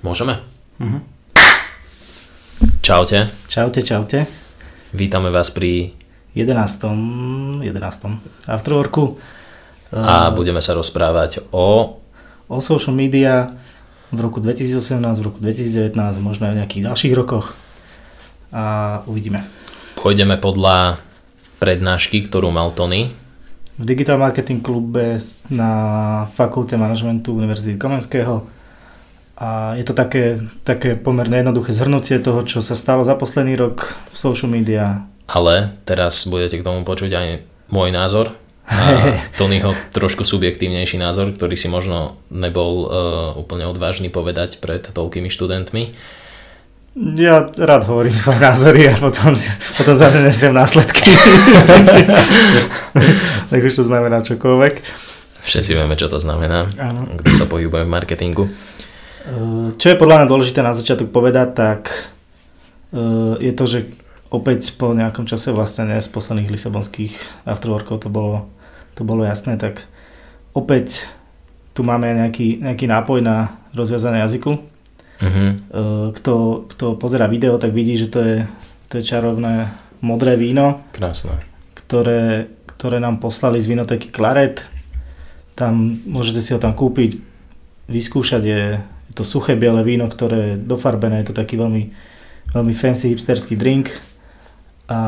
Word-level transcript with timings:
Môžeme? 0.00 0.38
Mhm. 0.78 0.98
Čaute, 2.82 3.28
Čaute, 3.50 3.80
čaute. 3.84 4.24
vítame 4.96 5.28
vás 5.28 5.52
pri 5.52 5.92
11. 6.32 7.60
11. 7.60 7.68
Afterworku. 8.48 9.18
a 9.92 10.32
budeme 10.32 10.60
sa 10.60 10.72
rozprávať 10.72 11.44
o... 11.52 11.96
O 12.48 12.56
social 12.64 12.96
media 12.96 13.52
v 14.08 14.18
roku 14.24 14.40
2018, 14.40 15.04
v 15.20 15.24
roku 15.24 15.38
2019, 15.44 15.92
možno 16.24 16.48
aj 16.48 16.52
v 16.56 16.58
nejakých 16.64 16.82
ďalších 16.88 17.12
rokoch. 17.12 17.52
A 18.48 19.00
uvidíme. 19.04 19.44
Pôjdeme 20.00 20.40
podľa 20.40 20.96
prednášky, 21.60 22.24
ktorú 22.24 22.48
mal 22.48 22.72
Tony. 22.72 23.12
V 23.76 23.84
Digital 23.84 24.16
Marketing 24.16 24.64
klube 24.64 25.20
na 25.52 25.70
fakulte 26.32 26.80
manažmentu 26.80 27.36
Univerzity 27.36 27.76
Komenského. 27.76 28.48
A 29.38 29.78
je 29.78 29.86
to 29.86 29.94
také, 29.94 30.42
také 30.66 30.98
pomerne 30.98 31.38
jednoduché 31.38 31.70
zhrnutie 31.70 32.18
toho, 32.18 32.42
čo 32.42 32.58
sa 32.58 32.74
stalo 32.74 33.06
za 33.06 33.14
posledný 33.14 33.54
rok 33.54 33.94
v 34.10 34.16
social 34.18 34.50
media. 34.50 35.06
Ale 35.30 35.78
teraz 35.86 36.26
budete 36.26 36.58
k 36.58 36.66
tomu 36.66 36.82
počuť 36.82 37.10
aj 37.14 37.28
môj 37.70 37.94
názor 37.94 38.34
a 38.66 38.74
Tonyho 39.40 39.78
trošku 39.94 40.26
subjektívnejší 40.26 40.98
názor, 40.98 41.30
ktorý 41.32 41.54
si 41.54 41.70
možno 41.70 42.18
nebol 42.34 42.84
uh, 42.84 42.88
úplne 43.38 43.70
odvážny 43.70 44.10
povedať 44.10 44.58
pred 44.58 44.82
toľkými 44.90 45.30
študentmi. 45.30 45.94
Ja 46.98 47.46
rád 47.54 47.86
hovorím 47.86 48.18
svoje 48.18 48.42
názory 48.42 48.90
a 48.90 48.98
potom, 48.98 49.30
potom 49.78 49.94
za 49.94 50.10
ne 50.10 50.26
nesiem 50.26 50.50
následky. 50.50 51.06
tak 53.54 53.60
už 53.62 53.74
to 53.78 53.86
znamená 53.86 54.26
čokoľvek. 54.26 54.74
Všetci 55.46 55.78
vieme, 55.78 55.94
čo 55.94 56.10
to 56.10 56.18
znamená, 56.18 56.66
Áno. 56.74 57.06
kto 57.22 57.30
sa 57.38 57.46
pohybuje 57.46 57.86
v 57.86 57.94
marketingu. 57.94 58.50
Eh, 58.50 58.87
Čo 59.76 59.86
je 59.92 60.00
podľa 60.00 60.24
mňa 60.24 60.30
dôležité 60.30 60.60
na 60.64 60.72
začiatok 60.72 61.12
povedať, 61.12 61.48
tak 61.52 61.80
eh, 62.92 63.34
je 63.38 63.52
to, 63.52 63.64
že 63.68 63.78
opäť 64.32 64.72
po 64.76 64.92
nejakom 64.92 65.24
čase 65.24 65.52
vlastne 65.52 65.88
ne, 65.88 66.00
z 66.00 66.08
posledných 66.08 66.48
lisabonských 66.48 67.44
afterworkov 67.44 68.04
to 68.04 68.08
bolo, 68.08 68.48
to 68.96 69.04
bolo 69.04 69.24
jasné, 69.24 69.56
tak 69.56 69.84
opäť 70.52 71.04
tu 71.72 71.84
máme 71.84 72.10
nejaký, 72.10 72.60
nejaký 72.60 72.88
nápoj 72.88 73.20
na 73.20 73.56
rozviazané 73.72 74.24
jazyku. 74.24 74.56
Eh, 75.20 76.08
Kto, 76.14 76.64
kto 76.70 76.94
pozera 76.96 77.26
video, 77.26 77.58
tak 77.58 77.74
vidí, 77.74 77.98
že 77.98 78.08
to 78.08 78.18
je, 78.22 78.36
to 78.88 78.98
je 78.98 79.04
čarovné 79.04 79.68
modré 80.00 80.38
víno, 80.38 80.80
Krásne. 80.94 81.34
ktoré, 81.74 82.46
ktoré 82.70 83.02
nám 83.02 83.18
poslali 83.18 83.58
z 83.58 83.66
vinoteky 83.66 84.14
Claret. 84.14 84.62
Tam 85.58 85.98
môžete 86.06 86.38
si 86.38 86.54
ho 86.54 86.62
tam 86.62 86.70
kúpiť, 86.70 87.18
vyskúšať. 87.90 88.42
Je 88.46 88.62
to 89.18 89.26
suché 89.26 89.58
biele 89.58 89.82
víno, 89.82 90.06
ktoré 90.06 90.54
je 90.54 90.60
dofarbené, 90.62 91.26
je 91.26 91.34
to 91.34 91.38
taký 91.42 91.58
veľmi, 91.58 91.90
veľmi 92.54 92.74
fancy 92.78 93.10
hipsterský 93.10 93.58
drink. 93.58 93.90
A, 94.88 95.00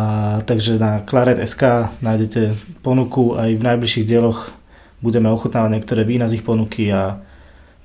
takže 0.45 0.77
na 0.77 1.01
Claret.sk 1.07 1.95
nájdete 2.03 2.59
ponuku 2.83 3.39
aj 3.39 3.55
v 3.55 3.63
najbližších 3.63 4.05
dieloch 4.05 4.53
budeme 5.01 5.33
ochutnávať 5.33 5.81
niektoré 5.81 6.03
vína 6.05 6.29
z 6.29 6.43
ich 6.43 6.45
ponuky 6.45 6.93
a 6.93 7.25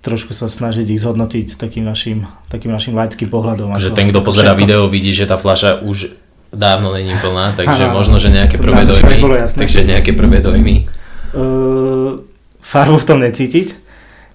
trošku 0.04 0.36
sa 0.36 0.52
snažiť 0.52 0.86
ich 0.92 1.02
zhodnotiť 1.02 1.56
takým 1.56 1.88
našim, 1.88 2.28
takým 2.52 2.70
našim 2.70 2.94
laickým 2.94 3.32
pohľadom. 3.32 3.74
Že 3.80 3.96
ten, 3.96 4.12
kto 4.12 4.22
pozera 4.22 4.52
všetko. 4.54 4.62
video, 4.62 4.82
vidí, 4.92 5.16
že 5.16 5.26
tá 5.26 5.40
fľaša 5.40 5.88
už 5.88 6.14
dávno 6.52 6.92
není 6.94 7.16
plná, 7.16 7.56
takže 7.58 7.90
možno, 7.90 8.20
že 8.20 8.30
nejaké 8.30 8.60
prvé 8.60 8.84
dojmy. 8.84 9.18
Takže 9.56 9.88
nejaké 9.88 10.12
prvé 10.12 10.44
dojmy. 10.44 10.86
Uh, 11.32 12.22
farbu 12.60 12.98
v 13.02 13.08
tom 13.08 13.20
necítiť. 13.24 13.68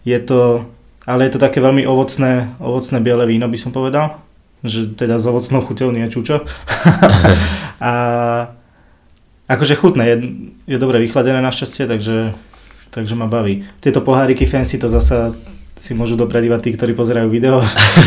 Je 0.03 0.19
to, 0.25 0.65
ale 1.11 1.27
je 1.27 1.35
to 1.35 1.43
také 1.43 1.59
veľmi 1.59 1.83
ovocné, 1.83 2.55
ovocné 2.63 3.03
biele 3.03 3.27
víno 3.27 3.51
by 3.51 3.59
som 3.59 3.75
povedal. 3.75 4.23
Že 4.63 4.95
teda 4.95 5.19
s 5.19 5.27
ovocnou 5.27 5.59
chuťou 5.59 5.91
nie 5.91 6.07
čučo. 6.07 6.47
a 7.83 7.93
akože 9.51 9.75
chutné, 9.75 10.05
je, 10.07 10.17
je 10.71 10.79
dobre 10.79 11.03
vychladené 11.03 11.43
našťastie, 11.43 11.91
takže, 11.91 12.31
takže 12.95 13.19
ma 13.19 13.27
baví. 13.27 13.67
Tieto 13.83 14.07
poháriky 14.07 14.47
fancy 14.47 14.79
to 14.79 14.87
zasa 14.87 15.35
si 15.75 15.97
môžu 15.97 16.15
dopredívať 16.15 16.61
tí, 16.63 16.71
ktorí 16.79 16.93
pozerajú 16.95 17.27
video. 17.27 17.59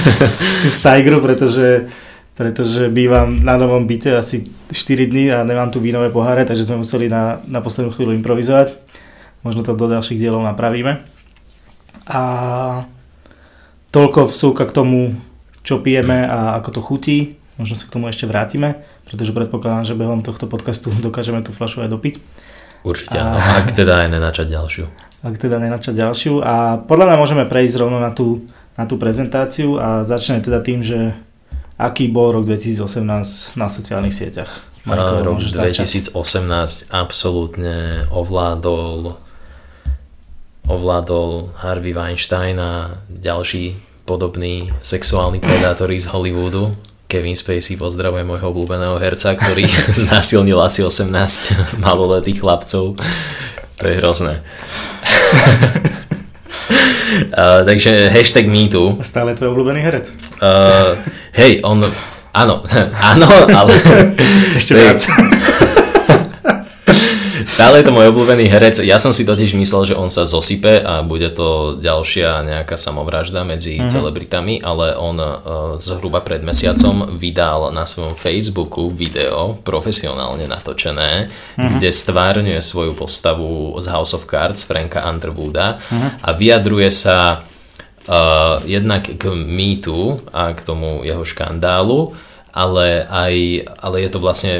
Sú 0.63 0.71
z 0.71 0.79
Tigru, 0.79 1.19
pretože 1.19 1.91
pretože 2.33 2.89
bývam 2.89 3.45
na 3.45 3.61
novom 3.61 3.85
byte 3.85 4.17
asi 4.17 4.49
4 4.73 5.05
dní 5.05 5.29
a 5.29 5.45
nemám 5.45 5.69
tu 5.69 5.77
vínové 5.77 6.09
poháre, 6.09 6.49
takže 6.49 6.65
sme 6.65 6.81
museli 6.81 7.05
na, 7.05 7.37
na 7.45 7.61
poslednú 7.61 7.93
chvíľu 7.93 8.17
improvizovať. 8.17 8.73
Možno 9.45 9.61
to 9.61 9.77
do 9.77 9.85
ďalších 9.85 10.17
dielov 10.17 10.41
napravíme. 10.41 11.05
A 12.09 12.21
toľko 13.93 14.33
vsúka 14.33 14.65
k 14.65 14.73
tomu, 14.73 14.99
čo 15.61 15.79
pijeme 15.79 16.25
a 16.25 16.57
ako 16.59 16.69
to 16.73 16.81
chutí. 16.81 17.17
Možno 17.61 17.77
sa 17.77 17.85
k 17.85 17.93
tomu 17.93 18.09
ešte 18.09 18.25
vrátime, 18.25 18.81
pretože 19.05 19.29
predpokladám, 19.29 19.85
že 19.85 19.93
behom 19.93 20.25
tohto 20.25 20.49
podcastu 20.49 20.89
dokážeme 21.05 21.45
tú 21.45 21.53
fľašu 21.53 21.85
aj 21.85 21.89
dopiť. 21.93 22.13
Určite 22.83 23.15
A- 23.15 23.63
ak 23.63 23.71
teda 23.71 24.03
aj 24.03 24.07
nenačať 24.11 24.49
ďalšiu. 24.51 24.85
Ak 25.23 25.39
teda 25.39 25.55
nenačať 25.61 25.95
ďalšiu. 25.95 26.43
A 26.43 26.83
podľa 26.83 27.13
mňa 27.13 27.17
môžeme 27.21 27.43
prejsť 27.47 27.79
rovno 27.79 28.03
na 28.03 28.11
tú, 28.11 28.43
na 28.75 28.83
tú 28.83 28.99
prezentáciu 28.99 29.79
a 29.79 30.03
začne 30.03 30.43
teda 30.43 30.59
tým, 30.59 30.83
že 30.83 31.15
aký 31.79 32.11
bol 32.11 32.35
rok 32.35 32.43
2018 32.43 33.55
na 33.55 33.71
sociálnych 33.71 34.11
sieťach. 34.11 34.51
Marko, 34.83 35.23
rok 35.23 35.39
môžeš 35.39 35.55
začať. 35.55 36.11
2018 36.11 36.91
absolútne 36.91 38.03
ovládol 38.11 39.15
ovládol 40.67 41.51
Harvey 41.59 41.93
Weinstein 41.93 42.59
a 42.59 43.03
ďalší 43.09 43.75
podobní 44.05 44.71
sexuálni 44.81 45.39
predátori 45.39 45.99
z 45.99 46.07
Hollywoodu. 46.11 46.75
Kevin 47.07 47.37
Spacey 47.37 47.77
pozdravuje 47.77 48.25
môjho 48.25 48.49
obľúbeného 48.49 48.97
herca, 48.97 49.37
ktorý 49.37 49.69
znásilnil 50.07 50.57
asi 50.57 50.81
18 50.81 51.77
maloletých 51.77 52.41
chlapcov. 52.41 52.97
To 53.77 53.83
je 53.85 53.95
hrozné. 53.99 54.41
Uh, 57.13 57.61
takže 57.61 58.09
hashtag 58.09 58.49
MeToo. 58.49 58.97
Stále 59.05 59.37
tvoj 59.37 59.53
obľúbený 59.53 59.85
herec. 59.85 60.09
Uh, 60.41 60.97
hej, 61.37 61.61
on... 61.61 61.85
Áno, 62.33 62.65
áno, 63.13 63.29
ale... 63.53 63.73
Ešte 64.57 64.73
viac. 64.73 65.05
Stále 67.45 67.79
je 67.79 67.85
to 67.85 67.93
môj 67.93 68.09
obľúbený 68.09 68.45
herec. 68.45 68.81
Ja 68.81 68.97
som 68.97 69.11
si 69.11 69.23
totiž 69.23 69.53
myslel, 69.53 69.91
že 69.91 69.95
on 69.95 70.07
sa 70.07 70.23
zosype 70.23 70.79
a 70.79 71.01
bude 71.01 71.29
to 71.29 71.77
ďalšia 71.77 72.41
nejaká 72.41 72.75
samovražda 72.75 73.43
medzi 73.43 73.75
Mhm. 73.75 73.79
mm-hmm. 73.79 73.93
celebritami, 73.93 74.53
ale 74.59 74.93
on 74.95 75.17
uh, 75.17 75.29
zhruba 75.77 76.19
pred 76.19 76.41
mesiacom 76.41 77.13
vydal 77.13 77.69
na 77.69 77.83
svojom 77.83 78.13
Facebooku 78.13 78.89
video 78.89 79.57
profesionálne 79.59 80.45
natočené, 80.45 81.27
Mhm. 81.27 81.29
mm-hmm. 81.29 81.69
kde 81.77 81.89
stvárňuje 81.89 82.59
svoju 82.59 82.93
postavu 82.93 83.73
z 83.77 83.85
House 83.87 84.13
of 84.13 84.25
Cards 84.25 84.63
Franka 84.63 85.03
Underwooda 85.03 85.77
Mhm. 85.89 86.07
a 86.21 86.29
vyjadruje 86.33 86.89
sa 86.89 87.43
uh, 88.03 88.59
jednak 88.67 89.07
k 89.07 89.23
mýtu 89.31 90.19
a 90.35 90.51
k 90.51 90.59
tomu 90.59 91.07
jeho 91.07 91.23
škandálu, 91.23 92.11
ale, 92.51 93.07
aj, 93.07 93.35
ale 93.79 93.95
je 94.03 94.09
to 94.11 94.19
vlastne 94.19 94.53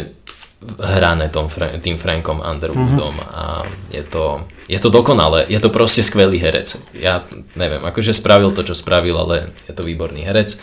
hrané 0.79 1.27
tom, 1.29 1.51
tým 1.81 1.99
Frankom 1.99 2.39
Underwoodom 2.39 3.15
Mhm. 3.19 3.27
a 3.29 3.43
je 3.91 4.03
to, 4.03 4.47
je 4.67 4.79
to 4.79 4.89
dokonalé, 4.89 5.45
je 5.51 5.59
to 5.59 5.67
proste 5.69 6.03
skvelý 6.03 6.39
herec. 6.39 6.75
Ja 6.95 7.27
neviem, 7.55 7.83
akože 7.83 8.15
spravil 8.15 8.55
to, 8.55 8.63
čo 8.63 8.75
spravil, 8.75 9.15
ale 9.19 9.51
je 9.67 9.73
to 9.75 9.83
výborný 9.83 10.23
herec. 10.23 10.59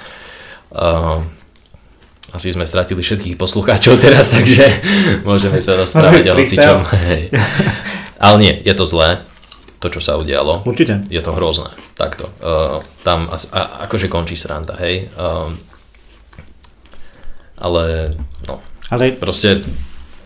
Uh, 0.71 1.21
asi 2.31 2.55
sme 2.55 2.62
stratili 2.62 3.03
všetkých 3.03 3.34
poslucháčov 3.34 3.99
teraz, 3.99 4.31
takže 4.37 4.65
môžeme 5.27 5.59
sa 5.59 5.75
rozprávať 5.77 6.31
o 6.31 6.34
hocičom. 6.39 6.78
Hej. 7.10 7.22
Ale 8.22 8.37
nie, 8.39 8.55
je 8.62 8.75
to 8.77 8.84
zlé, 8.87 9.21
to 9.83 9.89
čo 9.89 9.99
sa 9.99 10.15
udialo. 10.16 10.62
Určite. 10.62 11.09
Je 11.10 11.19
to 11.25 11.33
hrozné, 11.34 11.72
takto. 11.99 12.28
Uh, 12.39 12.84
tam 13.03 13.27
as, 13.33 13.50
a, 13.50 13.84
akože 13.89 14.06
končí 14.12 14.37
sranda, 14.39 14.77
hej. 14.78 15.10
Um, 15.16 15.59
ale 17.60 18.09
no, 18.48 18.60
Ale 18.89 19.13
proste, 19.13 19.60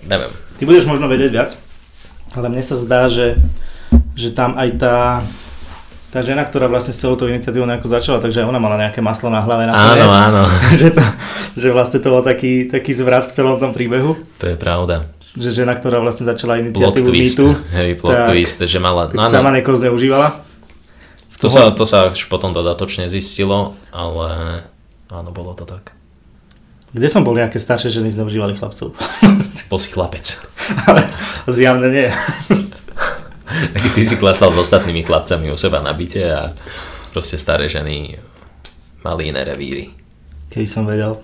neviem. 0.06 0.30
ty 0.56 0.64
budeš 0.64 0.84
možno 0.84 1.06
vedieť 1.06 1.30
viac, 1.30 1.50
ale 2.32 2.46
mne 2.48 2.60
sa 2.60 2.74
zdá, 2.74 3.06
že, 3.06 3.38
že 4.14 4.30
tam 4.30 4.54
aj 4.54 4.68
tá, 4.76 4.96
tá 6.10 6.20
žena, 6.20 6.42
ktorá 6.42 6.66
vlastne 6.66 6.90
s 6.90 6.98
celou 6.98 7.14
tou 7.14 7.26
iniciatívou 7.26 7.66
nejako 7.66 7.88
začala, 7.90 8.18
takže 8.18 8.42
ona 8.42 8.58
mala 8.58 8.78
nejaké 8.78 8.98
maslo 8.98 9.28
na 9.28 9.42
hlave 9.42 9.66
Áno, 9.66 9.74
nakoniec. 9.74 10.10
áno, 10.10 10.42
že, 10.80 10.88
to, 10.90 11.02
že 11.54 11.68
vlastne 11.70 11.98
to 11.98 12.08
bol 12.08 12.22
taký, 12.22 12.66
taký 12.66 12.94
zvrat 12.94 13.26
v 13.26 13.34
celom 13.34 13.58
tom 13.58 13.70
príbehu. 13.70 14.14
to 14.38 14.46
je 14.46 14.56
pravda. 14.56 15.10
Že 15.34 15.66
žena, 15.66 15.74
ktorá 15.74 15.98
vlastne 15.98 16.30
začala 16.30 16.62
Plot 16.62 16.70
iniciatívu 16.94 17.08
twist, 17.10 17.38
MeToo, 17.42 17.50
hej, 17.74 17.90
plot 17.98 18.14
tak- 18.14 18.28
twist, 18.30 18.58
že 18.62 18.78
mala, 18.78 19.10
no, 19.10 19.26
sama 19.26 19.50
áno, 19.50 19.58
niekoho 19.58 19.74
zneužívala. 19.74 20.46
to, 21.42 21.50
sa, 21.50 21.74
to 21.74 21.82
sa 21.82 22.14
až 22.14 22.30
potom 22.30 22.54
dodatočne 22.54 23.10
zistilo, 23.10 23.74
ale 23.90 24.62
áno, 25.10 25.34
bolo 25.34 25.50
to 25.58 25.66
tak. 25.66 25.90
Kde 26.94 27.11
som 27.11 27.26
bol, 27.26 27.35
nejaké 27.35 27.58
staršie 27.58 27.91
ženy 27.91 28.14
zneužívali 28.14 28.55
chlapcov. 28.55 28.94
Bol 29.70 29.81
si 29.82 29.91
chlapec. 29.91 30.46
Ale 30.87 31.02
zjavne 31.50 31.91
nie. 31.91 32.06
Ty 33.99 34.02
si 34.06 34.14
klasal 34.14 34.55
s 34.55 34.58
ostatnými 34.62 35.02
chlapcami 35.02 35.50
u 35.50 35.58
seba 35.58 35.82
na 35.82 35.91
byte 35.91 36.23
a 36.31 36.55
proste 37.11 37.35
staré 37.35 37.67
ženy 37.67 38.14
mali 39.02 39.35
iné 39.35 39.43
revíry. 39.43 39.91
Keby 40.55 40.67
som 40.70 40.87
vedel. 40.87 41.19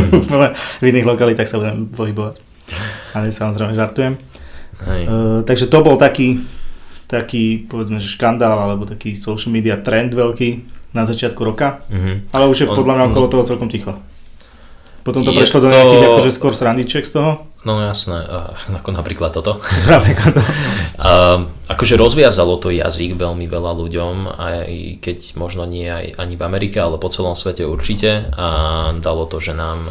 v 0.82 0.84
iných 0.90 1.06
lokalitách 1.06 1.46
sa 1.46 1.62
budem 1.62 1.86
pohybovať. 1.86 2.42
Ale 3.14 3.30
samozrejme 3.30 3.78
žartujem. 3.78 4.18
Uh, 4.82 5.46
takže 5.46 5.70
to 5.70 5.86
bol 5.86 5.94
taký, 5.94 6.42
taký, 7.06 7.62
povedzme, 7.70 8.02
že 8.02 8.10
škandál, 8.10 8.58
alebo 8.58 8.90
taký 8.90 9.14
social 9.14 9.54
media 9.54 9.78
trend 9.78 10.18
veľký 10.18 10.66
na 10.98 11.06
začiatku 11.06 11.38
roka. 11.46 11.86
Mhm. 11.94 12.34
Ale 12.34 12.50
už 12.50 12.58
je 12.58 12.66
On- 12.66 12.74
podľa 12.74 12.94
mňa 12.98 13.04
okolo 13.14 13.26
toho 13.30 13.46
celkom 13.46 13.70
ticho. 13.70 13.94
Potom 15.06 15.22
to 15.22 15.30
Je 15.30 15.38
prešlo 15.38 15.62
do 15.62 15.70
to- 15.70 15.74
nejakých 15.78 16.02
akože 16.10 16.30
skôr 16.34 16.50
srandičiek 16.50 17.06
z 17.06 17.14
toho. 17.14 17.46
No 17.62 17.78
jasné, 17.78 18.26
uh, 18.26 18.58
ako 18.74 18.90
napríklad 18.90 19.30
toto. 19.30 19.62
Ako 19.86 20.34
to. 20.34 20.42
Akože 21.66 21.98
rozviazalo 21.98 22.62
to 22.62 22.70
jazyk 22.70 23.18
veľmi 23.18 23.46
veľa 23.50 23.72
ľuďom, 23.74 24.30
aj 24.38 24.70
keď 25.02 25.18
možno 25.34 25.66
nie 25.66 25.86
aj 25.86 26.14
ani 26.14 26.38
v 26.38 26.42
Amerike, 26.46 26.78
ale 26.78 26.94
po 26.98 27.10
celom 27.10 27.34
svete 27.34 27.66
určite 27.66 28.30
a 28.38 28.48
dalo 29.02 29.26
to, 29.26 29.42
že 29.42 29.50
nám 29.50 29.82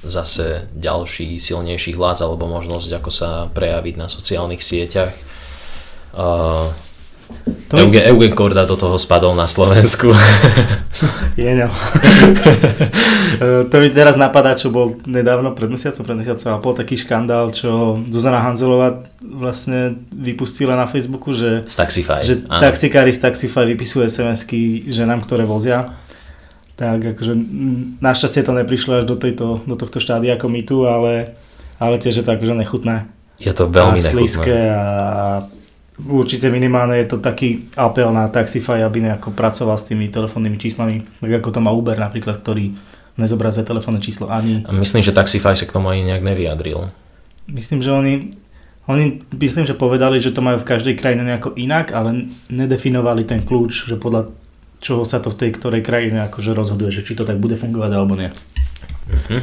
zase 0.00 0.72
ďalší 0.72 1.36
silnejší 1.36 1.92
hlas 2.00 2.24
alebo 2.24 2.48
možnosť, 2.48 2.96
ako 2.96 3.10
sa 3.12 3.30
prejaviť 3.52 3.94
na 4.00 4.08
sociálnych 4.08 4.64
sieťach. 4.64 5.12
To 7.70 7.78
Eugen, 7.78 8.02
Eugen 8.02 8.34
Korda 8.34 8.66
do 8.66 8.74
toho 8.74 8.98
spadol 8.98 9.38
na 9.38 9.46
Slovensku. 9.46 10.10
Je 11.38 11.54
no. 11.54 11.70
To 13.40 13.76
mi 13.80 13.88
teraz 13.88 14.20
napadá, 14.20 14.52
čo 14.58 14.68
bol 14.68 15.00
nedávno, 15.08 15.54
pred 15.56 15.70
mesiacom, 15.70 16.02
pred 16.04 16.18
mesiacom 16.18 16.50
a 16.50 16.58
pol 16.60 16.74
taký 16.76 16.98
škandál, 16.98 17.54
čo 17.54 18.02
Zuzana 18.10 18.42
Hanzelová 18.42 19.06
vlastne 19.22 19.96
vypustila 20.12 20.76
na 20.76 20.84
Facebooku, 20.84 21.32
že, 21.32 21.64
Z 21.64 21.78
Taxify. 21.78 22.20
že 22.20 22.42
áno. 22.50 22.60
taxikári 22.60 23.14
z 23.14 23.22
Taxify 23.22 23.64
vypisujú 23.64 24.04
SMS-ky 24.04 24.90
ženám, 24.92 25.24
ktoré 25.24 25.48
vozia. 25.48 25.88
Tak 26.74 27.16
akože 27.16 27.32
našťastie 28.02 28.44
to 28.44 28.52
neprišlo 28.52 29.00
až 29.00 29.04
do, 29.08 29.16
tejto, 29.16 29.64
do 29.64 29.74
tohto 29.78 30.02
štádia 30.02 30.36
ako 30.36 30.50
my 30.50 30.60
tu, 30.66 30.84
ale, 30.84 31.32
ale 31.78 31.96
tiež 31.96 32.20
je 32.20 32.24
to 32.26 32.34
akože 32.34 32.52
nechutné. 32.52 33.08
Je 33.40 33.52
to 33.56 33.72
veľmi 33.72 33.96
a 33.96 34.04
nechutné. 34.04 34.52
a 34.68 34.84
určite 36.08 36.48
minimálne 36.48 36.96
je 37.02 37.12
to 37.12 37.18
taký 37.20 37.68
apel 37.76 38.14
na 38.14 38.30
Taxify, 38.32 38.80
aby 38.80 39.04
nejako 39.04 39.36
pracoval 39.36 39.76
s 39.76 39.88
tými 39.88 40.08
telefónnymi 40.08 40.56
číslami, 40.56 41.04
tak 41.20 41.32
ako 41.42 41.48
to 41.52 41.60
má 41.60 41.74
Uber 41.74 41.98
napríklad, 41.98 42.40
ktorý 42.40 42.72
nezobrazuje 43.20 43.68
telefónne 43.68 44.00
číslo 44.00 44.32
ani. 44.32 44.64
Myslím, 44.72 45.04
že 45.04 45.12
Taxify 45.12 45.52
sa 45.52 45.68
k 45.68 45.74
tomu 45.76 45.92
ani 45.92 46.08
nejak 46.08 46.24
nevyjadril. 46.24 46.88
Myslím, 47.50 47.84
že 47.84 47.92
oni, 47.92 48.32
oni 48.88 49.26
myslím, 49.36 49.68
že 49.68 49.76
povedali, 49.76 50.22
že 50.22 50.32
to 50.32 50.40
majú 50.40 50.62
v 50.62 50.68
každej 50.68 50.94
krajine 50.96 51.26
nejako 51.26 51.52
inak, 51.58 51.92
ale 51.92 52.30
nedefinovali 52.48 53.28
ten 53.28 53.44
kľúč, 53.44 53.90
že 53.90 54.00
podľa 54.00 54.32
čoho 54.80 55.04
sa 55.04 55.20
to 55.20 55.28
v 55.28 55.38
tej 55.44 55.50
ktorej 55.60 55.84
krajine 55.84 56.24
akože 56.24 56.56
rozhoduje, 56.56 56.88
že 56.88 57.04
či 57.04 57.12
to 57.12 57.28
tak 57.28 57.36
bude 57.36 57.54
fungovať 57.60 57.90
alebo 57.92 58.16
nie. 58.16 58.32
Mhm. 59.10 59.38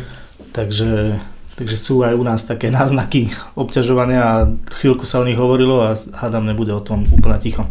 Takže, 0.58 1.22
takže 1.58 1.76
sú 1.76 2.06
aj 2.06 2.14
u 2.14 2.24
nás 2.24 2.46
také 2.46 2.70
náznaky 2.78 3.34
obťažovania 3.58 4.22
a 4.22 4.36
chvíľku 4.80 5.04
sa 5.04 5.20
o 5.20 5.28
nich 5.28 5.36
hovorilo 5.36 5.82
a 5.82 5.98
hádam 5.98 6.46
nebude 6.46 6.72
o 6.72 6.80
tom 6.80 7.04
úplne 7.10 7.42
ticho. 7.42 7.66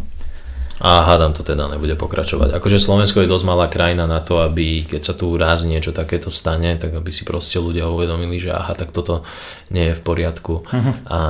A 0.77 1.01
hádam 1.09 1.33
to 1.33 1.41
teda 1.41 1.65
nebude 1.73 1.97
pokračovať. 1.97 2.53
Akože 2.53 2.77
Slovensko 2.77 3.25
je 3.25 3.31
dosť 3.33 3.45
malá 3.49 3.65
krajina 3.65 4.05
na 4.05 4.21
to, 4.21 4.45
aby 4.45 4.85
keď 4.85 5.01
sa 5.01 5.13
tu 5.17 5.33
raz 5.33 5.65
niečo 5.65 5.89
takéto 5.89 6.29
stane, 6.29 6.77
tak 6.77 6.93
aby 6.93 7.09
si 7.09 7.25
proste 7.25 7.57
ľudia 7.57 7.89
uvedomili, 7.89 8.37
že 8.37 8.53
aha, 8.53 8.77
tak 8.77 8.93
toto 8.93 9.25
nie 9.73 9.89
je 9.89 9.97
v 9.97 10.05
poriadku 10.05 10.69
Mhm. 10.69 10.91
a, 11.09 11.21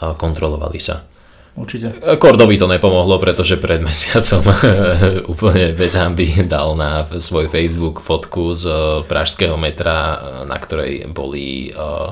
a 0.00 0.04
kontrolovali 0.16 0.80
sa. 0.80 1.04
Určite. 1.52 1.92
Kordovi 2.16 2.56
to 2.56 2.64
nepomohlo, 2.64 3.20
pretože 3.20 3.60
pred 3.60 3.84
mesiacom 3.84 4.56
úplne 5.32 5.76
bez 5.76 5.92
hamby 6.00 6.48
dal 6.48 6.72
na 6.72 7.04
svoj 7.04 7.52
Facebook 7.52 8.00
fotku 8.00 8.56
z 8.56 8.72
pražského 9.04 9.60
metra, 9.60 10.16
na 10.48 10.56
ktorej 10.56 11.04
boli 11.12 11.68
eh, 11.68 12.08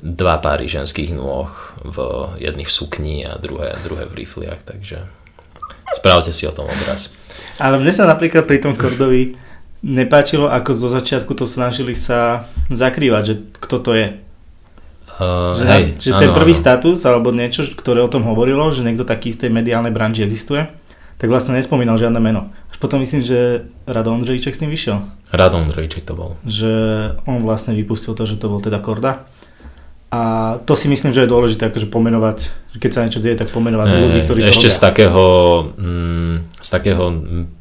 dva 0.00 0.40
páry 0.40 0.72
ženských 0.72 1.12
nôh, 1.12 1.52
v 1.84 1.96
jedný 2.40 2.64
v 2.64 2.72
sukni 2.72 3.28
a 3.28 3.36
druhé, 3.36 3.76
druhé 3.84 4.08
v 4.08 4.24
rifliach, 4.24 4.64
takže 4.64 5.04
spravte 5.92 6.32
si 6.32 6.48
o 6.48 6.56
tom 6.56 6.64
obraz. 6.64 7.20
Ale 7.60 7.76
mne 7.76 7.92
sa 7.92 8.08
napríklad 8.08 8.48
pri 8.48 8.64
tom 8.64 8.72
Kordovi 8.72 9.36
nepáčilo, 9.84 10.48
ako 10.48 10.70
zo 10.72 10.88
začiatku 10.88 11.36
to 11.36 11.44
snažili 11.44 11.92
sa 11.92 12.48
zakrývať, 12.72 13.22
že 13.24 13.34
kto 13.60 13.76
to 13.84 13.92
je. 13.96 14.08
Uh, 15.20 15.60
Že, 15.60 15.64
hej, 15.68 15.84
že 16.00 16.10
ten 16.16 16.32
prvý 16.32 16.56
status 16.56 17.04
alebo 17.04 17.28
niečo, 17.28 17.68
ktoré 17.76 18.00
o 18.00 18.08
tom 18.08 18.24
hovorilo, 18.24 18.72
že 18.72 18.80
niekto 18.80 19.04
taký 19.04 19.36
v 19.36 19.46
tej 19.46 19.50
mediálnej 19.52 19.92
branži 19.92 20.24
existuje, 20.24 20.64
tak 21.20 21.28
vlastne 21.28 21.60
nespomínal 21.60 22.00
žiadne 22.00 22.16
meno. 22.16 22.48
Až 22.72 22.80
potom 22.80 23.04
myslím, 23.04 23.20
že 23.20 23.68
Rado 23.84 24.16
Ondřejček 24.16 24.56
s 24.56 24.64
tým 24.64 24.72
vyšiel. 24.72 25.04
Radom 25.30 25.70
Drejček 25.70 26.02
to 26.02 26.18
bol. 26.18 26.30
Že 26.42 26.72
on 27.28 27.44
vlastne 27.46 27.76
vypustil 27.76 28.18
to, 28.18 28.26
že 28.26 28.40
to 28.40 28.50
bol 28.50 28.58
teda 28.58 28.82
Korda. 28.82 29.30
A 30.10 30.58
to 30.66 30.74
si 30.74 30.90
myslím, 30.90 31.14
že 31.14 31.22
je 31.22 31.30
dôležité 31.30 31.70
akože 31.70 31.86
pomenovať, 31.86 32.50
keď 32.82 32.90
sa 32.90 33.06
niečo 33.06 33.22
deje, 33.22 33.38
tak 33.38 33.54
pomenovať 33.54 33.88
Eh, 33.94 33.98
ľudí, 34.02 34.18
ktorí 34.26 34.38
Ešte 34.42 34.66
to 34.66 34.74
z 34.74 34.78
takého, 34.82 35.24
mm, 35.78 36.34
z 36.58 36.68
takého 36.68 37.04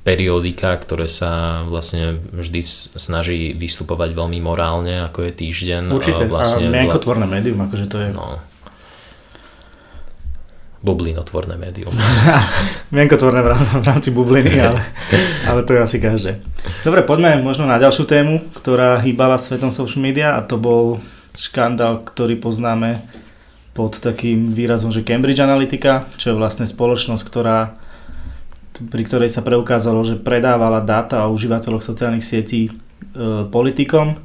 periodika, 0.01 0.73
ktoré 0.81 1.05
sa 1.05 1.61
vlastne 1.69 2.17
vždy 2.33 2.61
snaží 2.97 3.53
vystupovať 3.53 4.17
veľmi 4.17 4.41
morálne, 4.41 5.05
ako 5.05 5.29
je 5.29 5.31
týždeň. 5.45 5.93
Určite. 5.93 6.25
a 6.25 6.29
Vlastne, 6.29 6.73
a 6.73 6.73
mienkotvorné 6.73 7.29
médium, 7.29 7.61
akože 7.61 7.85
to 7.85 8.01
je... 8.01 8.09
no, 8.17 8.41
bublinotvorné 10.79 11.59
médium. 11.59 11.91
Mienkotvorné 12.95 13.43
v 13.43 13.83
rámci 13.83 14.09
bubliny, 14.15 14.57
ale, 14.63 14.79
ale 15.43 15.61
to 15.67 15.75
je 15.75 15.79
asi 15.83 15.97
každé. 15.99 16.39
Dobre, 16.87 17.03
poďme 17.03 17.35
možno 17.43 17.67
na 17.67 17.75
ďalšiu 17.75 18.07
tému, 18.07 18.47
ktorá 18.55 19.03
hýbala 19.03 19.35
svetom 19.35 19.75
social 19.75 19.99
media 19.99 20.39
a 20.39 20.41
to 20.41 20.55
bol 20.55 21.03
škandál, 21.39 22.03
ktorý 22.03 22.35
poznáme 22.35 22.99
pod 23.71 23.95
takým 23.97 24.51
výrazom, 24.51 24.91
že 24.91 25.07
Cambridge 25.07 25.39
Analytica, 25.39 26.03
čo 26.19 26.35
je 26.35 26.35
vlastne 26.35 26.67
spoločnosť, 26.67 27.23
ktorá, 27.23 27.79
pri 28.91 29.03
ktorej 29.07 29.31
sa 29.31 29.39
preukázalo, 29.39 30.03
že 30.03 30.19
predávala 30.19 30.83
dáta 30.83 31.23
o 31.23 31.31
užívateľoch 31.31 31.79
sociálnych 31.79 32.23
sietí 32.23 32.67
e, 32.67 32.71
politikom, 33.47 34.19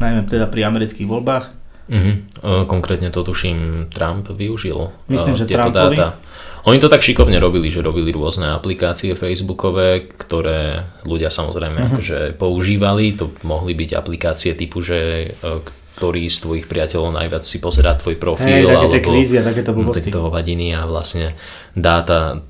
najmä 0.00 0.24
teda 0.24 0.48
pri 0.48 0.64
amerických 0.64 1.04
voľbách. 1.04 1.44
Mhm. 1.92 2.10
E, 2.10 2.16
Konkrétne 2.64 3.12
to 3.12 3.20
tuším 3.20 3.92
Trump 3.92 4.32
využil. 4.32 4.88
Myslím, 5.12 5.36
e, 5.36 5.38
že 5.38 5.44
tieto 5.44 5.68
Trumpovi. 5.68 6.00
dáta. 6.00 6.16
Oni 6.64 6.80
to 6.80 6.88
tak 6.88 7.04
šikovne 7.04 7.36
robili, 7.36 7.68
že 7.68 7.84
robili 7.84 8.08
rôzne 8.08 8.56
aplikácie 8.56 9.12
facebookové, 9.12 10.08
ktoré 10.08 10.80
ľudia 11.04 11.28
samozrejme 11.28 11.76
Mhm. 11.76 11.88
akože 11.92 12.18
používali. 12.40 13.12
To 13.20 13.28
mohli 13.44 13.76
byť 13.76 13.90
aplikácie 13.92 14.56
typu, 14.56 14.80
že 14.80 14.98
e, 15.28 15.60
ktorý 15.94 16.26
z 16.26 16.38
tvojich 16.42 16.66
priateľov 16.66 17.14
najviac 17.14 17.46
si 17.46 17.62
pozerá 17.62 17.94
tvoj 17.94 18.18
profil, 18.18 18.66
tie 18.66 18.74
alebo 18.74 18.98
kvízy 18.98 19.38
a 19.38 19.46
takéto 19.46 19.70
blbosti. 19.70 20.10
tak 20.10 20.18
toho 20.18 20.28
vadiny 20.28 20.74
a 20.74 20.90
vlastne 20.90 21.38
dáta, 21.78 22.42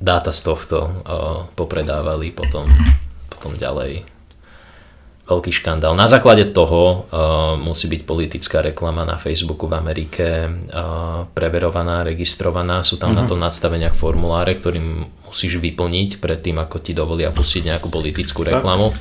dáta 0.00 0.32
z 0.32 0.40
tohto 0.40 0.78
uh, 0.80 1.44
popredávali 1.52 2.32
potom, 2.32 2.64
potom 3.28 3.52
ďalej. 3.60 4.08
Veľký 5.28 5.52
škandál. 5.52 5.92
Na 5.92 6.08
základe 6.08 6.48
toho 6.56 7.04
uh, 7.12 7.60
musí 7.60 7.92
byť 7.92 8.08
politická 8.08 8.64
reklama 8.64 9.04
na 9.04 9.20
Facebooku 9.20 9.68
v 9.68 9.76
Amerike 9.76 10.48
uh, 10.48 11.28
preverovaná, 11.36 12.00
registrovaná. 12.00 12.80
Sú 12.80 12.96
tam 12.96 13.12
na 13.12 13.28
to 13.28 13.36
nadstaveniach 13.36 13.92
formuláre, 13.92 14.56
ktorým 14.56 15.04
musíš 15.28 15.60
vyplniť 15.60 16.24
predtým, 16.24 16.56
ako 16.56 16.80
ti 16.80 16.96
dovolia 16.96 17.28
pustiť 17.28 17.68
nejakú 17.68 17.92
politickú 17.92 18.48
reklamu. 18.48 18.96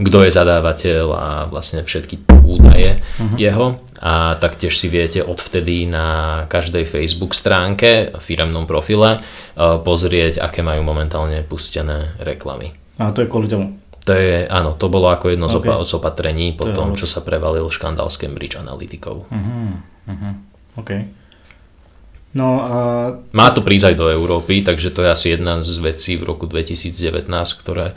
Kto 0.00 0.24
je 0.24 0.30
zadávateľ 0.32 1.04
a 1.12 1.28
vlastne 1.52 1.84
všetky 1.84 2.24
údaje 2.46 3.00
jeho. 3.36 3.80
A 4.02 4.34
taktiež 4.42 4.74
si 4.74 4.90
viete 4.90 5.22
odvtedy 5.22 5.86
na 5.86 6.42
každej 6.50 6.90
Facebook 6.90 7.38
stránke, 7.38 8.10
firemnom 8.18 8.66
profile, 8.66 9.22
uh, 9.22 9.78
pozrieť, 9.78 10.42
aké 10.42 10.58
majú 10.66 10.82
momentálne 10.82 11.38
pustené 11.46 12.18
reklamy. 12.18 12.74
A 12.98 13.14
to 13.14 13.22
je 13.22 13.30
kvôli 13.30 13.46
tomu. 13.46 13.78
To 14.02 14.10
je, 14.10 14.50
áno, 14.50 14.74
to 14.74 14.90
bolo 14.90 15.06
ako 15.14 15.30
jedno 15.30 15.46
z, 15.46 15.62
OK. 15.62 15.62
opa- 15.62 15.86
z 15.86 15.92
opatrení 15.94 16.58
po 16.58 16.66
To 16.66 16.74
tom, 16.74 16.98
čo 16.98 17.06
sa 17.06 17.22
prevalil 17.22 17.70
škandál 17.70 18.10
s 18.10 18.18
Cambridge 18.18 18.58
Analytikou. 18.58 19.30
Uh-huh, 19.30 19.78
uh-huh. 20.10 20.34
OK. 20.82 20.90
No 22.34 22.64
a 22.64 22.76
Má 23.30 23.48
to 23.54 23.62
prísť 23.62 23.92
aj 23.92 23.96
do 24.02 24.10
Európy, 24.10 24.64
takže 24.64 24.90
to 24.90 25.06
je 25.06 25.08
asi 25.12 25.26
jedna 25.38 25.62
z 25.62 25.78
vecí 25.78 26.18
v 26.18 26.26
roku 26.26 26.50
2019, 26.50 27.28
ktoré, 27.62 27.94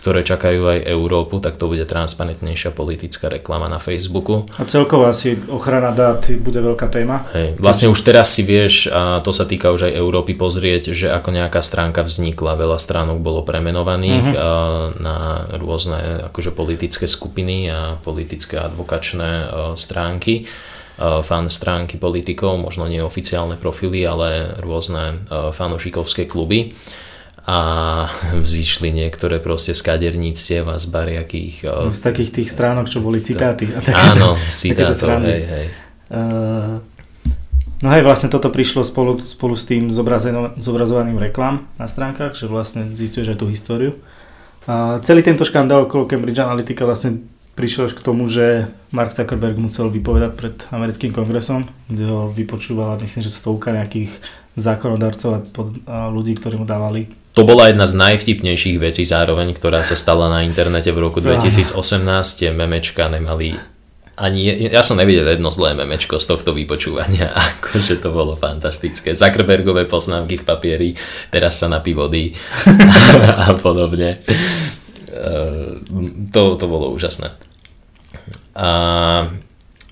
ktoré 0.00 0.24
čakajú 0.24 0.64
aj 0.64 0.88
Európu, 0.88 1.44
tak 1.44 1.60
to 1.60 1.68
bude 1.68 1.84
transparentnejšia 1.84 2.72
politická 2.72 3.28
reklama 3.28 3.68
na 3.68 3.76
Facebooku. 3.76 4.48
A 4.56 4.64
celkovo 4.64 5.04
asi 5.04 5.36
ochrana 5.52 5.92
dát 5.92 6.24
bude 6.40 6.56
veľká 6.56 6.88
téma. 6.88 7.28
Hej. 7.36 7.60
Vlastne 7.60 7.92
už 7.92 8.00
teraz 8.00 8.32
si 8.32 8.40
vieš, 8.40 8.88
a 8.88 9.20
to 9.20 9.36
sa 9.36 9.44
týka 9.44 9.68
už 9.68 9.92
aj 9.92 10.00
Európy, 10.00 10.32
pozrieť, 10.32 10.96
že 10.96 11.12
ako 11.12 11.36
nejaká 11.36 11.60
stránka 11.60 12.00
vznikla, 12.00 12.56
veľa 12.56 12.80
stránok 12.80 13.20
bolo 13.20 13.44
premenovaných 13.44 14.26
a 14.40 14.50
na 14.96 15.44
rôzne 15.60 16.32
akože 16.32 16.56
politické 16.56 17.04
skupiny 17.04 17.68
a 17.68 18.00
politické 18.00 18.56
advokačné 18.56 19.30
a, 19.30 19.44
stránky, 19.76 20.48
a, 20.96 21.20
fan 21.20 21.52
stránky 21.52 22.00
politikov, 22.00 22.56
možno 22.56 22.88
nie 22.88 23.04
oficiálne 23.04 23.60
profily, 23.60 24.00
ale 24.08 24.56
rôzne 24.64 25.28
a, 25.28 25.52
fanúšikovské 25.52 26.24
kluby. 26.24 26.72
A 27.46 27.58
vzýšli 28.44 28.92
niektoré 28.92 29.40
proste 29.40 29.72
z 29.72 29.80
kaderníctiev 29.80 30.68
a 30.68 30.76
z 30.76 30.86
bariakých... 30.88 31.56
No, 31.68 31.92
z 31.92 32.02
takých 32.02 32.30
tých 32.42 32.48
stránok, 32.52 32.86
čo 32.88 33.00
boli 33.00 33.20
citáty. 33.20 33.68
A 33.70 33.80
áno, 34.14 34.36
citátov, 34.48 35.20
hej, 35.24 35.42
hej. 35.44 35.66
Uh, 36.10 36.82
no 37.80 37.88
hej, 37.94 38.02
vlastne 38.02 38.26
toto 38.28 38.50
prišlo 38.50 38.82
spolu, 38.82 39.22
spolu 39.22 39.54
s 39.54 39.64
tým 39.64 39.88
zobrazovaným 40.58 41.18
reklam 41.22 41.70
na 41.78 41.86
stránkach, 41.86 42.34
že 42.34 42.50
vlastne 42.50 42.90
zistuješ 42.92 43.34
aj 43.34 43.38
tú 43.38 43.46
históriu. 43.46 43.92
A 44.68 45.00
celý 45.00 45.24
tento 45.24 45.46
škandál 45.46 45.88
okolo 45.88 46.04
Cambridge 46.04 46.42
Analytica 46.42 46.84
vlastne 46.84 47.24
prišiel 47.58 47.90
až 47.90 47.94
k 47.98 48.04
tomu, 48.04 48.30
že 48.30 48.70
Mark 48.94 49.12
Zuckerberg 49.12 49.58
musel 49.58 49.92
vypovedať 49.92 50.32
pred 50.32 50.56
americkým 50.72 51.12
kongresom, 51.12 51.68
kde 51.90 52.04
ho 52.08 52.30
vypočúvala, 52.30 53.00
myslím, 53.02 53.20
že 53.26 53.32
stovka 53.32 53.74
nejakých 53.74 54.14
zákonodarcov 54.56 55.30
a, 55.30 55.38
pod, 55.44 55.68
a 55.84 56.08
ľudí, 56.08 56.36
ktorí 56.36 56.56
mu 56.56 56.64
dávali 56.64 57.19
to 57.30 57.46
bola 57.46 57.70
jedna 57.70 57.86
z 57.86 57.94
najvtipnejších 57.94 58.82
vecí 58.82 59.06
zároveň, 59.06 59.54
ktorá 59.54 59.86
sa 59.86 59.94
stala 59.94 60.26
na 60.26 60.42
internete 60.42 60.90
v 60.90 60.98
roku 60.98 61.22
2018. 61.22 61.78
Tie 62.36 62.50
memečka 62.50 63.06
nemali 63.06 63.54
ani, 64.20 64.68
ja 64.68 64.84
som 64.84 65.00
nevidel 65.00 65.24
jedno 65.24 65.48
zlé 65.48 65.72
memečko 65.72 66.20
z 66.20 66.28
tohto 66.28 66.52
vypočúvania, 66.52 67.32
akože 67.56 68.04
to 68.04 68.12
bolo 68.12 68.36
fantastické. 68.36 69.16
Zuckerbergové 69.16 69.88
poznámky 69.88 70.36
v 70.36 70.44
papieri, 70.44 70.90
teraz 71.32 71.56
sa 71.56 71.72
napí 71.72 71.96
vody 71.96 72.36
a 73.48 73.56
podobne. 73.56 74.20
To, 76.30 76.42
to 76.54 76.66
bolo 76.68 76.92
úžasné. 76.92 77.32
A 78.54 78.68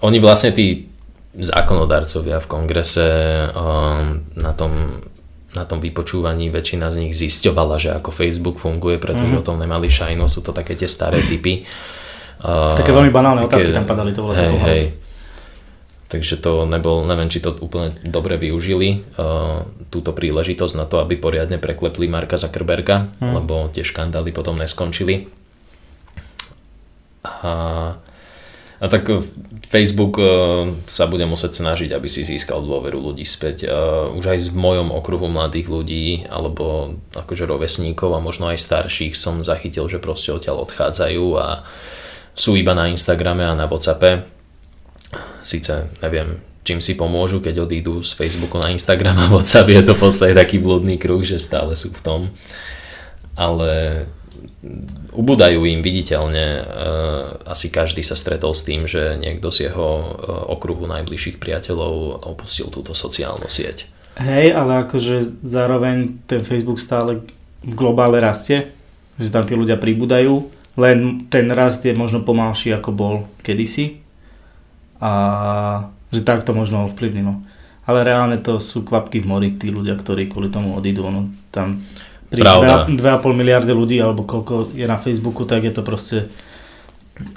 oni 0.04 0.18
vlastne 0.20 0.52
tí 0.52 0.86
zákonodarcovia 1.32 2.38
v 2.44 2.50
kongrese 2.50 3.08
um, 3.54 4.28
na 4.36 4.52
tom 4.52 5.02
na 5.56 5.64
tom 5.64 5.80
vypočúvaní 5.80 6.52
väčšina 6.52 6.92
z 6.92 7.08
nich 7.08 7.14
zisťovala, 7.16 7.80
že 7.80 7.90
ako 7.96 8.12
Facebook 8.12 8.60
funguje, 8.60 9.00
pretože 9.00 9.32
mm-hmm. 9.32 9.42
o 9.42 9.46
tom 9.46 9.56
nemali 9.56 9.88
šajno, 9.88 10.28
sú 10.28 10.44
to 10.44 10.52
také 10.52 10.76
tie 10.76 10.88
staré 10.88 11.24
typy. 11.24 11.64
Také 12.78 12.94
veľmi 12.94 13.10
banálne 13.10 13.42
otázky 13.42 13.74
tam 13.74 13.82
padali, 13.82 14.14
to 14.14 14.22
bolo 14.22 14.30
hej, 14.38 14.54
hej. 14.62 14.82
Takže 16.06 16.38
to 16.38 16.70
nebol, 16.70 17.02
neviem, 17.02 17.26
či 17.26 17.42
to 17.42 17.50
úplne 17.58 17.98
dobre 18.06 18.38
využili, 18.38 19.04
uh, 19.18 19.66
túto 19.90 20.14
príležitosť 20.14 20.74
na 20.78 20.86
to, 20.86 21.02
aby 21.02 21.18
poriadne 21.18 21.58
preklepli 21.58 22.06
Marka 22.06 22.38
Zuckerberga, 22.38 23.10
mm. 23.18 23.32
lebo 23.42 23.68
tie 23.74 23.82
škandály 23.82 24.30
potom 24.30 24.54
neskončili. 24.54 25.28
A 27.26 27.98
a 28.78 28.86
tak 28.86 29.10
e, 29.10 29.18
Facebook 29.66 30.22
e, 30.22 30.26
sa 30.86 31.10
bude 31.10 31.26
musieť 31.26 31.58
snažiť, 31.58 31.90
aby 31.90 32.06
si 32.06 32.22
získal 32.22 32.62
dôveru 32.62 33.10
ľudí 33.10 33.26
späť. 33.26 33.66
E, 33.66 33.68
už 34.14 34.24
aj 34.24 34.38
v 34.54 34.58
mojom 34.58 34.88
okruhu 34.94 35.26
mladých 35.26 35.66
ľudí, 35.66 36.06
alebo 36.30 36.94
akože 37.18 37.44
rovesníkov 37.50 38.14
a 38.14 38.22
možno 38.22 38.46
aj 38.46 38.62
starších 38.62 39.18
som 39.18 39.42
zachytil, 39.42 39.90
že 39.90 39.98
proste 39.98 40.30
odtiaľ 40.30 40.62
odchádzajú 40.62 41.26
a 41.34 41.66
sú 42.38 42.54
iba 42.54 42.70
na 42.70 42.86
Instagrame 42.86 43.42
a 43.42 43.58
na 43.58 43.66
Whatsappe. 43.66 44.22
Sice 45.42 45.90
neviem, 45.98 46.38
čím 46.62 46.78
si 46.78 46.94
pomôžu, 46.94 47.42
keď 47.42 47.66
odídu 47.66 48.06
z 48.06 48.14
Facebooku 48.14 48.62
na 48.62 48.70
Instagram 48.70 49.18
a 49.18 49.30
Whatsapp 49.34 49.66
je 49.66 49.82
to 49.82 49.98
v 49.98 50.02
podstate 50.06 50.38
taký 50.38 50.62
blúdny 50.62 51.02
kruh, 51.02 51.26
že 51.26 51.42
stále 51.42 51.74
sú 51.74 51.90
v 51.90 52.02
tom. 52.06 52.20
Ale 53.34 54.06
ubúdajú 55.14 55.64
im 55.64 55.80
viditeľne. 55.80 56.46
E, 56.58 56.62
asi 57.46 57.70
každý 57.70 58.02
sa 58.02 58.18
stretol 58.18 58.52
s 58.52 58.66
tým, 58.66 58.84
že 58.84 59.16
niekto 59.18 59.48
z 59.48 59.70
jeho 59.70 59.88
e, 59.98 60.06
okruhu 60.54 60.86
najbližších 60.86 61.40
priateľov 61.42 62.26
opustil 62.26 62.68
túto 62.68 62.92
sociálnu 62.92 63.46
sieť. 63.46 63.88
Hej, 64.18 64.50
ale 64.50 64.86
akože 64.86 65.46
zároveň 65.46 66.18
ten 66.26 66.42
Facebook 66.42 66.82
stále 66.82 67.22
v 67.62 67.72
globále 67.74 68.18
rastie, 68.18 68.70
že 69.18 69.30
tam 69.30 69.46
tí 69.46 69.54
ľudia 69.54 69.78
pribúdajú, 69.78 70.50
len 70.78 71.26
ten 71.30 71.50
rast 71.50 71.82
je 71.86 71.94
možno 71.94 72.22
pomalší 72.22 72.74
ako 72.74 72.90
bol 72.94 73.14
kedysi 73.42 73.98
a 75.02 75.12
že 76.10 76.22
tak 76.22 76.42
to 76.46 76.54
možno 76.54 76.90
ovplyvnilo. 76.90 77.42
Ale 77.88 78.04
reálne 78.04 78.38
to 78.38 78.60
sú 78.60 78.84
kvapky 78.84 79.22
v 79.22 79.26
mori, 79.26 79.48
tí 79.56 79.72
ľudia, 79.72 79.96
ktorí 79.96 80.28
kvôli 80.28 80.52
tomu 80.52 80.76
odídu. 80.76 81.08
No, 81.08 81.30
tam 81.48 81.80
pri 82.28 82.44
2,5 82.44 82.96
miliardy 83.32 83.72
ľudí, 83.72 83.96
alebo 84.00 84.28
koľko 84.28 84.76
je 84.76 84.84
na 84.84 85.00
Facebooku, 85.00 85.48
tak 85.48 85.64
je 85.64 85.72
to 85.72 85.82
proste 85.82 86.28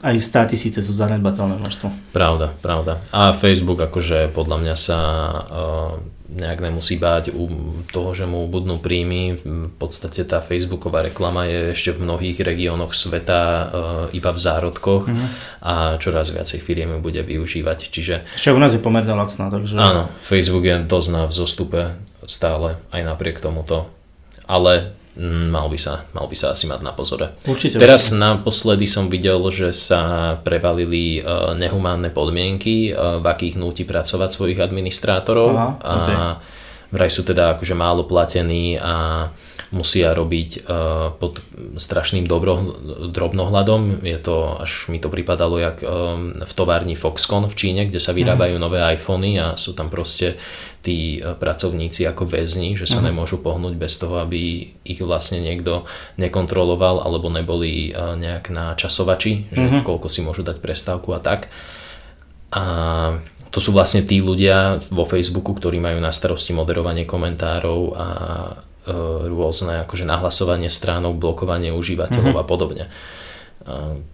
aj 0.06 0.14
100 0.14 0.52
tisíce 0.54 0.80
sú 0.82 0.94
zanedbateľné 0.94 1.58
množstvo. 1.58 2.14
Pravda, 2.14 2.54
pravda. 2.62 3.02
A 3.10 3.34
Facebook 3.34 3.82
akože 3.82 4.30
podľa 4.30 4.58
mňa 4.62 4.76
sa 4.78 5.00
uh, 5.02 5.92
nejak 6.32 6.64
nemusí 6.64 7.02
báť 7.02 7.34
u 7.34 7.50
toho, 7.90 8.14
že 8.14 8.30
mu 8.30 8.46
budnú 8.46 8.78
príjmy. 8.78 9.42
V 9.42 9.74
podstate 9.82 10.22
tá 10.24 10.40
Facebooková 10.40 11.02
reklama 11.02 11.50
je 11.50 11.74
ešte 11.74 11.98
v 11.98 12.06
mnohých 12.06 12.38
regiónoch 12.46 12.94
sveta 12.94 13.42
uh, 13.42 13.68
iba 14.14 14.30
v 14.30 14.40
zárodkoch 14.40 15.10
uh-huh. 15.10 15.28
a 15.66 15.74
čoraz 15.98 16.30
viacej 16.30 16.62
firiem 16.62 16.94
ju 16.98 17.00
bude 17.02 17.22
využívať. 17.26 17.80
Čiže... 17.90 18.16
Ešte 18.38 18.54
u 18.54 18.62
nás 18.62 18.72
je 18.72 18.82
pomerne 18.82 19.18
lacná, 19.18 19.50
takže... 19.50 19.76
Áno, 19.82 20.08
Facebook 20.22 20.64
je 20.64 20.78
dosť 20.86 21.10
na 21.10 21.24
vzostupe 21.26 21.98
stále, 22.30 22.78
aj 22.94 23.02
napriek 23.02 23.42
tomuto 23.42 23.90
ale 24.52 24.92
mm, 25.16 25.48
mal 25.48 25.72
by, 25.72 25.80
sa, 25.80 26.04
mal 26.12 26.28
by 26.28 26.36
sa 26.36 26.52
asi 26.52 26.68
mať 26.68 26.84
na 26.84 26.92
pozore. 26.92 27.32
Určite. 27.48 27.80
Teraz 27.80 28.12
naposledy 28.12 28.84
som 28.84 29.08
videl, 29.08 29.40
že 29.48 29.72
sa 29.72 30.36
prevalili 30.44 31.24
uh, 31.24 31.56
nehumánne 31.56 32.12
podmienky, 32.12 32.92
uh, 32.92 33.24
v 33.24 33.26
akých 33.32 33.56
núti 33.56 33.88
pracovať 33.88 34.30
svojich 34.36 34.60
administrátorov 34.60 35.50
Aha, 35.56 35.70
a 35.80 35.96
vraj 36.92 37.08
sú 37.08 37.24
teda 37.24 37.56
akože 37.56 37.72
málo 37.72 38.04
platení 38.04 38.76
a 38.76 39.28
musia 39.72 40.12
robiť 40.12 40.68
uh, 40.68 41.16
pod 41.16 41.40
strašným 41.80 42.28
dobro, 42.28 42.76
drobnohľadom. 43.08 44.04
Je 44.04 44.20
to, 44.20 44.60
až 44.60 44.92
mi 44.92 45.00
to 45.00 45.08
pripadalo, 45.08 45.56
jak 45.58 45.80
um, 45.80 46.36
v 46.36 46.54
továrni 46.54 47.00
Foxconn 47.00 47.48
v 47.48 47.56
Číne, 47.56 47.82
kde 47.88 48.04
sa 48.04 48.12
vyrábajú 48.12 48.60
mm. 48.60 48.62
nové 48.62 48.84
iPhony 48.84 49.40
a 49.40 49.56
sú 49.56 49.72
tam 49.72 49.88
proste 49.88 50.36
tí 50.84 51.24
uh, 51.24 51.40
pracovníci 51.40 52.04
ako 52.04 52.28
väzni, 52.28 52.76
že 52.76 52.84
sa 52.84 53.00
mm. 53.00 53.16
nemôžu 53.16 53.40
pohnúť 53.40 53.80
bez 53.80 53.96
toho, 53.96 54.20
aby 54.20 54.76
ich 54.84 55.00
vlastne 55.00 55.40
niekto 55.40 55.88
nekontroloval 56.20 57.08
alebo 57.08 57.32
neboli 57.32 57.96
nejak 57.96 58.52
na 58.52 58.76
časovači, 58.76 59.48
že 59.56 59.64
mm. 59.72 59.88
koľko 59.88 60.08
si 60.12 60.20
môžu 60.20 60.44
dať 60.44 60.60
prestávku 60.60 61.16
a 61.16 61.24
tak. 61.24 61.48
A 62.52 62.64
to 63.52 63.60
sú 63.60 63.76
vlastne 63.76 64.04
tí 64.04 64.24
ľudia 64.24 64.80
vo 64.92 65.04
Facebooku, 65.04 65.52
ktorí 65.56 65.80
majú 65.80 66.00
na 66.00 66.12
starosti 66.12 66.56
moderovanie 66.56 67.04
komentárov 67.04 67.80
a 67.96 68.08
rôzne 69.30 69.86
akože 69.86 70.10
nahlasovanie 70.10 70.70
stránok, 70.70 71.22
blokovanie 71.22 71.70
užívateľov 71.70 72.34
mm-hmm. 72.34 72.44
a 72.44 72.50
podobne. 72.50 72.86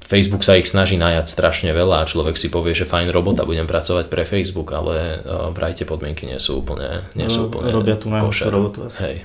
Facebook 0.03 0.43
sa 0.43 0.59
ich 0.59 0.67
snaží 0.67 0.99
najať 0.99 1.31
strašne 1.31 1.71
veľa 1.71 2.03
a 2.03 2.09
človek 2.09 2.35
si 2.35 2.51
povie, 2.51 2.75
že 2.75 2.83
fajn 2.83 3.15
robota, 3.15 3.47
budem 3.47 3.63
pracovať 3.63 4.11
pre 4.11 4.27
Facebook, 4.27 4.75
ale 4.75 5.23
uh, 5.23 5.55
vraj 5.55 5.71
tie 5.71 5.87
podmienky 5.87 6.27
nie 6.27 6.35
sú 6.35 6.59
úplne, 6.59 7.07
nie 7.15 7.31
sú 7.31 7.47
úplne 7.47 7.71
Robia 7.71 7.95
tu 7.95 8.11
najhoršiu 8.11 8.51
robotu 8.51 8.91
asi. 8.91 8.99
Hej. 9.07 9.15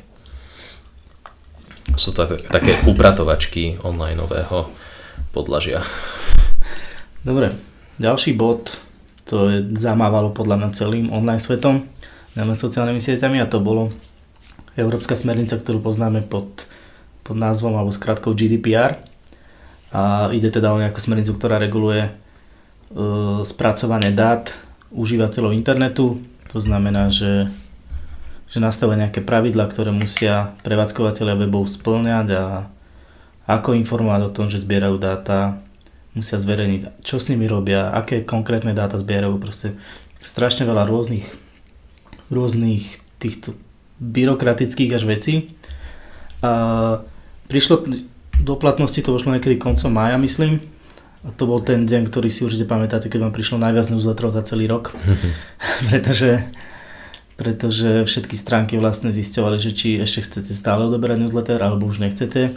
Sú 1.98 2.14
to 2.14 2.22
také 2.38 2.78
upratovačky 2.86 3.82
onlineového 3.82 4.70
podlažia. 5.34 5.82
Dobre, 7.26 7.58
ďalší 7.98 8.38
bod, 8.38 8.78
to 9.26 9.50
je 9.50 9.58
zamávalo 9.74 10.30
podľa 10.30 10.62
mňa 10.62 10.68
celým 10.70 11.10
online 11.10 11.42
svetom, 11.42 11.82
najmä 12.38 12.54
sociálnymi 12.54 13.02
sieťami 13.02 13.42
a 13.42 13.50
to 13.50 13.58
bolo 13.58 13.90
európska 14.76 15.12
smernica, 15.18 15.60
ktorú 15.60 15.84
poznáme 15.84 16.24
pod, 16.24 16.64
pod 17.22 17.36
názvom 17.36 17.76
alebo 17.76 17.92
skratkou 17.92 18.32
GDPR. 18.32 19.00
A 19.92 20.32
ide 20.32 20.48
teda 20.48 20.72
o 20.72 20.80
nejakú 20.80 20.96
smernicu, 20.96 21.36
ktorá 21.36 21.60
reguluje 21.60 22.08
uh, 22.08 23.44
spracovanie 23.44 24.12
dát 24.12 24.56
užívateľov 24.88 25.52
internetu. 25.52 26.24
To 26.52 26.58
znamená, 26.60 27.12
že, 27.12 27.52
že 28.48 28.58
nastavia 28.60 29.04
nejaké 29.04 29.20
pravidla, 29.20 29.68
ktoré 29.68 29.92
musia 29.92 30.56
prevádzkovateľia 30.64 31.36
webov 31.44 31.68
splňať 31.68 32.28
a 32.36 32.44
ako 33.44 33.76
informovať 33.76 34.20
o 34.24 34.34
tom, 34.34 34.46
že 34.48 34.62
zbierajú 34.62 34.96
dáta, 34.96 35.60
musia 36.16 36.36
zverejniť, 36.36 37.04
čo 37.04 37.16
s 37.20 37.28
nimi 37.32 37.48
robia, 37.48 37.92
aké 37.92 38.24
konkrétne 38.24 38.76
dáta 38.76 39.00
zbierajú, 39.00 39.36
proste 39.40 39.76
strašne 40.20 40.68
veľa 40.68 40.84
rôznych, 40.88 41.26
rôznych 42.28 43.00
týchto 43.18 43.56
byrokratických 44.02 44.98
až 44.98 45.06
vecí. 45.06 45.54
A 46.42 46.52
prišlo 47.46 47.86
do 48.42 48.54
platnosti, 48.58 48.98
to 48.98 49.14
vošlo 49.14 49.38
niekedy 49.38 49.62
koncom 49.62 49.94
mája, 49.94 50.18
myslím. 50.18 50.58
A 51.22 51.30
to 51.30 51.46
bol 51.46 51.62
ten 51.62 51.86
deň, 51.86 52.10
ktorý 52.10 52.26
si 52.26 52.42
určite 52.42 52.66
pamätáte, 52.66 53.06
keď 53.06 53.30
vám 53.30 53.34
prišlo 53.34 53.62
najviac 53.62 53.86
newsletterov 53.94 54.34
za 54.34 54.42
celý 54.42 54.66
rok. 54.66 54.90
pretože, 55.88 56.42
pretože 57.38 58.02
všetky 58.02 58.34
stránky 58.34 58.74
vlastne 58.74 59.14
zisťovali, 59.14 59.62
že 59.62 59.70
či 59.70 60.02
ešte 60.02 60.26
chcete 60.26 60.50
stále 60.50 60.90
odoberať 60.90 61.22
newsletter, 61.22 61.62
alebo 61.62 61.86
už 61.86 62.02
nechcete. 62.02 62.50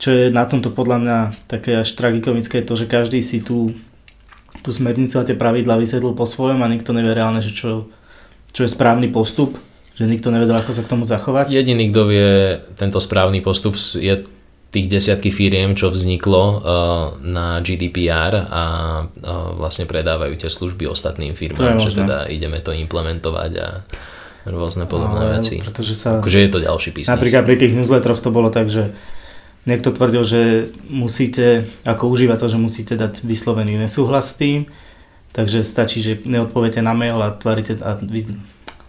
Čo 0.00 0.08
je 0.08 0.24
na 0.32 0.48
tomto 0.48 0.72
podľa 0.72 0.98
mňa 1.04 1.18
také 1.52 1.84
až 1.84 1.92
tragikomické, 1.92 2.64
je 2.64 2.68
to, 2.72 2.74
že 2.80 2.88
každý 2.88 3.20
si 3.20 3.44
tú, 3.44 3.76
tú 4.64 4.72
smernicu 4.72 5.20
a 5.20 5.28
tie 5.28 5.36
pravidla 5.36 5.76
vysvetlil 5.76 6.16
po 6.16 6.24
svojom 6.24 6.64
a 6.64 6.72
nikto 6.72 6.96
nevie 6.96 7.12
reálne, 7.12 7.44
že 7.44 7.52
čo, 7.52 7.92
čo 8.56 8.64
je 8.64 8.72
správny 8.72 9.12
postup 9.12 9.60
že 9.92 10.04
nikto 10.08 10.32
nevedel, 10.32 10.56
ako 10.56 10.72
sa 10.72 10.82
k 10.84 10.90
tomu 10.90 11.04
zachovať. 11.04 11.52
Jediný, 11.52 11.92
kto 11.92 12.02
vie 12.08 12.28
tento 12.80 12.96
správny 12.96 13.44
postup 13.44 13.76
je 13.76 14.24
tých 14.72 14.88
desiatky 14.88 15.28
firiem, 15.28 15.76
čo 15.76 15.92
vzniklo 15.92 16.42
uh, 16.42 16.58
na 17.20 17.60
GDPR 17.60 18.48
a 18.48 18.64
uh, 19.04 19.52
vlastne 19.52 19.84
predávajú 19.84 20.32
tie 20.40 20.48
služby 20.48 20.88
ostatným 20.88 21.36
firmám, 21.36 21.76
že 21.76 21.92
teda 21.92 22.32
ideme 22.32 22.56
to 22.64 22.72
implementovať 22.72 23.52
a 23.60 23.68
rôzne 24.48 24.88
podobné 24.88 25.28
Ale, 25.28 25.32
veci. 25.38 25.60
Pretože 25.60 25.92
sa... 25.92 26.18
Akože 26.18 26.40
je 26.40 26.50
to 26.50 26.64
ďalší 26.64 26.90
biznis. 26.96 27.12
Napríklad 27.12 27.44
pri 27.44 27.56
tých 27.60 27.76
newsletteroch 27.76 28.24
to 28.24 28.32
bolo 28.32 28.48
tak, 28.48 28.72
že 28.72 28.96
niekto 29.68 29.94
tvrdil, 29.94 30.24
že 30.26 30.40
musíte, 30.88 31.68
ako 31.84 32.10
užívateľ, 32.10 32.46
že 32.50 32.58
musíte 32.58 32.94
dať 32.98 33.22
vyslovený 33.22 33.78
nesúhlas 33.78 34.34
s 34.34 34.40
tým, 34.40 34.66
takže 35.36 35.62
stačí, 35.62 36.02
že 36.02 36.18
neodpoviete 36.24 36.82
na 36.82 36.96
mail 36.96 37.20
a 37.22 37.30
tvárite 37.36 37.78
a 37.78 38.00
vy, 38.00 38.26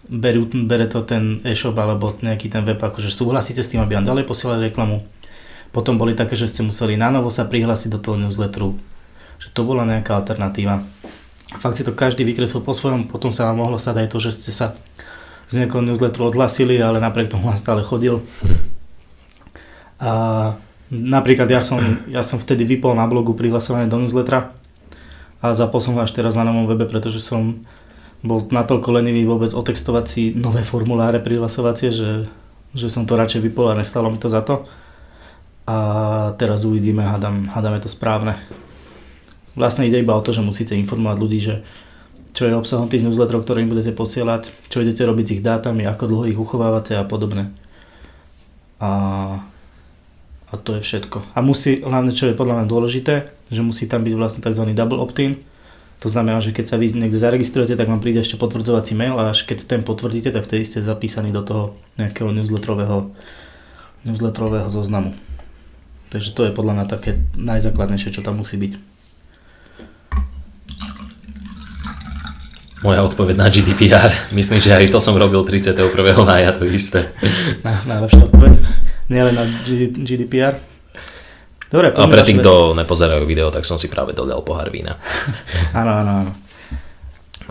berú, 0.08 0.48
bere 0.68 0.84
to 0.86 1.00
ten 1.02 1.40
e-shop 1.44 1.76
alebo 1.78 2.12
nejaký 2.20 2.52
ten 2.52 2.62
web, 2.64 2.76
akože 2.76 3.08
súhlasíte 3.08 3.64
s 3.64 3.72
tým, 3.72 3.80
aby 3.80 3.96
vám 3.96 4.08
ďalej 4.08 4.24
posielali 4.28 4.68
reklamu. 4.68 5.04
Potom 5.74 5.98
boli 5.98 6.14
také, 6.14 6.38
že 6.38 6.46
ste 6.46 6.62
museli 6.62 6.94
na 6.94 7.10
novo 7.10 7.34
sa 7.34 7.48
prihlásiť 7.48 7.98
do 7.98 7.98
toho 7.98 8.16
newsletteru. 8.20 8.78
Že 9.42 9.48
to 9.50 9.60
bola 9.66 9.82
nejaká 9.82 10.14
alternatíva. 10.22 10.86
Fakt 11.58 11.76
si 11.76 11.82
to 11.82 11.96
každý 11.96 12.22
vykreslil 12.22 12.62
po 12.62 12.76
svojom, 12.76 13.10
potom 13.10 13.34
sa 13.34 13.50
vám 13.50 13.66
mohlo 13.66 13.76
stať 13.80 14.06
aj 14.06 14.08
to, 14.10 14.18
že 14.22 14.30
ste 14.38 14.52
sa 14.54 14.78
z 15.50 15.64
nejakého 15.64 15.82
newsletteru 15.82 16.30
odhlasili, 16.30 16.78
ale 16.78 17.02
napriek 17.02 17.32
tomu 17.32 17.50
vám 17.50 17.58
stále 17.58 17.82
chodil. 17.82 18.22
A 19.98 20.10
napríklad 20.92 21.50
ja 21.50 21.58
som, 21.58 21.80
ja 22.06 22.22
som 22.22 22.38
vtedy 22.38 22.62
vypol 22.68 22.94
na 22.94 23.08
blogu 23.10 23.34
prihlasovanie 23.34 23.90
do 23.90 23.98
newslettera 23.98 24.54
a 25.42 25.52
zapol 25.52 25.82
som 25.82 25.98
až 26.00 26.14
teraz 26.14 26.38
na 26.38 26.46
novom 26.46 26.70
webe, 26.70 26.88
pretože 26.88 27.20
som 27.20 27.60
bol 28.24 28.48
natoľko 28.48 28.88
lenivý 28.96 29.28
vôbec 29.28 29.52
otextovať 29.52 30.04
si 30.08 30.32
nové 30.32 30.64
formuláre 30.64 31.20
prihlasovacie, 31.20 31.92
že, 31.92 32.24
že 32.72 32.88
som 32.88 33.04
to 33.04 33.20
radšej 33.20 33.44
vypol 33.44 33.68
a 33.68 33.76
nestalo 33.76 34.08
mi 34.08 34.16
to 34.16 34.32
za 34.32 34.40
to. 34.40 34.64
A 35.68 35.76
teraz 36.40 36.64
uvidíme, 36.64 37.04
hádam, 37.04 37.52
hádam 37.52 37.76
je 37.76 37.84
to 37.84 37.90
správne. 37.92 38.40
Vlastne 39.52 39.84
ide 39.84 40.00
iba 40.00 40.16
o 40.16 40.24
to, 40.24 40.32
že 40.32 40.40
musíte 40.40 40.72
informovať 40.72 41.16
ľudí, 41.20 41.38
že 41.40 41.54
čo 42.34 42.50
je 42.50 42.58
obsahom 42.58 42.90
tých 42.90 43.06
newsletterov, 43.06 43.46
ktoré 43.46 43.62
im 43.62 43.70
budete 43.70 43.94
posielať, 43.94 44.50
čo 44.66 44.82
idete 44.82 45.06
robiť 45.06 45.24
s 45.24 45.34
ich 45.38 45.42
dátami, 45.44 45.86
ako 45.86 46.04
dlho 46.10 46.24
ich 46.26 46.40
uchovávate 46.40 46.98
a 46.98 47.06
podobne. 47.06 47.54
A, 48.82 48.90
a 50.50 50.54
to 50.58 50.74
je 50.74 50.82
všetko. 50.82 51.22
A 51.30 51.38
musí, 51.46 51.78
hlavne 51.86 52.10
čo 52.10 52.26
je 52.26 52.34
podľa 52.34 52.60
mňa 52.60 52.66
dôležité, 52.66 53.14
že 53.54 53.62
musí 53.62 53.86
tam 53.86 54.02
byť 54.02 54.14
vlastne 54.18 54.40
tzv. 54.42 54.66
double 54.74 54.98
opt-in. 54.98 55.38
To 56.04 56.12
znamená, 56.12 56.36
že 56.44 56.52
keď 56.52 56.68
sa 56.68 56.76
vy 56.76 56.92
niekde 56.92 57.16
zaregistrujete, 57.16 57.80
tak 57.80 57.88
vám 57.88 58.04
príde 58.04 58.20
ešte 58.20 58.36
potvrdzovací 58.36 58.92
mail 58.92 59.16
a 59.16 59.32
až 59.32 59.48
keď 59.48 59.64
ten 59.64 59.80
potvrdíte, 59.80 60.28
tak 60.28 60.44
vtedy 60.44 60.68
ste 60.68 60.84
zapísaní 60.84 61.32
do 61.32 61.40
toho 61.40 61.72
nejakého 61.96 62.28
newsletterového, 62.28 63.08
newsletterového 64.04 64.68
zoznamu. 64.68 65.16
Takže 66.12 66.36
to 66.36 66.44
je 66.44 66.52
podľa 66.52 66.72
mňa 66.76 66.86
také 66.92 67.24
najzákladnejšie, 67.40 68.12
čo 68.12 68.20
tam 68.20 68.36
musí 68.36 68.60
byť. 68.60 68.76
Moja 72.84 73.00
odpoveď 73.00 73.40
na 73.40 73.48
GDPR. 73.48 74.12
Myslím, 74.36 74.60
že 74.60 74.76
aj 74.76 74.92
to 74.92 75.00
som 75.00 75.16
robil 75.16 75.40
31. 75.40 75.88
mája, 76.20 76.52
to 76.52 76.68
isté. 76.68 77.16
Na, 77.64 77.80
najlepšia 77.88 78.28
odpoveď. 78.28 78.52
Nielen 79.08 79.34
na 79.40 79.44
GDPR. 80.04 80.73
Dobre, 81.74 81.90
A 81.90 82.06
pre 82.06 82.22
tých, 82.22 82.38
kto 82.38 82.78
nepozerajú 82.78 83.26
video, 83.26 83.50
tak 83.50 83.66
som 83.66 83.82
si 83.82 83.90
práve 83.90 84.14
dodal 84.14 84.46
pohár 84.46 84.70
vína. 84.70 84.94
áno, 85.80 85.90
áno, 85.98 86.12
áno. 86.22 86.30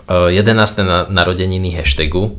11. 0.08 0.80
Na, 0.80 1.04
narodeniny 1.12 1.76
hashtagu. 1.76 2.32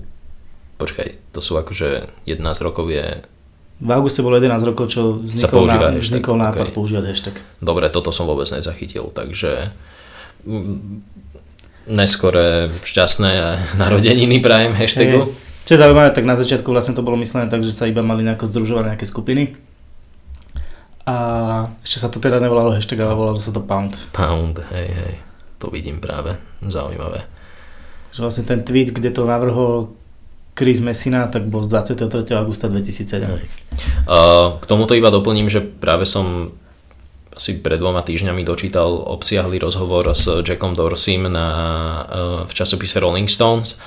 Počkaj, 0.81 1.29
to 1.29 1.39
sú 1.45 1.53
akože 1.61 2.09
11 2.25 2.41
rokov 2.65 2.89
je... 2.89 3.21
V 3.85 3.91
auguste 3.93 4.25
bolo 4.25 4.41
11 4.41 4.65
rokov, 4.65 4.89
čo 4.89 5.21
vznikol, 5.21 5.69
na, 5.69 5.93
vznikol 6.01 6.35
nápad 6.41 6.67
okay. 6.71 6.73
používať 6.73 7.05
hashtag. 7.05 7.35
Dobre, 7.61 7.85
toto 7.93 8.09
som 8.09 8.25
vôbec 8.25 8.49
nezachytil, 8.49 9.13
takže 9.13 9.69
neskore 11.85 12.73
šťastné 12.81 13.31
narodeniny 13.77 14.41
prajem 14.41 14.73
hashtagu. 14.73 15.29
Hey, 15.29 15.43
čo 15.69 15.71
je 15.77 15.81
zaujímavé, 15.81 16.13
tak 16.13 16.25
na 16.25 16.37
začiatku 16.37 16.65
vlastne 16.69 16.97
to 16.97 17.05
bolo 17.05 17.17
myslené 17.21 17.49
tak, 17.49 17.61
že 17.61 17.73
sa 17.73 17.89
iba 17.89 18.01
mali 18.05 18.25
nejako 18.25 18.49
združovať 18.49 18.83
nejaké 18.89 19.05
skupiny. 19.05 19.57
A 21.05 21.15
ešte 21.85 22.01
sa 22.01 22.09
to 22.09 22.17
teda 22.17 22.41
nevolalo 22.41 22.73
hashtag, 22.73 23.05
ale 23.05 23.13
volalo 23.13 23.37
sa 23.37 23.53
to 23.53 23.61
Pound. 23.61 23.93
Pound, 24.09 24.57
hej, 24.73 24.89
hej. 24.89 25.13
To 25.61 25.69
vidím 25.69 26.01
práve. 26.01 26.33
Zaujímavé. 26.65 27.29
Že 28.09 28.19
vlastne 28.25 28.43
ten 28.49 28.65
tweet, 28.65 28.89
kde 28.89 29.13
to 29.13 29.29
navrhol 29.29 29.93
Chris 30.55 30.79
Messina, 30.81 31.27
tak 31.27 31.45
bol 31.51 31.61
z 31.61 31.69
23. 31.69 32.31
augusta 32.33 32.71
2007. 32.71 33.27
Hej. 33.27 33.47
K 34.57 34.63
tomuto 34.65 34.97
iba 34.97 35.13
doplním, 35.13 35.51
že 35.51 35.61
práve 35.61 36.07
som 36.07 36.49
asi 37.35 37.59
pred 37.59 37.75
dvoma 37.75 37.99
týždňami 37.99 38.47
dočítal 38.47 38.95
obsiahly 39.11 39.59
rozhovor 39.59 40.07
s 40.15 40.39
Jackom 40.41 40.71
Dorseym 40.71 41.27
na, 41.27 41.47
eh, 42.07 42.47
v 42.47 42.51
časopise 42.55 43.03
Rolling 43.03 43.27
Stones. 43.27 43.83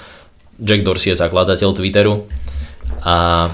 Jack 0.60 0.84
Dorsey 0.84 1.14
je 1.14 1.22
zakladateľ 1.22 1.70
Twitteru 1.72 2.28
a 3.00 3.48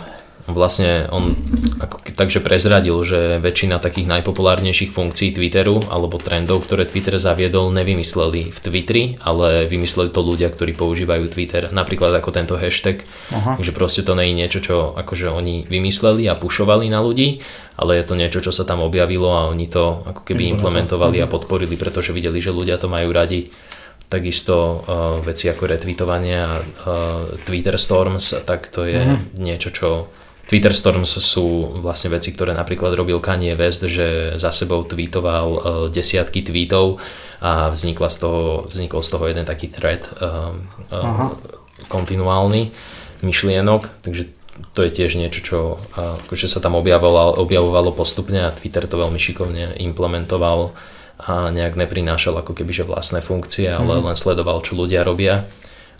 vlastne 0.45 1.09
on 1.09 1.33
ako, 1.81 2.05
takže 2.13 2.45
prezradil, 2.45 2.97
že 3.01 3.41
väčšina 3.41 3.81
takých 3.81 4.09
najpopulárnejších 4.09 4.93
funkcií 4.93 5.33
Twitteru 5.33 5.89
alebo 5.89 6.21
trendov, 6.21 6.69
ktoré 6.69 6.85
Twitter 6.85 7.17
zaviedol, 7.17 7.73
nevymysleli 7.73 8.53
v 8.53 8.59
Twitteri, 8.59 9.05
ale 9.25 9.65
vymysleli 9.65 10.13
to 10.13 10.21
ľudia, 10.21 10.53
ktorí 10.53 10.77
používajú 10.77 11.33
Twitter. 11.33 11.73
Napríklad 11.73 12.13
ako 12.13 12.31
tento 12.31 12.55
hashtag. 12.61 13.09
Aha. 13.33 13.57
Takže 13.57 13.73
proste 13.73 14.05
to 14.05 14.13
nie 14.13 14.31
je 14.31 14.39
niečo, 14.39 14.61
čo 14.61 14.77
akože 14.93 15.33
oni 15.33 15.65
vymysleli 15.65 16.29
a 16.29 16.37
pušovali 16.37 16.93
na 16.93 17.01
ľudí, 17.01 17.41
ale 17.81 17.99
je 17.99 18.05
to 18.05 18.15
niečo, 18.15 18.45
čo 18.45 18.53
sa 18.53 18.69
tam 18.69 18.85
objavilo 18.85 19.33
a 19.33 19.49
oni 19.49 19.67
to 19.67 20.05
ako 20.05 20.23
keby 20.29 20.53
implementovali 20.55 21.25
a 21.25 21.31
podporili, 21.31 21.75
pretože 21.81 22.13
videli, 22.13 22.39
že 22.39 22.55
ľudia 22.55 22.77
to 22.77 22.87
majú 22.93 23.11
radi 23.11 23.49
takisto 24.05 24.55
uh, 24.55 25.19
veci 25.25 25.51
ako 25.51 25.65
retweetovanie 25.67 26.37
a 26.39 26.53
uh, 26.61 26.65
Twitter 27.43 27.75
Storms, 27.75 28.45
tak 28.47 28.71
to 28.71 28.87
je 28.87 29.01
uh-huh. 29.01 29.43
niečo, 29.43 29.75
čo 29.75 29.89
Twitter 30.45 30.77
Storms 30.77 31.09
sú 31.25 31.73
vlastne 31.81 32.13
veci, 32.13 32.33
ktoré 32.37 32.53
napríklad 32.53 32.93
robil 32.93 33.17
Kanye 33.19 33.57
West, 33.57 33.85
že 33.89 34.37
za 34.37 34.53
sebou 34.53 34.85
tweetoval 34.85 35.49
uh, 35.49 35.61
desiatky 35.89 36.45
tweetov 36.45 37.01
a 37.41 37.73
vznikla 37.73 38.09
z 38.13 38.17
toho, 38.21 38.43
vznikol 38.69 39.01
z 39.01 39.09
toho 39.09 39.25
jeden 39.29 39.45
taký 39.49 39.73
thread 39.73 40.05
uh, 40.21 40.53
uh, 40.93 41.33
kontinuálny 41.89 42.73
myšlienok, 43.25 44.05
takže 44.05 44.29
to 44.77 44.87
je 44.87 44.91
tiež 44.95 45.19
niečo, 45.19 45.41
čo 45.43 45.59
akože 45.99 46.47
sa 46.47 46.63
tam 46.63 46.79
objavovalo, 46.79 47.43
objavovalo 47.43 47.91
postupne 47.91 48.47
a 48.47 48.55
Twitter 48.55 48.87
to 48.87 48.95
veľmi 48.95 49.19
šikovne 49.19 49.83
implementoval 49.83 50.71
a 51.19 51.51
nejak 51.51 51.75
neprinášal 51.75 52.35
ako 52.39 52.55
keby 52.55 52.71
že 52.71 52.87
vlastné 52.87 53.23
funkcie, 53.23 53.71
ale 53.71 53.99
mm. 53.99 54.05
len 54.13 54.17
sledoval, 54.19 54.63
čo 54.63 54.79
ľudia 54.79 55.07
robia. 55.07 55.47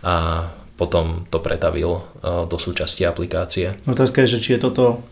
A 0.03 0.47
potom 0.75 1.27
to 1.31 1.39
pretavil 1.39 2.03
uh, 2.03 2.45
do 2.51 2.59
súčasti 2.59 3.07
aplikácie. 3.07 3.79
Otázka 3.87 4.27
je, 4.27 4.39
že 4.39 4.43
či 4.43 4.51
je 4.59 4.65
toto 4.67 5.07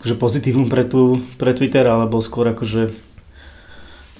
akože 0.00 0.14
pozitívum 0.20 0.68
pre, 0.68 0.84
tú, 0.84 1.24
pre 1.40 1.56
Twitter, 1.56 1.88
alebo 1.88 2.20
skôr 2.20 2.52
akože 2.52 2.92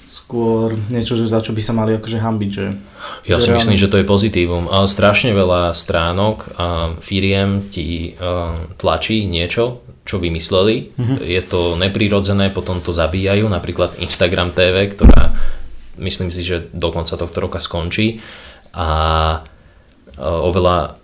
skôr 0.03 0.75
niečo, 0.91 1.15
že 1.15 1.31
za 1.31 1.39
čo 1.39 1.55
by 1.55 1.63
sa 1.63 1.71
mali 1.71 1.95
akože 1.95 2.19
hambiť, 2.19 2.51
že... 2.51 2.67
Ja 3.31 3.39
že 3.39 3.47
si 3.47 3.49
reálne... 3.55 3.63
myslím, 3.63 3.79
že 3.79 3.87
to 3.87 4.01
je 4.03 4.11
pozitívum. 4.11 4.67
Ale 4.67 4.91
strašne 4.91 5.31
veľa 5.31 5.71
stránok 5.71 6.51
a 6.59 6.67
firiem 6.99 7.63
ti 7.71 8.19
uh, 8.19 8.51
tlačí 8.75 9.23
niečo, 9.31 9.87
čo 10.03 10.19
vymysleli. 10.19 10.99
Mm-hmm. 10.99 11.17
Je 11.23 11.43
to 11.47 11.79
neprirodzené, 11.79 12.51
potom 12.51 12.83
to 12.83 12.91
zabíjajú. 12.91 13.47
Napríklad 13.47 14.03
Instagram 14.03 14.51
TV, 14.51 14.91
ktorá 14.91 15.31
myslím 16.03 16.35
si, 16.35 16.43
že 16.43 16.75
do 16.75 16.91
konca 16.91 17.15
tohto 17.15 17.39
roka 17.39 17.63
skončí. 17.63 18.19
A 18.75 19.47
oveľa 20.21 21.01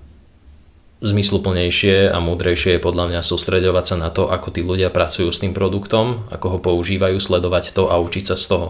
zmysluplnejšie 1.03 2.15
a 2.15 2.19
múdrejšie 2.23 2.79
je 2.79 2.85
podľa 2.87 3.11
mňa 3.11 3.27
sústredovať 3.27 3.85
sa 3.85 3.97
na 3.99 4.15
to, 4.15 4.31
ako 4.31 4.55
tí 4.55 4.63
ľudia 4.63 4.87
pracujú 4.87 5.35
s 5.35 5.43
tým 5.43 5.51
produktom, 5.51 6.31
ako 6.31 6.47
ho 6.47 6.59
používajú, 6.63 7.19
sledovať 7.19 7.75
to 7.75 7.91
a 7.91 7.99
učiť 7.99 8.25
sa 8.31 8.39
z 8.39 8.45
toho. 8.47 8.67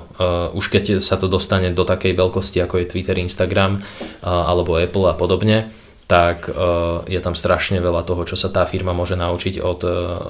Už 0.57 0.73
keď 0.73 1.05
sa 1.05 1.21
to 1.21 1.29
dostane 1.29 1.69
do 1.77 1.85
takej 1.85 2.17
veľkosti, 2.17 2.65
ako 2.65 2.81
je 2.81 2.89
Twitter, 2.89 3.21
Instagram 3.21 3.85
alebo 4.25 4.81
Apple 4.81 5.13
a 5.13 5.15
podobne, 5.15 5.69
tak 6.09 6.49
je 7.05 7.21
tam 7.21 7.37
strašne 7.37 7.85
veľa 7.85 8.09
toho, 8.09 8.25
čo 8.25 8.41
sa 8.41 8.49
tá 8.49 8.65
firma 8.65 8.97
môže 8.97 9.13
naučiť 9.13 9.61
od 9.61 9.81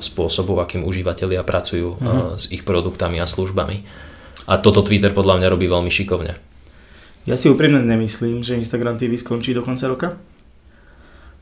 spôsobu, 0.03 0.59
akým 0.59 0.83
užívateľia 0.83 1.47
pracujú 1.47 2.03
mm-hmm. 2.03 2.35
s 2.35 2.51
ich 2.51 2.67
produktami 2.67 3.23
a 3.23 3.31
službami. 3.31 3.87
A 4.51 4.59
toto 4.59 4.83
Twitter 4.83 5.15
podľa 5.15 5.39
mňa 5.39 5.49
robí 5.55 5.71
veľmi 5.71 5.91
šikovne. 5.91 6.35
Ja 7.23 7.39
si 7.39 7.47
úprimne 7.47 7.79
nemyslím, 7.87 8.43
že 8.43 8.59
Instagram 8.59 8.99
TV 8.99 9.15
skončí 9.15 9.55
do 9.55 9.63
konca 9.63 9.87
roka, 9.87 10.09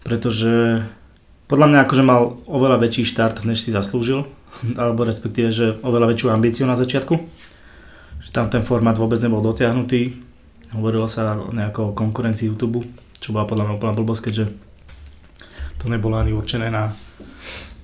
pretože 0.04 0.84
podľa 1.48 1.66
mňa 1.72 1.78
akože 1.88 2.04
mal 2.04 2.36
oveľa 2.44 2.84
väčší 2.84 3.08
štart, 3.08 3.48
než 3.48 3.64
si 3.64 3.72
zaslúžil, 3.72 4.28
alebo 4.80 5.08
respektíve, 5.08 5.48
že 5.48 5.80
oveľa 5.80 6.12
väčšiu 6.12 6.28
ambíciu 6.28 6.64
na 6.68 6.76
začiatku. 6.76 7.16
Že 8.20 8.30
tam 8.36 8.52
ten 8.52 8.60
formát 8.60 9.00
vôbec 9.00 9.16
nebol 9.24 9.40
dotiahnutý. 9.40 10.20
Hovorilo 10.76 11.08
sa 11.08 11.40
o 11.40 11.50
nejakou 11.50 11.96
konkurencii 11.96 12.52
YouTube, 12.52 12.84
čo 13.16 13.32
bola 13.32 13.48
podľa 13.48 13.72
mňa 13.72 13.76
úplná 13.80 13.92
blbosť, 13.96 14.22
keďže 14.28 14.44
To 15.80 15.88
nebolo 15.88 16.20
ani 16.20 16.36
určené 16.36 16.68
na, 16.68 16.92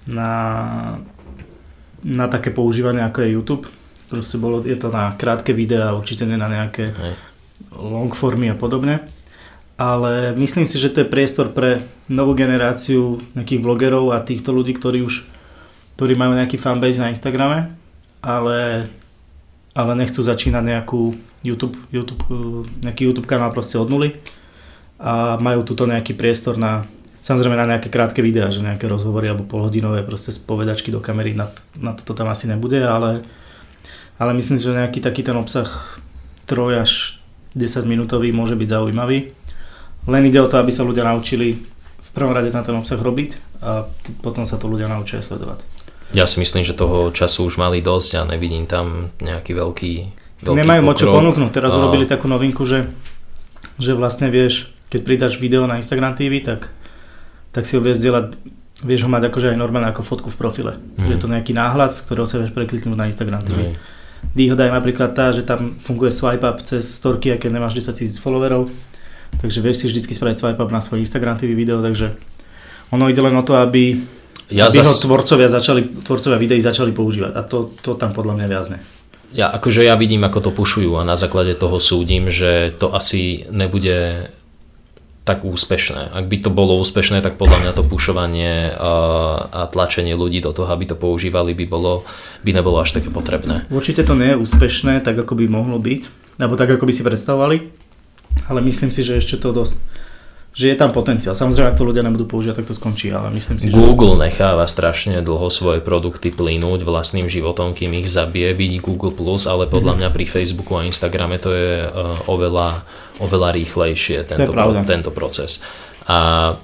na, 0.05 0.31
na 2.05 2.29
také 2.29 2.53
používanie 2.53 3.01
ako 3.01 3.25
je 3.25 3.33
YouTube. 3.33 3.65
Proste 4.13 4.37
bolo, 4.37 4.61
je 4.61 4.77
to 4.77 4.93
na 4.93 5.17
krátke 5.17 5.57
videá, 5.57 5.97
určite 5.97 6.29
nie 6.29 6.37
na 6.37 6.53
nejaké 6.53 6.93
Hej. 6.93 7.36
Long 7.73 8.13
formy 8.13 8.51
a 8.51 8.57
podobne. 8.57 9.07
Ale 9.77 10.33
myslím 10.41 10.65
si, 10.65 10.81
že 10.81 10.89
to 10.89 11.05
je 11.05 11.13
priestor 11.13 11.53
pre 11.53 11.85
novú 12.09 12.33
generáciu 12.33 13.21
nejakých 13.37 13.61
vlogerov 13.61 14.17
a 14.17 14.25
týchto 14.25 14.57
ľudí, 14.57 14.73
ktorí 14.73 15.05
už 15.05 15.37
ktorí 15.97 16.13
majú 16.13 16.37
nejaký 16.37 16.61
fanbase 16.61 17.01
na 17.01 17.09
Instagrame, 17.09 17.73
ale, 18.21 18.85
ale 19.73 19.93
nechcú 19.97 20.21
začínať 20.21 20.61
nejakú 20.61 21.17
YouTube, 21.41 21.77
YouTube, 21.89 22.23
eh, 22.29 22.63
nejaký 22.85 23.09
YouTube 23.09 23.29
kanál 23.29 23.51
proste 23.51 23.81
od 23.81 23.89
nuly 23.89 24.21
a 25.01 25.41
majú 25.41 25.65
tuto 25.65 25.89
nejaký 25.89 26.13
priestor 26.13 26.61
na 26.61 26.85
samozrejme 27.25 27.59
na 27.59 27.67
nejaké 27.67 27.91
krátke 27.91 28.23
videá, 28.23 28.55
že 28.55 28.63
nejaké 28.63 28.87
rozhovory 28.87 29.33
alebo 29.33 29.49
polhodinové 29.49 30.07
proste 30.07 30.31
spovedačky 30.31 30.95
do 30.95 31.03
kamery, 31.03 31.35
na, 31.35 31.51
na 31.75 31.91
toto 31.97 32.15
tam 32.15 32.31
asi 32.31 32.47
nebude, 32.47 32.79
ale, 32.87 33.27
ale 34.15 34.31
myslím 34.37 34.63
si, 34.63 34.65
že 34.69 34.79
nejaký 34.79 35.03
taký 35.03 35.27
ten 35.27 35.35
obsah 35.35 35.99
3 36.47 36.87
až 36.87 37.16
10 37.57 37.89
minútový 37.89 38.37
môže 38.37 38.53
byť 38.53 38.69
zaujímavý. 38.69 39.33
Len 40.07 40.23
ide 40.29 40.39
o 40.45 40.47
to, 40.47 40.61
aby 40.61 40.69
sa 40.69 40.85
ľudia 40.85 41.09
naučili 41.09 41.57
v 41.99 42.11
prvom 42.13 42.37
rade 42.37 42.53
na 42.53 42.61
ten 42.61 42.77
obsah 42.77 43.01
robiť 43.01 43.59
a 43.65 43.89
potom 44.21 44.45
sa 44.45 44.61
to 44.61 44.69
ľudia 44.69 44.87
naučia 44.87 45.25
sledovať. 45.25 45.65
Ja 46.15 46.29
si 46.29 46.39
myslím, 46.39 46.63
že 46.63 46.77
toho 46.77 47.11
času 47.11 47.51
už 47.51 47.59
mali 47.59 47.83
dosť 47.83 48.11
a 48.23 48.29
nevidím 48.29 48.69
tam 48.71 49.11
nejaký 49.19 49.57
veľký, 49.57 49.93
veľký 50.47 50.59
Nemajú 50.63 50.81
moc 50.87 50.97
čo 51.01 51.11
ponúknuť. 51.11 51.51
Teraz 51.51 51.75
A- 51.75 51.81
urobili 51.83 52.07
takú 52.07 52.31
novinku, 52.31 52.63
že, 52.63 52.87
že 53.81 53.97
vlastne 53.97 54.31
vieš, 54.31 54.71
keď 54.93 55.01
pridáš 55.03 55.35
video 55.43 55.67
na 55.67 55.83
Instagram 55.83 56.15
TV, 56.15 56.39
tak, 56.45 56.71
tak 57.51 57.67
si 57.67 57.75
ho 57.75 57.83
vieš 57.83 57.99
zdieľať, 57.99 58.39
vieš 58.87 59.03
ho 59.03 59.11
mať 59.11 59.33
akože 59.33 59.51
aj 59.51 59.59
normálne 59.59 59.91
ako 59.91 60.07
fotku 60.07 60.29
v 60.31 60.39
profile. 60.39 60.73
Mhm. 60.79 61.09
Že 61.09 61.13
je 61.17 61.21
to 61.25 61.33
nejaký 61.33 61.53
náhľad, 61.57 61.91
z 61.97 62.01
ktorého 62.07 62.29
sa 62.31 62.39
vieš 62.39 62.55
prekliknúť 62.55 62.95
na 62.95 63.11
Instagram 63.11 63.43
TV. 63.43 63.75
Hej. 63.75 63.96
Výhoda 64.35 64.67
je 64.67 64.73
napríklad 64.73 65.15
tá, 65.15 65.31
že 65.31 65.47
tam 65.47 65.79
funguje 65.79 66.11
swipe 66.11 66.43
up 66.43 66.65
cez 66.65 66.89
storky, 66.99 67.31
keď 67.37 67.51
nemáš 67.53 67.79
10 67.79 67.93
tisíc 67.95 68.19
followerov. 68.19 68.69
Takže 69.37 69.61
vieš 69.61 69.85
si 69.85 69.87
vždycky 69.93 70.17
spraviť 70.17 70.37
swipe 70.41 70.61
up 70.63 70.73
na 70.73 70.81
svoj 70.81 71.05
Instagram 71.05 71.37
TV 71.37 71.53
video, 71.53 71.85
takže 71.85 72.17
ono 72.91 73.11
ide 73.11 73.21
len 73.21 73.35
o 73.37 73.45
to, 73.45 73.59
aby, 73.59 74.01
Ja, 74.49 74.71
aby 74.71 74.79
ho 74.81 74.87
zas, 74.87 75.03
tvorcovia, 75.03 75.51
začali, 75.51 76.03
tvorcovia 76.07 76.39
videí 76.39 76.63
začali 76.63 76.95
používať 76.95 77.33
a 77.35 77.43
to, 77.43 77.75
to 77.83 77.99
tam 77.99 78.15
podľa 78.15 78.39
mňa 78.39 78.47
viazne. 78.47 78.79
ja, 79.35 79.51
akože 79.51 79.83
ja 79.83 79.99
vidím, 79.99 80.23
ako 80.23 80.39
to 80.39 80.51
pušujú 80.55 80.97
a 80.97 81.05
na 81.05 81.19
základe 81.19 81.59
toho 81.59 81.83
súdim, 81.83 82.31
že 82.31 82.73
to 82.79 82.95
asi 82.95 83.45
nebude 83.51 84.31
tak 85.27 85.43
úspešné. 85.43 86.15
Ak 86.15 86.31
by 86.31 86.39
to 86.39 86.55
bolo 86.55 86.79
úspešné, 86.79 87.19
tak 87.19 87.35
podľa 87.35 87.67
mňa 87.67 87.73
to 87.75 87.83
pušovanie 87.83 88.71
a, 88.71 89.67
tlačenie 89.75 90.15
ľudí 90.15 90.39
do 90.39 90.55
toho, 90.55 90.71
aby 90.71 90.87
to 90.87 90.95
používali, 90.95 91.51
by, 91.51 91.67
bolo, 91.67 92.07
by 92.47 92.55
nebolo 92.55 92.79
až 92.79 92.95
také 92.95 93.11
potrebné. 93.11 93.67
Určite 93.67 94.07
to 94.07 94.15
nie 94.15 94.31
je 94.31 94.39
úspešné, 94.39 95.03
tak 95.03 95.19
ako 95.19 95.35
by 95.35 95.51
mohlo 95.51 95.83
byť, 95.83 96.03
alebo 96.39 96.55
tak 96.55 96.79
ako 96.79 96.87
by 96.87 96.93
si 96.95 97.03
predstavovali, 97.03 97.57
ale 98.47 98.63
myslím 98.63 98.95
si, 98.95 99.03
že 99.03 99.19
ešte 99.19 99.43
to 99.43 99.51
dosť, 99.51 99.75
že 100.57 100.73
je 100.73 100.77
tam 100.81 100.89
potenciál. 100.89 101.37
Samozrejme, 101.37 101.69
ak 101.69 101.77
to 101.77 101.85
ľudia 101.85 102.01
nebudú 102.01 102.25
používať, 102.25 102.65
tak 102.65 102.73
to 102.73 102.75
skončí, 102.75 103.13
ale 103.13 103.29
myslím 103.37 103.61
si, 103.61 103.69
že... 103.69 103.77
Google 103.77 104.17
necháva 104.17 104.65
strašne 104.65 105.21
dlho 105.21 105.53
svoje 105.53 105.85
produkty 105.85 106.33
plynúť 106.33 106.81
vlastným 106.81 107.29
životom, 107.29 107.77
kým 107.77 107.93
ich 108.01 108.09
zabije, 108.09 108.57
vidí 108.57 108.81
Google+, 108.81 109.13
ale 109.53 109.69
podľa 109.69 110.01
mňa 110.01 110.09
pri 110.09 110.25
Facebooku 110.25 110.81
a 110.81 110.89
Instagrame 110.89 111.37
to 111.37 111.53
je 111.53 111.85
uh, 111.85 112.33
oveľa, 112.33 112.89
oveľa 113.21 113.53
rýchlejšie 113.53 114.25
tento, 114.25 114.49
pravda. 114.49 114.81
tento 114.89 115.13
proces. 115.13 115.61
A 116.09 116.57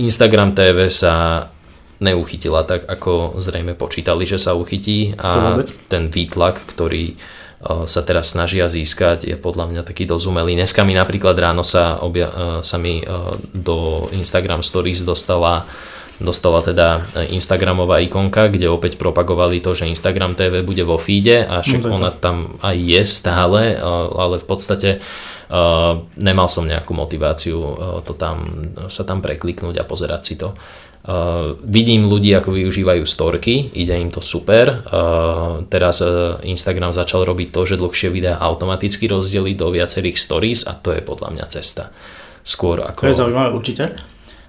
Instagram 0.00 0.56
TV 0.56 0.88
sa 0.88 1.44
neuchytila 1.98 2.64
tak, 2.64 2.84
ako 2.84 3.40
zrejme 3.40 3.72
počítali, 3.72 4.28
že 4.28 4.36
sa 4.36 4.52
uchytí 4.52 5.16
a 5.16 5.56
ten 5.88 6.12
výtlak, 6.12 6.60
ktorý 6.68 7.16
uh, 7.16 7.88
sa 7.88 8.04
teraz 8.04 8.36
snažia 8.36 8.68
získať, 8.68 9.24
je 9.24 9.36
podľa 9.36 9.72
mňa 9.72 9.82
taký 9.84 10.04
dosť 10.04 10.24
umelý. 10.28 10.52
Dneska 10.54 10.84
mi 10.84 10.92
napríklad 10.92 11.36
ráno 11.36 11.64
sa, 11.64 11.96
obja- 12.04 12.32
uh, 12.32 12.60
sa 12.60 12.76
mi 12.76 13.00
uh, 13.00 13.32
do 13.52 14.08
Instagram 14.12 14.60
Stories 14.60 15.02
dostala 15.02 15.64
dostala 16.16 16.64
teda 16.64 17.04
Instagramová 17.28 18.00
ikonka, 18.00 18.48
kde 18.48 18.72
opäť 18.72 18.96
propagovali 18.96 19.60
to, 19.60 19.76
že 19.76 19.84
Instagram 19.84 20.32
TV 20.32 20.64
bude 20.64 20.80
vo 20.80 20.96
feede 20.96 21.44
a 21.44 21.60
však 21.60 21.84
No, 21.84 21.92
tak. 21.92 21.92
ona 21.92 22.08
tam 22.16 22.36
aj 22.64 22.76
je 22.80 23.02
stále, 23.04 23.76
ale 24.16 24.40
v 24.40 24.46
podstate 24.48 25.04
nemal 26.16 26.48
som 26.48 26.64
nejakú 26.64 26.96
motiváciu 26.96 27.60
to 28.08 28.16
tam, 28.16 28.48
sa 28.88 29.04
tam 29.04 29.20
prekliknúť 29.20 29.76
a 29.76 29.84
pozerať 29.84 30.22
si 30.24 30.34
to. 30.40 30.56
Uh, 31.06 31.54
vidím 31.62 32.10
ľudí, 32.10 32.34
ako 32.34 32.50
využívajú 32.50 33.06
storky, 33.06 33.70
ide 33.78 33.94
im 33.94 34.10
to 34.10 34.18
super. 34.18 34.82
Uh, 34.90 35.62
teraz 35.70 36.02
uh, 36.02 36.42
Instagram 36.42 36.90
začal 36.90 37.22
robiť 37.22 37.54
to, 37.54 37.62
že 37.62 37.78
dlhšie 37.78 38.10
videá 38.10 38.42
automaticky 38.42 39.06
rozdeli 39.06 39.54
do 39.54 39.70
viacerých 39.70 40.18
stories 40.18 40.66
a 40.66 40.74
to 40.74 40.90
je 40.90 41.06
podľa 41.06 41.30
mňa 41.30 41.46
cesta. 41.46 41.94
Skôr 42.42 42.82
ako... 42.82 43.06
To 43.06 43.14
je 43.14 43.22
zaujímavé 43.22 43.54
určite, 43.54 43.94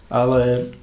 ale 0.10 0.74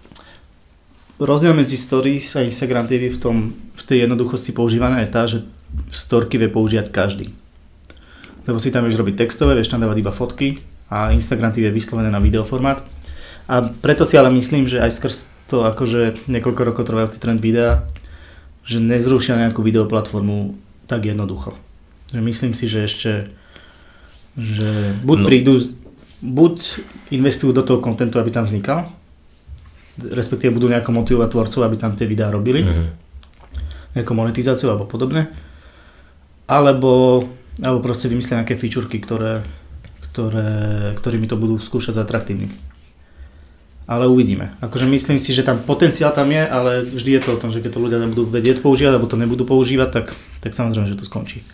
rozdiel 1.19 1.59
medzi 1.59 1.75
Stories 1.75 2.39
a 2.39 2.47
Instagram 2.47 2.87
TV 2.87 3.11
v, 3.11 3.19
tom, 3.19 3.37
v 3.75 3.83
tej 3.83 4.07
jednoduchosti 4.07 4.55
používaná 4.55 5.03
je 5.03 5.11
tá, 5.11 5.27
že 5.27 5.43
storky 5.91 6.39
vie 6.39 6.55
používať 6.55 6.95
každý. 6.95 7.35
Lebo 8.47 8.63
si 8.63 8.71
tam 8.71 8.87
vieš 8.87 9.03
robiť 9.03 9.27
textové, 9.27 9.59
vieš 9.59 9.75
tam 9.75 9.83
dávať 9.83 10.07
iba 10.07 10.15
fotky 10.15 10.63
a 10.87 11.11
Instagram 11.11 11.51
TV 11.51 11.67
je 11.67 11.83
vyslovené 11.83 12.15
na 12.15 12.23
videoformát. 12.23 12.87
A 13.51 13.67
preto 13.83 14.07
si 14.07 14.15
ale 14.15 14.31
myslím, 14.31 14.71
že 14.71 14.79
aj 14.79 15.03
skrz 15.03 15.34
to 15.49 15.65
akože 15.65 16.25
niekoľko 16.27 16.63
rokov 16.65 16.85
trvajúci 16.89 17.21
trend 17.21 17.41
videa, 17.41 17.85
že 18.65 18.81
nezrušia 18.81 19.37
nejakú 19.37 19.61
videoplatformu 19.61 20.57
tak 20.89 21.05
jednoducho. 21.05 21.53
Myslím 22.13 22.57
si, 22.57 22.69
že 22.69 22.85
ešte 22.85 23.13
že 24.35 24.99
buď 25.07 25.19
No. 25.23 25.27
prídu, 25.31 25.55
buď 26.19 26.83
investujú 27.15 27.55
do 27.55 27.63
toho 27.63 27.79
kontentu, 27.79 28.19
aby 28.19 28.35
tam 28.35 28.51
vznikal, 28.51 28.91
respektíve 30.03 30.51
budú 30.51 30.67
nejako 30.67 30.91
motivovať 30.91 31.29
tvorcov, 31.31 31.61
aby 31.63 31.77
tam 31.79 31.95
tie 31.95 32.03
videá 32.03 32.35
robili, 32.35 32.67
Mhm. 32.67 32.85
nejakou 33.95 34.15
monetizáciou 34.19 34.75
alebo 34.75 34.91
podobne, 34.91 35.31
alebo, 36.51 37.23
alebo 37.63 37.79
proste 37.79 38.11
vymyslia 38.11 38.43
nejaké 38.43 38.59
fičurky, 38.59 38.99
ktoré, 38.99 39.47
ktoré, 40.11 40.51
ktorými 40.99 41.31
to 41.31 41.39
budú 41.39 41.63
skúšať 41.63 41.95
zatraktívniť. 41.95 42.74
Ale 43.85 44.09
uvidíme. 44.09 44.57
Akože 44.64 44.88
myslím 44.88 45.20
si, 45.20 45.37
že 45.37 45.44
tam 45.44 45.61
potenciál 45.61 46.09
tam 46.16 46.33
je, 46.33 46.40
ale 46.40 46.88
vždy 46.88 47.20
je 47.20 47.20
to 47.20 47.31
o 47.37 47.40
tom, 47.40 47.53
že 47.53 47.61
keď 47.61 47.77
to 47.77 47.85
ľudia 47.85 48.01
nebudú 48.01 48.25
vedieť 48.25 48.64
používať, 48.64 48.97
alebo 48.97 49.11
to 49.12 49.20
nebudú 49.20 49.44
používať, 49.44 49.88
tak, 49.92 50.07
tak 50.40 50.57
samozrejme, 50.57 50.88
že 50.88 50.97
to 50.97 51.05
skončí. 51.05 51.44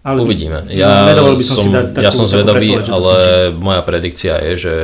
Ale 0.00 0.24
Uvidíme. 0.24 0.64
Ja 0.72 1.12
by 1.12 1.36
som, 1.36 1.68
si 1.68 1.68
dať 1.68 1.86
takú- 1.92 2.04
ja 2.08 2.12
som 2.12 2.24
zvedavý, 2.24 2.80
ale 2.80 3.12
moja 3.52 3.84
predikcia 3.84 4.40
je, 4.48 4.52
že 4.56 4.74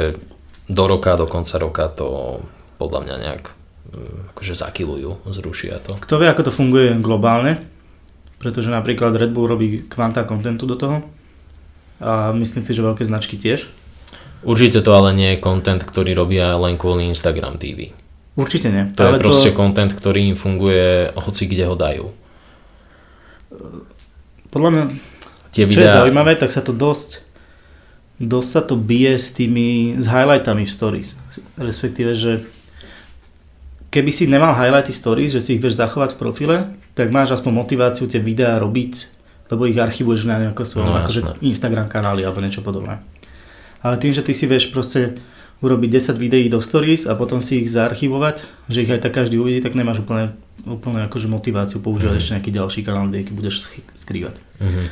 do 0.69 0.85
roka, 0.85 1.17
do 1.17 1.25
konca 1.25 1.57
roka 1.57 1.89
to 1.89 2.41
podľa 2.77 3.01
mňa 3.09 3.15
nejak 3.25 3.45
mm, 3.97 4.37
akože 4.37 4.53
zakilujú, 4.53 5.25
zrušia 5.33 5.81
to. 5.81 5.97
Kto 5.97 6.21
vie, 6.21 6.29
ako 6.29 6.43
to 6.45 6.53
funguje 6.53 6.93
globálne, 7.01 7.65
pretože 8.37 8.69
napríklad 8.69 9.17
Red 9.17 9.33
Bull 9.33 9.49
robí 9.49 9.89
kvanta 9.89 10.29
kontentu 10.29 10.69
do 10.69 10.77
toho 10.77 11.01
a 11.97 12.37
myslím 12.37 12.61
si, 12.61 12.77
že 12.77 12.85
veľké 12.85 13.01
značky 13.09 13.41
tiež. 13.41 13.65
Určite 14.45 14.85
to 14.85 14.91
ale 14.93 15.17
nie 15.17 15.37
je 15.37 15.39
content, 15.41 15.81
ktorý 15.81 16.13
robia 16.13 16.53
len 16.57 16.77
kvôli 16.77 17.09
Instagram 17.09 17.57
TV. 17.57 17.93
Určite 18.37 18.69
nie. 18.69 18.85
To 18.93 19.17
je 19.17 19.23
proste 19.23 19.51
content, 19.57 19.89
ktorý 19.89 20.29
im 20.29 20.37
funguje 20.37 21.09
hoci 21.17 21.49
kde 21.49 21.65
ho 21.65 21.73
dajú. 21.73 22.05
Podľa 24.53 24.71
mňa, 24.73 24.85
Tie 25.53 25.65
čo 25.65 25.69
je 25.73 25.85
videá, 25.85 26.05
zaujímavé, 26.05 26.37
tak 26.37 26.53
sa 26.53 26.61
to 26.61 26.77
dosť, 26.77 27.25
dosť 28.21 28.49
sa 28.49 28.61
to 28.61 28.77
bije 28.77 29.17
s 29.17 29.33
tými, 29.33 29.97
s 29.97 30.05
highlightami 30.09 30.69
v 30.69 30.73
stories. 30.73 31.17
Respektíve, 31.57 32.13
že 32.13 32.45
keby 33.89 34.11
si 34.13 34.29
nemal 34.29 34.53
highlighty 34.53 34.93
stories, 34.93 35.33
že 35.33 35.41
si 35.41 35.57
ich 35.57 35.63
vieš 35.65 35.81
zachovať 35.81 36.17
v 36.17 36.21
profile, 36.21 36.57
tak 36.93 37.09
máš 37.09 37.41
aspoň 37.41 37.53
motiváciu 37.53 38.05
tie 38.09 38.21
videá 38.21 38.61
robiť, 38.61 39.09
lebo 39.49 39.65
ich 39.65 39.81
archivuješ 39.81 40.29
na 40.29 40.45
nejakom 40.45 40.65
svojom 40.65 40.89
No, 40.93 41.01
akože. 41.01 41.41
Instagram 41.41 41.89
kanáli 41.89 42.21
alebo 42.25 42.45
niečo 42.45 42.61
podobné. 42.61 43.01
Ale 43.87 43.97
tým, 43.97 44.11
že 44.11 44.27
ty 44.27 44.35
si 44.35 44.51
vieš 44.51 44.75
proste 44.75 45.23
urobiť 45.63 45.89
10 46.11 46.19
videí 46.19 46.51
do 46.51 46.59
stories 46.59 47.07
a 47.07 47.15
potom 47.15 47.39
si 47.39 47.63
ich 47.63 47.71
zaarchivovať, 47.71 48.45
že 48.67 48.83
ich 48.83 48.91
aj 48.91 49.01
tak 49.01 49.15
každý 49.15 49.39
uvidí, 49.39 49.63
tak 49.63 49.73
nemáš 49.73 50.03
úplne, 50.03 50.35
úplne 50.67 51.07
akože 51.07 51.31
motiváciu 51.31 51.79
používať 51.79 52.19
Mhm. 52.19 52.21
ešte 52.21 52.33
nejaký 52.35 52.51
ďalší 52.51 52.81
kanál, 52.83 53.07
kde 53.07 53.31
budeš 53.31 53.63
skrývať. 53.95 54.37
Mhm. 54.59 54.83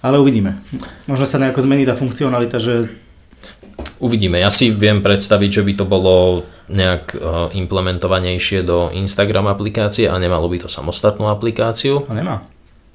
Ale 0.00 0.16
uvidíme. 0.16 0.60
Možno 1.04 1.24
sa 1.24 1.36
nejako 1.36 1.64
zmení 1.64 1.88
tá 1.88 1.96
funkcionalita, 1.96 2.60
že 2.60 2.92
Uvidíme. 4.00 4.40
Ja 4.40 4.48
si 4.48 4.72
viem 4.72 5.04
predstaviť, 5.04 5.60
že 5.60 5.62
by 5.64 5.72
to 5.76 5.84
bolo 5.84 6.44
nejak 6.68 7.12
eh, 7.12 7.20
implementovanejšie 7.56 8.64
do 8.64 8.88
Instagram 8.92 9.48
aplikácie 9.48 10.08
a 10.08 10.16
nemalo 10.16 10.48
by 10.48 10.64
to 10.64 10.68
samostatnú 10.68 11.28
aplikáciu. 11.28 12.08
a 12.08 12.12
nemá. 12.12 12.36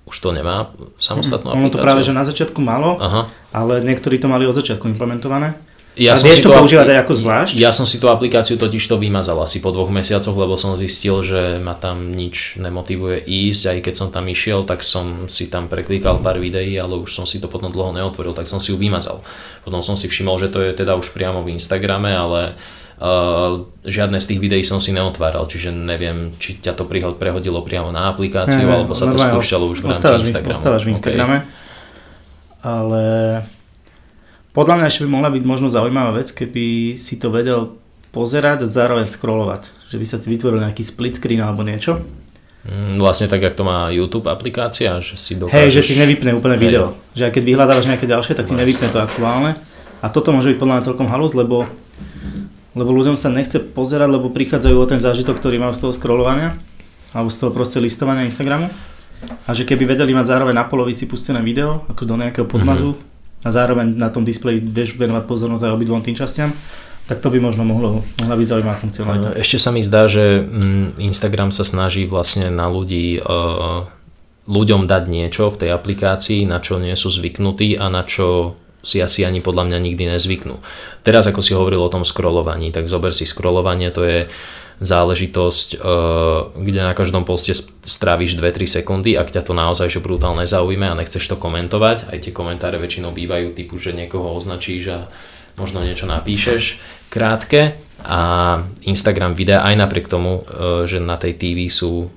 Už 0.05 0.15
to 0.21 0.29
nemá 0.29 0.69
samostatnú 1.01 1.53
Ono 1.53 1.69
to 1.69 1.81
aplikáciu. 1.81 1.85
práve, 1.85 2.01
že 2.05 2.13
na 2.13 2.23
začiatku 2.23 2.61
malo, 2.61 3.01
Aha, 3.01 3.25
ale 3.49 3.81
niektorí 3.81 4.21
to 4.21 4.29
mali 4.29 4.45
od 4.45 4.53
začiatku 4.53 4.85
implementované. 4.85 5.57
Ja 5.95 6.13
a 6.13 6.19
som 6.19 6.27
vieš 6.27 6.43
si 6.43 6.45
to 6.45 6.51
používať 6.51 6.91
aj 6.91 6.99
ako 7.07 7.13
zvlášť? 7.23 7.53
Ja 7.55 7.71
som 7.71 7.87
si 7.87 8.03
tú 8.03 8.11
aplikáciu 8.11 8.59
totiž 8.59 8.83
to 8.83 8.99
vymazal 8.99 9.39
asi 9.39 9.63
po 9.63 9.71
dvoch 9.71 9.87
mesiacoch, 9.87 10.35
lebo 10.35 10.59
som 10.59 10.75
zistil, 10.75 11.23
že 11.23 11.55
ma 11.63 11.71
tam 11.71 12.11
nič 12.11 12.59
nemotivuje 12.59 13.23
ísť, 13.23 13.63
aj 13.71 13.79
keď 13.79 13.93
som 13.95 14.07
tam 14.11 14.27
išiel, 14.27 14.67
tak 14.67 14.83
som 14.83 15.31
si 15.31 15.47
tam 15.47 15.71
preklikal 15.71 16.19
pár 16.19 16.35
videí, 16.35 16.75
ale 16.75 16.99
už 16.99 17.15
som 17.15 17.23
si 17.23 17.39
to 17.39 17.47
potom 17.47 17.71
dlho 17.71 17.95
neotvoril, 17.95 18.35
tak 18.35 18.51
som 18.51 18.59
si 18.59 18.75
ju 18.75 18.77
vymazal. 18.77 19.23
Potom 19.63 19.79
som 19.79 19.95
si 19.95 20.11
všimol, 20.11 20.35
že 20.35 20.51
to 20.51 20.59
je 20.59 20.75
teda 20.75 20.99
už 20.99 21.15
priamo 21.15 21.47
v 21.47 21.55
Instagrame, 21.55 22.11
ale 22.11 22.59
uh, 22.59 22.84
žiadne 23.83 24.17
z 24.23 24.25
tých 24.31 24.39
videí 24.39 24.63
som 24.63 24.79
si 24.79 24.95
neotváral, 24.95 25.43
čiže 25.51 25.75
neviem, 25.75 26.31
či 26.39 26.63
ťa 26.63 26.79
to 26.79 26.87
prehodilo 26.87 27.59
priamo 27.59 27.91
na 27.91 28.07
aplikáciu, 28.07 28.63
Ne, 28.63 28.71
alebo 28.71 28.95
sa 28.95 29.11
to 29.11 29.19
spúšťalo 29.19 29.65
už 29.67 29.83
v 29.83 29.85
rámci 29.91 29.99
ostávaš 29.99 30.21
Instagramu. 30.23 30.55
Ostávaš 30.55 30.83
v. 30.83 30.89
Instagrame. 30.95 31.37
Ale 32.63 33.03
podľa 34.55 34.75
mňa 34.79 34.85
ešte 34.87 35.03
by 35.03 35.09
mohla 35.11 35.29
byť 35.29 35.43
možno 35.43 35.67
zaujímavá 35.67 36.15
vec, 36.15 36.31
keby 36.31 36.95
si 36.95 37.19
to 37.19 37.27
vedel 37.29 37.75
pozerať 38.15 38.63
a 38.63 38.71
zároveň 38.71 39.03
scrollovať. 39.03 39.67
Že 39.91 39.97
by 39.99 40.05
sa 40.07 40.17
ti 40.23 40.27
vytvoril 40.31 40.63
nejaký 40.63 40.83
split 40.87 41.19
screen 41.19 41.43
alebo 41.43 41.67
niečo. 41.67 41.99
Mm, 42.63 42.97
Vlastne 42.97 43.27
tak, 43.27 43.43
jak 43.43 43.53
to 43.53 43.67
má 43.67 43.91
YouTube 43.91 44.31
aplikácia, 44.31 44.97
že 45.03 45.19
si 45.19 45.35
dokážeš... 45.37 45.59
Hej, 45.59 45.69
že 45.69 45.81
ti 45.83 45.95
nevypne 45.99 46.31
úplne 46.33 46.55
Hej. 46.57 46.63
video. 46.63 46.85
Že 47.13 47.23
aj 47.29 47.31
keď 47.35 47.43
vyhľadávaš 47.43 47.85
nejaké 47.91 48.07
ďalšie, 48.09 48.33
tak 48.33 48.47
ti 48.49 48.55
No, 48.55 48.63
nevypne 48.63 48.87
to 48.89 48.97
aktuálne. 49.03 49.51
A 50.01 50.07
toto 50.09 50.31
môže 50.33 50.49
byť 50.55 50.57
podľa 50.57 50.73
mňa 50.79 50.87
celkom 50.87 51.07
halus, 51.11 51.37
lebo, 51.37 51.69
lebo 52.75 52.91
ľuďom 52.91 53.15
sa 53.15 53.31
nechce 53.31 53.57
pozerať, 53.57 54.11
lebo 54.11 54.29
prichádzajú 54.29 54.75
o 54.75 54.85
ten 54.85 54.99
zážitok, 54.99 55.39
ktorý 55.39 55.57
majú 55.63 55.73
z 55.73 55.81
toho 55.87 55.93
scrollovania 55.95 56.59
alebo 57.15 57.31
z 57.31 57.37
toho 57.39 57.51
proste 57.55 57.79
listovania 57.79 58.27
Instagramu. 58.27 58.67
A 59.47 59.55
že 59.55 59.63
keby 59.63 59.95
vedeli 59.95 60.11
mať 60.11 60.35
zároveň 60.35 60.53
na 60.53 60.67
polovici 60.67 61.07
pustené 61.07 61.39
video, 61.39 61.87
ako 61.87 62.03
do 62.03 62.19
nejakého 62.19 62.45
podmazu, 62.45 62.99
a 63.45 63.49
zároveň 63.53 63.93
na 63.93 64.09
tom 64.09 64.25
displeji 64.25 64.57
vieš 64.59 64.97
venovať 64.97 65.23
pozornosť 65.29 65.63
aj 65.69 65.75
obidvom 65.77 66.01
tým 66.01 66.17
častiam, 66.17 66.49
tak 67.05 67.21
to 67.21 67.29
by 67.29 67.37
možno 67.37 67.61
mohlo, 67.61 68.01
mohla 68.17 68.35
byť 68.35 68.47
zaujímavá 68.49 68.77
funkcionalita. 68.81 69.37
Ešte 69.37 69.57
sa 69.61 69.69
mi 69.69 69.85
zdá, 69.85 70.09
že 70.09 70.41
mm, 70.41 70.97
Instagram 70.97 71.53
sa 71.53 71.61
snaží 71.61 72.09
vlastne 72.09 72.49
na 72.49 72.65
ľudí 72.65 73.21
uh, 73.21 73.85
ľuďom 74.49 74.89
dať 74.89 75.03
niečo 75.05 75.53
v 75.53 75.59
tej 75.61 75.69
aplikácii, 75.77 76.49
na 76.49 76.57
čo 76.57 76.81
nie 76.81 76.97
sú 76.97 77.13
zvyknutí 77.13 77.77
a 77.77 77.93
na 77.93 78.01
čo 78.01 78.57
si 78.85 79.01
asi 79.01 79.25
ani 79.25 79.41
podľa 79.41 79.67
mňa 79.67 79.77
nikdy 79.81 80.03
nezvyknú. 80.13 80.61
Teraz 81.01 81.25
ako 81.25 81.41
si 81.41 81.57
hovoril 81.57 81.81
o 81.81 81.89
tom 81.89 82.05
scrollovaní, 82.05 82.69
tak 82.69 82.85
zober 82.85 83.11
si 83.11 83.25
scrollovanie, 83.25 83.89
to 83.89 84.05
je 84.05 84.19
záležitosť, 84.75 85.79
uh, 85.79 86.51
kde 86.51 86.83
na 86.83 86.91
každom 86.91 87.23
poste 87.23 87.55
stráviš 87.81 88.35
2-3 88.35 88.83
sekundy, 88.83 89.15
ak 89.15 89.31
ťa 89.31 89.47
to 89.47 89.55
naozaj 89.55 89.87
že 89.87 90.03
brutálne 90.03 90.43
zaujíma 90.43 90.91
a 90.91 90.99
nechceš 90.99 91.31
to 91.31 91.39
komentovať, 91.39 92.11
aj 92.11 92.19
tie 92.19 92.35
komentáre 92.35 92.75
väčšinou 92.75 93.15
bývajú 93.15 93.55
typu, 93.55 93.79
že 93.79 93.95
niekoho 93.95 94.35
označíš 94.35 94.83
a 94.91 94.99
možno 95.55 95.79
niečo 95.79 96.11
napíšeš 96.11 96.83
krátke 97.07 97.79
a 98.03 98.19
Instagram 98.83 99.31
videa 99.31 99.63
aj 99.63 99.75
napriek 99.79 100.11
tomu, 100.11 100.43
e, 100.43 100.83
že 100.83 100.99
na 100.99 101.15
tej 101.15 101.39
TV 101.39 101.71
sú 101.71 102.11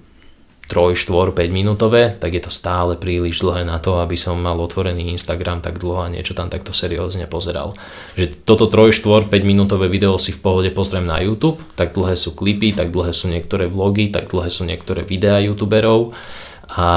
3, 0.69 0.93
4, 0.93 1.33
5 1.33 1.49
minútové, 1.49 2.13
tak 2.21 2.37
je 2.37 2.45
to 2.45 2.53
stále 2.53 3.01
príliš 3.01 3.41
dlhé 3.41 3.65
na 3.65 3.81
to, 3.81 4.05
aby 4.05 4.21
som 4.21 4.37
mal 4.37 4.61
otvorený 4.61 5.17
Instagram 5.17 5.65
tak 5.65 5.81
dlho 5.81 6.05
a 6.05 6.13
niečo 6.13 6.37
tam 6.37 6.53
takto 6.53 6.77
seriózne 6.77 7.25
pozeral. 7.25 7.73
Že 8.21 8.45
toto 8.45 8.69
3, 8.69 8.93
4, 8.93 9.33
5 9.33 9.49
minútové 9.49 9.89
video 9.89 10.21
si 10.21 10.37
v 10.37 10.45
pohode 10.45 10.69
pozriem 10.69 11.09
na 11.09 11.25
YouTube, 11.25 11.57
tak 11.73 11.97
dlhé 11.97 12.21
sú 12.21 12.37
klipy, 12.37 12.77
tak 12.77 12.93
dlhé 12.93 13.17
sú 13.17 13.33
niektoré 13.33 13.65
vlogy, 13.65 14.13
tak 14.13 14.29
dlhé 14.29 14.53
sú 14.53 14.69
niektoré 14.69 15.09
videá 15.09 15.41
youtuberov 15.41 16.13
a 16.69 16.89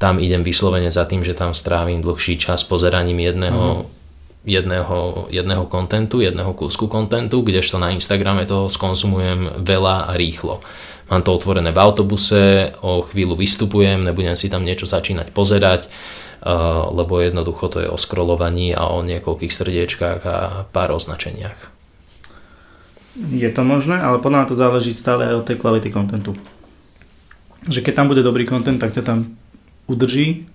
tam 0.00 0.18
idem 0.18 0.40
vyslovene 0.42 0.88
za 0.88 1.04
tým, 1.04 1.20
že 1.22 1.36
tam 1.36 1.52
strávim 1.52 2.00
dlhší 2.00 2.40
čas 2.40 2.64
pozeraním 2.64 3.22
jedného, 3.22 3.86
jedného, 4.42 5.30
jedného 5.30 5.64
kontentu, 5.70 6.18
jedného 6.18 6.50
kúsku 6.58 6.90
kontentu, 6.90 7.44
kdežto 7.46 7.78
na 7.78 7.94
Instagrame 7.94 8.42
toho 8.42 8.66
skonsumujem 8.66 9.62
veľa 9.62 10.10
a 10.10 10.12
rýchlo. 10.18 10.58
Mám 11.12 11.28
to 11.28 11.36
otvorené 11.36 11.76
v 11.76 11.82
autobuse, 11.84 12.72
o 12.80 13.04
chvíľu 13.04 13.36
vystupujem, 13.36 14.00
nebudem 14.00 14.32
si 14.32 14.48
tam 14.48 14.64
niečo 14.64 14.88
začínať 14.88 15.28
pozerať, 15.36 15.92
uh, 16.40 16.88
lebo 16.88 17.20
jednoducho 17.20 17.68
to 17.68 17.84
je 17.84 17.88
o 17.92 18.00
scrollovaní 18.00 18.72
a 18.72 18.88
o 18.88 19.04
niekoľkých 19.04 19.52
srdiečkách 19.52 20.20
a 20.24 20.64
pár 20.72 20.96
označeniach. 20.96 21.68
Je 23.28 23.44
to 23.52 23.60
možné, 23.60 24.00
ale 24.00 24.24
podľa 24.24 24.38
mňa 24.40 24.48
to 24.48 24.56
záleží 24.56 24.96
stále 24.96 25.28
aj 25.28 25.44
od 25.44 25.44
tej 25.44 25.60
kvality 25.60 25.92
kontentu. 25.92 26.32
Že 27.68 27.84
keď 27.84 27.92
tam 27.92 28.08
bude 28.08 28.24
dobrý 28.24 28.48
kontent, 28.48 28.80
tak 28.80 28.96
ťa 28.96 29.04
tam 29.04 29.36
udrží. 29.92 30.48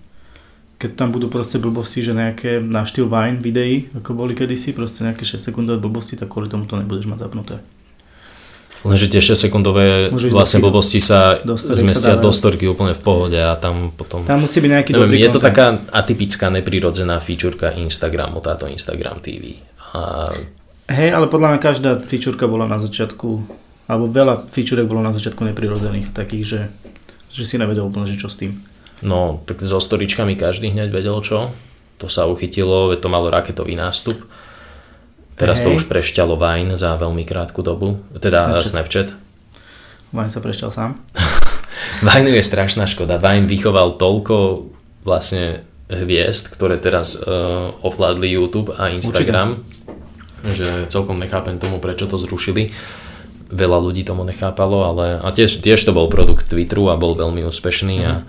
Keď 0.82 0.90
tam 0.98 1.14
budú 1.14 1.30
proste 1.30 1.62
blbosti, 1.62 2.02
že 2.02 2.18
nejaké 2.18 2.58
na 2.58 2.82
štýl 2.82 3.06
Vine 3.06 3.38
videí, 3.38 3.86
ako 3.94 4.26
boli 4.26 4.34
kedysi, 4.34 4.74
proste 4.74 5.06
nejaké 5.06 5.22
6 5.22 5.38
sekundové 5.38 5.78
blbosti, 5.78 6.18
tak 6.18 6.34
kvôli 6.34 6.50
tomu 6.50 6.66
to 6.66 6.74
nebudeš 6.74 7.06
mať 7.06 7.30
zapnuté. 7.30 7.62
Lenže 8.86 9.10
tie 9.10 9.18
6 9.18 9.34
sekundové 9.34 10.14
vlastne 10.30 10.62
blbosti 10.62 11.02
sa 11.02 11.42
zmestia 11.74 12.14
do 12.14 12.30
storky 12.30 12.70
úplne 12.70 12.94
v 12.94 13.02
pohode 13.02 13.34
a 13.34 13.58
tam 13.58 13.90
potom... 13.90 14.22
Tam 14.22 14.38
musí 14.38 14.62
byť 14.62 14.70
nejaký 14.70 14.90
Neviem, 14.94 15.10
dobrý 15.10 15.18
je 15.18 15.30
to 15.34 15.40
content. 15.42 15.48
taká 15.50 15.66
atypická, 15.90 16.46
neprirodzená 16.54 17.18
featureka 17.18 17.74
Instagramu, 17.74 18.38
táto 18.38 18.70
Instagram 18.70 19.18
TV. 19.18 19.58
A 19.98 20.30
Hej, 20.88 21.12
ale 21.12 21.28
podľa 21.28 21.52
mňa 21.52 21.60
každá 21.60 21.90
fičurka 22.00 22.48
bola 22.48 22.64
na 22.64 22.80
začiatku, 22.80 23.28
alebo 23.92 24.08
veľa 24.08 24.48
fičurek 24.48 24.88
bolo 24.88 25.04
na 25.04 25.12
začiatku 25.12 25.44
neprirodzených, 25.44 26.16
takých, 26.16 26.44
že, 26.48 26.60
že 27.28 27.44
si 27.44 27.60
nevedel 27.60 27.84
úplne, 27.84 28.08
že 28.08 28.16
čo 28.16 28.32
s 28.32 28.40
tým. 28.40 28.56
No, 29.04 29.44
tak 29.44 29.60
so 29.60 29.78
storičkami 29.78 30.32
každý 30.32 30.72
hneď 30.72 30.88
vedel 30.88 31.20
čo. 31.20 31.52
To 32.00 32.06
sa 32.08 32.24
uchytilo, 32.24 32.94
to 32.96 33.08
malo 33.12 33.28
raketový 33.28 33.76
nástup. 33.76 34.16
Teraz 35.38 35.62
to 35.62 35.70
Hej. 35.70 35.78
už 35.78 35.84
prešťalo 35.86 36.34
Vine 36.34 36.74
za 36.74 36.98
veľmi 36.98 37.22
krátku 37.22 37.62
dobu, 37.62 38.02
teda 38.18 38.58
Snapchat. 38.60 38.66
Snapchat. 38.66 39.08
Vine 40.10 40.30
sa 40.30 40.40
prešťal 40.42 40.70
sám. 40.74 40.90
Vine 42.06 42.34
je 42.34 42.42
strašná 42.42 42.90
škoda. 42.90 43.22
Vine 43.22 43.46
vychoval 43.46 43.94
toľko 43.96 44.66
vlastne 45.06 45.62
hviezd, 45.88 46.52
ktoré 46.52 46.76
teraz 46.76 47.16
uh, 47.22 47.70
ovládli 47.80 48.34
YouTube 48.34 48.74
a 48.76 48.92
Instagram, 48.92 49.64
že 50.44 50.84
celkom 50.92 51.16
nechápem 51.16 51.56
tomu, 51.56 51.80
prečo 51.80 52.04
to 52.04 52.20
zrušili. 52.20 52.74
Veľa 53.48 53.80
ľudí 53.80 54.04
tomu 54.04 54.28
nechápalo, 54.28 54.84
ale 54.84 55.16
a 55.16 55.28
tiež, 55.32 55.64
tiež 55.64 55.80
to 55.80 55.96
bol 55.96 56.12
produkt 56.12 56.52
Twitteru 56.52 56.92
a 56.92 57.00
bol 57.00 57.16
veľmi 57.16 57.40
úspešný 57.48 57.96
a 58.04 58.20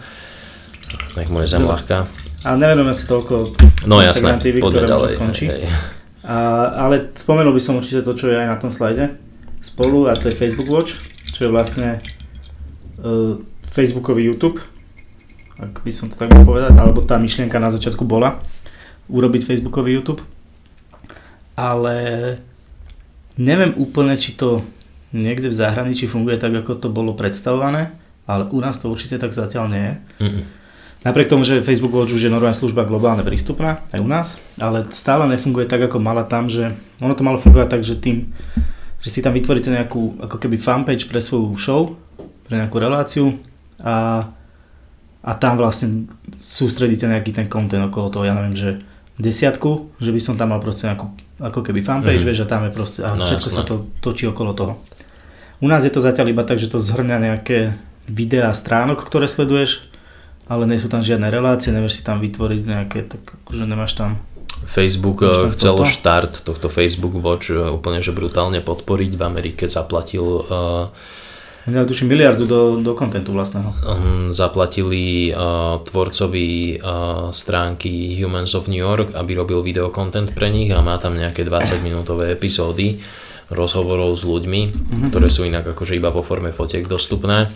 nech 1.20 1.28
mu 1.28 1.44
je 1.44 1.52
zem 1.52 1.68
ľahká. 1.68 2.08
A 2.48 2.56
nevenujeme 2.56 2.96
sa 2.96 3.04
toľko 3.04 3.52
No 3.84 4.00
Instagram 4.00 4.40
jasné, 4.40 4.46
TV, 4.46 4.56
ktoré 4.64 4.88
ďalej. 4.88 5.12
skončí. 5.20 5.46
Hej, 5.52 5.68
hej. 5.68 5.99
A, 6.30 6.38
ale 6.86 7.10
spomenul 7.18 7.58
by 7.58 7.62
som 7.64 7.82
určite 7.82 8.06
to, 8.06 8.14
čo 8.14 8.30
je 8.30 8.38
aj 8.38 8.48
na 8.54 8.58
tom 8.62 8.70
slajde 8.70 9.18
spolu 9.66 10.06
a 10.06 10.14
to 10.14 10.30
je 10.30 10.38
Facebook 10.38 10.70
Watch, 10.70 11.02
čo 11.34 11.50
je 11.50 11.50
vlastne 11.50 11.98
uh, 13.02 13.42
Facebookový 13.66 14.30
YouTube, 14.30 14.62
ak 15.58 15.82
by 15.82 15.90
som 15.90 16.08
to 16.08 16.16
tak 16.16 16.30
mohol 16.30 16.54
povedať, 16.54 16.78
alebo 16.78 17.02
tá 17.02 17.18
myšlienka 17.18 17.58
na 17.58 17.74
začiatku 17.74 18.06
bola 18.06 18.40
urobiť 19.10 19.42
Facebookový 19.42 19.98
YouTube. 19.98 20.22
Ale 21.58 22.38
neviem 23.36 23.74
úplne, 23.76 24.16
či 24.16 24.38
to 24.38 24.64
niekde 25.12 25.50
v 25.50 25.60
zahraničí 25.60 26.06
funguje 26.06 26.38
tak, 26.38 26.54
ako 26.56 26.78
to 26.78 26.88
bolo 26.94 27.18
predstavované, 27.18 27.92
ale 28.30 28.48
u 28.54 28.62
nás 28.62 28.78
to 28.78 28.88
určite 28.88 29.18
tak 29.18 29.34
zatiaľ 29.34 29.66
nie 29.68 29.84
je. 29.84 29.96
Mm-mm. 30.24 30.44
Napriek 31.00 31.28
tomu, 31.28 31.44
že 31.44 31.62
Facebook 31.62 31.94
Watch 31.94 32.12
už 32.12 32.20
je 32.22 32.30
normálna 32.30 32.52
služba 32.54 32.84
globálne 32.84 33.24
prístupná, 33.24 33.88
aj 33.90 34.00
u 34.00 34.10
nás, 34.10 34.28
ale 34.58 34.84
stále 34.86 35.24
nefunguje 35.28 35.64
tak, 35.64 35.80
ako 35.82 35.96
mala 35.98 36.24
tam, 36.24 36.52
že 36.52 36.72
ono 36.98 37.16
to 37.16 37.24
malo 37.24 37.38
fungovať 37.38 37.68
tak, 37.70 37.82
že 37.82 37.96
tým, 37.96 38.28
že 39.00 39.10
si 39.10 39.20
tam 39.20 39.32
vytvoríte 39.32 39.70
nejakú 39.70 40.20
ako 40.20 40.36
keby 40.38 40.60
fanpage 40.60 41.08
pre 41.08 41.18
svoju 41.18 41.56
show, 41.56 41.96
pre 42.44 42.60
nejakú 42.60 42.76
reláciu 42.78 43.40
a, 43.80 44.28
a 45.22 45.32
tam 45.34 45.56
vlastne 45.56 46.04
sústredíte 46.36 47.08
nejaký 47.08 47.32
ten 47.32 47.48
content 47.48 47.88
okolo 47.88 48.12
toho, 48.12 48.28
ja 48.28 48.36
neviem, 48.36 48.54
že 48.54 48.70
desiatku, 49.16 49.96
že 49.98 50.12
by 50.12 50.20
som 50.20 50.36
tam 50.36 50.52
mal 50.52 50.60
proste 50.60 50.84
nejakú, 50.86 51.12
ako 51.40 51.60
keby 51.62 51.80
fanpage, 51.80 52.20
Mhm. 52.20 52.28
vieš, 52.28 52.40
a 52.44 52.48
tam 52.50 52.64
je 52.64 52.72
proste, 52.72 53.00
a 53.02 53.16
No, 53.16 53.24
všetko 53.24 53.48
jasné. 53.48 53.56
sa 53.56 53.64
to 53.64 53.76
točí 54.00 54.24
okolo 54.26 54.52
toho. 54.52 54.84
U 55.60 55.68
nás 55.68 55.80
je 55.82 55.92
to 55.92 56.00
zatiaľ 56.00 56.28
iba 56.30 56.44
tak, 56.44 56.56
že 56.56 56.68
to 56.68 56.80
zhrňa 56.80 57.20
nejaké 57.22 57.76
videá 58.06 58.52
stránok, 58.52 59.00
ktoré 59.02 59.28
sleduješ, 59.28 59.89
ale 60.50 60.66
nie 60.66 60.82
sú 60.82 60.90
tam 60.90 61.06
žiadne 61.06 61.30
relácie, 61.30 61.70
nevieš 61.70 62.02
si 62.02 62.04
tam 62.04 62.18
vytvoriť 62.18 62.62
nejaké, 62.66 63.06
tak 63.06 63.22
akože 63.46 63.70
nemáš 63.70 63.94
tam. 63.94 64.18
Facebook 64.66 65.22
Máš 65.24 65.38
eh, 65.38 65.50
chcel 65.56 65.76
toto? 65.80 65.88
štart 65.88 66.34
tohto 66.44 66.68
Facebook 66.68 67.16
Watch 67.22 67.54
eh, 67.54 67.70
úplne 67.70 68.02
že 68.02 68.12
brutálne 68.12 68.60
podporiť. 68.60 69.12
V 69.16 69.24
Amerike 69.24 69.64
zaplatil 69.70 70.26
uh, 70.44 70.90
Ja 71.70 71.86
tuším 71.86 72.10
miliardu 72.12 72.44
do, 72.50 72.62
do 72.82 72.92
kontentu 72.98 73.32
vlastného. 73.32 73.70
um, 73.70 74.34
zaplatili 74.34 75.30
uh, 75.32 75.80
tvorcovi 75.86 76.82
uh, 76.82 77.30
stránky 77.30 78.18
Humans 78.20 78.58
of 78.58 78.68
New 78.68 78.82
York, 78.82 79.14
aby 79.14 79.38
robil 79.38 79.62
videokontent 79.62 80.34
pre 80.34 80.50
nich 80.50 80.74
a 80.74 80.82
má 80.82 80.98
tam 80.98 81.16
nejaké 81.16 81.46
20 81.46 81.86
minútové 81.86 82.34
epizódy 82.34 82.98
rozhovorov 83.50 84.14
s 84.14 84.24
ľuďmi, 84.30 84.62
ktoré 85.10 85.26
sú 85.26 85.42
inak 85.42 85.74
akože 85.74 85.98
iba 85.98 86.14
vo 86.14 86.22
forme 86.22 86.54
fotiek 86.54 86.86
dostupné. 86.86 87.50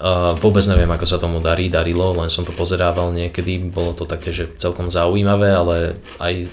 Uh, 0.00 0.32
vôbec 0.40 0.64
neviem, 0.64 0.88
ako 0.88 1.04
sa 1.04 1.20
tomu 1.20 1.44
darí, 1.44 1.68
darilo, 1.68 2.16
len 2.16 2.32
som 2.32 2.40
to 2.48 2.56
pozerával 2.56 3.12
niekedy, 3.12 3.60
bolo 3.60 3.92
to 3.92 4.08
také, 4.08 4.32
že 4.32 4.48
celkom 4.56 4.88
zaujímavé, 4.88 5.52
ale 5.52 6.00
aj 6.16 6.48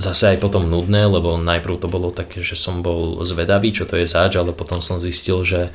zase 0.00 0.32
aj 0.32 0.38
potom 0.40 0.64
nudné, 0.64 1.04
lebo 1.04 1.36
najprv 1.36 1.76
to 1.76 1.92
bolo 1.92 2.08
také, 2.08 2.40
že 2.40 2.56
som 2.56 2.80
bol 2.80 3.20
zvedavý, 3.20 3.76
čo 3.76 3.84
to 3.84 4.00
je 4.00 4.08
zač, 4.08 4.40
ale 4.40 4.56
potom 4.56 4.80
som 4.80 4.96
zistil, 4.96 5.44
že 5.44 5.68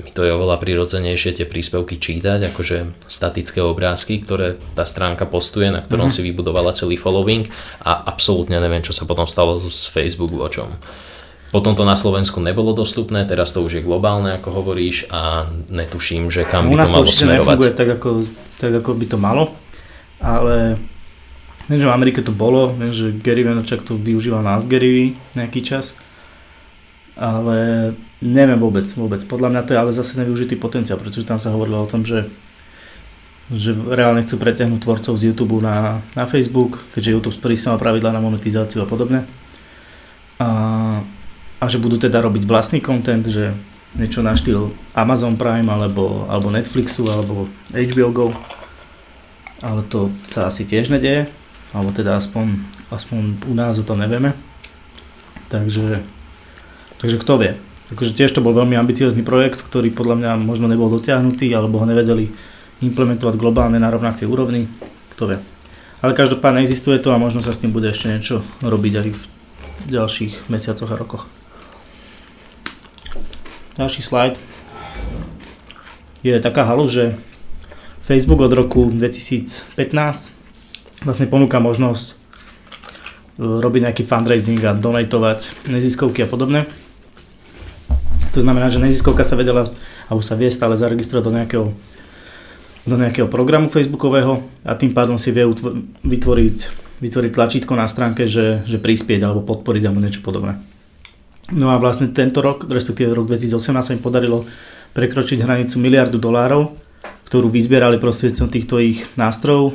mi 0.00 0.08
to 0.08 0.24
je 0.24 0.32
oveľa 0.32 0.56
prirodzenejšie 0.56 1.36
tie 1.36 1.44
príspevky 1.44 2.00
čítať, 2.00 2.48
akože 2.48 3.04
statické 3.04 3.60
obrázky, 3.60 4.24
ktoré 4.24 4.56
tá 4.72 4.88
stránka 4.88 5.28
postuje, 5.28 5.68
na 5.68 5.84
ktorom 5.84 6.08
mm-hmm. 6.08 6.24
si 6.24 6.28
vybudovala 6.32 6.72
celý 6.72 6.96
following 6.96 7.44
a 7.84 8.08
absolútne 8.08 8.56
neviem, 8.56 8.80
čo 8.80 8.96
sa 8.96 9.04
potom 9.04 9.28
stalo 9.28 9.60
s 9.60 9.92
Facebook 9.92 10.32
Watchom. 10.32 10.72
Potom 11.52 11.76
to 11.76 11.84
na 11.84 11.92
Slovensku 11.92 12.40
nebolo 12.40 12.72
dostupné, 12.72 13.28
teraz 13.28 13.52
to 13.52 13.60
už 13.60 13.78
je 13.78 13.82
globálne, 13.84 14.32
ako 14.32 14.64
hovoríš, 14.64 15.12
a 15.12 15.52
netuším, 15.68 16.32
že 16.32 16.48
kam 16.48 16.72
by 16.72 16.80
to 16.80 16.88
malo 16.88 17.04
smerovať. 17.04 17.56
U 17.60 17.64
tak 17.76 17.90
ako, 18.00 18.08
tak, 18.56 18.72
ako 18.80 18.90
by 18.96 19.04
to 19.04 19.18
malo, 19.20 19.52
ale 20.16 20.80
viem, 21.68 21.76
že 21.76 21.84
v 21.84 21.92
Amerike 21.92 22.24
to 22.24 22.32
bolo, 22.32 22.72
viem, 22.72 22.88
že 22.88 23.12
Gary 23.20 23.44
Vaynerchuk 23.44 23.84
to 23.84 24.00
využíval 24.00 24.40
na 24.40 24.56
Gary 24.64 25.12
nejaký 25.36 25.60
čas, 25.60 25.92
ale 27.20 27.92
neviem 28.24 28.56
vôbec, 28.56 28.88
vôbec. 28.96 29.20
Podľa 29.28 29.52
mňa 29.52 29.62
to 29.68 29.76
je 29.76 29.80
ale 29.84 29.92
zase 29.92 30.16
nevyužitý 30.16 30.56
potenciál, 30.56 30.96
pretože 30.96 31.28
tam 31.28 31.36
sa 31.36 31.52
hovorilo 31.52 31.84
o 31.84 31.90
tom, 31.90 32.08
že 32.08 32.32
že 33.52 33.76
reálne 33.76 34.24
chcú 34.24 34.40
preťahnuť 34.40 34.80
tvorcov 34.80 35.14
z 35.20 35.28
YouTube 35.28 35.60
na, 35.60 36.00
na 36.16 36.24
Facebook, 36.24 36.80
keďže 36.96 37.12
YouTube 37.20 37.36
sprísnil 37.36 37.76
pravidla 37.76 38.16
na 38.16 38.24
monetizáciu 38.24 38.80
a 38.80 38.88
podobne. 38.88 39.28
A 40.40 40.48
a 41.62 41.70
že 41.70 41.78
budú 41.78 41.94
teda 41.94 42.18
robiť 42.18 42.42
vlastný 42.42 42.82
content, 42.82 43.22
že 43.22 43.54
niečo 43.94 44.18
na 44.18 44.34
štýl 44.34 44.74
Amazon 44.98 45.38
Prime 45.38 45.70
alebo, 45.70 46.26
alebo 46.26 46.50
Netflixu 46.50 47.06
alebo 47.06 47.46
HBO 47.70 48.10
Go. 48.10 48.26
Ale 49.62 49.86
to 49.86 50.10
sa 50.26 50.50
asi 50.50 50.66
tiež 50.66 50.90
nedieje, 50.90 51.30
alebo 51.70 51.94
teda 51.94 52.18
aspoň, 52.18 52.58
aspoň 52.90 53.46
u 53.46 53.54
nás 53.54 53.78
o 53.78 53.86
tom 53.86 54.02
nevieme. 54.02 54.34
Takže, 55.54 56.02
takže 56.98 57.22
kto 57.22 57.38
vie. 57.38 57.52
Takže 57.94 58.10
tiež 58.18 58.34
to 58.34 58.42
bol 58.42 58.58
veľmi 58.58 58.74
ambiciózny 58.74 59.22
projekt, 59.22 59.62
ktorý 59.62 59.94
podľa 59.94 60.18
mňa 60.18 60.30
možno 60.42 60.66
nebol 60.66 60.90
dotiahnutý, 60.90 61.46
alebo 61.54 61.78
ho 61.78 61.86
nevedeli 61.86 62.26
implementovať 62.82 63.38
globálne 63.38 63.78
na 63.78 63.86
rovnakej 63.86 64.26
úrovni. 64.26 64.66
Kto 65.14 65.30
vie. 65.30 65.38
Ale 66.02 66.18
každopádne 66.18 66.66
existuje 66.66 66.98
to 66.98 67.14
a 67.14 67.22
možno 67.22 67.38
sa 67.38 67.54
s 67.54 67.62
tým 67.62 67.70
bude 67.70 67.86
ešte 67.86 68.10
niečo 68.10 68.42
robiť 68.66 68.94
aj 68.98 69.08
v 69.14 69.22
ďalších 69.94 70.50
mesiacoch 70.50 70.90
a 70.90 70.98
rokoch. 70.98 71.41
Ďalší 73.72 74.04
slajd. 74.04 74.36
Je 76.20 76.36
taká 76.44 76.68
halu, 76.68 76.92
že 76.92 77.16
Facebook 78.04 78.44
od 78.44 78.52
roku 78.52 78.92
2015 78.92 79.72
vlastne 81.08 81.24
ponúka 81.24 81.56
možnosť 81.56 82.06
e, 82.12 82.14
robiť 83.40 83.80
nejaký 83.88 84.04
fundraising 84.04 84.60
a 84.68 84.76
donatovať 84.76 85.72
neziskovky 85.72 86.20
a 86.20 86.28
podobne. 86.28 86.68
To 88.36 88.44
znamená, 88.44 88.68
že 88.68 88.76
neziskovka 88.76 89.24
sa 89.24 89.40
vedela, 89.40 89.72
alebo 90.04 90.20
sa 90.20 90.36
vie 90.36 90.52
stále 90.52 90.76
zaregistrovať 90.76 91.24
do 91.24 91.32
nejakého, 91.32 91.66
do 92.84 92.96
nejakého 93.00 93.28
programu 93.32 93.72
facebookového 93.72 94.44
a 94.68 94.76
tým 94.76 94.92
pádom 94.92 95.16
si 95.16 95.32
vie 95.32 95.48
vytvoriť, 96.04 96.56
vytvoriť 97.00 97.30
tlačítko 97.32 97.72
na 97.72 97.88
stránke, 97.88 98.28
že, 98.28 98.68
že 98.68 98.76
prispieť 98.76 99.24
alebo 99.24 99.40
podporiť 99.40 99.82
alebo 99.88 100.04
niečo 100.04 100.20
podobné. 100.20 100.60
No 101.52 101.68
a 101.68 101.76
vlastne 101.76 102.08
tento 102.16 102.40
rok, 102.40 102.64
respektíve 102.64 103.12
rok 103.12 103.28
2018 103.28 103.60
sa 103.84 103.92
im 103.92 104.00
podarilo 104.00 104.48
prekročiť 104.96 105.44
hranicu 105.44 105.76
miliardu 105.76 106.16
dolárov, 106.16 106.72
ktorú 107.28 107.52
vyzbierali 107.52 108.00
prostredcom 108.00 108.48
týchto 108.48 108.80
ich 108.80 109.04
nástrojov 109.20 109.72
e, 109.72 109.74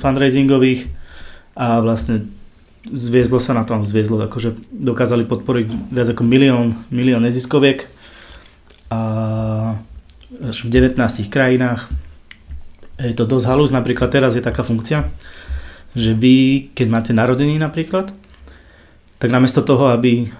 fundraisingových 0.00 0.88
a 1.56 1.84
vlastne 1.84 2.28
zviezlo 2.88 3.36
sa 3.36 3.52
na 3.52 3.68
tom, 3.68 3.84
zviezlo, 3.84 4.24
akože 4.24 4.56
dokázali 4.72 5.28
podporiť 5.28 5.92
viac 5.92 6.08
ako 6.16 6.24
milión, 6.24 6.72
milión 6.88 7.20
neziskoviek 7.20 7.84
a 8.88 9.00
až 10.40 10.56
v 10.64 10.72
19 10.72 10.96
krajinách. 11.28 11.92
Je 12.96 13.12
to 13.12 13.28
dosť 13.28 13.48
halus, 13.48 13.76
napríklad 13.76 14.08
teraz 14.08 14.36
je 14.36 14.44
taká 14.44 14.64
funkcia, 14.64 15.04
že 15.92 16.16
vy, 16.16 16.68
keď 16.72 16.86
máte 16.88 17.12
narodení 17.12 17.60
napríklad, 17.60 18.12
tak 19.20 19.28
namiesto 19.28 19.60
toho, 19.60 19.92
aby 19.92 20.32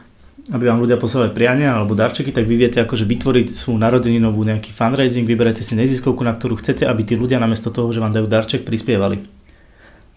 aby 0.50 0.66
vám 0.66 0.82
ľudia 0.82 0.98
poslali 0.98 1.30
priania 1.30 1.78
alebo 1.78 1.94
darčeky, 1.94 2.34
tak 2.34 2.42
vy 2.42 2.58
viete 2.58 2.82
akože 2.82 3.06
vytvoriť 3.06 3.46
svoju 3.54 3.78
narodeninovú 3.78 4.42
nejaký 4.42 4.74
fundraising, 4.74 5.22
vyberete 5.22 5.62
si 5.62 5.78
neziskovku, 5.78 6.26
na 6.26 6.34
ktorú 6.34 6.58
chcete, 6.58 6.82
aby 6.90 7.06
tí 7.06 7.14
ľudia 7.14 7.38
namiesto 7.38 7.70
toho, 7.70 7.94
že 7.94 8.02
vám 8.02 8.10
dajú 8.10 8.26
darček, 8.26 8.66
prispievali. 8.66 9.22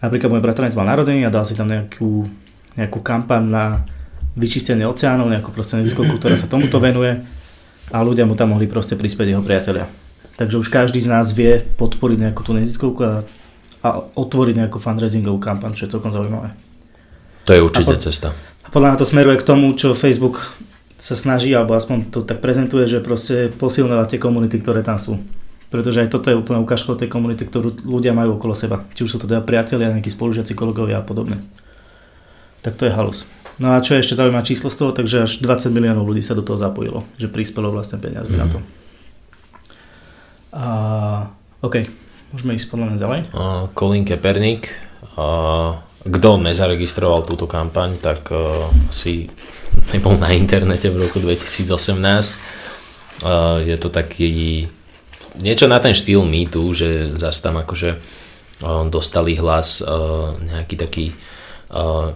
Napríklad 0.02 0.34
môj 0.34 0.42
bratranec 0.42 0.74
mal 0.74 0.90
narodení 0.90 1.22
a 1.22 1.30
dal 1.30 1.46
si 1.46 1.54
tam 1.54 1.70
nejakú, 1.70 2.26
nejakú 2.74 2.98
kampaň 2.98 3.42
na 3.46 3.64
vyčistenie 4.34 4.82
oceánov, 4.82 5.30
nejakú 5.30 5.54
proste 5.54 5.78
neziskovku, 5.78 6.18
ktorá 6.18 6.34
sa 6.34 6.50
tomuto 6.50 6.82
venuje 6.82 7.22
a 7.94 8.02
ľudia 8.02 8.26
mu 8.26 8.34
tam 8.34 8.58
mohli 8.58 8.66
proste 8.66 8.98
prispieť 8.98 9.38
jeho 9.38 9.44
priatelia. 9.46 9.86
Takže 10.34 10.58
už 10.58 10.66
každý 10.66 10.98
z 10.98 11.14
nás 11.14 11.30
vie 11.30 11.62
podporiť 11.78 12.18
nejakú 12.26 12.42
tú 12.42 12.50
neziskovku 12.58 13.00
a, 13.06 13.22
a 13.86 13.88
otvoriť 14.18 14.66
nejakú 14.66 14.82
fundraisingovú 14.82 15.38
kampaň, 15.38 15.78
čo 15.78 15.86
je 15.86 15.94
celkom 15.94 16.10
zaujímavé. 16.10 16.50
To 17.46 17.54
je 17.54 17.60
určite 17.62 17.94
po, 17.94 18.02
cesta 18.02 18.34
podľa 18.74 18.88
mňa 18.90 18.98
to 18.98 19.06
smeruje 19.06 19.38
k 19.38 19.46
tomu, 19.46 19.70
čo 19.78 19.94
Facebook 19.94 20.50
sa 20.98 21.14
snaží, 21.14 21.54
alebo 21.54 21.78
aspoň 21.78 22.10
to 22.10 22.26
tak 22.26 22.42
prezentuje, 22.42 22.90
že 22.90 22.98
proste 22.98 23.54
posilňovať 23.54 24.16
tie 24.16 24.20
komunity, 24.20 24.58
ktoré 24.58 24.82
tam 24.82 24.98
sú. 24.98 25.22
Pretože 25.70 26.02
aj 26.02 26.10
toto 26.10 26.34
je 26.34 26.38
úplne 26.38 26.58
ukážka 26.58 26.98
tej 26.98 27.06
komunity, 27.06 27.46
ktorú 27.46 27.86
ľudia 27.86 28.10
majú 28.10 28.34
okolo 28.34 28.58
seba. 28.58 28.82
Či 28.98 29.06
už 29.06 29.10
sú 29.14 29.18
to 29.22 29.30
teda 29.30 29.46
priatelia, 29.46 29.94
nejakí 29.94 30.10
spolužiaci, 30.10 30.58
kolegovia 30.58 30.98
a 30.98 31.06
podobne. 31.06 31.38
Tak 32.66 32.74
to 32.74 32.90
je 32.90 32.94
halus. 32.94 33.30
No 33.62 33.70
a 33.70 33.78
čo 33.78 33.94
je 33.94 34.02
ešte 34.02 34.18
zaujímavé 34.18 34.42
číslo 34.42 34.66
z 34.66 34.82
toho, 34.82 34.90
takže 34.90 35.22
až 35.22 35.32
20 35.38 35.70
miliónov 35.70 36.02
ľudí 36.02 36.26
sa 36.26 36.34
do 36.34 36.42
toho 36.42 36.58
zapojilo, 36.58 37.06
že 37.14 37.30
prispelo 37.30 37.70
vlastne 37.70 38.02
peniazmi 38.02 38.34
mm. 38.34 38.42
na 38.42 38.46
to. 38.50 38.58
Mhm. 38.58 38.66
A, 40.54 40.66
OK, 41.62 41.86
môžeme 42.34 42.58
ísť 42.58 42.70
podľa 42.70 42.86
mňa 42.90 42.98
ďalej. 42.98 43.20
Uh, 43.30 43.66
Colin 43.74 44.02
Kaepernick 44.02 44.70
uh, 45.14 45.78
kto 46.04 46.36
nezaregistroval 46.36 47.24
túto 47.24 47.48
kampaň, 47.48 47.96
tak 47.96 48.28
uh, 48.28 48.68
si 48.92 49.32
nebol 49.96 50.20
na 50.20 50.36
internete 50.36 50.92
v 50.92 51.08
roku 51.08 51.16
2018. 51.16 51.64
Uh, 53.24 53.64
je 53.64 53.76
to 53.80 53.88
taký 53.88 54.68
niečo 55.40 55.66
na 55.66 55.80
ten 55.80 55.96
štýl 55.96 56.22
mýtu, 56.22 56.62
že 56.76 56.88
zase 57.16 57.40
tam 57.40 57.56
akože 57.56 57.96
uh, 57.96 58.84
dostali 58.92 59.34
hlas 59.40 59.80
uh, 59.80 60.36
nejaký 60.44 60.74
taký 60.76 61.06
uh, 61.72 62.12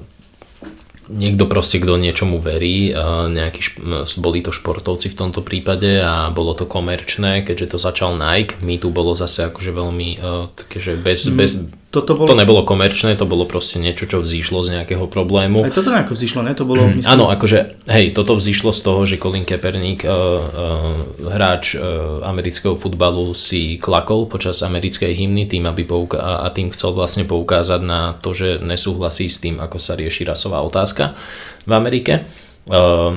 niekto 1.09 1.49
proste, 1.49 1.81
kto 1.81 1.97
niečomu 1.97 2.37
verí, 2.37 2.93
nejaký, 3.33 3.81
boli 4.21 4.45
to 4.45 4.53
športovci 4.53 5.09
v 5.09 5.17
tomto 5.17 5.41
prípade 5.41 6.05
a 6.05 6.29
bolo 6.29 6.53
to 6.53 6.69
komerčné, 6.69 7.49
keďže 7.49 7.73
to 7.73 7.79
začal 7.81 8.13
Nike, 8.13 8.61
my 8.61 8.77
tu 8.77 8.93
bolo 8.93 9.17
zase 9.17 9.49
akože 9.49 9.73
veľmi 9.73 10.21
také, 10.53 10.85
že 10.85 11.01
bez, 11.01 11.33
mm. 11.33 11.33
bez, 11.33 11.53
toto 11.89 12.13
bolo... 12.13 12.29
To 12.29 12.37
nebolo 12.37 12.69
komerčné, 12.69 13.17
to 13.17 13.25
bolo 13.25 13.49
proste 13.49 13.81
niečo, 13.81 14.05
čo 14.05 14.21
vzýšlo 14.21 14.61
z 14.61 14.77
nejakého 14.77 15.09
problému. 15.09 15.65
Aj 15.65 15.73
toto 15.73 15.89
nejako 15.89 16.13
vzýšlo, 16.13 16.45
ne? 16.45 16.53
To 16.53 16.69
bolo, 16.69 16.85
mm, 16.85 17.01
myslím... 17.01 17.09
Áno, 17.09 17.33
akože, 17.33 17.89
hej, 17.89 18.13
toto 18.13 18.37
vzýšlo 18.37 18.77
z 18.77 18.81
toho, 18.85 19.01
že 19.09 19.17
Colin 19.17 19.49
Kaepernick, 19.49 20.05
uh, 20.05 20.13
uh, 20.13 21.33
hráč 21.33 21.81
uh, 21.81 22.21
amerického 22.29 22.77
futbalu, 22.77 23.33
si 23.33 23.81
klakol 23.81 24.29
počas 24.29 24.61
americkej 24.61 25.17
hymny 25.17 25.49
tým, 25.49 25.65
aby 25.65 25.89
pouka- 25.89 26.45
a 26.45 26.53
tým 26.53 26.69
chcel 26.77 26.93
vlastne 26.93 27.25
poukázať 27.25 27.81
na 27.81 28.21
to, 28.21 28.37
že 28.37 28.61
nesúhlasí 28.61 29.25
s 29.25 29.41
tým, 29.41 29.57
ako 29.57 29.81
sa 29.81 29.97
rieši 29.97 30.29
rasová 30.29 30.61
otázka 30.61 31.17
v 31.65 31.73
Amerike. 31.73 32.29
Uh, 32.69 33.17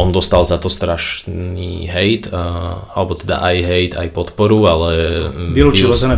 on 0.00 0.08
dostal 0.08 0.40
za 0.48 0.56
to 0.56 0.72
strašný 0.72 1.84
hejt, 1.92 2.32
uh, 2.32 2.88
alebo 2.96 3.12
teda 3.12 3.44
aj 3.44 3.56
hejt, 3.60 3.92
aj 3.92 4.08
podporu, 4.16 4.64
ale 4.64 4.90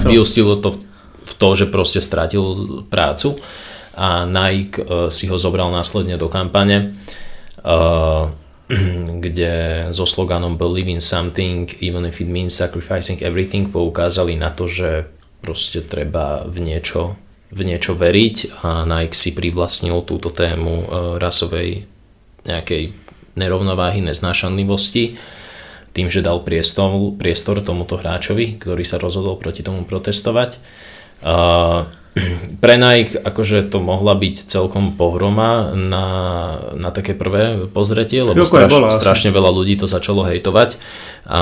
vyústilo 0.07 0.62
to 0.62 0.70
v 0.70 0.86
to, 1.34 1.48
že 1.58 1.66
proste 1.66 1.98
stratil 1.98 2.42
prácu 2.86 3.42
a 3.96 4.28
Nike 4.28 4.78
uh, 4.78 5.10
si 5.10 5.26
ho 5.26 5.36
zobral 5.40 5.74
následne 5.74 6.14
do 6.14 6.30
kampane, 6.30 6.94
uh, 7.66 8.30
kde 9.24 9.88
so 9.90 10.07
sloganom 10.07 10.55
Believe 10.55 10.90
in 10.90 11.03
something, 11.03 11.66
even 11.82 12.07
if 12.07 12.22
it 12.22 12.30
means 12.30 12.55
sacrificing 12.55 13.18
everything, 13.26 13.72
poukázali 13.72 14.38
na 14.38 14.55
to, 14.55 14.70
že 14.70 15.11
proste 15.42 15.82
treba 15.82 16.46
v 16.46 16.62
niečo, 16.62 17.18
v 17.51 17.61
niečo 17.66 17.94
veriť 17.98 18.62
a 18.62 18.86
Nike 18.86 19.16
si 19.16 19.34
privlastnil 19.34 20.03
túto 20.07 20.30
tému 20.30 20.74
uh, 20.82 20.86
rasovej 21.18 21.88
nejakej 22.46 22.94
nerovnováhy, 23.36 24.01
neznášanlivosti 24.01 25.18
tým, 25.96 26.12
že 26.12 26.20
dal 26.20 26.44
priestor, 26.44 27.16
priestor 27.16 27.64
tomuto 27.64 27.96
hráčovi, 27.96 28.61
ktorý 28.61 28.84
sa 28.84 29.01
rozhodol 29.01 29.40
proti 29.40 29.64
tomu 29.64 29.88
protestovať. 29.88 30.61
Uh, 31.22 31.90
pre 32.64 32.80
Nike 32.80 33.20
akože 33.20 33.68
to 33.68 33.78
mohla 33.84 34.16
byť 34.16 34.48
celkom 34.48 34.96
pohroma 34.96 35.76
na, 35.76 36.06
na 36.72 36.88
také 36.88 37.12
prvé 37.12 37.68
pozretie, 37.68 38.24
lebo 38.24 38.40
straš, 38.42 38.72
bola, 38.72 38.88
strašne 38.88 39.30
veľa 39.30 39.50
ľudí 39.52 39.76
to 39.76 39.84
začalo 39.84 40.24
hejtovať 40.24 40.80
a 41.26 41.40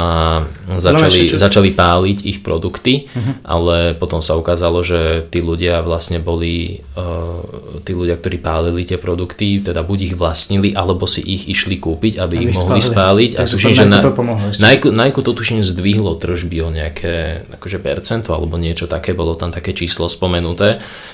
začali, 0.80 1.28
no, 1.28 1.36
začali 1.36 1.70
páliť 1.76 2.18
ich 2.24 2.38
produkty, 2.40 3.04
uh-huh. 3.04 3.44
ale 3.44 3.92
potom 3.92 4.24
sa 4.24 4.32
ukázalo, 4.32 4.80
že 4.80 5.28
tí 5.28 5.44
ľudia 5.44 5.84
vlastne 5.84 6.24
boli 6.24 6.80
uh, 6.96 7.44
tí 7.84 7.92
ľudia, 7.92 8.16
ktorí 8.16 8.40
pálili 8.40 8.88
tie 8.88 8.96
produkty, 8.96 9.60
teda 9.60 9.84
buď 9.84 9.98
ich 10.08 10.14
vlastnili, 10.16 10.72
alebo 10.72 11.04
si 11.04 11.20
ich 11.20 11.52
išli 11.52 11.76
kúpiť, 11.76 12.16
aby, 12.16 12.36
aby 12.40 12.44
ich 12.48 12.56
mohli 12.56 12.80
spáliť. 12.80 13.30
A 13.36 13.44
tuším, 13.44 13.76
že 13.76 13.84
na, 13.84 14.00
Nike, 14.56 14.88
Nike 14.88 15.20
to 15.20 15.36
tuším 15.36 15.60
zdvihlo 15.60 16.16
tržby 16.16 16.64
o 16.64 16.72
nejaké 16.72 17.44
akože 17.52 17.76
percento 17.84 18.32
alebo 18.32 18.56
niečo 18.56 18.88
také, 18.88 19.12
bolo 19.12 19.36
tam 19.36 19.52
také 19.52 19.76
číslo 19.76 20.08
spomenuté, 20.08 20.63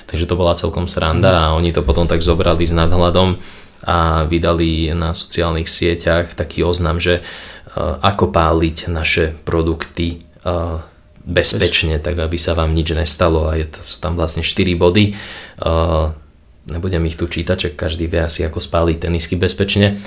takže 0.06 0.28
to 0.28 0.34
bola 0.34 0.58
celkom 0.58 0.86
sranda 0.90 1.50
a 1.50 1.54
oni 1.56 1.70
to 1.70 1.86
potom 1.86 2.06
tak 2.10 2.22
zobrali 2.24 2.66
s 2.66 2.74
nadhľadom 2.74 3.38
a 3.80 4.28
vydali 4.28 4.92
na 4.92 5.16
sociálnych 5.16 5.64
sieťach 5.64 6.36
taký 6.36 6.60
oznam, 6.64 7.00
že 7.00 7.24
Eh, 7.70 7.78
ako 7.78 8.34
páliť 8.34 8.90
naše 8.90 9.30
produkty 9.46 10.26
eh, 10.42 10.82
bezpečne, 11.22 12.02
tak 12.02 12.18
aby 12.18 12.34
sa 12.34 12.58
vám 12.58 12.74
nič 12.74 12.98
nestalo 12.98 13.46
a 13.46 13.54
je 13.54 13.70
to, 13.70 13.78
sú 13.78 14.02
tam 14.02 14.18
vlastne 14.18 14.42
4 14.42 14.74
body. 14.74 15.14
Eh, 15.14 16.06
nebudem 16.66 17.06
ich 17.06 17.14
tu 17.14 17.30
čítať, 17.30 17.56
že 17.62 17.68
každý 17.78 18.10
vie 18.10 18.18
asi 18.18 18.42
ako 18.42 18.58
spáliť 18.58 19.06
tenisky 19.06 19.34
bezpečne. 19.34 19.98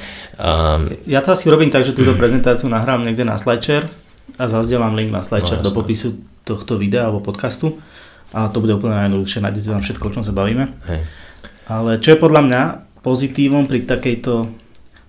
Ja 1.04 1.20
to 1.20 1.36
asi 1.36 1.50
robím 1.52 1.74
tak, 1.74 1.84
že 1.84 1.98
túto 1.98 2.16
prezentáciu 2.16 2.72
nahrám 2.72 3.04
niekde 3.04 3.28
na 3.28 3.36
Slideshare 3.36 3.90
a 4.40 4.48
zazdielam 4.48 4.96
link 4.96 5.12
na 5.12 5.26
Slideshare 5.26 5.60
no, 5.60 5.68
do 5.68 5.76
popisu 5.76 6.24
tohto 6.48 6.80
videa 6.80 7.10
alebo 7.10 7.26
podcastu 7.26 7.82
a 8.34 8.50
to 8.50 8.60
bude 8.60 8.74
úplne 8.74 8.98
najjednoduchšie, 8.98 9.46
nájdete 9.46 9.70
tam 9.70 9.84
všetko, 9.86 10.04
o 10.10 10.14
čom 10.20 10.24
sa 10.26 10.34
bavíme. 10.34 10.74
Hej. 10.90 11.06
Ale 11.70 12.02
čo 12.02 12.18
je 12.18 12.20
podľa 12.20 12.42
mňa 12.44 12.62
pozitívom 13.06 13.70
pri 13.70 13.86
takejto, 13.86 14.50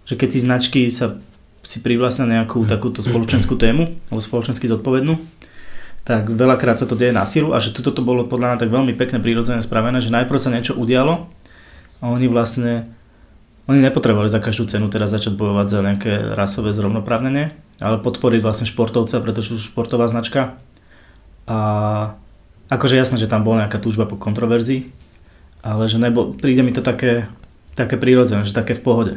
že 0.05 0.15
keď 0.15 0.29
si 0.29 0.41
značky 0.45 0.81
sa 0.93 1.19
si 1.65 1.81
privlastnia 1.81 2.29
nejakú 2.29 2.69
takúto 2.69 3.01
spoločenskú 3.01 3.57
tému, 3.57 3.97
alebo 4.13 4.21
spoločensky 4.21 4.69
zodpovednú, 4.69 5.17
tak 6.05 6.29
veľakrát 6.29 6.77
sa 6.77 6.85
to 6.85 6.93
deje 6.93 7.17
na 7.17 7.25
silu 7.25 7.57
a 7.57 7.59
že 7.65 7.73
tuto 7.73 7.89
to 7.89 8.05
bolo 8.05 8.29
podľa 8.29 8.55
mňa 8.55 8.61
tak 8.61 8.69
veľmi 8.69 8.93
pekne 8.93 9.25
prirodzene 9.25 9.65
spravené, 9.65 10.05
že 10.05 10.13
najprv 10.13 10.37
sa 10.37 10.53
niečo 10.53 10.77
udialo 10.77 11.25
a 11.99 12.13
oni 12.13 12.29
vlastne 12.29 12.93
oni 13.65 13.81
nepotrebovali 13.81 14.29
za 14.29 14.45
každú 14.45 14.69
cenu 14.69 14.93
teraz 14.93 15.09
začať 15.09 15.41
bojovať 15.41 15.67
za 15.73 15.81
nejaké 15.81 16.13
rasové 16.37 16.77
zrovnoprávnenie, 16.77 17.57
ale 17.81 17.97
podporiť 17.97 18.45
vlastne 18.45 18.69
športovca, 18.69 19.25
pretože 19.25 19.57
sú 19.57 19.73
športová 19.73 20.05
značka. 20.13 20.61
A 21.49 21.59
akože 22.73 22.97
jasné, 22.97 23.17
že 23.21 23.31
tam 23.31 23.45
bola 23.45 23.67
nejaká 23.67 23.81
túžba 23.81 24.09
po 24.09 24.17
kontroverzii, 24.17 24.89
ale 25.65 25.89
že 25.89 25.97
nebo, 25.97 26.33
príde 26.33 26.65
mi 26.65 26.73
to 26.73 26.81
také, 26.81 27.29
také 27.77 27.97
prirodzené, 27.97 28.45
že 28.45 28.57
také 28.57 28.77
v 28.77 28.85
pohode 28.85 29.15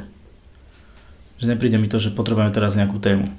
že 1.38 1.46
nepríde 1.46 1.78
mi 1.78 1.86
to, 1.86 2.02
že 2.02 2.14
potrebujeme 2.14 2.50
teraz 2.50 2.74
nejakú 2.74 2.98
tému. 2.98 3.30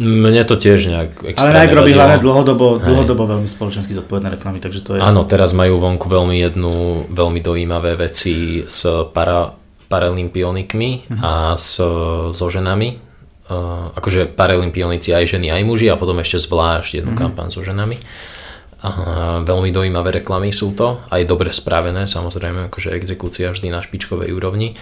Mne 0.00 0.40
to 0.48 0.56
tiež 0.56 0.88
nejak 0.88 1.10
extrémne 1.28 1.60
Ale 1.60 1.68
Nike 1.68 1.76
robí 1.76 1.92
hlavne 1.92 2.18
dlhodobo, 2.22 2.80
dlhodobo 2.80 3.28
veľmi 3.36 3.44
spoločensky 3.44 3.92
zodpovedné 3.92 4.40
reklamy, 4.40 4.56
takže 4.56 4.80
to 4.80 4.96
je... 4.96 5.04
Áno, 5.04 5.28
teraz 5.28 5.52
majú 5.52 5.76
vonku 5.76 6.08
veľmi 6.08 6.40
jednu, 6.40 7.04
veľmi 7.12 7.40
dojímavé 7.44 8.00
veci 8.00 8.64
s 8.64 8.88
para, 9.12 9.52
paralympiónikmi 9.92 10.90
uh-huh. 11.04 11.20
a 11.20 11.32
s, 11.52 11.84
so 12.32 12.46
ženami. 12.48 12.96
Uh, 13.50 13.90
akože 13.98 14.30
paralympionici 14.32 15.10
aj 15.10 15.36
ženy, 15.36 15.50
aj 15.52 15.66
muži 15.66 15.90
a 15.90 15.98
potom 15.98 16.16
ešte 16.22 16.48
zvlášť 16.48 17.02
jednu 17.02 17.12
uh-huh. 17.12 17.20
kampaň 17.28 17.52
so 17.52 17.60
ženami. 17.60 18.00
Uh, 18.00 18.39
veľmi 19.44 19.70
dojímavé 19.76 20.24
reklamy 20.24 20.56
sú 20.56 20.72
to, 20.72 21.04
aj 21.12 21.28
dobre 21.28 21.52
spravené, 21.52 22.08
samozrejme, 22.08 22.72
akože 22.72 22.96
exekúcia 22.96 23.52
vždy 23.52 23.68
na 23.68 23.84
špičkovej 23.84 24.32
úrovni. 24.32 24.72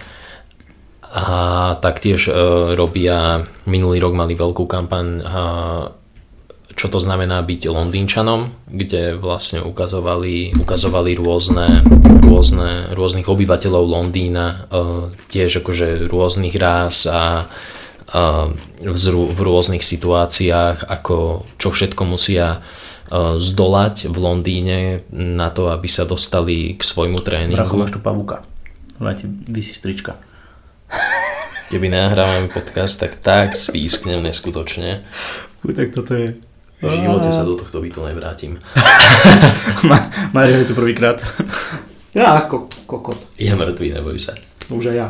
A 1.09 1.27
taktiež 1.81 2.29
e, 2.29 2.33
robia, 2.77 3.43
minulý 3.65 3.97
rok 3.97 4.13
mali 4.13 4.37
veľkú 4.37 4.69
kampaň, 4.69 5.05
e, 5.19 5.23
čo 6.77 6.87
to 6.87 7.01
znamená 7.01 7.41
byť 7.43 7.65
Londýnčanom, 7.65 8.69
kde 8.69 9.17
vlastne 9.17 9.65
ukazovali, 9.65 10.53
ukazovali 10.55 11.17
rôzne, 11.17 11.81
rôzne, 12.23 12.93
rôznych 12.93 13.25
obyvateľov 13.25 13.83
Londýna, 13.89 14.45
e, 14.47 14.55
tiež 15.33 15.65
akože 15.65 16.07
rôznych 16.07 16.55
rás 16.55 17.09
a 17.09 17.49
v, 18.09 18.95
v 19.13 19.39
rôznych 19.45 19.85
situáciách, 19.85 20.89
ako 20.89 21.45
čo 21.61 21.69
všetko 21.69 22.09
musia 22.09 22.57
zdolať 23.11 24.05
v 24.05 24.17
Londýne 24.21 24.77
na 25.13 25.49
to, 25.49 25.73
aby 25.73 25.89
sa 25.89 26.05
dostali 26.05 26.77
k 26.77 26.81
svojmu 26.85 27.25
tréningu. 27.25 27.57
Bracho, 27.57 27.77
máš 27.77 27.97
tu 27.97 28.01
pavúka. 28.01 28.45
Ona 29.01 29.17
ti 29.17 29.25
vysí 29.25 29.73
strička. 29.73 30.21
Keby 31.69 31.89
nahrávame 31.89 32.49
podcast, 32.49 33.01
tak 33.01 33.21
tak 33.21 33.53
svísknem 33.53 34.21
neskutočne. 34.25 35.05
Uj, 35.65 35.73
tak 35.73 35.93
toto 35.93 36.17
je... 36.17 36.37
V 36.79 36.87
živote 36.95 37.29
sa 37.35 37.43
do 37.43 37.59
tohto 37.59 37.83
bytu 37.83 37.99
nevrátim. 38.07 38.55
Mario 40.35 40.63
je 40.63 40.71
tu 40.71 40.73
prvýkrát. 40.79 41.19
Ja, 42.15 42.39
ako 42.39 42.71
kokot. 42.87 43.19
Je 43.35 43.51
mŕtvý, 43.51 43.99
neboj 43.99 44.15
sa. 44.15 44.31
Už 44.71 44.87
aj 44.89 44.95
ja. 44.95 45.07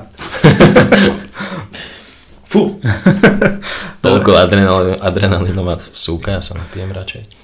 Fú. 2.49 2.81
Toľko 4.03 4.29
má 5.61 5.77
vsúka, 5.77 6.33
ja 6.33 6.41
sa 6.41 6.57
napijem 6.57 6.89
radšej. 6.89 7.38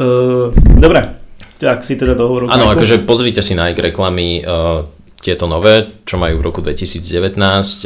Uh, 0.00 0.56
dobre, 0.80 1.20
tak 1.60 1.84
si 1.84 2.00
teda 2.00 2.16
dohovoril. 2.16 2.48
Áno, 2.48 2.72
akože 2.72 3.04
pozrite 3.04 3.44
si 3.44 3.52
na 3.52 3.68
ich 3.68 3.76
reklamy. 3.76 4.40
Uh, 4.40 4.88
tieto 5.20 5.44
nové, 5.44 5.84
čo 6.08 6.16
majú 6.16 6.40
v 6.40 6.46
roku 6.48 6.64
2019 6.64 7.36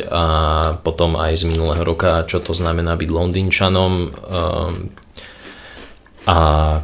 a 0.07 0.25
potom 0.87 1.19
aj 1.19 1.43
z 1.43 1.45
minulého 1.51 1.83
roka, 1.83 2.23
čo 2.31 2.39
to 2.39 2.55
znamená 2.55 2.95
byť 2.95 3.11
Londýnčanom 3.11 3.93
um, 4.07 4.75
a 6.31 6.37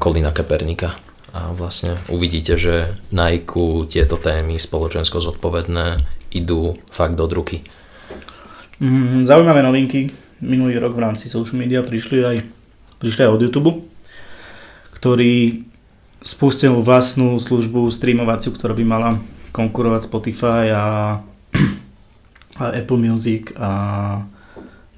Kolina 0.02 0.34
Kepernika. 0.34 0.98
A 1.30 1.54
vlastne 1.54 1.94
uvidíte, 2.10 2.58
že 2.58 2.98
na 3.14 3.30
IQ 3.30 3.86
tieto 3.86 4.18
témy 4.18 4.58
spoločensko 4.58 5.22
zodpovedné 5.22 6.02
idú 6.34 6.82
fakt 6.90 7.14
do 7.14 7.30
druky. 7.30 7.62
Mm, 8.82 9.22
zaujímavé 9.22 9.62
novinky. 9.62 10.10
Minulý 10.42 10.82
rok 10.82 10.98
v 10.98 11.06
rámci 11.06 11.30
social 11.30 11.62
media 11.62 11.86
prišli 11.86 12.18
aj, 12.26 12.36
prišli 12.98 13.22
aj 13.22 13.30
od 13.30 13.40
YouTube, 13.46 13.70
ktorý 15.00 15.64
spustil 16.20 16.76
vlastnú 16.84 17.40
službu 17.40 17.88
streamovaciu, 17.88 18.52
ktorá 18.52 18.76
by 18.76 18.84
mala 18.84 19.10
konkurovať 19.56 20.00
Spotify 20.04 20.68
a, 20.68 20.84
a 22.60 22.64
Apple 22.76 23.00
Music 23.00 23.56
a 23.56 23.70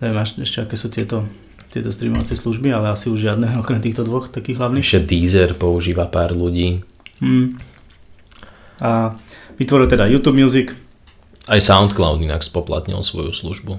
neviem 0.02 0.26
ešte 0.26 0.66
aké 0.66 0.74
sú 0.74 0.90
tieto, 0.90 1.30
tieto 1.70 1.94
streamovacie 1.94 2.34
služby, 2.34 2.74
ale 2.74 2.90
asi 2.90 3.06
už 3.14 3.30
žiadne 3.30 3.46
okrem 3.62 3.78
týchto 3.78 4.02
dvoch 4.02 4.26
takých 4.26 4.58
hlavných. 4.58 4.82
Ešte 4.82 5.06
Deezer 5.06 5.54
používa 5.54 6.10
pár 6.10 6.34
ľudí. 6.34 6.82
Hmm. 7.22 7.62
A 8.82 9.14
vytvoril 9.62 9.86
teda 9.86 10.10
YouTube 10.10 10.42
Music. 10.42 10.74
Aj 11.46 11.62
SoundCloud 11.62 12.18
inak 12.26 12.42
spoplatnil 12.42 12.98
svoju 13.06 13.30
službu. 13.30 13.78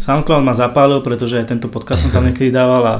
SoundCloud 0.00 0.40
ma 0.40 0.56
zapálil, 0.56 1.04
pretože 1.04 1.36
aj 1.36 1.52
tento 1.52 1.68
podcast 1.68 2.08
som 2.08 2.12
tam 2.16 2.24
niekedy 2.32 2.48
dával 2.48 2.80
a 2.88 2.96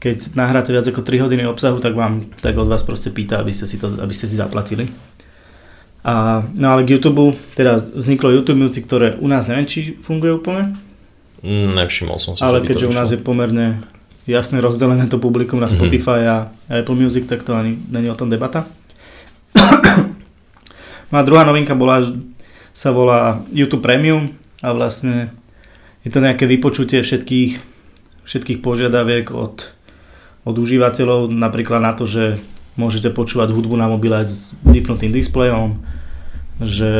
keď 0.00 0.32
nahráte 0.32 0.72
viac 0.72 0.88
ako 0.88 1.04
3 1.04 1.28
hodiny 1.28 1.44
obsahu, 1.44 1.76
tak 1.76 1.92
vám 1.92 2.24
tak 2.40 2.56
od 2.56 2.72
vás 2.72 2.80
proste 2.80 3.12
pýta, 3.12 3.44
aby 3.44 3.52
ste 3.52 3.68
si, 3.68 3.76
to, 3.76 3.92
aby 4.00 4.16
ste 4.16 4.24
si 4.24 4.40
zaplatili. 4.40 4.88
A, 6.00 6.40
no 6.56 6.72
ale 6.72 6.88
k 6.88 6.96
YouTube, 6.96 7.36
teda 7.52 7.76
vzniklo 7.76 8.32
YouTube 8.32 8.56
Music, 8.56 8.88
ktoré 8.88 9.20
u 9.20 9.28
nás 9.28 9.44
neviem, 9.44 9.68
či 9.68 10.00
funguje 10.00 10.32
úplne. 10.32 10.72
Mm, 11.44 11.76
nevšimol 11.76 12.16
som 12.16 12.32
si, 12.32 12.40
Ale 12.40 12.64
keďže 12.64 12.88
u 12.88 12.94
nás 12.96 13.12
je 13.12 13.20
pomerne 13.20 13.84
jasne 14.24 14.60
rozdelené 14.64 15.04
to 15.12 15.20
publikum 15.20 15.60
na 15.60 15.68
mhm. 15.68 15.76
Spotify 15.76 16.24
mm-hmm. 16.24 16.72
a 16.72 16.80
Apple 16.80 16.96
Music, 16.96 17.28
tak 17.28 17.44
to 17.44 17.52
ani 17.52 17.76
není 17.92 18.08
o 18.08 18.16
tom 18.16 18.32
debata. 18.32 18.64
no 21.12 21.14
a 21.20 21.22
druhá 21.22 21.44
novinka 21.44 21.76
bola, 21.76 22.08
sa 22.72 22.94
volá 22.94 23.44
YouTube 23.52 23.84
Premium 23.84 24.32
a 24.64 24.72
vlastne 24.72 25.34
je 26.00 26.08
to 26.08 26.24
nejaké 26.24 26.48
vypočutie 26.48 27.04
všetkých, 27.04 27.60
všetkých 28.24 28.58
požiadaviek 28.64 29.34
od, 29.36 29.68
od 30.50 30.58
užívateľov, 30.58 31.30
napríklad 31.30 31.80
na 31.80 31.94
to, 31.94 32.04
že 32.04 32.42
môžete 32.74 33.14
počúvať 33.14 33.54
hudbu 33.54 33.74
na 33.78 33.86
mobile 33.86 34.18
s 34.22 34.54
vypnutým 34.66 35.14
displejom, 35.14 35.78
že 36.60 36.92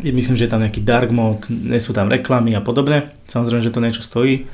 myslím, 0.00 0.36
že 0.38 0.46
je 0.48 0.52
tam 0.52 0.62
nejaký 0.62 0.80
dark 0.82 1.10
mode, 1.12 1.48
nie 1.48 1.78
sú 1.78 1.92
tam 1.92 2.08
reklamy 2.08 2.56
a 2.56 2.64
podobne. 2.64 3.12
Samozrejme, 3.28 3.62
že 3.62 3.74
to 3.74 3.84
niečo 3.84 4.02
stojí, 4.02 4.48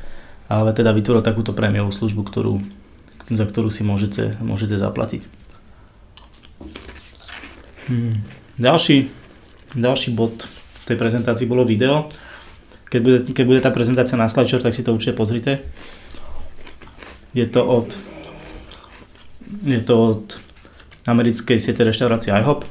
ale 0.51 0.75
teda 0.75 0.91
vytvoril 0.93 1.23
takúto 1.25 1.53
prémiovú 1.53 1.93
službu, 1.95 2.23
ktorú, 2.27 2.61
za 3.29 3.45
ktorú 3.45 3.69
si 3.69 3.85
môžete, 3.85 4.41
môžete 4.41 4.77
zaplatiť. 4.81 5.23
Hmm. 7.89 8.21
Ďalší, 8.61 9.09
ďalší 9.73 10.13
bod 10.13 10.45
v 10.49 10.83
tej 10.85 10.97
prezentácii 11.01 11.49
bolo 11.49 11.65
video. 11.65 12.11
Keď 12.89 13.01
bude, 13.05 13.19
keď 13.33 13.45
bude 13.45 13.61
tá 13.61 13.71
prezentácia 13.73 14.17
na 14.17 14.29
slideshow, 14.29 14.61
tak 14.61 14.77
si 14.77 14.85
to 14.85 14.97
určite 14.97 15.17
pozrite. 15.17 15.61
Je 17.35 17.47
to 17.47 17.65
od 17.65 17.89
je 19.65 19.81
to 19.81 19.95
od 19.97 20.25
americkej 21.09 21.57
siete 21.57 21.81
reštaurácie 21.81 22.33
IHOP, 22.37 22.69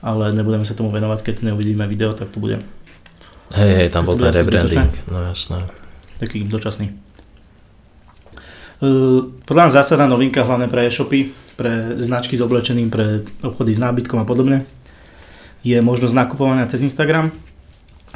ale 0.00 0.32
nebudeme 0.32 0.64
sa 0.64 0.72
tomu 0.72 0.88
venovať, 0.88 1.20
keď 1.20 1.52
neuvidíme 1.52 1.84
video, 1.84 2.16
tak 2.16 2.32
to 2.32 2.40
bude 2.40 2.64
Hej, 3.54 3.72
hej, 3.78 3.88
tam 3.94 4.02
bol 4.02 4.18
ten 4.18 4.34
rebranding, 4.34 4.90
no 5.06 5.22
jasné. 5.22 5.70
taký 6.18 6.42
dočasný. 6.50 6.90
Uh, 8.82 9.30
podľa 9.46 9.70
mňa 9.70 9.76
zásadná 9.80 10.10
novinka 10.10 10.42
hlavne 10.42 10.66
pre 10.66 10.90
e-shopy, 10.90 11.30
pre 11.54 11.96
značky 12.02 12.34
s 12.36 12.42
oblečením, 12.42 12.90
pre 12.90 13.22
obchody 13.46 13.72
s 13.72 13.80
nábytkom 13.80 14.18
a 14.20 14.26
podobne, 14.26 14.66
je 15.62 15.78
možnosť 15.78 16.12
nakupovania 16.12 16.66
cez 16.66 16.82
Instagram, 16.82 17.30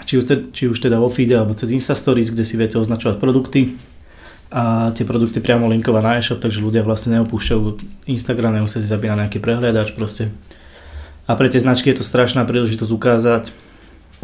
či 0.05 0.19
už, 0.19 0.25
te, 0.27 0.37
či 0.51 0.67
už 0.67 0.83
teda 0.83 0.99
vo 0.99 1.09
feede 1.09 1.39
alebo 1.39 1.55
cez 1.55 1.71
Insta 1.71 1.95
Stories, 1.95 2.35
kde 2.35 2.45
si 2.45 2.59
viete 2.59 2.77
označovať 2.77 3.23
produkty 3.23 3.79
a 4.51 4.91
tie 4.91 5.07
produkty 5.07 5.39
priamo 5.39 5.71
linkovať 5.71 6.03
na 6.03 6.19
e-shop, 6.19 6.43
takže 6.43 6.59
ľudia 6.59 6.83
vlastne 6.83 7.15
neopúšťajú 7.19 7.61
Instagram, 8.11 8.59
nemusia 8.59 8.83
si 8.83 8.91
zabíjať 8.91 9.13
na 9.15 9.19
nejaký 9.27 9.39
prehliadač 9.39 9.95
proste. 9.95 10.35
A 11.31 11.39
pre 11.39 11.47
tie 11.47 11.63
značky 11.63 11.95
je 11.95 12.03
to 12.03 12.05
strašná 12.05 12.43
príležitosť 12.43 12.91
ukázať, 12.91 13.45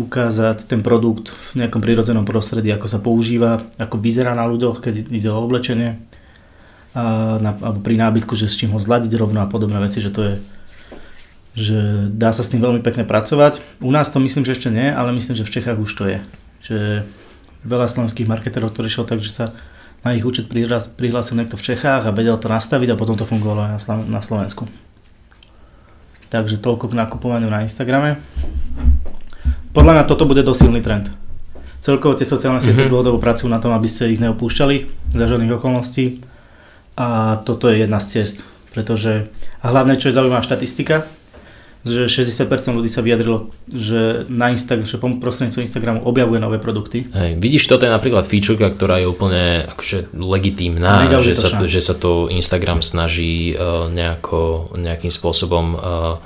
ukázať 0.03 0.66
ten 0.66 0.83
produkt 0.83 1.31
v 1.55 1.62
nejakom 1.62 1.79
prírodzenom 1.79 2.27
prostredí, 2.27 2.74
ako 2.74 2.91
sa 2.91 2.99
používa, 2.99 3.62
ako 3.79 4.03
vyzerá 4.03 4.35
na 4.35 4.51
ľuďoch, 4.51 4.83
keď 4.83 5.14
ide 5.14 5.31
o 5.31 5.39
oblečenie 5.39 6.03
a 6.97 7.37
na, 7.39 7.55
alebo 7.62 7.85
pri 7.85 7.95
nábytku, 7.95 8.35
že 8.35 8.51
s 8.51 8.59
čím 8.59 8.74
ho 8.74 8.81
zladiť 8.83 9.14
rovno 9.14 9.45
a 9.45 9.47
podobné 9.47 9.79
veci, 9.79 10.03
že 10.03 10.11
to 10.11 10.22
je 10.27 10.35
že 11.57 12.12
dá 12.12 12.37
sa 12.37 12.45
s 12.45 12.53
tým 12.53 12.61
veľmi 12.61 12.85
pekne 12.85 13.09
pracovať. 13.09 13.64
U 13.81 13.89
nás 13.89 14.12
to 14.12 14.20
myslím, 14.20 14.45
že 14.45 14.61
ešte 14.61 14.68
nie, 14.68 14.93
ale 14.93 15.09
myslím, 15.16 15.41
že 15.41 15.49
v 15.49 15.55
Čechách 15.57 15.81
už 15.81 15.89
to 15.97 16.05
je. 16.05 16.18
Že 16.68 16.79
veľa 17.64 17.89
slovenských 17.89 18.29
marketerov 18.29 18.77
to 18.77 18.85
riešilo 18.85 19.09
tak, 19.09 19.24
že 19.24 19.33
sa 19.33 19.57
na 20.07 20.15
ich 20.15 20.23
účet 20.23 20.47
prihlásil 20.95 21.35
niekto 21.35 21.59
v 21.59 21.67
Čechách 21.75 22.07
a 22.07 22.15
vedel 22.15 22.39
to 22.39 22.47
nastaviť 22.47 22.95
a 22.95 22.99
potom 22.99 23.19
to 23.19 23.27
fungovalo 23.27 23.67
aj 23.67 23.91
na, 24.07 24.23
Slovensku. 24.23 24.71
Takže 26.31 26.63
toľko 26.63 26.95
k 26.95 26.99
nakupovaniu 27.03 27.51
na 27.51 27.67
Instagrame. 27.67 28.23
Podľa 29.75 29.93
mňa 29.99 30.05
toto 30.07 30.23
bude 30.23 30.47
dosť 30.47 30.61
silný 30.63 30.79
trend. 30.79 31.11
Celkovo 31.83 32.15
tie 32.15 32.27
sociálne 32.27 32.63
siete 32.63 32.87
Mhm. 32.87 32.91
dlhodobo 32.91 33.19
pracujú 33.19 33.51
na 33.51 33.59
tom, 33.59 33.75
aby 33.75 33.91
ste 33.91 34.15
ich 34.15 34.23
neopúšťali 34.23 34.77
za 35.11 35.25
žiadnych 35.27 35.59
okolností. 35.59 36.23
A 36.95 37.43
toto 37.43 37.67
je 37.67 37.83
jedna 37.83 37.99
z 37.99 38.07
ciest. 38.23 38.37
Pretože, 38.71 39.27
a 39.59 39.67
hlavne, 39.75 39.99
čo 39.99 40.09
je 40.09 40.17
zaujímavá 40.17 40.47
štatistika, 40.47 41.03
že 41.87 42.11
60% 42.11 42.51
ľudí 42.74 42.91
sa 42.91 42.99
vyjadrilo, 42.99 43.55
že 43.70 44.26
na 44.26 44.51
Instagram, 44.51 44.91
že 44.91 44.99
prostredníctvom 44.99 45.62
Instagramu 45.62 46.01
objavuje 46.03 46.43
nové 46.43 46.59
produkty. 46.59 47.07
Hej, 47.14 47.39
vidíš, 47.39 47.70
toto 47.70 47.87
je 47.87 47.95
napríklad 47.95 48.26
featureka, 48.26 48.74
ktorá 48.74 48.99
je 48.99 49.07
úplne 49.07 49.62
akože 49.70 50.11
legitímna, 50.12 51.07
že 51.22 51.39
sa, 51.39 51.55
užitočná. 51.55 51.70
že 51.70 51.80
sa 51.80 51.95
to 51.95 52.26
Instagram 52.26 52.82
snaží 52.82 53.55
uh, 53.55 53.87
nejako, 53.87 54.74
nejakým 54.74 55.14
spôsobom 55.14 55.78
uh, 55.78 56.18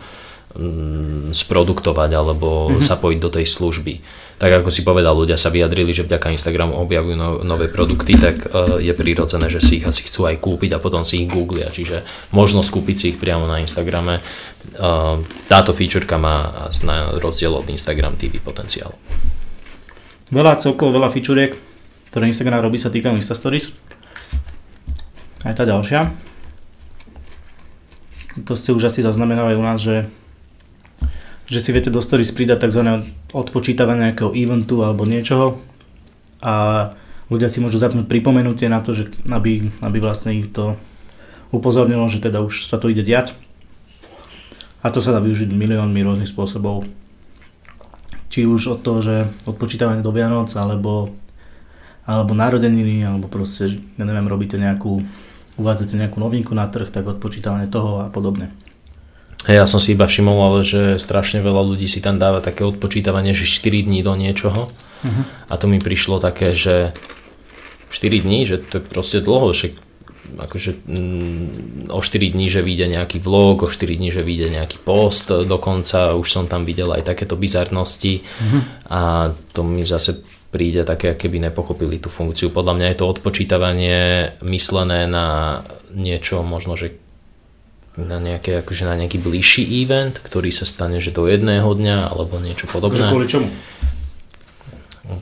mm, 0.57 1.37
sproduktovať 1.37 2.11
alebo 2.17 2.73
Mhm. 2.73 2.81
zapojiť 2.81 3.19
do 3.21 3.31
tej 3.31 3.47
služby. 3.47 3.95
Tak 4.41 4.65
ako 4.65 4.73
si 4.73 4.81
povedal, 4.81 5.13
ľudia 5.13 5.37
sa 5.37 5.53
vyjadrili, 5.53 5.93
že 5.93 6.09
vďaka 6.09 6.33
Instagramu 6.33 6.73
objavujú 6.81 7.13
no, 7.13 7.45
nové 7.45 7.69
produkty, 7.69 8.17
tak 8.17 8.49
uh, 8.49 8.81
je 8.81 8.89
prirodzené, 8.97 9.53
že 9.53 9.61
si 9.61 9.77
ich 9.77 9.85
asi 9.85 10.09
chcú 10.09 10.25
aj 10.25 10.41
kúpiť 10.41 10.73
a 10.73 10.83
potom 10.83 11.05
si 11.05 11.21
ich 11.21 11.29
googlia. 11.29 11.69
Čiže 11.69 12.01
možnosť 12.33 12.69
kúpiť 12.73 12.97
si 12.97 13.07
ich 13.13 13.21
priamo 13.21 13.45
na 13.45 13.61
Instagrame. 13.61 14.25
Uh, 14.81 15.21
táto 15.45 15.77
featureka 15.77 16.17
má 16.17 16.67
na 16.89 17.21
rozdiel 17.21 17.53
od 17.53 17.69
Instagram 17.69 18.17
TV 18.17 18.41
potenciál. 18.41 18.97
Veľa 20.33 20.57
celkovo, 20.57 20.97
veľa 20.97 21.13
fičuriek, 21.13 21.53
ktoré 22.09 22.33
Instagram 22.33 22.65
robí, 22.65 22.81
sa 22.81 22.89
týkajú 22.89 23.21
Insta 23.21 23.37
Stories. 23.37 23.69
Aj 25.45 25.53
tá 25.53 25.69
ďalšia. 25.69 26.17
To 28.49 28.57
ste 28.57 28.73
už 28.73 28.89
asi 28.89 29.05
zaznamenali 29.05 29.53
u 29.53 29.61
nás, 29.61 29.85
že, 29.85 30.09
že 31.51 31.59
si 31.59 31.75
viete 31.75 31.91
do 31.91 31.99
Stories 31.99 32.31
pridať 32.31 32.71
tzv. 32.71 33.03
odpočítavanie 33.35 34.15
nejakého 34.15 34.31
eventu 34.39 34.87
alebo 34.87 35.03
niečoho 35.03 35.59
a 36.39 36.55
ľudia 37.27 37.51
si 37.51 37.59
môžu 37.59 37.83
zapnúť 37.83 38.07
pripomenutie 38.07 38.71
na 38.71 38.79
to, 38.79 38.95
že 38.95 39.11
aby, 39.35 39.67
aby 39.83 39.99
vlastne 39.99 40.31
ich 40.39 40.49
to 40.55 40.79
upozornilo, 41.51 42.07
že 42.07 42.23
teda 42.23 42.39
už 42.41 42.71
sa 42.71 42.79
to 42.79 42.87
ide 42.87 43.03
diať. 43.03 43.35
A 44.81 44.89
to 44.89 45.03
sa 45.03 45.13
dá 45.13 45.21
využiť 45.21 45.51
miliónmi 45.51 46.01
rôznych 46.01 46.31
spôsobov. 46.31 46.89
Či 48.31 48.47
už 48.47 48.79
od 48.79 48.81
toho, 48.81 49.03
že 49.03 49.15
odpočítavanie 49.45 50.01
do 50.01 50.15
Vianoc, 50.15 50.55
alebo, 50.55 51.13
alebo 52.07 52.33
narodeniny, 52.33 53.05
alebo 53.05 53.27
proste, 53.27 53.83
ja 53.99 54.05
neviem, 54.07 54.31
robíte 54.31 54.57
nejakú, 54.57 55.03
uvádzate 55.59 55.99
nejakú 55.99 56.23
novinku 56.23 56.55
na 56.55 56.71
trh, 56.71 56.89
tak 56.89 57.11
odpočítavanie 57.11 57.67
toho 57.69 58.07
a 58.07 58.09
podobne. 58.09 58.55
Ja 59.49 59.65
som 59.65 59.81
si 59.81 59.97
iba 59.97 60.05
všimol, 60.05 60.37
ale 60.37 60.61
že 60.61 61.01
strašne 61.01 61.41
veľa 61.41 61.65
ľudí 61.65 61.89
si 61.89 62.05
tam 62.05 62.21
dáva 62.21 62.45
také 62.45 62.61
odpočítavanie, 62.61 63.33
že 63.33 63.49
4 63.49 63.89
dní 63.89 64.05
do 64.05 64.13
niečoho. 64.13 64.69
Uh-huh. 64.69 65.25
A 65.49 65.57
to 65.57 65.65
mi 65.65 65.81
prišlo 65.81 66.21
také, 66.21 66.53
že 66.53 66.93
4 67.89 68.21
dní, 68.21 68.45
že 68.45 68.61
to 68.61 68.79
je 68.79 68.83
proste 68.85 69.19
dlho, 69.25 69.57
že 69.57 69.73
akože 70.31 70.87
mm, 70.87 71.91
o 71.91 72.01
4 72.05 72.37
dní, 72.37 72.47
že 72.53 72.61
vyjde 72.61 72.87
nejaký 73.01 73.19
vlog, 73.19 73.65
o 73.65 73.69
4 73.73 73.97
dní, 73.97 74.13
že 74.13 74.23
vyjde 74.23 74.61
nejaký 74.61 74.79
post, 74.85 75.33
dokonca 75.33 76.15
už 76.15 76.29
som 76.29 76.45
tam 76.47 76.69
videl 76.69 76.93
aj 76.93 77.09
takéto 77.09 77.35
bizarnosti 77.35 78.23
Uh-huh. 78.23 78.63
a 78.89 79.01
to 79.57 79.65
mi 79.65 79.83
zase 79.89 80.21
príde 80.51 80.83
také, 80.83 81.15
keby 81.15 81.39
nepochopili 81.39 82.03
tú 82.03 82.11
funkciu. 82.11 82.51
Podľa 82.51 82.75
mňa 82.75 82.87
je 82.91 82.99
to 82.99 83.07
odpočítavanie 83.07 83.99
myslené 84.43 85.07
na 85.07 85.61
niečo 85.95 86.43
možno, 86.43 86.75
že 86.75 86.99
na, 87.99 88.23
nejaké, 88.23 88.63
akože 88.63 88.87
na 88.87 88.95
nejaký 88.95 89.19
bližší 89.19 89.67
event, 89.83 90.15
ktorý 90.23 90.55
sa 90.55 90.69
stane, 90.69 91.03
že 91.03 91.11
do 91.11 91.27
jedného 91.27 91.67
dňa 91.67 92.15
alebo 92.15 92.39
niečo 92.39 92.71
Akože 92.71 92.75
podobné. 92.75 93.07
kvôli 93.11 93.27
čomu? 93.27 93.49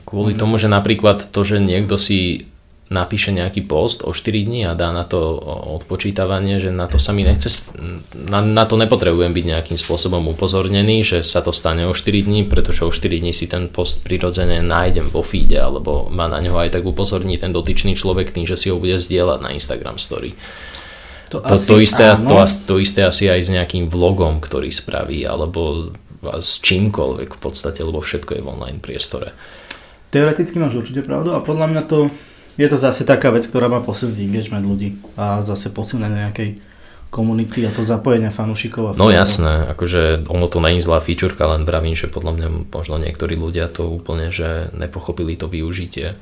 Kvôli 0.05 0.37
tomu, 0.37 0.61
že 0.61 0.69
napríklad 0.69 1.33
to, 1.33 1.41
že 1.41 1.57
niekto 1.57 1.97
si 1.97 2.49
napíše 2.89 3.29
nejaký 3.29 3.69
post 3.69 4.01
o 4.01 4.11
4 4.11 4.49
dní 4.49 4.65
a 4.65 4.73
dá 4.73 4.89
na 4.89 5.05
to 5.05 5.37
odpočítavanie, 5.77 6.57
že 6.57 6.73
na 6.73 6.89
to 6.89 6.97
sa 6.97 7.13
mi 7.13 7.21
nechce, 7.21 7.77
na, 8.17 8.41
na 8.41 8.65
to 8.65 8.81
nepotrebujem 8.81 9.29
byť 9.29 9.45
nejakým 9.45 9.77
spôsobom 9.77 10.25
upozornený, 10.33 11.05
že 11.05 11.17
sa 11.21 11.45
to 11.45 11.53
stane 11.53 11.85
o 11.85 11.93
4 11.93 12.25
dní, 12.25 12.49
pretože 12.49 12.81
o 12.81 12.89
4 12.89 13.21
dní 13.21 13.29
si 13.29 13.45
ten 13.45 13.69
post 13.69 14.01
prirodzene 14.01 14.65
nájdem 14.65 15.05
vo 15.13 15.21
feede, 15.21 15.61
alebo 15.61 16.09
ma 16.09 16.25
na 16.25 16.41
ňo 16.41 16.57
aj 16.57 16.81
tak 16.81 16.83
upozorní 16.85 17.37
ten 17.37 17.53
dotyčný 17.53 17.93
človek 17.93 18.33
tým, 18.33 18.49
že 18.49 18.57
si 18.57 18.73
ho 18.73 18.81
bude 18.81 18.97
zdieľať 18.97 19.39
na 19.45 19.53
Instagram 19.53 20.01
story. 20.01 20.33
To, 21.29 21.37
to, 21.41 21.77
isté, 21.77 22.09
to, 22.17 22.35
as- 22.41 22.65
to 22.65 22.81
isté 22.81 23.05
asi 23.05 23.29
aj 23.29 23.41
s 23.45 23.49
nejakým 23.53 23.87
vlogom, 23.87 24.41
ktorý 24.41 24.73
spraví, 24.73 25.21
alebo 25.25 25.93
s 26.21 26.59
čímkoľvek 26.59 27.29
v 27.37 27.39
podstate, 27.39 27.79
lebo 27.85 28.01
všetko 28.01 28.35
je 28.35 28.41
v 28.43 28.49
online 28.49 28.79
priestore. 28.83 29.31
Teoreticky 30.09 30.57
máš 30.57 30.81
určite 30.81 31.05
pravdu 31.05 31.31
a 31.31 31.39
podľa 31.39 31.69
mňa 31.69 31.81
to 31.85 32.09
je 32.59 32.67
to 32.67 32.75
zase 32.75 33.07
taká 33.07 33.31
vec, 33.31 33.47
ktorá 33.47 33.71
má 33.71 33.79
posilniť 33.79 34.19
engagement 34.19 34.65
ľudí 34.67 34.99
a 35.15 35.45
zase 35.47 35.71
posilnenie 35.71 36.27
nejakej 36.27 36.49
komunity 37.09 37.63
a 37.65 37.71
to 37.71 37.87
zapojenia 37.87 38.29
fanúšikov. 38.29 38.91
A 38.91 38.99
No 38.99 39.09
jasné, 39.09 39.69
akože 39.71 40.27
ono 40.29 40.45
to 40.51 40.59
není 40.61 40.83
zlá 40.83 40.99
featureka, 41.01 41.49
len 41.55 41.63
vravím, 41.65 41.95
že 41.95 42.11
podľa 42.11 42.35
mňa 42.35 42.47
možno 42.69 42.99
niektorí 43.01 43.39
ľudia 43.39 43.71
to 43.71 43.87
úplne, 43.89 44.29
že 44.29 44.69
nepochopili 44.75 45.39
to 45.39 45.49
využitie. 45.49 46.19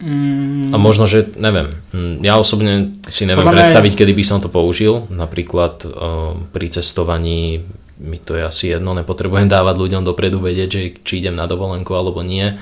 Mm, 0.00 0.72
A 0.72 0.76
možno, 0.80 1.04
že 1.04 1.28
neviem, 1.36 1.76
mm, 1.92 2.24
ja 2.24 2.40
osobne 2.40 2.96
si 3.12 3.28
neviem 3.28 3.44
Podľa 3.44 3.52
mňa 3.52 3.60
predstaviť, 3.68 3.92
kedy 4.00 4.12
by 4.16 4.24
som 4.24 4.38
to 4.40 4.48
použil, 4.48 5.04
napríklad 5.12 5.84
uh, 5.84 6.40
pri 6.56 6.66
cestovaní 6.72 7.60
mi 8.00 8.16
to 8.16 8.32
je 8.32 8.42
asi 8.42 8.64
jedno, 8.72 8.96
nepotrebujem 8.96 9.52
dávať 9.60 9.76
ľuďom 9.76 10.02
dopredu 10.02 10.40
vedieť, 10.40 10.68
že 10.72 10.80
či 11.04 11.20
idem 11.20 11.36
na 11.36 11.44
dovolenku 11.44 11.92
alebo 11.92 12.24
nie 12.24 12.56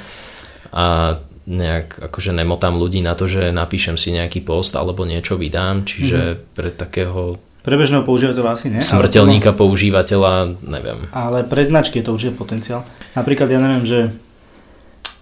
a 0.75 1.17
nejak 1.49 2.13
akože 2.13 2.37
nemotám 2.37 2.77
ľudí 2.77 3.01
na 3.01 3.17
to, 3.17 3.25
že 3.25 3.55
napíšem 3.57 3.97
si 3.97 4.13
nejaký 4.13 4.45
post 4.45 4.77
alebo 4.77 5.09
niečo 5.09 5.41
vydám, 5.41 5.89
čiže 5.89 6.19
mm-hmm. 6.21 6.53
pre 6.53 6.69
takého 6.75 7.41
Pre 7.59 7.77
bežného 7.77 8.01
používateľa 8.07 8.51
asi 8.57 8.73
ale 8.73 8.81
smrteľníka 8.81 9.53
používateľa, 9.53 10.57
neviem. 10.65 11.05
Ale 11.13 11.45
pre 11.45 11.61
značky 11.65 12.01
je 12.01 12.05
to 12.07 12.15
určite 12.17 12.35
potenciál. 12.39 12.81
Napríklad 13.13 13.49
ja 13.51 13.61
neviem, 13.61 13.85
že, 13.85 14.09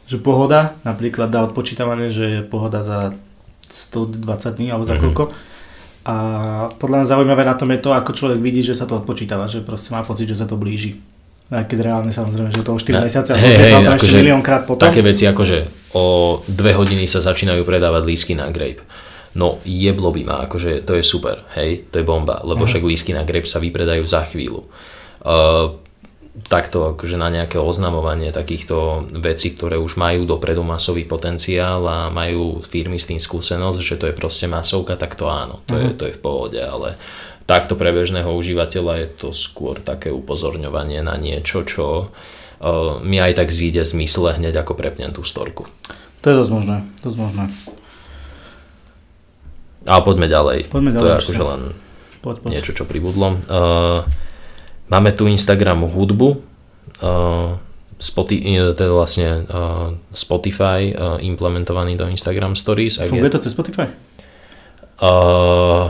že 0.07 0.17
pohoda, 0.17 0.79
napríklad 0.83 1.29
dá 1.29 1.43
odpočítavanie, 1.43 2.11
že 2.11 2.25
je 2.25 2.41
pohoda 2.43 2.81
za 2.81 3.13
120 3.67 4.55
dní 4.57 4.71
alebo 4.71 4.87
za 4.87 4.95
Mhm. 4.95 5.03
koľko. 5.03 5.25
A 6.07 6.15
podľa 6.79 7.03
mňa 7.03 7.11
zaujímavé 7.11 7.43
na 7.43 7.59
tom 7.59 7.67
je 7.75 7.83
to, 7.83 7.91
ako 7.91 8.15
človek 8.15 8.39
vidí, 8.39 8.63
že 8.63 8.79
sa 8.79 8.87
to 8.87 8.95
odpočítava, 8.95 9.51
že 9.51 9.59
proste 9.59 9.91
má 9.91 10.07
pocit, 10.07 10.31
že 10.31 10.39
sa 10.39 10.47
to 10.47 10.55
blíži. 10.55 11.03
Aj 11.47 11.67
keď 11.67 11.91
reálne 11.91 12.11
samozrejme, 12.11 12.51
že 12.51 12.63
to 12.63 12.75
o 12.75 12.79
4 12.79 12.95
Ne, 12.95 13.07
mesiace 13.07 13.35
a 13.35 13.39
hej, 13.39 13.51
sa 13.55 13.59
hej, 13.59 13.87
ešte 13.87 14.07
akože 14.07 14.19
miliónkrát 14.19 14.63
potom. 14.67 14.83
Také 14.83 15.03
veci 15.03 15.27
ako, 15.27 15.43
že 15.43 15.67
o 15.95 16.05
dve 16.47 16.75
hodiny 16.75 17.07
sa 17.07 17.19
začínajú 17.19 17.63
predávať 17.63 18.03
lísky 18.07 18.35
na 18.35 18.51
grape. 18.51 18.83
No 19.35 19.59
jeblo 19.63 20.11
by 20.11 20.23
ma, 20.27 20.37
akože 20.47 20.83
to 20.83 20.95
je 20.95 21.03
super, 21.03 21.43
hej, 21.59 21.87
to 21.91 22.03
je 22.03 22.05
bomba, 22.07 22.43
lebo 22.43 22.67
Aha. 22.67 22.71
však 22.71 22.83
lísky 22.83 23.11
na 23.15 23.23
grape 23.23 23.47
sa 23.47 23.59
vypredajú 23.59 24.03
za 24.07 24.27
chvíľu. 24.27 24.63
Uh, 25.23 25.75
takto 26.37 26.93
akože 26.93 27.17
na 27.17 27.33
nejaké 27.33 27.57
oznamovanie 27.57 28.29
takýchto 28.29 29.09
vecí, 29.17 29.57
ktoré 29.57 29.81
už 29.81 29.97
majú 29.97 30.29
dopredu 30.29 30.61
masový 30.61 31.09
potenciál 31.09 31.81
a 31.83 32.13
majú 32.13 32.61
firmy 32.61 33.01
s 33.01 33.09
tým 33.09 33.17
skúsenosť, 33.17 33.79
že 33.81 33.97
to 33.97 34.05
je 34.09 34.15
proste 34.15 34.45
masovka, 34.45 35.01
tak 35.01 35.17
to 35.17 35.33
áno, 35.33 35.65
to, 35.65 35.75
je, 35.75 35.87
Mhm. 35.89 35.97
to 35.97 36.05
je 36.07 36.13
v 36.13 36.21
pohode, 36.21 36.61
ale 36.61 37.01
takto 37.49 37.73
pre 37.73 37.89
bežného 37.89 38.29
užívateľa 38.29 38.93
je 39.01 39.09
to 39.17 39.29
skôr 39.33 39.81
také 39.81 40.13
upozorňovanie 40.13 41.01
na 41.01 41.17
niečo, 41.17 41.65
čo 41.65 42.13
uh, 42.13 43.01
mi 43.01 43.17
aj 43.17 43.41
tak 43.41 43.49
zíde 43.49 43.81
zmysle 43.81 44.37
hneď 44.37 44.61
ako 44.61 44.77
prepnem 44.77 45.17
tú 45.17 45.25
storku. 45.25 45.65
To 46.21 46.27
je 46.27 46.37
dosť 46.37 46.53
možné, 46.53 46.77
dosť 47.01 47.17
možné. 47.17 47.45
Ale 49.87 50.01
poďme 50.03 50.27
ďalej. 50.27 50.59
Poďme 50.69 50.91
ďalej 50.91 51.01
to 51.01 51.07
je 51.07 51.19
akože 51.23 51.43
len 51.47 51.63
Poď, 52.19 52.37
poď. 52.43 52.51
niečo, 52.51 52.73
čo 52.75 52.85
pribudlo. 52.85 53.39
Uh, 53.47 54.03
máme 54.89 55.11
tu 55.13 55.27
Instagram 55.27 55.87
hudbu, 55.87 56.29
uh, 57.03 57.59
Spotify, 57.97 58.61
teda 58.77 58.93
vlastne 58.93 59.49
uh, 59.49 59.97
Spotify 60.13 60.93
uh, 60.93 61.17
implementovaný 61.21 61.97
do 61.97 62.05
Instagram 62.09 62.53
Stories. 62.53 63.01
Funguje 63.01 63.33
je, 63.33 63.37
to 63.37 63.43
cez 63.43 63.53
Spotify? 63.57 63.89
uh, 65.01 65.89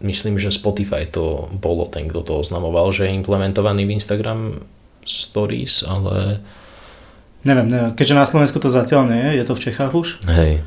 myslím, 0.00 0.36
že 0.36 0.52
Spotify 0.52 1.08
to 1.08 1.48
bolo 1.56 1.88
ten, 1.88 2.08
kto 2.08 2.20
to 2.20 2.32
oznamoval, 2.40 2.92
že 2.92 3.08
je 3.08 3.16
implementovaný 3.16 3.88
v 3.88 3.94
Instagram 3.96 4.60
Stories, 5.04 5.84
ale 5.88 6.44
Neviem, 7.40 7.72
neviem. 7.72 7.92
Keďže 7.96 8.20
na 8.20 8.28
Slovensku 8.28 8.60
to 8.60 8.68
zatiaľ 8.68 9.08
nie 9.08 9.20
je, 9.32 9.40
je 9.40 9.44
to 9.48 9.56
v 9.56 9.64
Čechách 9.64 9.92
už, 9.96 10.08
hej, 10.28 10.60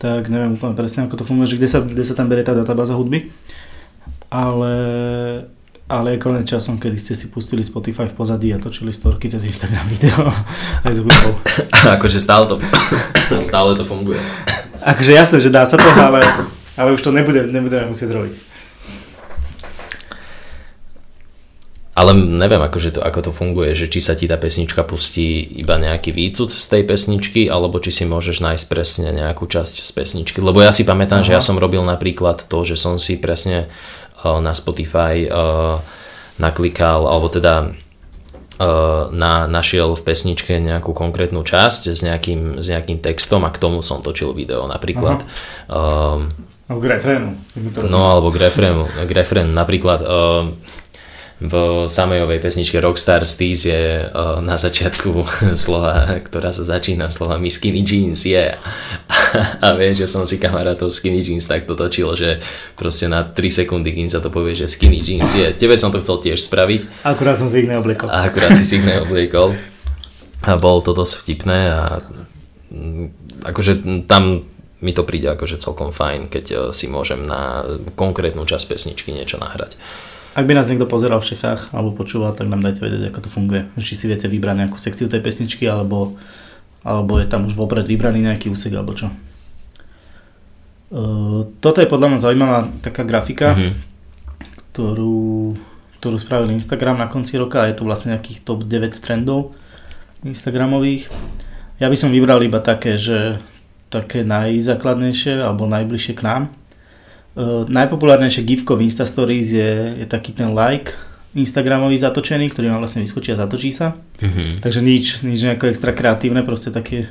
tak 0.00 0.32
neviem 0.32 0.56
úplne 0.56 0.72
presne, 0.72 1.04
ako 1.04 1.20
to 1.20 1.28
funguje, 1.28 1.52
že 1.52 1.58
kde 1.60 1.68
sa, 1.68 1.78
kde 1.84 2.04
sa 2.04 2.16
tam 2.16 2.32
berie 2.32 2.40
tá 2.40 2.56
databáza 2.56 2.96
hudby. 2.96 3.28
Ale, 4.32 4.72
ale 5.94 6.18
je 6.18 6.18
konec 6.18 6.44
časom, 6.50 6.82
kedy 6.82 6.98
ste 6.98 7.14
si 7.14 7.30
pustili 7.30 7.62
Spotify 7.62 8.10
v 8.10 8.18
pozadí 8.18 8.50
a 8.50 8.58
točili 8.58 8.90
storky 8.90 9.30
cez 9.30 9.46
Instagram 9.46 9.86
video 9.86 10.26
aj 10.86 10.92
s 10.92 10.98
hudbou. 10.98 11.32
akože 11.96 12.18
stále 12.18 12.50
to, 12.50 12.58
stále 13.38 13.78
to 13.78 13.86
funguje. 13.86 14.18
Akože 14.82 15.14
jasné, 15.14 15.38
že 15.38 15.54
dá 15.54 15.62
sa 15.62 15.78
to, 15.78 15.86
ale, 15.94 16.20
ale 16.74 16.92
už 16.92 17.00
to 17.00 17.14
nebude, 17.14 17.46
nebudeme 17.48 17.94
musieť 17.94 18.10
robiť. 18.10 18.34
Ale 21.94 22.10
neviem, 22.10 22.58
akože 22.58 22.98
to, 22.98 23.00
ako 23.06 23.30
to 23.30 23.32
funguje, 23.32 23.70
že 23.78 23.86
či 23.86 24.02
sa 24.02 24.18
ti 24.18 24.26
tá 24.26 24.34
pesnička 24.34 24.82
pustí 24.82 25.46
iba 25.46 25.78
nejaký 25.78 26.10
výcud 26.10 26.50
z 26.50 26.66
tej 26.66 26.82
pesničky, 26.82 27.46
alebo 27.46 27.78
či 27.78 27.94
si 27.94 28.02
môžeš 28.02 28.42
nájsť 28.42 28.64
presne 28.66 29.08
nejakú 29.14 29.46
časť 29.46 29.86
z 29.86 29.90
pesničky. 29.94 30.42
Lebo 30.42 30.58
ja 30.58 30.74
si 30.74 30.82
pamätám, 30.82 31.22
Aha. 31.22 31.26
že 31.30 31.34
ja 31.38 31.42
som 31.42 31.54
robil 31.54 31.86
napríklad 31.86 32.50
to, 32.50 32.66
že 32.66 32.74
som 32.74 32.98
si 32.98 33.22
presne 33.22 33.70
na 34.24 34.52
Spotify 34.56 35.28
uh, 35.28 35.78
naklikal, 36.40 37.06
alebo 37.06 37.30
teda 37.30 37.70
uh, 38.58 39.10
na, 39.14 39.46
našiel 39.46 39.94
v 39.94 40.02
pesničke 40.02 40.58
nejakú 40.58 40.90
konkrétnu 40.90 41.46
časť 41.46 41.94
s 41.94 42.00
nejakým, 42.02 42.58
s 42.58 42.66
nejakým 42.72 42.98
textom 42.98 43.46
a 43.46 43.54
k 43.54 43.60
tomu 43.60 43.84
som 43.84 44.02
točil 44.02 44.34
video 44.34 44.66
napríklad. 44.66 45.22
Um, 45.70 46.34
Alebo 46.64 46.80
k 46.80 46.86
refrénu. 46.96 47.28
No 47.86 48.08
alebo 48.08 48.32
k 48.32 48.40
refrénu, 48.40 48.88
k 48.88 49.10
refrénu 49.12 49.52
napríklad 49.52 50.00
uh, 50.02 50.48
v 51.44 51.84
samejovej 51.84 52.40
pesničke 52.40 52.80
Rockstar 52.80 53.28
Steez 53.28 53.68
je 53.68 54.00
uh, 54.00 54.40
na 54.40 54.56
začiatku 54.56 55.28
slova, 55.64 56.16
ktorá 56.24 56.48
sa 56.48 56.64
začína 56.64 57.12
slova 57.12 57.36
My 57.36 57.52
skinny 57.52 57.84
jeans, 57.84 58.24
yeah. 58.24 58.56
A 59.64 59.76
vieš, 59.76 60.04
že 60.04 60.08
som 60.08 60.24
si 60.24 60.40
kamarátov 60.40 60.88
skinny 60.88 61.20
jeans 61.20 61.44
takto 61.44 61.76
točil, 61.76 62.16
že 62.16 62.40
proste 62.80 63.12
na 63.12 63.28
3 63.28 63.36
sekundy, 63.64 63.92
kým 63.92 64.08
sa 64.08 64.24
to 64.24 64.32
povie, 64.32 64.56
že 64.56 64.72
skinny 64.72 65.04
jeans 65.04 65.36
je. 65.36 65.52
Yeah. 65.52 65.52
Tebe 65.52 65.76
som 65.76 65.92
to 65.92 66.00
chcel 66.00 66.24
tiež 66.24 66.40
spraviť. 66.48 67.04
Akurát 67.04 67.36
som 67.36 67.52
si 67.52 67.60
ich 67.60 67.68
neobliekol. 67.68 68.08
A 68.08 68.32
akurát 68.32 68.56
si 68.56 68.64
si 68.64 68.80
ich 68.80 68.88
neobliekol. 68.88 69.52
A 70.48 70.56
bolo 70.56 70.80
to 70.80 70.96
dosť 70.96 71.24
vtipné 71.24 71.60
a 71.72 72.00
mm, 72.72 73.06
akože 73.44 74.04
tam 74.08 74.48
mi 74.84 74.92
to 74.92 75.08
príde 75.08 75.32
akože 75.32 75.60
celkom 75.60 75.92
fajn, 75.92 76.28
keď 76.32 76.44
eh, 76.52 76.58
si 76.72 76.88
môžem 76.88 77.20
na 77.20 77.64
konkrétnu 77.96 78.48
časť 78.48 78.64
pesničky 78.64 79.12
niečo 79.12 79.36
nahrať. 79.36 79.76
Ak 80.34 80.44
by 80.44 80.52
nás 80.52 80.66
niekto 80.66 80.90
pozeral 80.90 81.22
v 81.22 81.30
Čechách 81.30 81.70
alebo 81.70 81.94
počúval, 81.94 82.34
tak 82.34 82.50
nám 82.50 82.58
dajte 82.58 82.82
vedieť, 82.82 83.14
ako 83.14 83.20
to 83.22 83.30
funguje. 83.30 83.70
Či 83.78 83.94
si 83.94 84.04
viete 84.10 84.26
vybrať 84.26 84.66
nejakú 84.66 84.78
sekciu 84.82 85.06
tej 85.06 85.22
pesničky, 85.22 85.62
alebo, 85.64 86.18
alebo 86.82 87.22
je 87.22 87.26
tam 87.30 87.46
už 87.46 87.54
vopred 87.54 87.86
vybraný 87.86 88.26
nejaký 88.26 88.50
úsek, 88.50 88.74
alebo 88.74 88.98
čo. 88.98 89.14
Uh, 90.94 91.50
toto 91.58 91.82
je 91.82 91.90
podľa 91.90 92.14
mňa 92.14 92.18
zaujímavá 92.22 92.58
taká 92.82 93.02
grafika, 93.02 93.54
Mhm. 93.54 93.72
ktorú, 94.70 95.54
ktorú 95.98 96.16
spravil 96.18 96.50
Instagram 96.50 96.98
na 96.98 97.06
konci 97.06 97.38
roka 97.38 97.62
a 97.62 97.70
je 97.70 97.78
to 97.78 97.86
vlastne 97.86 98.14
nejakých 98.14 98.42
top 98.42 98.66
9 98.66 98.98
trendov 98.98 99.54
Instagramových. 100.22 101.10
Ja 101.78 101.90
by 101.90 101.96
som 101.98 102.14
vybral 102.14 102.42
iba 102.42 102.58
také, 102.62 102.98
že 102.98 103.38
také 103.90 104.22
najzákladnejšie 104.26 105.38
alebo 105.38 105.70
najbližšie 105.70 106.14
k 106.18 106.22
nám. 106.26 106.42
Uh, 107.34 107.66
najpopulárnejšie 107.66 108.46
gifko 108.46 108.78
v 108.78 108.86
Instastories 108.86 109.50
je, 109.50 109.70
je 109.98 110.06
taký 110.06 110.30
ten 110.30 110.54
like 110.54 110.94
Instagramový 111.34 111.98
zatočený, 111.98 112.54
ktorý 112.54 112.70
vám 112.70 112.78
vlastne 112.78 113.02
vyskočí 113.02 113.34
a 113.34 113.40
zatočí 113.42 113.74
sa. 113.74 113.98
Mhm. 114.22 114.62
Takže 114.62 114.80
nič, 114.80 115.04
nič 115.26 115.42
nejako 115.42 115.66
extra 115.66 115.90
kreatívne, 115.90 116.46
proste 116.46 116.70
také, 116.70 117.10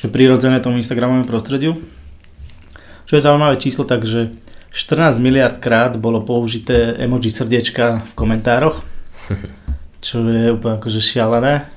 že 0.00 0.08
prirodzené 0.08 0.64
tomu 0.64 0.80
Instagramovému 0.80 1.28
prostrediu. 1.28 1.76
Čo 3.04 3.20
je 3.20 3.26
zaujímavé 3.26 3.60
číslo, 3.60 3.84
takže 3.84 4.32
14 4.72 5.20
miliard 5.20 5.58
krát 5.60 5.98
bolo 6.00 6.24
použité 6.24 6.96
emoji 6.96 7.28
srdiečka 7.28 8.06
v 8.06 8.12
komentároch, 8.16 8.80
čo 10.06 10.24
je 10.24 10.56
úplne 10.56 10.80
akože 10.80 11.00
šialené. 11.04 11.68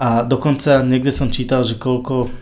A 0.00 0.24
dokonca 0.24 0.80
niekde 0.80 1.12
som 1.12 1.28
čítal, 1.28 1.60
že 1.60 1.76
koľko, 1.76 2.32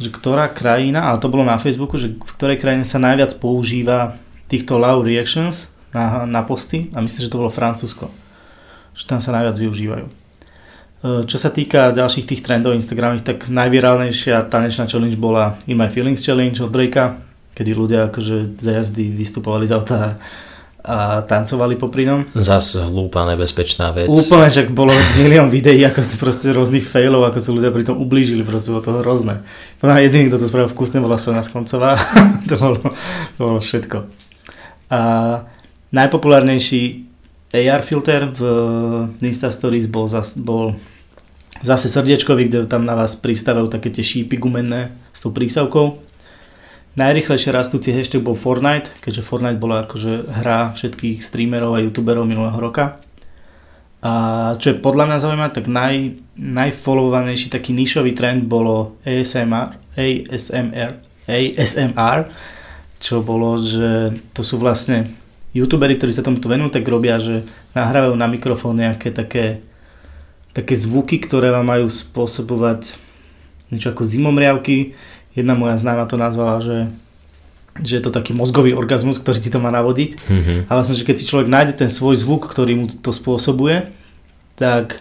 že 0.00 0.08
ktorá 0.08 0.48
krajina, 0.48 1.12
ale 1.12 1.20
to 1.20 1.28
bolo 1.28 1.44
na 1.44 1.60
Facebooku, 1.60 2.00
že 2.00 2.16
v 2.16 2.32
ktorej 2.40 2.56
krajine 2.56 2.88
sa 2.88 2.96
najviac 2.96 3.36
používa 3.36 4.16
týchto 4.48 4.80
love 4.80 5.04
reactions 5.04 5.68
na, 5.92 6.24
na 6.24 6.40
posty 6.40 6.88
a 6.96 7.04
myslím, 7.04 7.28
že 7.28 7.30
to 7.30 7.36
bolo 7.36 7.52
Francúzsko. 7.52 8.08
Že 8.96 9.04
tam 9.04 9.20
sa 9.20 9.36
najviac 9.36 9.60
využívajú. 9.60 10.06
E, 10.08 10.12
Čo 11.28 11.36
sa 11.36 11.52
týka 11.52 11.92
ďalších 11.92 12.24
tých 12.24 12.40
trendov 12.40 12.72
Instagramových, 12.72 13.28
tak 13.28 13.38
najvirálnejšia 13.52 14.48
tanečná 14.48 14.88
challenge 14.88 15.20
bola 15.20 15.60
In 15.68 15.76
My 15.76 15.92
Feelings 15.92 16.24
Challenge 16.24 16.56
od 16.64 16.72
Drakea, 16.72 17.20
kedy 17.52 17.70
ľudia 17.76 18.08
akože 18.08 18.56
za 18.56 18.80
jazdy 18.80 19.12
vystupovali 19.12 19.68
z 19.68 19.76
auta 19.76 20.16
a 20.80 21.20
tancovali 21.24 21.76
popri 21.76 22.08
ňom. 22.08 22.32
Zas 22.32 22.72
hlúpa, 22.76 23.28
nebezpečná 23.28 23.92
vec. 23.92 24.08
Úplne, 24.08 24.48
že 24.48 24.62
bolo 24.72 24.92
milión 25.20 25.52
videí, 25.52 25.84
ako 25.84 26.00
ste 26.00 26.16
proste 26.16 26.48
rôznych 26.56 26.84
failov, 26.84 27.28
ako 27.28 27.38
sa 27.38 27.50
ľudia 27.52 27.70
pri 27.70 27.84
tom 27.84 28.00
ublížili, 28.00 28.40
proste 28.40 28.72
bolo 28.72 28.84
to 28.84 28.92
hrozné. 29.04 29.44
Podľa 29.78 30.04
jediný, 30.08 30.32
kto 30.32 30.40
to 30.40 30.48
spravil 30.48 30.72
vkusne, 30.72 31.04
bola 31.04 31.20
Sona 31.20 31.44
Skoncová. 31.44 32.00
to, 32.48 32.54
bolo, 32.56 32.80
to 33.36 33.40
bolo 33.40 33.60
všetko. 33.60 34.08
A 34.90 35.00
najpopulárnejší 35.92 37.06
AR 37.50 37.82
filter 37.82 38.30
v 38.30 38.40
Insta 39.26 39.50
Stories 39.50 39.90
bol, 39.90 40.06
zas, 40.06 40.38
bol 40.38 40.78
zase 41.60 41.90
srdiečkový, 41.90 42.48
kde 42.48 42.58
tam 42.70 42.86
na 42.86 42.94
vás 42.96 43.18
pristávajú 43.18 43.68
také 43.68 43.90
tie 43.92 44.06
šípy 44.06 44.38
gumenné 44.40 44.94
s 45.12 45.20
tou 45.20 45.34
prísavkou. 45.34 46.09
Najrychlejšie 46.98 47.54
rastúci 47.54 47.94
hashtag 47.94 48.26
bol 48.26 48.34
Fortnite, 48.34 48.90
keďže 48.98 49.22
Fortnite 49.22 49.62
bola 49.62 49.86
akože 49.86 50.26
hra 50.42 50.74
všetkých 50.74 51.22
streamerov 51.22 51.78
a 51.78 51.82
youtuberov 51.86 52.26
minulého 52.26 52.58
roka. 52.58 52.98
A 54.00 54.12
čo 54.56 54.74
je 54.74 54.80
podľa 54.82 55.06
mňa 55.06 55.22
zaujímavé, 55.22 55.52
tak 55.54 55.70
naj, 55.70 56.18
najfollowovanejší 56.34 57.52
taký 57.52 57.76
nišový 57.76 58.16
trend 58.16 58.48
bolo 58.48 58.98
ASMR, 59.06 59.76
ASMR, 59.94 60.98
ASMR, 61.30 62.18
čo 62.98 63.22
bolo, 63.22 63.60
že 63.60 64.16
to 64.34 64.42
sú 64.42 64.58
vlastne 64.58 65.06
youtuberi, 65.54 65.94
ktorí 65.94 66.10
sa 66.10 66.26
tomuto 66.26 66.50
venujú, 66.50 66.74
tak 66.74 66.88
robia, 66.90 67.22
že 67.22 67.46
nahrávajú 67.76 68.14
na 68.18 68.26
mikrofón 68.26 68.80
nejaké 68.80 69.14
také, 69.14 69.62
také 70.56 70.74
zvuky, 70.74 71.22
ktoré 71.22 71.54
vám 71.54 71.70
majú 71.70 71.86
spôsobovať 71.86 72.96
niečo 73.70 73.94
ako 73.94 74.02
zimomriavky. 74.02 74.98
Jedna 75.40 75.56
moja 75.56 75.80
známa 75.80 76.04
to 76.04 76.20
nazvala, 76.20 76.60
že, 76.60 76.92
že 77.80 77.98
je 77.98 78.02
to 78.04 78.12
taký 78.12 78.36
mozgový 78.36 78.76
orgazmus, 78.76 79.16
ktorý 79.16 79.38
ti 79.40 79.48
to 79.48 79.58
má 79.58 79.72
navodiť. 79.72 80.10
Mhm. 80.20 80.54
A 80.68 80.70
vlastne, 80.76 81.00
že 81.00 81.08
keď 81.08 81.16
si 81.16 81.28
človek 81.28 81.48
nájde 81.48 81.74
ten 81.80 81.90
svoj 81.90 82.20
zvuk, 82.20 82.44
ktorý 82.46 82.72
mu 82.76 82.86
to 82.92 83.10
spôsobuje, 83.10 83.88
tak, 84.60 85.00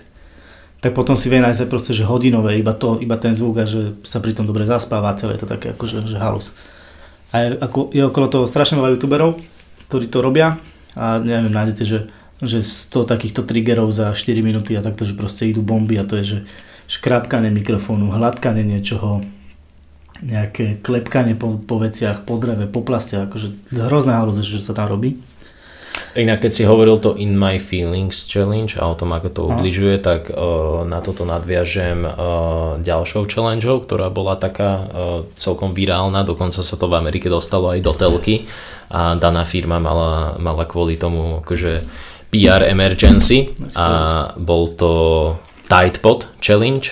tak 0.80 0.96
potom 0.96 1.20
si 1.20 1.28
vie 1.28 1.44
nájsť 1.44 1.68
proste, 1.68 1.92
že 1.92 2.08
hodinové, 2.08 2.56
iba, 2.56 2.72
to, 2.72 2.96
iba 3.04 3.20
ten 3.20 3.36
zvuk 3.36 3.60
a 3.60 3.68
že 3.68 4.00
sa 4.08 4.24
pri 4.24 4.32
tom 4.32 4.48
dobre 4.48 4.64
zaspáva 4.64 5.12
celé 5.20 5.36
je 5.36 5.44
to 5.44 5.52
také 5.52 5.76
akože 5.76 6.08
že 6.08 6.16
halus. 6.16 6.56
A 7.36 7.36
je, 7.44 7.48
ako, 7.60 7.92
je 7.92 8.02
okolo 8.08 8.26
toho 8.32 8.46
strašne 8.48 8.80
veľa 8.80 8.96
youtuberov, 8.96 9.38
ktorí 9.92 10.08
to 10.08 10.24
robia 10.24 10.58
a 10.96 11.20
neviem, 11.20 11.52
nájdete, 11.52 11.84
že, 11.84 12.00
že 12.42 12.64
100 12.64 13.06
takýchto 13.06 13.44
triggerov 13.44 13.92
za 13.92 14.16
4 14.16 14.40
minúty 14.40 14.74
a 14.80 14.82
takto, 14.82 15.04
že 15.04 15.14
proste 15.14 15.46
idú 15.46 15.62
bomby 15.62 16.00
a 16.00 16.08
to 16.08 16.16
je, 16.24 16.26
že 16.26 16.40
škrapkanie 16.90 17.54
mikrofónu, 17.54 18.10
hladkanie 18.10 18.66
niečoho, 18.66 19.22
nejaké 20.20 20.84
klepkanie 20.84 21.36
po, 21.36 21.56
po 21.60 21.80
veciach, 21.80 22.28
po 22.28 22.36
dreve, 22.40 22.68
po 22.68 22.84
plaste, 22.84 23.16
akože 23.16 23.72
hrozné 23.72 24.14
halúze, 24.16 24.44
že 24.44 24.60
sa 24.60 24.76
tam 24.76 24.92
robí. 24.92 25.20
Inak 26.18 26.42
keď 26.42 26.52
si 26.52 26.64
hovoril 26.66 26.98
to 26.98 27.14
In 27.22 27.38
My 27.38 27.62
Feelings 27.62 28.26
Challenge 28.26 28.74
a 28.82 28.90
o 28.90 28.98
tom, 28.98 29.14
ako 29.14 29.30
to 29.30 29.42
ubližuje, 29.46 30.02
tak 30.02 30.34
uh, 30.34 30.82
na 30.82 31.06
toto 31.06 31.22
nadviažem 31.22 32.02
uh, 32.02 32.82
ďalšou 32.82 33.30
challengeou, 33.30 33.86
ktorá 33.86 34.10
bola 34.10 34.34
taká 34.34 34.72
uh, 34.80 34.86
celkom 35.38 35.78
virálna, 35.78 36.26
dokonca 36.26 36.66
sa 36.66 36.76
to 36.82 36.90
v 36.90 36.98
Amerike 36.98 37.30
dostalo 37.30 37.70
aj 37.70 37.80
do 37.86 37.94
telky 37.94 38.50
a 38.90 39.14
daná 39.22 39.46
firma 39.46 39.78
mala, 39.78 40.34
mala 40.42 40.66
kvôli 40.66 40.98
tomu 40.98 41.46
akože 41.46 41.86
PR 42.34 42.66
emergency 42.66 43.54
a 43.78 44.34
bol 44.34 44.74
to 44.74 44.92
Tidepod 45.70 46.26
Challenge, 46.42 46.86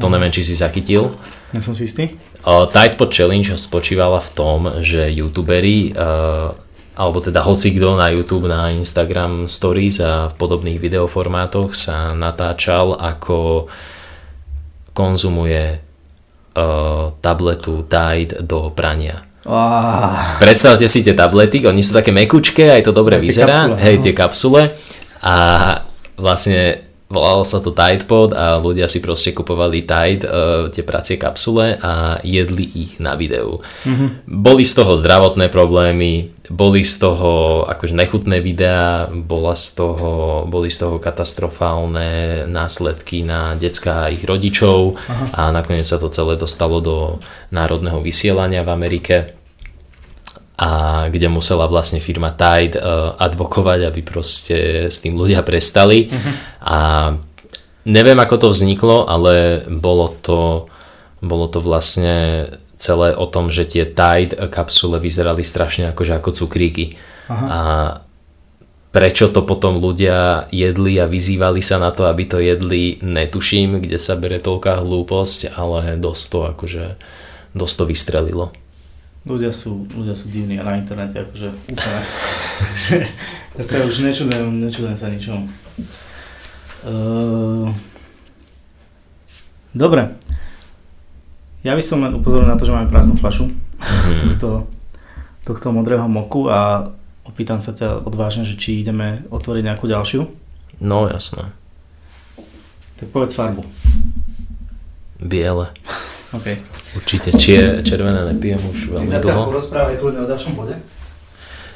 to 0.00 0.06
mhm. 0.08 0.12
neviem, 0.16 0.32
či 0.32 0.48
si 0.48 0.56
zachytil. 0.56 1.12
Ja 1.52 1.60
som 1.60 1.76
si 1.76 1.84
istý. 1.84 2.16
Tidepod 2.42 3.10
Challenge 3.14 3.54
spočívala 3.54 4.18
v 4.18 4.30
tom, 4.34 4.58
že 4.82 5.06
youtuberi 5.14 5.94
alebo 6.92 7.24
teda 7.24 7.40
hoci 7.40 7.72
kto 7.72 7.96
na 7.96 8.12
YouTube, 8.12 8.52
na 8.52 8.68
Instagram 8.68 9.48
Stories 9.48 10.04
a 10.04 10.28
v 10.28 10.34
podobných 10.36 10.76
videoformátoch 10.76 11.72
sa 11.72 12.12
natáčal, 12.12 13.00
ako 13.00 13.64
konzumuje 14.92 15.80
uh, 15.80 17.16
tabletu 17.24 17.88
Tide 17.88 18.44
do 18.44 18.68
prania. 18.76 19.24
Oh. 19.48 20.36
Predstavte 20.36 20.84
si 20.84 21.00
tie 21.00 21.16
tablety, 21.16 21.64
oni 21.64 21.80
sú 21.80 21.96
také 21.96 22.12
mekučké, 22.12 22.76
aj 22.76 22.84
to 22.84 22.92
dobre 22.92 23.16
vyzerá, 23.16 23.72
hej, 23.80 24.04
tie 24.04 24.12
kapsule 24.12 24.68
a 25.24 25.34
vlastne 26.20 26.91
volalo 27.12 27.44
sa 27.44 27.60
to 27.60 27.76
Tide 27.76 28.08
Pod 28.08 28.32
a 28.32 28.56
ľudia 28.56 28.88
si 28.88 29.04
proste 29.04 29.36
kupovali 29.36 29.84
Tide, 29.84 30.24
uh, 30.24 30.72
tie 30.72 30.80
pracie 30.80 31.20
kapsule 31.20 31.76
a 31.76 32.16
jedli 32.24 32.64
ich 32.64 32.96
na 32.96 33.12
videu. 33.12 33.60
Mm-hmm. 33.84 34.24
Boli 34.24 34.64
z 34.64 34.80
toho 34.80 34.96
zdravotné 34.96 35.52
problémy, 35.52 36.32
boli 36.48 36.88
z 36.88 37.04
toho 37.04 37.62
akože 37.68 37.92
nechutné 37.92 38.40
videá, 38.40 39.12
bola 39.12 39.52
z 39.52 39.76
toho, 39.76 40.42
boli 40.48 40.72
z 40.72 40.88
toho 40.88 40.96
katastrofálne 40.96 42.42
následky 42.48 43.20
na 43.22 43.52
decka 43.60 44.08
a 44.08 44.10
ich 44.10 44.24
rodičov 44.24 44.96
Aha. 44.96 45.26
a 45.36 45.42
nakoniec 45.52 45.84
sa 45.84 46.00
to 46.00 46.08
celé 46.08 46.40
dostalo 46.40 46.80
do 46.80 46.96
národného 47.52 48.00
vysielania 48.00 48.64
v 48.64 48.72
Amerike 48.72 49.41
a 50.62 50.68
kde 51.10 51.26
musela 51.26 51.66
vlastne 51.66 51.98
firma 51.98 52.30
Tide 52.30 52.78
uh, 52.78 53.18
advokovať, 53.18 53.90
aby 53.90 54.00
proste 54.06 54.86
s 54.86 55.02
tým 55.02 55.18
ľudia 55.18 55.42
prestali. 55.42 56.06
Uh-huh. 56.06 56.32
A 56.62 56.78
neviem, 57.82 58.14
ako 58.22 58.46
to 58.46 58.48
vzniklo, 58.54 59.10
ale 59.10 59.66
bolo 59.66 60.14
to, 60.22 60.70
bolo 61.18 61.50
to 61.50 61.58
vlastne 61.58 62.46
celé 62.78 63.10
o 63.18 63.26
tom, 63.26 63.50
že 63.50 63.66
tie 63.66 63.90
Tide 63.90 64.38
kapsule 64.54 65.02
vyzerali 65.02 65.42
strašne 65.42 65.90
akože 65.90 66.22
ako 66.22 66.30
cukríky. 66.30 66.94
Aha. 67.26 67.46
A 67.50 67.60
prečo 68.94 69.34
to 69.34 69.42
potom 69.42 69.82
ľudia 69.82 70.46
jedli 70.54 71.02
a 71.02 71.10
vyzývali 71.10 71.58
sa 71.58 71.82
na 71.82 71.90
to, 71.90 72.06
aby 72.06 72.22
to 72.30 72.38
jedli, 72.38 73.02
netuším, 73.02 73.82
kde 73.82 73.98
sa 73.98 74.14
bere 74.14 74.38
toľká 74.38 74.78
hlúposť, 74.78 75.58
ale 75.58 75.98
dosť 75.98 76.24
to 76.30 76.38
akože 76.54 76.84
dosť 77.50 77.74
to 77.74 77.84
vystrelilo 77.90 78.46
ľudia 79.22 79.54
sú, 79.54 79.86
ľudia 79.94 80.18
sú 80.18 80.30
divní 80.30 80.58
a 80.58 80.66
na 80.66 80.78
internete 80.78 81.22
akože 81.22 81.48
úplne. 81.70 82.00
ja 83.58 83.62
sa 83.62 83.86
už 83.86 84.02
nečudujem, 84.02 84.48
nečudujem 84.66 84.96
sa 84.98 85.06
ničomu. 85.10 85.46
Uh, 86.82 87.70
dobre. 89.70 90.10
Ja 91.62 91.78
by 91.78 91.82
som 91.82 92.02
len 92.02 92.18
upozoril 92.18 92.50
na 92.50 92.58
to, 92.58 92.66
že 92.66 92.74
máme 92.74 92.90
prázdnu 92.90 93.14
flašu 93.14 93.46
mm-hmm. 93.46 94.18
tohto, 94.26 94.66
tohto 95.46 95.68
modrého 95.70 96.10
moku 96.10 96.50
a 96.50 96.90
opýtam 97.22 97.62
sa 97.62 97.70
ťa 97.70 98.02
odvážne, 98.02 98.42
že 98.42 98.58
či 98.58 98.82
ideme 98.82 99.22
otvoriť 99.30 99.62
nejakú 99.62 99.86
ďalšiu. 99.86 100.26
No 100.82 101.06
jasné. 101.06 101.54
Tak 102.98 103.14
povedz 103.14 103.38
farbu. 103.38 103.62
Biele. 105.22 105.70
Okay. 106.32 106.56
Určite 106.96 107.36
čier, 107.36 107.84
červené 107.84 108.24
nepijem 108.32 108.56
už 108.56 108.96
veľmi 108.96 109.20
dlho. 109.20 109.52
Rozprávať 109.52 110.00
kľudne 110.00 110.24
o 110.24 110.28
ďalšom 110.32 110.52
bode. 110.56 110.80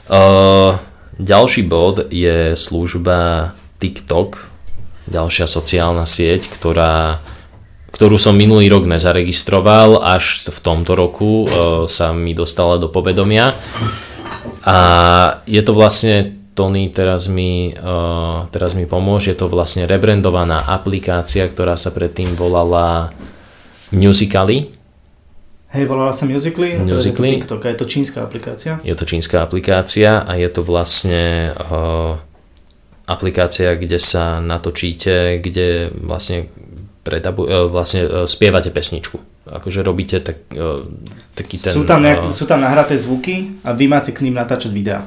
Uh, 0.09 0.81
ďalší 1.21 1.69
bod 1.69 2.09
je 2.09 2.57
služba 2.57 3.53
TikTok, 3.77 4.49
ďalšia 5.13 5.45
sociálna 5.45 6.09
sieť, 6.09 6.49
ktorá, 6.49 7.21
ktorú 7.93 8.17
som 8.17 8.33
minulý 8.33 8.73
rok 8.73 8.89
nezaregistroval, 8.89 10.01
až 10.01 10.49
v 10.49 10.59
tomto 10.65 10.97
roku 10.97 11.45
uh, 11.45 11.51
sa 11.85 12.17
mi 12.17 12.33
dostala 12.33 12.81
do 12.81 12.89
povedomia. 12.89 13.53
A 14.65 14.79
je 15.45 15.61
to 15.61 15.77
vlastne 15.77 16.33
Tony 16.57 16.89
teraz 16.89 17.29
mi, 17.29 17.77
uh, 17.77 18.49
teraz 18.49 18.73
mi 18.73 18.89
pomôže, 18.89 19.37
je 19.37 19.45
to 19.45 19.53
vlastne 19.53 19.85
rebrandovaná 19.85 20.65
aplikácia, 20.65 21.45
ktorá 21.45 21.77
sa 21.77 21.93
predtým 21.93 22.33
volala 22.33 23.13
Musically. 23.93 24.75
Hej, 25.77 25.85
volala 25.91 26.15
sa 26.15 26.25
Musically, 26.25 26.79
Musically. 26.79 27.37
je 27.37 27.43
to 27.43 27.43
TikTok, 27.43 27.61
a 27.67 27.69
je 27.69 27.77
to 27.77 27.87
čínska 27.87 28.19
aplikácia? 28.23 28.73
Je 28.81 28.95
to 28.95 29.05
čínska 29.05 29.43
aplikácia 29.43 30.25
a 30.25 30.33
je 30.39 30.49
to 30.49 30.65
vlastne 30.65 31.53
uh, 31.53 32.17
aplikácia, 33.05 33.77
kde 33.77 33.99
sa 34.01 34.41
natočíte, 34.41 35.43
kde 35.43 35.91
vlastne, 35.93 36.49
predabu, 37.05 37.45
uh, 37.45 37.67
vlastne 37.69 38.07
uh, 38.07 38.11
spievate 38.25 38.73
pesničku. 38.73 39.21
Akože 39.47 39.83
robíte 39.83 40.23
tak, 40.23 40.49
uh, 40.55 40.87
taký 41.35 41.61
ten... 41.61 41.75
Sú 41.75 41.85
tam, 41.85 42.01
nejak, 42.01 42.31
uh, 42.31 42.33
sú 42.33 42.47
tam 42.49 42.63
nahraté 42.63 42.97
zvuky 42.97 43.61
a 43.67 43.75
vy 43.75 43.91
máte 43.91 44.17
k 44.17 44.23
ním 44.25 44.39
natáčať 44.39 44.71
videá. 44.73 45.03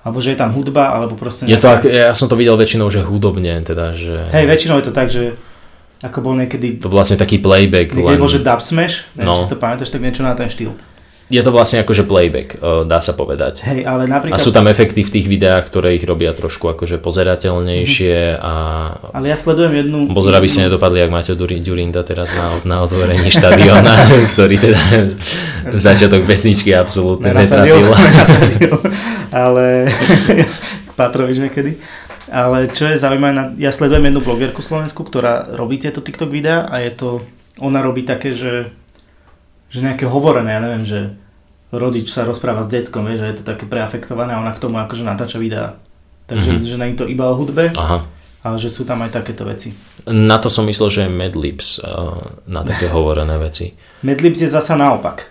Alebo 0.00 0.24
že 0.24 0.32
je 0.32 0.38
tam 0.40 0.56
hudba, 0.56 0.96
alebo 0.96 1.14
proste... 1.14 1.44
Nejaká... 1.44 1.84
Je 1.84 1.84
to, 1.84 1.88
ja 1.92 2.16
som 2.16 2.26
to 2.26 2.34
videl 2.34 2.56
väčšinou, 2.56 2.88
že 2.88 3.04
hudobne, 3.04 3.60
teda, 3.60 3.92
že... 3.92 4.32
Hej, 4.32 4.48
väčšinou 4.48 4.80
je 4.80 4.86
to 4.88 4.94
tak, 4.96 5.12
že 5.12 5.36
ako 6.00 6.18
bol 6.24 6.34
niekedy... 6.36 6.80
To 6.80 6.88
vlastne 6.88 7.20
taký 7.20 7.40
playback. 7.40 7.92
Niekedy 7.92 8.16
len... 8.16 8.22
bol, 8.22 8.32
že 8.32 8.40
dub 8.40 8.60
smash, 8.64 9.04
neviem, 9.12 9.28
no. 9.28 9.44
si 9.44 9.52
to 9.52 9.60
pamätáš, 9.60 9.92
tak 9.92 10.00
niečo 10.00 10.24
na 10.24 10.32
ten 10.32 10.48
štýl. 10.48 10.72
Je 11.30 11.38
to 11.46 11.54
vlastne 11.54 11.78
akože 11.86 12.10
playback, 12.10 12.58
dá 12.90 12.98
sa 12.98 13.14
povedať. 13.14 13.62
Hej, 13.62 13.86
ale 13.86 14.10
napríklad... 14.10 14.34
A 14.34 14.42
sú 14.42 14.50
tam 14.50 14.66
efekty 14.66 15.06
v 15.06 15.14
tých 15.14 15.30
videách, 15.30 15.70
ktoré 15.70 15.94
ich 15.94 16.02
robia 16.02 16.34
trošku 16.34 16.66
akože 16.74 16.98
pozerateľnejšie 16.98 18.42
a... 18.42 18.54
Ale 19.14 19.30
ja 19.30 19.38
sledujem 19.38 19.78
jednu... 19.78 20.10
Pozor, 20.10 20.34
aby 20.34 20.50
ste 20.50 20.66
nedopadli, 20.66 21.06
ak 21.06 21.14
Maťo 21.14 21.38
Durinda 21.38 22.02
teraz 22.02 22.34
na, 22.34 22.50
na 22.66 22.76
otvorení 22.82 23.30
štadiona, 23.30 24.10
ktorý 24.34 24.58
teda 24.58 24.82
začiatok 25.78 26.26
pesničky 26.26 26.74
absolútne 26.74 27.30
netrafil. 27.30 27.86
ale 29.30 29.86
Patrovič 30.98 31.38
niekedy. 31.38 31.78
Ale 32.30 32.70
čo 32.70 32.86
je 32.86 32.96
zaujímavé, 32.96 33.58
ja 33.58 33.74
sledujem 33.74 34.06
jednu 34.06 34.22
blogerku 34.22 34.62
Slovensku, 34.62 35.02
ktorá 35.02 35.50
robí 35.58 35.82
tieto 35.82 35.98
TikTok 35.98 36.30
videá 36.30 36.70
a 36.70 36.78
je 36.78 36.94
to, 36.94 37.08
ona 37.58 37.82
robí 37.82 38.06
také, 38.06 38.30
že, 38.30 38.70
že 39.66 39.82
nejaké 39.82 40.06
hovorené, 40.06 40.54
ja 40.54 40.62
neviem, 40.62 40.86
že 40.86 41.00
rodič 41.74 42.14
sa 42.14 42.22
rozpráva 42.22 42.62
s 42.62 42.70
deckom, 42.70 43.06
vieš, 43.06 43.22
že 43.22 43.28
je 43.30 43.36
to 43.42 43.44
také 43.46 43.66
preafektované 43.66 44.34
a 44.34 44.42
ona 44.42 44.54
k 44.54 44.62
tomu 44.62 44.78
akože 44.78 45.02
natáča 45.02 45.42
videá. 45.42 45.78
Takže 46.30 46.62
mm-hmm. 46.62 46.70
že 46.70 46.74
je 46.78 46.98
to 46.98 47.06
iba 47.10 47.26
o 47.26 47.34
hudbe, 47.34 47.74
Aha. 47.74 48.06
ale 48.46 48.56
že 48.62 48.70
sú 48.70 48.86
tam 48.86 49.02
aj 49.02 49.10
takéto 49.10 49.42
veci. 49.42 49.74
Na 50.06 50.38
to 50.38 50.46
som 50.46 50.62
myslel, 50.70 50.88
že 50.90 51.00
je 51.06 51.10
Madlibs 51.10 51.82
uh, 51.82 52.38
na 52.46 52.62
také 52.62 52.86
hovorené 52.94 53.34
veci. 53.42 53.74
Madlibs 54.06 54.38
je 54.38 54.50
zasa 54.50 54.78
naopak. 54.78 55.26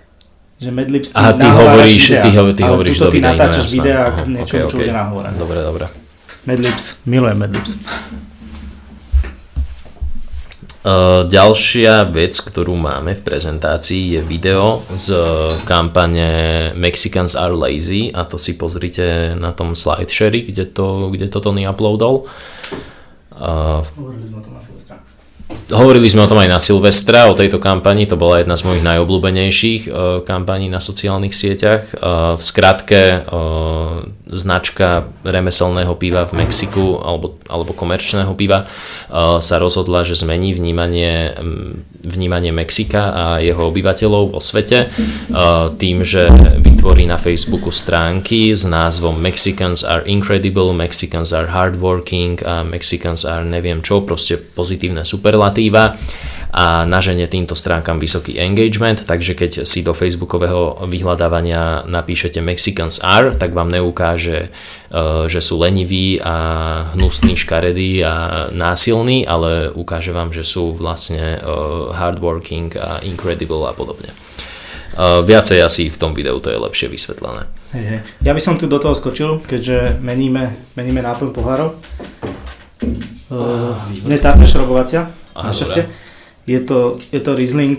Že 0.59 0.75
Madlibs 0.75 1.15
ty, 1.15 1.23
ty 1.23 1.47
hovoríš, 1.47 2.03
videa, 2.03 2.23
ty, 2.27 2.29
ho, 2.35 2.43
ty 2.51 2.63
hovoríš 2.67 2.97
do 2.99 3.07
videa. 3.07 3.31
ty 3.31 3.37
natáčaš 3.39 3.67
videa 3.71 4.03
k 4.11 4.17
niečomu, 4.27 4.43
okay, 4.43 4.59
okay. 4.67 4.71
čo 4.75 4.79
je 4.83 4.91
nahovorené. 4.91 5.35
Dobre, 5.39 5.59
dobre. 5.63 5.85
Madlibs, 6.49 6.97
milujem 7.05 7.37
Madlibs. 7.37 7.77
Uh, 10.79 11.29
ďalšia 11.29 12.09
vec, 12.09 12.33
ktorú 12.33 12.73
máme 12.73 13.13
v 13.13 13.21
prezentácii 13.21 14.17
je 14.17 14.21
video 14.25 14.81
z 14.97 15.13
kampane 15.69 16.73
Mexicans 16.73 17.37
are 17.37 17.53
lazy 17.53 18.09
a 18.09 18.25
to 18.25 18.41
si 18.41 18.57
pozrite 18.57 19.37
na 19.37 19.53
tom 19.53 19.77
slideshare, 19.77 20.41
kde 20.41 20.65
to, 20.73 21.13
kde 21.13 21.29
to 21.29 21.37
Tony 21.37 21.69
uploadol. 21.69 22.25
Uh, 23.29 23.85
Hovorili 23.93 24.25
sme 24.25 24.41
o 24.41 24.43
tom 24.49 24.57
na 24.57 24.63
Hovorili 25.69 26.09
sme 26.09 26.25
o 26.25 26.29
tom 26.29 26.41
aj 26.41 26.49
na 26.49 26.57
Silvestra, 26.57 27.29
o 27.29 27.37
tejto 27.37 27.61
kampani, 27.61 28.09
to 28.09 28.17
bola 28.17 28.41
jedna 28.41 28.57
z 28.57 28.65
mojich 28.65 28.85
najobľúbenejších 28.85 29.81
uh, 29.85 29.93
kampaní 30.25 30.65
na 30.65 30.81
sociálnych 30.81 31.33
sieťach. 31.33 31.93
Uh, 31.93 32.33
v 32.37 32.41
skratke, 32.41 33.21
uh, 33.21 34.01
značka 34.29 35.09
remeselného 35.25 35.93
piva 35.97 36.25
v 36.25 36.45
Mexiku 36.45 37.01
alebo, 37.01 37.41
alebo 37.49 37.73
komerčného 37.73 38.29
piva 38.37 38.69
sa 39.41 39.55
rozhodla, 39.57 40.05
že 40.05 40.13
zmení 40.13 40.53
vnímanie, 40.53 41.33
vnímanie 41.99 42.55
Mexika 42.55 43.11
a 43.11 43.23
jeho 43.43 43.67
obyvateľov 43.67 44.35
vo 44.35 44.39
svete 44.39 44.87
tým, 45.75 45.97
že 46.01 46.31
vytvorí 46.63 47.03
na 47.03 47.19
Facebooku 47.19 47.75
stránky 47.75 48.55
s 48.55 48.63
názvom 48.63 49.19
Mexicans 49.19 49.83
are 49.83 50.07
incredible, 50.07 50.71
Mexicans 50.71 51.35
are 51.35 51.51
hardworking 51.51 52.39
a 52.47 52.63
Mexicans 52.63 53.27
are 53.27 53.43
neviem 53.43 53.83
čo, 53.83 54.07
proste 54.07 54.39
pozitívne 54.39 55.03
superlatíva 55.03 55.99
a 56.49 56.81
naženie 56.89 57.29
týmto 57.29 57.53
stránkam 57.53 58.01
vysoký 58.01 58.41
engagement, 58.41 59.05
takže 59.05 59.37
keď 59.37 59.51
si 59.69 59.85
do 59.85 59.93
facebookového 59.93 60.81
vyhľadávania 60.89 61.85
napíšete 61.85 62.41
Mexicans 62.41 63.05
are, 63.05 63.37
tak 63.37 63.53
vám 63.53 63.69
neukáže, 63.69 64.49
e, 64.89 65.29
že 65.29 65.45
sú 65.45 65.61
leniví 65.61 66.17
a 66.17 66.35
hnusní, 66.97 67.37
škaredí 67.37 68.01
a 68.01 68.13
násilní, 68.49 69.29
ale 69.29 69.69
ukáže 69.69 70.09
vám, 70.09 70.33
že 70.33 70.41
sú 70.41 70.73
vlastne 70.73 71.37
e, 71.37 71.39
hardworking 71.93 72.73
a 72.81 73.05
incredible 73.05 73.69
a 73.69 73.73
podobne. 73.77 74.09
Uh, 74.99 75.23
viacej 75.23 75.63
asi 75.63 75.87
v 75.87 75.95
tom 75.95 76.11
videu 76.11 76.35
to 76.43 76.51
je 76.51 76.59
lepšie 76.59 76.91
vysvetlené. 76.91 77.47
Ja 78.25 78.33
by 78.33 78.41
som 78.41 78.59
tu 78.59 78.65
do 78.67 78.81
toho 78.81 78.97
skočil, 78.97 79.39
keďže 79.39 80.01
meníme, 80.01 80.75
meníme 80.75 80.99
náplň 80.99 81.29
pohárov. 81.29 81.77
Uh, 83.29 83.77
nie 84.09 84.17
táto 84.19 84.43
šrobovacia, 84.43 85.13
našťastie. 85.37 86.08
Je 86.49 86.57
to, 86.65 86.97
je 87.13 87.21
to 87.21 87.37
Riesling 87.37 87.77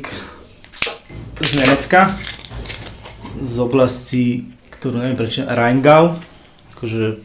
z 1.43 1.51
Nemecka, 1.59 2.15
z 3.43 3.57
oblasti, 3.59 4.47
ktorú 4.79 5.03
neviem 5.03 5.19
prečo, 5.19 5.43
Rheingau. 5.43 6.23
Akože 6.79 7.19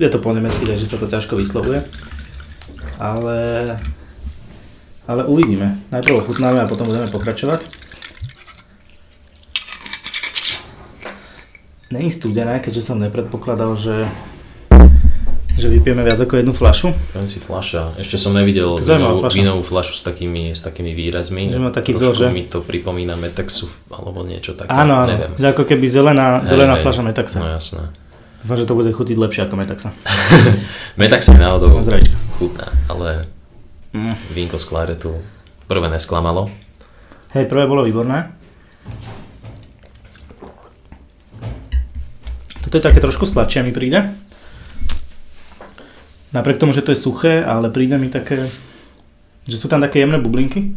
je 0.00 0.08
to 0.08 0.18
po 0.24 0.32
nemecky, 0.32 0.64
takže 0.64 0.88
sa 0.88 0.96
to 0.96 1.04
ťažko 1.04 1.36
vyslovuje. 1.36 1.84
Ale, 2.96 3.76
ale 5.04 5.22
uvidíme. 5.28 5.76
Najprv 5.92 6.24
ochutnáme 6.24 6.64
a 6.64 6.70
potom 6.70 6.88
budeme 6.88 7.12
pokračovať. 7.12 7.68
Není 11.92 12.08
studené, 12.08 12.56
keďže 12.64 12.88
som 12.88 13.04
nepredpokladal, 13.04 13.76
že, 13.76 14.08
že 15.56 15.66
vypijeme 15.66 16.00
viac 16.00 16.20
ako 16.20 16.36
jednu 16.36 16.52
flašu. 16.52 16.92
Fancy 17.10 17.40
fľaša. 17.40 17.96
Ešte 17.96 18.16
som 18.16 18.32
nevidel 18.32 18.76
fľaša. 18.76 19.32
vínovú 19.32 19.62
fľašu 19.62 19.92
s 19.92 20.02
takými, 20.02 20.52
s 20.52 20.60
takými 20.60 20.92
výrazmi. 20.92 21.48
Že 21.48 21.58
má 21.58 21.72
taký 21.72 21.92
vzor, 21.92 22.12
že? 22.14 22.28
mi 22.28 22.44
to 22.44 22.60
pripomína 22.60 23.16
Metexu 23.16 23.66
alebo 23.88 24.20
niečo 24.22 24.52
také. 24.52 24.68
Áno, 24.68 25.00
áno, 25.00 25.16
Neviem. 25.16 25.32
že 25.34 25.46
ako 25.48 25.64
keby 25.64 25.86
zelená, 25.88 26.40
Hej, 26.40 26.52
zelená 26.52 26.74
hej. 26.76 26.82
fľaša 26.84 27.02
Metaxa. 27.02 27.38
No 27.40 27.48
jasné. 27.50 27.82
Dúfam, 28.40 28.56
že 28.56 28.68
to 28.68 28.74
bude 28.76 28.90
chutiť 28.92 29.16
lepšie 29.16 29.42
ako 29.42 29.54
Metaxa. 29.56 29.90
Metax 31.00 31.20
je 31.26 31.40
náhodou 31.40 31.72
chutná, 32.36 32.68
ale 32.86 33.26
Mm. 33.96 34.12
vínko 34.28 34.60
z 34.60 34.68
Klaretu 34.68 35.24
prvé 35.64 35.88
nesklamalo. 35.88 36.52
Hej, 37.32 37.48
prvé 37.48 37.64
bolo 37.64 37.80
výborné. 37.80 38.28
Toto 42.60 42.76
je 42.76 42.82
také 42.82 43.00
trošku 43.00 43.24
sladšie 43.24 43.62
mi 43.62 43.72
príde. 43.72 44.04
Napriek 46.36 46.60
tomu, 46.60 46.76
že 46.76 46.84
to 46.84 46.92
je 46.92 47.00
suché, 47.00 47.40
ale 47.40 47.72
príde 47.72 47.96
mi 47.96 48.12
také, 48.12 48.44
že 49.48 49.56
sú 49.56 49.72
tam 49.72 49.80
také 49.80 50.04
jemné 50.04 50.20
bublinky. 50.20 50.76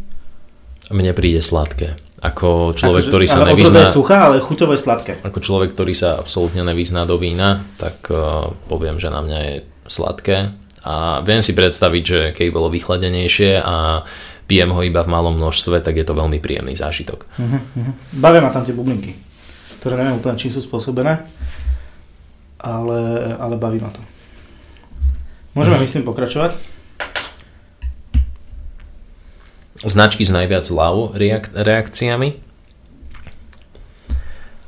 Mne 0.88 1.12
príde 1.12 1.44
sladké. 1.44 2.00
Ako 2.24 2.72
človek, 2.72 3.04
Akože- 3.04 3.10
ktorý 3.12 3.26
sa 3.28 3.40
ale 3.44 3.52
nevyzná... 3.52 3.84
je 3.84 3.92
suchá, 3.92 4.24
ale 4.24 4.40
chuťové 4.40 4.76
sladké. 4.80 5.20
Ako 5.20 5.40
človek, 5.40 5.76
ktorý 5.76 5.92
sa 5.92 6.16
absolútne 6.16 6.64
nevyzná 6.64 7.04
do 7.04 7.20
vína, 7.20 7.64
tak 7.76 8.08
uh, 8.08 8.48
poviem, 8.72 8.96
že 8.96 9.12
na 9.12 9.20
mňa 9.20 9.38
je 9.40 9.54
sladké. 9.84 10.48
A 10.80 11.20
viem 11.20 11.44
si 11.44 11.52
predstaviť, 11.52 12.02
že 12.04 12.20
keď 12.32 12.46
bolo 12.56 12.72
vychladenejšie 12.72 13.60
a 13.60 14.04
pijem 14.48 14.72
ho 14.72 14.80
iba 14.80 15.04
v 15.04 15.12
malom 15.12 15.36
množstve, 15.36 15.84
tak 15.84 16.00
je 16.00 16.04
to 16.08 16.16
veľmi 16.16 16.40
príjemný 16.40 16.72
zážitok. 16.72 17.28
Uh-huh, 17.36 17.60
uh-huh. 17.60 17.92
Bavia 18.16 18.40
ma 18.40 18.48
tam 18.48 18.64
tie 18.64 18.72
bublinky, 18.72 19.12
ktoré 19.84 20.00
neviem 20.00 20.16
úplne, 20.16 20.40
čím 20.40 20.56
sú 20.56 20.64
spôsobené, 20.64 21.20
ale, 22.64 23.00
ale 23.36 23.54
baví 23.60 23.76
ma 23.76 23.92
to. 23.92 24.00
Môžeme, 25.52 25.76
Mhm. 25.76 25.82
myslím, 25.82 26.02
pokračovať. 26.04 26.52
Značky 29.80 30.20
s 30.20 30.30
najviac 30.30 30.68
wow 30.68 31.10
reak- 31.10 31.50
reakciami. 31.50 32.36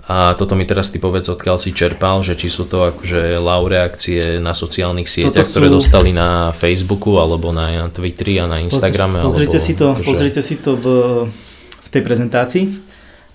A 0.05 0.35
toto 0.35 0.53
mi 0.53 0.65
teraz 0.65 0.91
ty 0.91 0.99
povedz, 0.99 1.31
odkiaľ 1.31 1.57
si 1.57 1.71
čerpal, 1.71 2.21
že 2.21 2.35
či 2.35 2.49
sú 2.49 2.67
to 2.67 2.91
akože 2.91 3.39
wow 3.39 3.63
reakcie 3.65 4.19
na 4.39 4.51
sociálnych 4.53 5.07
sieťach, 5.07 5.41
Toto 5.41 5.53
ktoré 5.55 5.69
sú- 5.69 5.77
dostali 5.79 6.11
na 6.11 6.51
Facebooku 6.53 7.17
alebo 7.17 7.49
na 7.49 7.87
Twitteri 7.89 8.37
a 8.37 8.47
na 8.47 8.59
Instagrame. 8.59 9.23
Pozrite 9.23 9.57
alebo, 9.57 9.63
si 9.63 9.73
to, 9.73 9.87
akože- 9.95 10.05
pozrite 10.05 10.41
si 10.43 10.55
to 10.57 10.75
v, 10.75 10.85
v 11.63 11.89
tej 11.89 12.03
prezentácii, 12.03 12.65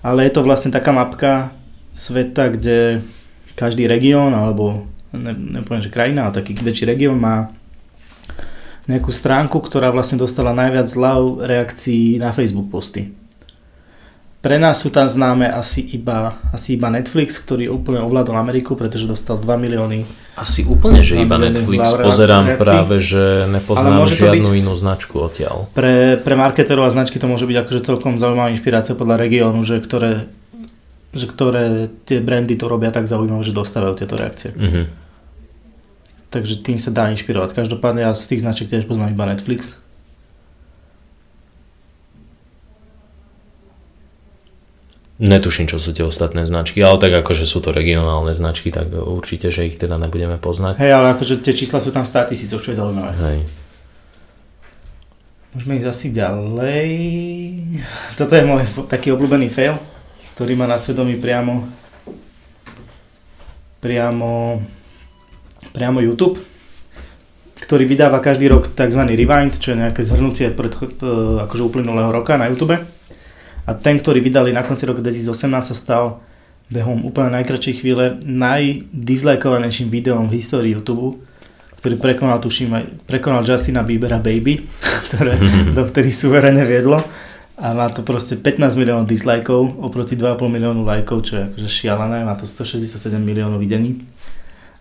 ale 0.02 0.28
je 0.28 0.32
to 0.34 0.42
vlastne 0.42 0.68
taká 0.68 0.92
mapka 0.92 1.50
sveta, 1.94 2.52
kde 2.52 3.00
každý 3.54 3.86
región, 3.86 4.30
alebo 4.30 4.86
ne, 5.12 5.32
nepoviem, 5.60 5.84
že 5.84 5.94
krajina, 5.94 6.28
ale 6.28 6.36
taký 6.36 6.56
väčší 6.58 6.88
región 6.88 7.16
má 7.20 7.52
nejakú 8.88 9.12
stránku, 9.12 9.60
ktorá 9.60 9.92
vlastne 9.92 10.16
dostala 10.16 10.56
najviac 10.56 10.88
zľav 10.88 11.44
reakcií 11.44 12.16
na 12.16 12.32
Facebook 12.32 12.72
posty. 12.72 13.12
Pre 14.38 14.54
nás 14.54 14.78
sú 14.78 14.94
tam 14.94 15.02
známe 15.02 15.50
asi 15.50 15.82
iba, 15.98 16.38
asi 16.54 16.78
iba 16.78 16.86
Netflix, 16.94 17.42
ktorý 17.42 17.74
úplne 17.74 17.98
ovládol 18.06 18.38
Ameriku, 18.38 18.78
pretože 18.78 19.10
dostal 19.10 19.34
2 19.34 19.44
milióny. 19.44 20.06
Asi 20.38 20.62
úplne, 20.62 21.02
že 21.02 21.18
iba 21.18 21.42
Netflix 21.42 21.98
pozerám 21.98 22.54
reakcií. 22.54 22.62
práve, 22.62 23.02
že 23.02 23.50
nepoznám 23.50 24.06
žiadnu 24.06 24.54
inú 24.54 24.78
značku 24.78 25.18
odtiaľ. 25.18 25.66
Pre, 25.74 26.22
pre 26.22 26.34
marketerov 26.38 26.86
a 26.86 26.94
značky 26.94 27.18
to 27.18 27.26
môže 27.26 27.50
byť 27.50 27.56
akože 27.66 27.80
celkom 27.82 28.22
zaujímavá 28.22 28.54
inšpirácia 28.54 28.94
podľa 28.94 29.26
regiónu, 29.26 29.66
že 29.66 29.82
ktoré, 29.82 30.30
že 31.12 31.26
ktoré 31.26 31.88
tie 32.04 32.20
brandy 32.20 32.54
to 32.58 32.68
robia 32.68 32.92
tak 32.92 33.08
zaujímavé, 33.08 33.40
že 33.40 33.56
dostávajú 33.56 33.94
tieto 33.96 34.14
reakcie. 34.16 34.52
Mhm. 34.52 35.08
Takže 36.28 36.60
tým 36.60 36.76
sa 36.76 36.92
dá 36.92 37.08
inšpirovať. 37.08 37.56
Každopádne 37.56 38.04
ja 38.04 38.12
z 38.12 38.28
tých 38.28 38.44
značiek 38.44 38.68
tiež 38.68 38.84
poznám 38.84 39.16
iba 39.16 39.24
Netflix. 39.24 39.72
Netuším, 45.18 45.66
čo 45.66 45.82
sú 45.82 45.90
tie 45.90 46.06
ostatné 46.06 46.46
značky, 46.46 46.78
ale 46.78 47.02
tak 47.02 47.10
akože 47.10 47.42
sú 47.42 47.58
to 47.58 47.74
regionálne 47.74 48.30
značky, 48.30 48.70
tak 48.70 48.94
určite, 48.94 49.50
že 49.50 49.66
ich 49.66 49.74
teda 49.74 49.98
nebudeme 49.98 50.38
poznať. 50.38 50.78
Hej, 50.78 50.94
ale 50.94 51.18
akože 51.18 51.42
tie 51.42 51.58
čísla 51.58 51.82
sú 51.82 51.90
tam 51.90 52.06
v 52.06 52.12
100 52.14 52.30
tisícoch, 52.30 52.62
čo 52.62 52.70
je 52.70 52.78
zaujímavé. 52.78 53.10
Hej. 53.18 53.38
Môžeme 55.58 55.74
ísť 55.74 55.90
asi 55.90 56.06
ďalej. 56.14 56.90
Toto 58.14 58.30
je 58.30 58.44
môj 58.46 58.62
taký 58.86 59.10
obľúbený 59.10 59.50
fail, 59.50 59.74
ktorý 60.38 60.54
má 60.54 60.70
na 60.70 60.78
svedomí 60.78 61.18
priamo 61.18 61.66
priamo 63.82 64.62
priamo 65.74 65.98
YouTube, 65.98 66.38
ktorý 67.58 67.82
vydáva 67.82 68.22
každý 68.22 68.46
rok 68.46 68.70
tzv. 68.70 69.02
Rewind, 69.02 69.58
čo 69.58 69.74
je 69.74 69.82
nejaké 69.82 70.06
zhrnutie 70.06 70.54
predcho- 70.54 70.94
e, 70.94 71.42
akože 71.42 71.62
uplynulého 71.66 72.14
roka 72.14 72.38
na 72.38 72.46
YouTube. 72.46 72.78
A 73.66 73.70
ten, 73.74 73.98
ktorý 73.98 74.22
vydali 74.22 74.54
na 74.54 74.62
konci 74.62 74.86
roku 74.86 75.02
2018 75.02 75.74
sa 75.74 75.74
stal 75.74 76.04
behom 76.70 77.02
úplne 77.02 77.34
najkračšej 77.34 77.74
chvíle 77.82 78.22
najdizlikovanejším 78.22 79.90
videom 79.90 80.30
v 80.30 80.38
histórii 80.38 80.70
YouTube, 80.70 81.18
ktorý 81.82 81.98
prekonal, 81.98 82.38
tuším, 82.38 82.78
aj, 82.78 82.84
prekonal 83.10 83.42
Justina 83.42 83.82
Biebera 83.82 84.22
Baby, 84.22 84.62
ktoré 85.10 85.34
dovtedy 85.78 86.14
suverene 86.14 86.62
viedlo. 86.62 87.26
A 87.58 87.74
má 87.74 87.90
to 87.90 88.06
proste 88.06 88.38
15 88.38 88.78
miliónov 88.78 89.10
dislikeov 89.10 89.82
oproti 89.82 90.14
2,5 90.14 90.38
miliónu 90.46 90.86
lajkov, 90.86 91.26
čo 91.26 91.32
je 91.34 91.42
akože 91.50 91.68
šialené, 91.68 92.22
má 92.22 92.38
to 92.38 92.46
167 92.46 93.18
miliónov 93.18 93.58
videní. 93.58 94.06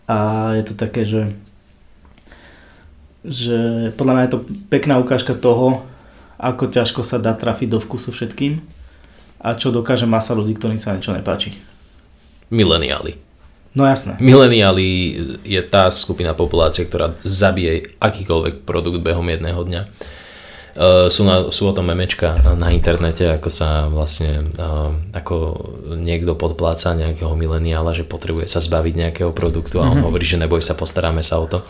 A 0.06 0.54
je 0.54 0.64
to 0.64 0.74
také, 0.78 1.04
že 1.04 1.34
že 3.28 3.92
podľa 4.00 4.14
mňa 4.14 4.24
je 4.24 4.34
to 4.34 4.40
pekná 4.72 4.96
ukážka 5.04 5.36
toho, 5.36 5.84
ako 6.40 6.72
ťažko 6.72 7.04
sa 7.04 7.20
dá 7.20 7.36
trafiť 7.36 7.76
do 7.76 7.80
vkusu 7.84 8.16
všetkým 8.16 8.64
a 9.44 9.54
čo 9.58 9.74
dokáže 9.74 10.08
masa 10.08 10.32
ľudí, 10.32 10.56
ktorým 10.56 10.80
sa 10.80 10.96
niečo 10.96 11.12
nepáči. 11.12 11.60
Mileniáli. 12.48 13.20
No 13.76 13.84
jasné. 13.86 14.18
Mileniáli 14.24 15.18
je 15.44 15.62
tá 15.68 15.92
skupina 15.92 16.34
populácie, 16.34 16.88
ktorá 16.88 17.14
zabije 17.22 17.94
akýkoľvek 18.00 18.64
produkt 18.64 19.04
behom 19.04 19.28
jedného 19.28 19.62
dňa. 19.62 19.82
Uh, 20.78 21.10
sú, 21.10 21.26
na, 21.26 21.50
sú 21.50 21.66
o 21.66 21.74
tom 21.74 21.90
memečka 21.90 22.38
na 22.54 22.70
internete, 22.70 23.26
ako 23.26 23.50
sa 23.50 23.90
vlastne, 23.90 24.46
uh, 24.62 24.94
ako 25.10 25.58
niekto 25.98 26.38
podpláca 26.38 26.94
nejakého 26.94 27.34
mileniála, 27.34 27.98
že 27.98 28.06
potrebuje 28.06 28.46
sa 28.46 28.62
zbaviť 28.62 28.94
nejakého 28.94 29.34
produktu 29.34 29.82
a 29.82 29.90
on 29.90 29.98
Mhm. 29.98 30.06
hovorí, 30.06 30.22
že 30.22 30.38
neboj 30.38 30.62
sa, 30.62 30.78
postaráme 30.78 31.26
sa 31.26 31.42
o 31.42 31.50
to. 31.50 31.66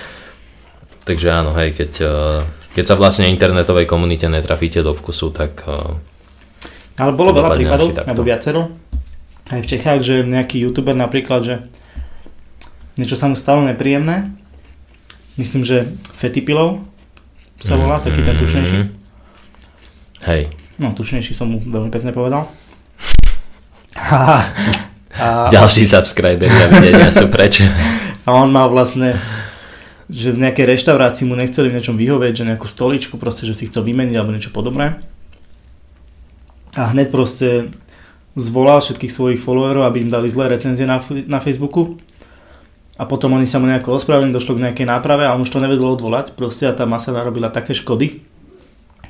Takže 1.08 1.28
áno, 1.28 1.52
hej, 1.60 1.76
keď, 1.76 1.92
uh, 2.08 2.40
keď 2.72 2.84
sa 2.88 2.94
vlastne 2.96 3.28
internetovej 3.28 3.84
komunite 3.84 4.24
netrafíte 4.26 4.80
do 4.80 4.96
vkusu, 4.96 5.36
tak 5.36 5.68
uh, 5.68 5.94
Ale 6.96 7.12
bolo 7.12 7.36
veľa 7.36 7.52
prípadov, 7.52 8.00
alebo 8.00 8.24
viacero. 8.24 8.72
Aj 9.46 9.60
v 9.60 9.68
Čechách, 9.68 10.00
že 10.00 10.24
nejaký 10.24 10.64
youtuber 10.64 10.96
napríklad, 10.96 11.44
že 11.44 11.54
niečo 12.96 13.14
sa 13.14 13.28
mu 13.28 13.36
stalo 13.36 13.60
nepríjemné. 13.60 14.32
Myslím, 15.36 15.68
že 15.68 15.84
Fetipilov 16.16 16.80
sa 17.60 17.74
volá, 17.76 18.00
taký 18.00 18.20
ten 18.24 18.36
tučnejší. 18.36 18.78
Mhm. 18.78 18.88
Hej, 20.26 20.42
No, 20.76 20.92
tučnejší 20.92 21.32
som 21.32 21.48
mu 21.48 21.56
veľmi 21.56 21.88
pekne 21.88 22.12
povedal. 22.12 22.52
a, 25.16 25.48
ďalší 25.48 25.88
subscriberi 25.88 26.52
a 26.52 26.68
videnia 26.68 27.08
sú 27.08 27.32
preč. 27.32 27.64
a 28.28 28.30
on 28.36 28.52
mal 28.52 28.68
vlastne 28.68 29.16
že 30.06 30.30
v 30.30 30.38
nejakej 30.38 30.70
reštaurácii 30.70 31.26
mu 31.26 31.34
nechceli 31.34 31.66
v 31.66 31.82
niečom 31.82 31.98
vyhovieť, 31.98 32.32
že 32.38 32.46
nejakú 32.46 32.70
stoličku 32.70 33.18
proste, 33.18 33.42
že 33.42 33.58
si 33.58 33.66
chcel 33.66 33.82
vymeniť 33.82 34.14
alebo 34.14 34.30
niečo 34.30 34.54
podobné. 34.54 35.02
A 36.78 36.94
hneď 36.94 37.10
proste 37.10 37.74
zvolal 38.38 38.78
všetkých 38.78 39.10
svojich 39.10 39.40
followerov, 39.42 39.82
aby 39.82 40.06
im 40.06 40.10
dali 40.12 40.30
zlé 40.30 40.46
recenzie 40.54 40.86
na, 40.86 41.02
na 41.26 41.42
Facebooku. 41.42 41.98
A 42.96 43.04
potom 43.04 43.36
oni 43.36 43.44
sa 43.44 43.60
mu 43.60 43.68
nejako 43.68 44.00
ospravedlnili, 44.00 44.32
došlo 44.32 44.56
k 44.56 44.64
nejakej 44.68 44.86
náprave 44.88 45.28
a 45.28 45.36
on 45.36 45.44
už 45.44 45.52
to 45.52 45.60
nevedel 45.60 45.92
odvolať 45.92 46.32
proste 46.32 46.64
a 46.64 46.72
tá 46.72 46.88
masa 46.88 47.12
narobila 47.12 47.52
také 47.52 47.76
škody. 47.76 48.24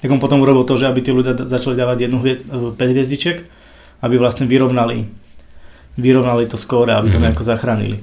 Tak 0.02 0.10
on 0.10 0.18
potom 0.18 0.42
urobil 0.42 0.66
to, 0.66 0.74
že 0.74 0.90
aby 0.90 1.00
tí 1.00 1.14
ľudia 1.14 1.38
začali 1.38 1.78
dávať 1.78 2.10
jednu 2.10 2.18
hvie- 2.18 2.42
5 2.74 2.76
hviezdičiek 2.76 3.46
aby 4.02 4.14
vlastne 4.20 4.44
vyrovnali, 4.44 5.08
vyrovnali 5.96 6.44
to 6.44 6.60
skóre, 6.60 6.92
aby 6.92 7.08
to 7.08 7.16
mm-hmm. 7.16 7.32
nejako 7.32 7.44
zachránili. 7.44 7.98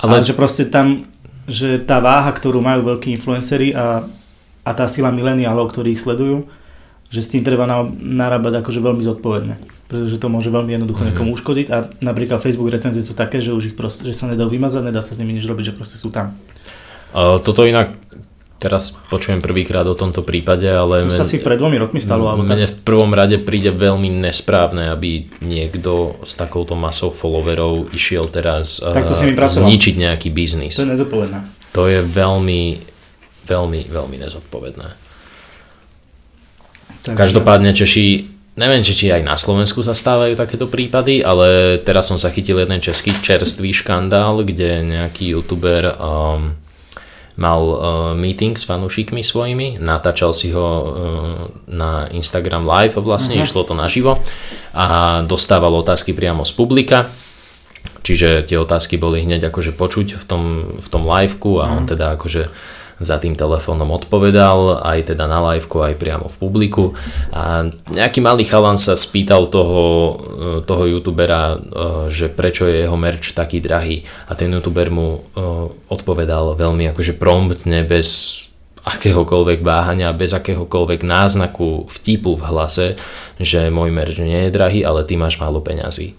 Ale... 0.00 0.20
Ale 0.22 0.26
že 0.26 0.34
proste 0.34 0.66
tam, 0.66 1.06
že 1.46 1.78
tá 1.78 2.02
váha, 2.02 2.30
ktorú 2.34 2.58
majú 2.58 2.82
veľkí 2.94 3.14
influenceri 3.14 3.70
a, 3.72 4.02
a 4.66 4.70
tá 4.74 4.90
sila 4.90 5.14
mileniálov, 5.14 5.70
ktorí 5.70 5.94
ich 5.94 6.02
sledujú, 6.02 6.50
že 7.10 7.20
s 7.22 7.30
tým 7.30 7.46
treba 7.46 7.64
narábať 8.00 8.62
akože 8.62 8.80
veľmi 8.82 9.02
zodpovedne. 9.06 9.54
Pretože 9.86 10.18
to 10.18 10.26
môže 10.26 10.50
veľmi 10.50 10.74
jednoducho 10.74 11.06
mm-hmm. 11.06 11.14
niekomu 11.14 11.30
uškodiť 11.38 11.66
a 11.70 11.76
napríklad 12.02 12.42
Facebook 12.42 12.74
recenzie 12.74 13.06
sú 13.06 13.14
také, 13.14 13.38
že 13.38 13.54
už 13.54 13.70
ich 13.70 13.76
proste, 13.78 14.02
že 14.02 14.18
sa 14.18 14.26
nedá 14.26 14.42
vymazať, 14.42 14.82
nedá 14.82 14.98
sa 14.98 15.14
s 15.14 15.22
nimi 15.22 15.38
nič 15.38 15.46
robiť, 15.46 15.70
že 15.70 15.74
proste 15.78 15.94
sú 15.94 16.10
tam. 16.10 16.34
Uh, 17.14 17.38
toto 17.38 17.62
inak 17.62 17.94
teraz 18.58 18.98
počujem 19.06 19.38
prvýkrát 19.38 19.86
o 19.86 19.94
tomto 19.94 20.26
prípade, 20.26 20.66
ale... 20.66 21.06
To 21.06 21.22
sa 21.22 21.28
si 21.28 21.38
pred 21.38 21.54
dvomi 21.54 21.78
rokmi 21.78 22.02
stalo. 22.02 22.26
Alebo 22.26 22.42
mne 22.42 22.66
v 22.66 22.76
prvom 22.82 23.14
rade 23.14 23.38
príde 23.38 23.70
veľmi 23.70 24.10
nesprávne, 24.10 24.90
aby 24.90 25.30
niekto 25.38 26.18
s 26.26 26.34
takouto 26.34 26.74
masou 26.74 27.14
followerov 27.14 27.94
išiel 27.94 28.26
teraz 28.26 28.82
tak 28.82 29.06
to 29.06 29.14
uh, 29.14 29.46
zničiť 29.46 29.94
nejaký 30.02 30.34
biznis. 30.34 30.82
To 30.82 30.88
je 30.88 30.92
nezodpovedné. 30.98 31.38
To 31.78 31.86
je 31.86 32.02
veľmi, 32.02 32.62
veľmi, 33.46 33.80
veľmi 33.86 34.16
nezodpovedné. 34.18 35.05
Takže... 37.06 37.14
Každopádne 37.14 37.70
Češi, 37.70 38.06
neviem, 38.58 38.82
či, 38.82 38.98
či 38.98 39.06
aj 39.14 39.22
na 39.22 39.38
Slovensku 39.38 39.86
sa 39.86 39.94
stávajú 39.94 40.34
takéto 40.34 40.66
prípady, 40.66 41.22
ale 41.22 41.78
teraz 41.78 42.10
som 42.10 42.18
sa 42.18 42.34
chytil 42.34 42.58
jeden 42.58 42.82
český 42.82 43.14
čerstvý 43.22 43.70
škandál, 43.70 44.42
kde 44.42 44.82
nejaký 44.82 45.38
youtuber 45.38 45.94
um, 45.94 46.58
mal 47.38 47.62
uh, 47.62 47.78
meeting 48.18 48.58
s 48.58 48.66
fanúšikmi 48.66 49.22
svojimi, 49.22 49.78
natáčal 49.78 50.34
si 50.34 50.50
ho 50.50 50.66
uh, 50.66 50.86
na 51.70 52.10
Instagram 52.10 52.66
live, 52.66 52.98
vlastne 52.98 53.38
uh-huh. 53.38 53.46
išlo 53.46 53.62
to 53.62 53.78
naživo 53.78 54.18
a 54.74 55.20
dostával 55.22 55.70
otázky 55.78 56.10
priamo 56.10 56.42
z 56.42 56.52
publika. 56.58 57.06
Čiže 58.06 58.46
tie 58.46 58.58
otázky 58.58 59.02
boli 59.02 59.26
hneď 59.26 59.50
akože 59.50 59.74
počuť 59.74 60.14
v 60.14 60.24
tom, 60.26 60.42
v 60.78 60.88
tom 60.90 61.02
liveku 61.06 61.58
a 61.58 61.74
on 61.74 61.86
mhm. 61.86 61.90
teda 61.90 62.14
akože 62.14 62.42
za 62.96 63.20
tým 63.20 63.36
telefónom 63.36 63.92
odpovedal, 63.92 64.80
aj 64.80 65.12
teda 65.12 65.28
na 65.28 65.52
liveku, 65.52 65.84
aj 65.84 66.00
priamo 66.00 66.32
v 66.32 66.36
publiku. 66.40 66.84
A 67.28 67.68
nejaký 67.92 68.24
malý 68.24 68.48
chalan 68.48 68.80
sa 68.80 68.96
spýtal 68.96 69.52
toho, 69.52 69.84
e, 69.84 70.14
toho 70.64 70.84
youtubera, 70.88 71.56
e, 71.56 71.58
že 72.08 72.32
prečo 72.32 72.64
je 72.64 72.88
jeho 72.88 72.96
merch 72.96 73.36
taký 73.36 73.60
drahý. 73.60 74.00
A 74.28 74.32
ten 74.32 74.48
youtuber 74.48 74.88
mu 74.88 75.08
e, 75.12 75.40
odpovedal 75.92 76.56
veľmi 76.56 76.88
akože 76.96 77.20
promptne, 77.20 77.84
bez 77.84 78.40
akéhokoľvek 78.86 79.60
váhania, 79.66 80.14
bez 80.14 80.30
akéhokoľvek 80.32 81.02
náznaku 81.02 81.90
vtipu 81.90 82.38
v 82.38 82.46
hlase, 82.46 82.86
že 83.36 83.66
môj 83.68 83.90
merch 83.90 84.22
nie 84.22 84.46
je 84.46 84.54
drahý, 84.54 84.86
ale 84.86 85.02
ty 85.02 85.18
máš 85.18 85.42
málo 85.42 85.58
peňazí. 85.58 86.14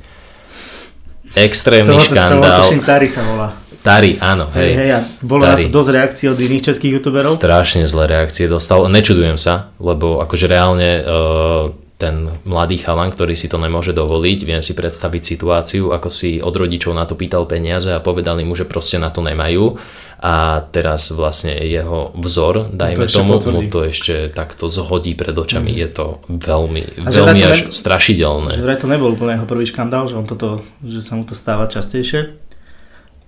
Extrémny 1.35 1.97
toho, 1.97 2.07
škandál. 2.07 2.69
Toho, 2.69 2.83
Tari 2.85 3.07
sa 3.09 3.21
volá. 3.27 3.49
Tari, 3.83 4.19
áno, 4.19 4.51
hej. 4.51 4.71
hej 4.75 4.89
a 4.95 4.99
bolo 5.23 5.47
Tari. 5.47 5.63
na 5.63 5.71
to 5.71 5.79
dosť 5.79 5.89
reakcií 5.95 6.27
od 6.27 6.37
iných 6.37 6.63
českých 6.63 6.91
youtuberov? 6.99 7.39
Strašne 7.39 7.87
zlé 7.87 8.19
reakcie 8.19 8.51
dostal. 8.51 8.83
Nečudujem 8.91 9.39
sa, 9.39 9.71
lebo 9.79 10.19
akože 10.19 10.45
reálne 10.51 11.03
uh, 11.07 11.71
ten 11.97 12.29
mladý 12.45 12.77
chalan, 12.77 13.09
ktorý 13.09 13.33
si 13.33 13.49
to 13.49 13.57
nemôže 13.57 13.95
dovoliť, 13.95 14.39
viem 14.45 14.61
si 14.61 14.77
predstaviť 14.77 15.21
situáciu, 15.23 15.89
ako 15.95 16.09
si 16.13 16.37
od 16.37 16.53
rodičov 16.53 16.93
na 16.93 17.09
to 17.09 17.17
pýtal 17.17 17.49
peniaze 17.49 17.89
a 17.89 18.03
povedali 18.03 18.45
mu, 18.45 18.53
že 18.53 18.69
proste 18.69 19.01
na 19.01 19.09
to 19.09 19.25
nemajú 19.25 19.81
a 20.17 20.65
teraz 20.73 21.13
vlastne 21.13 21.53
jeho 21.61 22.09
vzor, 22.17 22.73
dajme 22.73 23.05
to 23.05 23.21
tomu, 23.21 23.37
mu 23.37 23.61
to 23.69 23.85
ešte 23.85 24.33
takto 24.33 24.65
zhodí 24.65 25.13
pred 25.13 25.37
očami. 25.37 25.69
Mm. 25.69 25.77
Je 25.77 25.89
to 25.93 26.05
veľmi, 26.25 26.81
a 27.05 27.09
veľmi 27.13 27.41
až 27.45 27.59
ne... 27.69 27.73
strašidelné. 27.73 28.57
Že 28.57 28.81
to 28.81 28.89
nebol 28.89 29.13
úplne 29.13 29.37
jeho 29.37 29.45
prvý 29.45 29.69
škandál, 29.69 30.09
že, 30.09 30.17
on 30.17 30.25
toto, 30.25 30.65
že 30.81 31.05
sa 31.05 31.13
mu 31.13 31.21
to 31.21 31.37
stáva 31.37 31.69
častejšie 31.69 32.33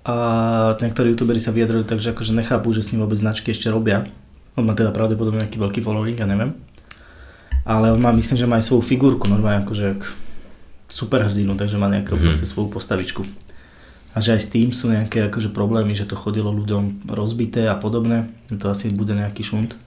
a 0.09 0.15
niektorí 0.81 1.13
youtuberi 1.13 1.37
sa 1.37 1.53
vyjadrili 1.53 1.85
tak, 1.85 2.01
že 2.01 2.09
akože 2.09 2.33
nechápu, 2.33 2.73
že 2.73 2.81
s 2.81 2.89
ním 2.89 3.05
vôbec 3.05 3.21
značky 3.21 3.53
ešte 3.53 3.69
robia. 3.69 4.09
On 4.57 4.65
má 4.65 4.73
teda 4.73 4.89
pravdepodobne 4.89 5.45
nejaký 5.45 5.61
veľký 5.61 5.85
following, 5.85 6.17
ja 6.17 6.25
neviem. 6.25 6.57
Ale 7.67 7.93
on 7.93 8.01
má, 8.01 8.09
myslím, 8.15 8.37
že 8.39 8.49
má 8.49 8.57
aj 8.57 8.65
svoju 8.65 8.81
figurku, 8.81 9.29
normálne 9.29 9.61
akože 9.61 10.01
superhrdinu, 10.89 11.53
takže 11.53 11.77
má 11.77 11.85
nejakú 11.85 12.17
mm-hmm. 12.17 12.25
proste 12.25 12.49
svoju 12.49 12.73
postavičku. 12.73 13.21
A 14.20 14.22
že 14.22 14.36
aj 14.36 14.41
s 14.43 14.51
tým 14.51 14.76
sú 14.76 14.91
nejaké 14.91 15.32
akože 15.32 15.55
problémy, 15.55 15.95
že 15.95 16.03
to 16.03 16.20
chodilo 16.20 16.51
ľuďom 16.51 17.07
rozbité 17.07 17.72
a 17.72 17.80
podobné. 17.80 18.28
To 18.51 18.67
asi 18.67 18.91
bude 18.91 19.15
nejaký 19.15 19.47
šunt. 19.47 19.80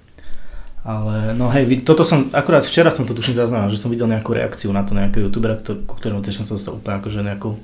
Ale 0.89 1.37
no 1.37 1.53
hej, 1.53 1.69
toto 1.85 2.01
som, 2.09 2.33
akurát 2.33 2.65
včera 2.65 2.89
som 2.89 3.05
to 3.05 3.13
tuším 3.13 3.37
zaznamenal, 3.37 3.69
že 3.69 3.77
som 3.77 3.93
videl 3.93 4.09
nejakú 4.09 4.33
reakciu 4.33 4.73
na 4.73 4.89
to 4.89 4.97
nejakého 4.97 5.29
youtubera, 5.29 5.61
ku 5.61 5.95
ktorému 6.01 6.25
tiež 6.25 6.41
som 6.41 6.49
sa 6.49 6.57
dostal 6.57 6.81
úplne 6.81 6.97
akože 7.05 7.21
nejakou 7.21 7.61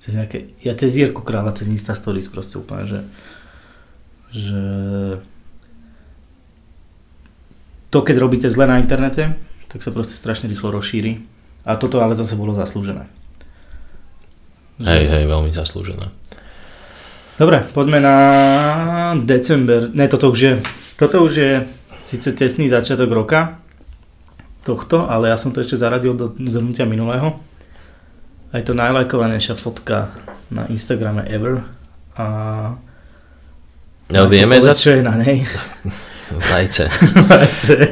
cez 0.00 0.16
nejaké, 0.16 0.56
ja 0.64 0.72
cez 0.72 0.96
Jirku 0.96 1.20
kráľa, 1.20 1.60
cez 1.60 1.68
Insta 1.68 1.92
Stories 1.92 2.32
proste 2.32 2.56
úplne, 2.56 2.88
že, 2.88 3.00
že 4.32 4.62
to 7.92 7.98
keď 8.00 8.16
robíte 8.16 8.48
zle 8.48 8.64
na 8.64 8.80
internete, 8.80 9.36
tak 9.68 9.84
sa 9.84 9.92
proste 9.92 10.16
strašne 10.16 10.48
rýchlo 10.48 10.72
rozšíri. 10.72 11.20
A 11.68 11.76
toto 11.76 12.00
ale 12.00 12.16
zase 12.16 12.32
bolo 12.32 12.56
zaslúžené. 12.56 13.04
Hej, 14.78 15.04
hej, 15.10 15.24
veľmi 15.26 15.50
zaslúžené. 15.50 16.10
Dobre, 17.38 17.62
poďme 17.70 18.02
na 18.02 18.16
december. 19.22 19.90
Ne, 19.94 20.10
toto 20.10 20.30
už 20.30 20.38
je, 20.38 20.54
toto 20.98 21.22
už 21.22 21.32
je 21.34 21.52
síce 22.02 22.34
tesný 22.34 22.66
začiatok 22.66 23.10
roka 23.10 23.62
tohto, 24.66 25.06
ale 25.06 25.30
ja 25.30 25.38
som 25.38 25.54
to 25.54 25.62
ešte 25.62 25.78
zaradil 25.78 26.18
do 26.18 26.34
zhrnutia 26.46 26.86
minulého. 26.86 27.38
Aj 28.50 28.62
to 28.66 28.74
najlajkovanejšia 28.74 29.54
fotka 29.54 30.14
na 30.50 30.66
Instagrame 30.66 31.22
ever. 31.30 31.62
A... 32.18 32.26
No 34.10 34.26
vieme 34.26 34.58
za... 34.58 34.74
Čo 34.74 34.98
je 34.98 35.02
na 35.06 35.14
nej? 35.14 35.46
Vajce. 36.52 36.84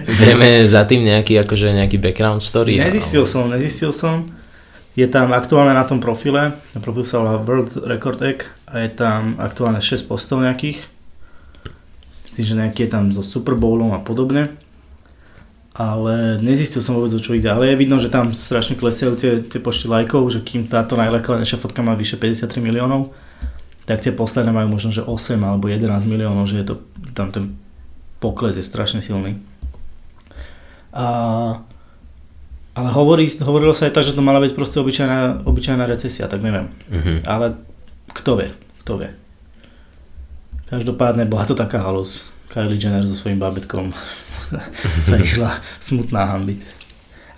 vieme 0.05 0.69
za 0.69 0.85
tým 0.85 1.09
nejaký, 1.09 1.41
akože 1.41 1.73
nejaký 1.73 1.97
background 1.97 2.45
story? 2.45 2.77
Nezistil 2.77 3.25
som, 3.25 3.49
nezistil 3.49 3.97
som. 3.97 4.29
Je 4.97 5.05
tam 5.05 5.37
aktuálne 5.37 5.77
na 5.77 5.85
tom 5.85 6.01
profile, 6.01 6.57
na 6.73 6.81
profil 6.81 7.05
sa 7.05 7.21
volá 7.21 7.37
World 7.37 7.85
Record 7.85 8.25
Egg 8.25 8.49
a 8.65 8.81
je 8.81 8.91
tam 8.97 9.37
aktuálne 9.37 9.85
6 9.85 10.09
postov 10.09 10.41
nejakých. 10.41 10.81
Myslím, 12.25 12.45
že 12.49 12.55
nejaký 12.57 12.81
je 12.89 12.91
tam 12.91 13.05
so 13.13 13.21
Super 13.21 13.53
Bowlom 13.53 13.93
a 13.93 14.01
podobne 14.01 14.57
ale 15.77 16.41
nezistil 16.41 16.81
som 16.81 16.97
vôbec 16.97 17.13
o 17.13 17.21
čo 17.21 17.37
ide, 17.37 17.53
ale 17.53 17.69
je 17.69 17.77
vidno, 17.77 18.01
že 18.01 18.09
tam 18.09 18.33
strašne 18.33 18.81
klesajú 18.81 19.13
tie, 19.21 19.45
tie 19.45 19.61
počty 19.61 19.93
lajkov, 19.93 20.33
že 20.33 20.41
kým 20.41 20.65
táto 20.65 20.97
najlajkovanejšia 20.97 21.61
fotka 21.61 21.85
má 21.85 21.93
vyše 21.93 22.17
53 22.17 22.65
miliónov, 22.65 23.13
tak 23.85 24.01
tie 24.01 24.09
posledné 24.09 24.57
majú 24.57 24.73
možno, 24.73 24.89
že 24.89 25.05
8 25.05 25.37
alebo 25.37 25.69
11 25.69 26.09
miliónov, 26.09 26.49
že 26.49 26.65
je 26.65 26.67
to, 26.73 26.75
tam 27.13 27.29
ten 27.29 27.61
pokles 28.25 28.57
je 28.57 28.65
strašne 28.65 29.05
silný. 29.05 29.37
A, 30.97 31.61
ale 32.77 32.93
hovorí, 32.93 33.25
hovorilo 33.41 33.73
sa 33.73 33.89
aj 33.89 33.97
tak, 33.97 34.05
že 34.05 34.13
to 34.13 34.21
mala 34.21 34.37
byť 34.45 34.53
proste 34.53 34.77
obyčajná, 34.77 35.49
obyčajná 35.49 35.89
recesia, 35.89 36.29
tak 36.29 36.45
neviem. 36.45 36.69
Mm-hmm. 36.93 37.25
Ale 37.25 37.57
kto 38.13 38.37
vie, 38.37 38.53
kto 38.85 39.01
vie. 39.01 39.11
Každopádne 40.69 41.25
bola 41.25 41.49
to 41.49 41.57
taká 41.57 41.81
halus. 41.81 42.29
Kylie 42.53 42.77
Jenner 42.77 43.09
so 43.09 43.17
svojím 43.17 43.41
babetkom 43.41 43.97
sa 45.09 45.17
išla 45.17 45.57
smutná 45.81 46.29
hambiť. 46.37 46.61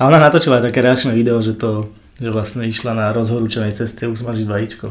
A 0.03 0.11
ona 0.11 0.19
natočila 0.19 0.59
aj 0.59 0.75
také 0.75 0.83
reakčné 0.83 1.15
video, 1.15 1.39
že 1.39 1.55
to, 1.55 1.87
že 2.19 2.35
vlastne 2.35 2.67
išla 2.67 2.99
na 2.99 3.07
rozhorúčenej 3.15 3.79
ceste 3.79 4.11
usmažiť 4.11 4.47
vajíčko. 4.47 4.87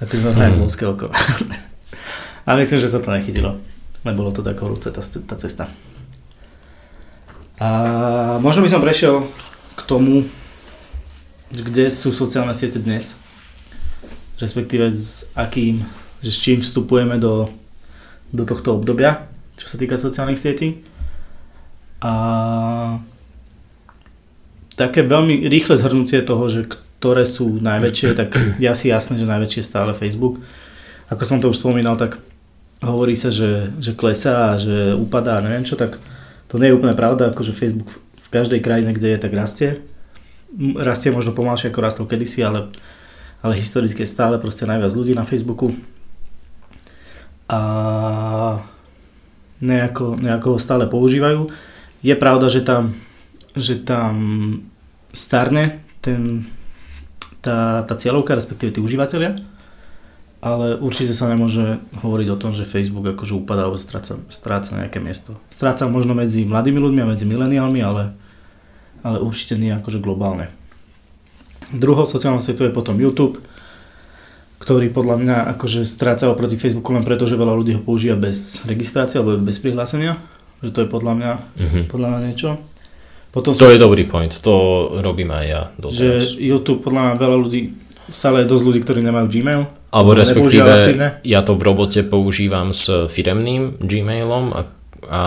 Ako 0.00 0.14
normálne 0.22 0.62
hmm. 0.62 0.66
oko. 0.66 1.10
A 2.48 2.56
myslím, 2.56 2.78
že 2.80 2.88
sa 2.88 3.02
to 3.02 3.12
nechytilo. 3.12 3.58
Nebolo 4.06 4.32
to 4.32 4.40
tak 4.40 4.56
horúce 4.62 4.88
tá, 4.88 5.02
tá 5.02 5.36
cesta. 5.36 5.68
A 7.60 7.68
možno 8.40 8.64
by 8.64 8.72
som 8.72 8.80
prešiel 8.80 9.28
k 9.76 9.80
tomu, 9.84 10.24
kde 11.52 11.92
sú 11.92 12.08
sociálne 12.08 12.56
siete 12.56 12.80
dnes. 12.80 13.20
Respektíve 14.40 14.96
s 14.96 15.28
akým, 15.36 15.84
s 16.24 16.40
čím 16.40 16.64
vstupujeme 16.64 17.20
do, 17.20 17.52
do 18.32 18.48
tohto 18.48 18.80
obdobia, 18.80 19.28
čo 19.60 19.68
sa 19.68 19.76
týka 19.76 20.00
sociálnych 20.00 20.40
sietí. 20.40 20.80
A 22.00 22.12
také 24.72 25.04
veľmi 25.04 25.44
rýchle 25.44 25.76
zhrnutie 25.76 26.24
toho, 26.24 26.48
že 26.48 26.64
ktoré 26.64 27.28
sú 27.28 27.60
najväčšie, 27.60 28.08
tak 28.16 28.40
je 28.56 28.64
asi 28.64 28.88
jasné, 28.88 29.20
že 29.20 29.28
najväčšie 29.28 29.60
stále 29.60 29.92
Facebook. 29.92 30.40
Ako 31.12 31.28
som 31.28 31.44
to 31.44 31.52
už 31.52 31.60
spomínal, 31.60 32.00
tak 32.00 32.16
hovorí 32.80 33.20
sa, 33.20 33.28
že, 33.28 33.68
že 33.76 33.92
klesá 33.92 34.56
že 34.56 34.96
upadá 34.96 35.44
neviem 35.44 35.68
čo, 35.68 35.76
tak 35.76 36.00
to 36.50 36.58
nie 36.58 36.74
je 36.74 36.76
úplne 36.76 36.98
pravda, 36.98 37.30
akože 37.30 37.54
Facebook 37.54 37.94
v 37.94 38.28
každej 38.28 38.58
krajine, 38.58 38.90
kde 38.90 39.14
je, 39.14 39.22
tak 39.22 39.30
rastie. 39.30 39.78
Rastie 40.74 41.14
možno 41.14 41.30
pomalšie 41.30 41.70
ako 41.70 41.78
rastol 41.78 42.06
kedysi, 42.10 42.42
ale, 42.42 42.74
ale 43.38 43.54
historicky 43.54 44.02
je 44.02 44.10
stále 44.10 44.34
proste 44.42 44.66
najviac 44.66 44.90
ľudí 44.90 45.14
na 45.14 45.22
Facebooku. 45.22 45.70
A 47.46 47.60
nejako, 49.62 50.18
nejako 50.18 50.46
ho 50.54 50.58
stále 50.58 50.90
používajú. 50.90 51.54
Je 52.02 52.14
pravda, 52.18 52.50
že 52.50 52.66
tam, 52.66 52.98
že 53.54 53.78
tam 53.78 54.14
starne 55.14 55.86
ten, 56.02 56.50
tá, 57.44 57.86
tá 57.86 57.94
cieľovka, 57.94 58.34
respektíve 58.34 58.74
tí 58.74 58.80
užívateľia, 58.82 59.38
ale 60.40 60.80
určite 60.80 61.12
sa 61.12 61.28
nemôže 61.28 61.84
hovoriť 62.00 62.28
o 62.32 62.40
tom, 62.40 62.56
že 62.56 62.64
Facebook 62.64 63.04
akože 63.12 63.36
upadá 63.36 63.68
alebo 63.68 63.76
stráca, 63.76 64.16
stráca 64.32 64.72
nejaké 64.80 64.96
miesto. 64.96 65.36
Stráca 65.52 65.84
možno 65.84 66.16
medzi 66.16 66.48
mladými 66.48 66.80
ľuďmi 66.80 67.00
a 67.04 67.10
medzi 67.12 67.28
mileniálmi, 67.28 67.80
ale, 67.84 68.16
ale 69.04 69.20
určite 69.20 69.60
nie 69.60 69.68
akože 69.76 70.00
globálne. 70.00 70.48
Druhou 71.70 72.08
sociálnou 72.08 72.40
sieťou 72.40 72.66
je 72.66 72.74
potom 72.74 72.96
YouTube, 72.96 73.38
ktorý 74.60 74.92
podľa 74.92 75.16
mňa 75.20 75.36
akože 75.56 75.84
stráca 75.84 76.28
oproti 76.28 76.56
Facebooku 76.56 76.92
len 76.92 77.04
preto, 77.04 77.28
že 77.28 77.36
veľa 77.36 77.54
ľudí 77.56 77.76
ho 77.76 77.82
používa 77.84 78.16
bez 78.16 78.60
registrácie 78.64 79.20
alebo 79.20 79.40
bez 79.40 79.60
prihlásenia. 79.60 80.20
Že 80.60 80.70
to 80.76 80.80
je 80.84 80.88
podľa 80.92 81.12
mňa, 81.16 81.32
mm-hmm. 81.36 81.84
podľa 81.88 82.08
mňa 82.12 82.20
niečo. 82.28 82.48
Potom 83.32 83.54
to 83.56 83.64
sú, 83.64 83.72
je 83.72 83.80
dobrý 83.80 84.04
point, 84.04 84.28
to 84.28 84.54
robím 85.00 85.30
aj 85.30 85.44
ja 85.46 85.62
doteraz. 85.78 86.34
Že 86.34 86.42
YouTube 86.42 86.82
podľa 86.82 87.00
mňa 87.00 87.12
veľa 87.16 87.36
ľudí, 87.40 87.60
stále 88.10 88.44
je 88.44 88.50
dosť 88.50 88.64
ľudí, 88.66 88.80
ktorí 88.82 89.00
nemajú 89.02 89.26
Gmail. 89.30 89.62
Alebo 89.90 90.10
respektíve 90.14 90.70
ja 91.26 91.40
to 91.42 91.58
v 91.58 91.62
robote 91.62 92.02
používam 92.06 92.70
s 92.70 93.10
firemným 93.10 93.82
Gmailom 93.82 94.54
a, 94.54 94.60
a, 95.10 95.20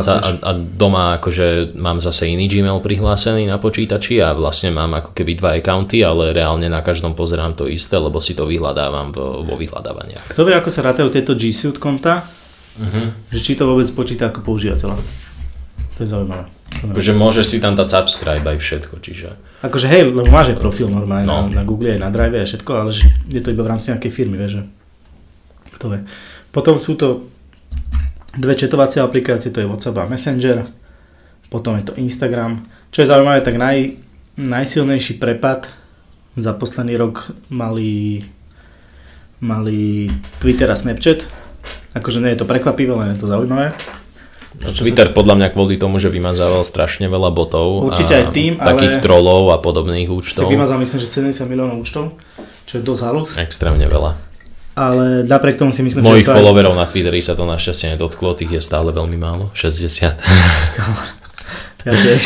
za, 0.00 0.14
a, 0.16 0.30
a 0.40 0.50
doma 0.56 1.20
akože 1.20 1.76
mám 1.76 2.00
zase 2.00 2.32
iný 2.32 2.48
Gmail 2.48 2.80
prihlásený 2.80 3.44
na 3.44 3.60
počítači 3.60 4.22
a 4.24 4.32
vlastne 4.32 4.72
mám 4.72 4.96
ako 4.96 5.12
keby 5.12 5.36
dva 5.36 5.50
accounty, 5.60 6.00
ale 6.00 6.32
reálne 6.32 6.72
na 6.72 6.80
každom 6.80 7.12
pozerám 7.12 7.52
to 7.58 7.68
isté, 7.68 8.00
lebo 8.00 8.22
si 8.22 8.32
to 8.32 8.48
vyhľadávam 8.48 9.12
vo, 9.12 9.44
vo 9.44 9.54
vyhľadávaniach. 9.60 10.32
Kto 10.32 10.48
vie, 10.48 10.56
ako 10.56 10.70
sa 10.72 10.86
rátajú 10.88 11.12
tieto 11.12 11.36
G 11.36 11.52
Suite 11.52 11.82
konta? 11.82 12.24
Uh-huh. 12.78 13.10
Že 13.34 13.38
či 13.42 13.52
to 13.58 13.66
vôbec 13.66 13.90
počíta 13.90 14.30
ako 14.30 14.46
používateľa. 14.46 14.96
To 15.98 15.98
je 16.00 16.08
zaujímavé. 16.08 16.57
Akože 16.78 17.12
môže 17.16 17.42
si 17.42 17.58
tam 17.58 17.74
dať 17.74 17.88
subscribe 17.90 18.46
aj 18.46 18.58
všetko, 18.62 18.94
čiže... 19.02 19.34
Akože 19.66 19.90
hej, 19.90 20.14
lebo 20.14 20.30
máš 20.30 20.54
aj 20.54 20.62
profil 20.62 20.86
normálne 20.86 21.26
no. 21.26 21.50
na, 21.50 21.62
na 21.62 21.62
Google, 21.66 21.98
aj 21.98 22.02
na 22.06 22.10
Drive 22.14 22.38
a 22.38 22.46
všetko, 22.46 22.70
ale 22.70 22.90
že 22.94 23.10
je 23.26 23.42
to 23.42 23.50
iba 23.50 23.66
v 23.66 23.70
rámci 23.74 23.90
nejakej 23.90 24.12
firmy, 24.14 24.38
vieš, 24.38 24.62
že... 24.62 24.64
Kto 25.74 25.84
vie. 25.90 26.00
Potom 26.54 26.78
sú 26.78 26.94
to 26.94 27.26
dve 28.38 28.54
četovacie 28.54 29.02
aplikácie, 29.02 29.50
to 29.50 29.58
je 29.58 29.66
WhatsApp 29.66 30.06
a 30.06 30.10
Messenger, 30.10 30.62
potom 31.50 31.74
je 31.80 31.90
to 31.90 31.98
Instagram. 31.98 32.62
Čo 32.94 33.02
je 33.02 33.10
zaujímavé, 33.10 33.42
tak 33.42 33.58
naj, 33.58 33.98
najsilnejší 34.38 35.18
prepad 35.18 35.66
za 36.38 36.54
posledný 36.54 36.94
rok 36.94 37.34
mali, 37.50 38.22
mali 39.42 40.06
Twitter 40.38 40.70
a 40.70 40.78
Snapchat. 40.78 41.26
Akože 41.98 42.22
nie 42.22 42.30
je 42.36 42.40
to 42.44 42.46
prekvapivé, 42.46 42.94
len 42.94 43.16
je 43.16 43.20
to 43.24 43.26
zaujímavé. 43.26 43.74
No, 44.58 44.74
Twitter 44.74 45.08
sa... 45.10 45.14
podľa 45.14 45.34
mňa 45.38 45.48
kvôli 45.54 45.78
tomu, 45.78 46.02
že 46.02 46.10
vymazával 46.10 46.66
strašne 46.66 47.06
veľa 47.06 47.30
botov 47.30 47.94
Určite 47.94 48.14
a 48.14 48.18
aj 48.22 48.24
tým, 48.34 48.52
takých 48.58 48.98
ale... 48.98 49.02
trollov 49.06 49.54
a 49.54 49.62
podobných 49.62 50.10
účtov. 50.10 50.46
Tak 50.46 50.50
vymazal 50.50 50.82
myslím, 50.82 50.98
že 50.98 51.06
70 51.06 51.46
miliónov 51.46 51.78
účtov, 51.78 52.18
čo 52.66 52.72
je 52.78 52.82
dosť 52.82 53.02
halus. 53.06 53.30
Extrémne 53.38 53.86
veľa. 53.86 54.18
Ale 54.78 55.26
napriek 55.26 55.58
tomu 55.58 55.70
si 55.70 55.82
myslím, 55.82 56.06
Mojich 56.06 56.26
že... 56.26 56.30
Mojich 56.30 56.38
followerov 56.42 56.74
aj... 56.74 56.78
na 56.78 56.86
Twitteri 56.86 57.22
sa 57.22 57.38
to 57.38 57.46
našťastie 57.46 57.94
nedotklo, 57.94 58.34
tých 58.34 58.58
je 58.58 58.62
stále 58.62 58.90
veľmi 58.90 59.18
málo, 59.18 59.50
60. 59.54 60.18
ja 61.86 61.92
tiež, 61.94 62.22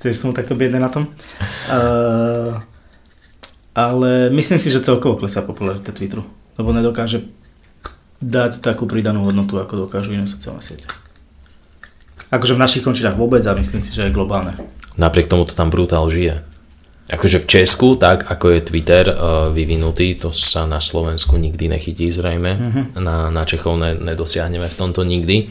tiež 0.00 0.16
som 0.16 0.32
takto 0.36 0.56
biedný 0.56 0.80
na 0.80 0.92
tom. 0.92 1.12
Uh, 1.68 2.56
ale 3.76 4.32
myslím 4.32 4.60
si, 4.60 4.72
že 4.72 4.84
celkovo 4.84 5.16
klesá 5.20 5.44
popularita 5.44 5.92
Twitteru, 5.92 6.24
lebo 6.56 6.72
nedokáže 6.72 7.24
dať 8.20 8.64
takú 8.64 8.88
pridanú 8.88 9.28
hodnotu, 9.28 9.60
ako 9.60 9.88
dokážu 9.88 10.16
iné 10.16 10.24
sociálne 10.24 10.64
siete. 10.64 10.88
Akože 12.30 12.58
v 12.58 12.62
našich 12.62 12.82
končinách 12.82 13.14
vôbec 13.14 13.42
a 13.46 13.54
myslím 13.54 13.82
si, 13.82 13.94
že 13.94 14.10
je 14.10 14.14
globálne. 14.14 14.58
Napriek 14.98 15.30
tomu 15.30 15.46
to 15.46 15.54
tam 15.54 15.70
brutál 15.70 16.10
žije. 16.10 16.42
Akože 17.06 17.38
v 17.38 17.46
Česku, 17.46 17.94
tak 17.94 18.26
ako 18.26 18.58
je 18.58 18.66
Twitter 18.66 19.06
uh, 19.06 19.14
vyvinutý, 19.54 20.18
to 20.18 20.34
sa 20.34 20.66
na 20.66 20.82
Slovensku 20.82 21.38
nikdy 21.38 21.70
nechytí 21.70 22.10
zrejme. 22.10 22.52
Uh-huh. 22.58 22.84
Na, 22.98 23.30
na 23.30 23.46
Čechov 23.46 23.78
ne, 23.78 23.94
nedosiahneme 23.94 24.66
v 24.66 24.78
tomto 24.78 25.06
nikdy. 25.06 25.46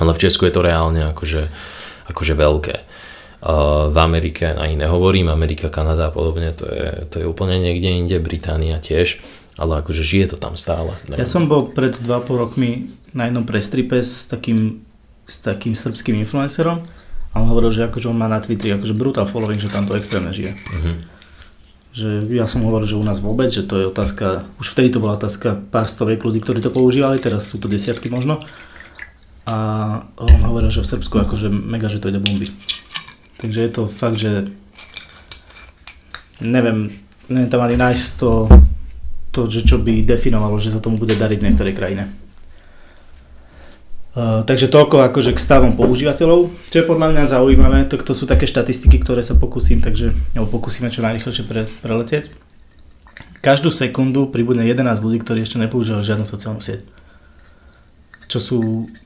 Ale 0.00 0.16
v 0.16 0.22
Česku 0.24 0.48
je 0.48 0.56
to 0.56 0.64
reálne 0.64 1.04
akože, 1.12 1.52
akože 2.08 2.32
veľké. 2.32 2.76
Uh, 3.44 3.92
v 3.92 3.98
Amerike 4.00 4.56
ani 4.56 4.80
nehovorím, 4.80 5.28
Amerika, 5.28 5.68
Kanada 5.68 6.08
a 6.08 6.14
podobne, 6.16 6.56
to 6.56 6.64
je, 6.64 6.88
to 7.12 7.14
je 7.20 7.24
úplne 7.28 7.60
niekde 7.60 7.88
inde, 7.92 8.16
Británia 8.16 8.80
tiež, 8.80 9.20
ale 9.60 9.84
akože 9.84 10.00
žije 10.00 10.32
to 10.32 10.36
tam 10.40 10.56
stále. 10.56 10.96
Neviem. 11.12 11.20
Ja 11.20 11.28
som 11.28 11.44
bol 11.44 11.68
pred 11.76 11.92
2,5 11.92 12.40
rokmi 12.40 12.88
na 13.12 13.28
jednom 13.28 13.44
prestripe 13.44 14.00
s 14.00 14.32
takým 14.32 14.88
s 15.30 15.38
takým 15.38 15.78
srbským 15.78 16.18
influencerom 16.26 16.82
a 17.30 17.34
on 17.38 17.46
hovoril, 17.46 17.70
že 17.70 17.86
akože 17.86 18.10
on 18.10 18.18
má 18.18 18.26
na 18.26 18.42
Twitteri 18.42 18.74
akože 18.74 18.94
brutal 18.98 19.24
following, 19.30 19.62
že 19.62 19.70
tam 19.70 19.86
to 19.86 19.94
extrémne 19.94 20.34
žije. 20.34 20.58
Mm-hmm. 20.58 20.96
Že 21.90 22.08
ja 22.34 22.46
som 22.50 22.66
hovoril, 22.66 22.86
že 22.90 22.98
u 22.98 23.06
nás 23.06 23.22
vôbec, 23.22 23.50
že 23.50 23.62
to 23.62 23.78
je 23.78 23.86
otázka, 23.86 24.50
už 24.58 24.74
vtedy 24.74 24.94
to 24.94 25.02
bola 25.02 25.14
otázka 25.14 25.58
pár 25.70 25.86
stoviek 25.86 26.18
ľudí, 26.22 26.42
ktorí 26.42 26.58
to 26.58 26.74
používali, 26.74 27.22
teraz 27.22 27.46
sú 27.46 27.62
to 27.62 27.70
desiatky 27.70 28.10
možno. 28.10 28.42
A 29.46 29.56
on 30.18 30.42
hovoril, 30.46 30.70
že 30.70 30.82
v 30.82 30.90
Srbsku 30.90 31.22
akože 31.22 31.50
mega, 31.50 31.90
že 31.90 32.02
to 32.02 32.10
ide 32.10 32.22
bomby. 32.22 32.46
Takže 33.42 33.58
je 33.62 33.70
to 33.70 33.82
fakt, 33.90 34.18
že 34.18 34.50
neviem, 36.42 36.94
neviem 37.26 37.50
tam 37.50 37.62
ani 37.62 37.78
nájsť 37.78 38.06
to, 38.18 38.46
to, 39.30 39.40
že 39.46 39.66
čo 39.66 39.78
by 39.78 40.02
definovalo, 40.02 40.58
že 40.58 40.74
sa 40.74 40.82
tomu 40.82 40.98
bude 40.98 41.14
dariť 41.14 41.38
v 41.38 41.46
niektorej 41.46 41.74
krajine. 41.74 42.10
Uh, 44.10 44.42
takže 44.42 44.66
toľko 44.66 45.06
akože 45.06 45.38
k 45.38 45.38
stavom 45.38 45.78
používateľov. 45.78 46.50
Čo 46.74 46.76
je 46.82 46.88
podľa 46.90 47.14
mňa 47.14 47.30
zaujímavé, 47.30 47.86
tak 47.86 48.02
to 48.02 48.10
sú 48.10 48.26
také 48.26 48.42
štatistiky, 48.42 48.98
ktoré 48.98 49.22
sa 49.22 49.38
pokúsim, 49.38 49.78
takže, 49.78 50.10
alebo 50.34 50.58
pokúsime 50.58 50.90
čo 50.90 51.06
najrychlejšie 51.06 51.46
pre, 51.46 51.70
preletieť. 51.78 52.34
Každú 53.38 53.70
sekundu 53.70 54.26
pribudne 54.26 54.66
11 54.66 54.82
ľudí, 55.06 55.22
ktorí 55.22 55.46
ešte 55.46 55.62
nepoužívali 55.62 56.02
žiadnu 56.02 56.26
sociálnu 56.26 56.58
sieť. 56.58 56.82
Čo 58.26 58.38
sú 58.42 58.58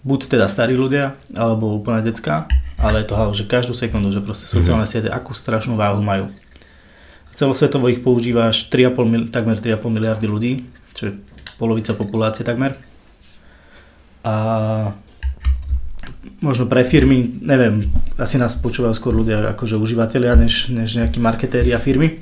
buď 0.09 0.40
teda 0.40 0.48
starí 0.48 0.72
ľudia, 0.72 1.20
alebo 1.36 1.76
úplne 1.76 2.00
detská, 2.00 2.48
ale 2.80 3.05
je 3.05 3.07
to 3.12 3.18
halo, 3.20 3.36
že 3.36 3.44
každú 3.44 3.76
sekundu, 3.76 4.09
že 4.09 4.24
proste 4.24 4.48
sociálne 4.48 4.88
mm-hmm. 4.88 5.05
siete 5.05 5.12
akú 5.12 5.36
strašnú 5.36 5.76
váhu 5.76 6.00
majú. 6.00 6.32
Celosvetovo 7.36 7.92
ich 7.92 8.00
používaš 8.00 8.72
3,5, 8.72 9.28
takmer 9.28 9.61
3,5 9.61 9.84
miliardy 9.84 10.24
ľudí, 10.24 10.52
čo 10.96 11.12
je 11.12 11.20
polovica 11.61 11.92
populácie 11.92 12.40
takmer 12.40 12.80
a 14.25 14.35
možno 16.41 16.64
pre 16.64 16.85
firmy, 16.85 17.41
neviem, 17.45 17.89
asi 18.16 18.41
nás 18.41 18.57
počúvajú 18.57 18.97
skôr 18.97 19.12
ľudia 19.12 19.53
akože 19.57 19.77
užívateľia, 19.77 20.33
než, 20.37 20.72
než 20.72 20.97
nejakí 20.97 21.20
marketéri 21.20 21.72
a 21.77 21.81
firmy. 21.81 22.20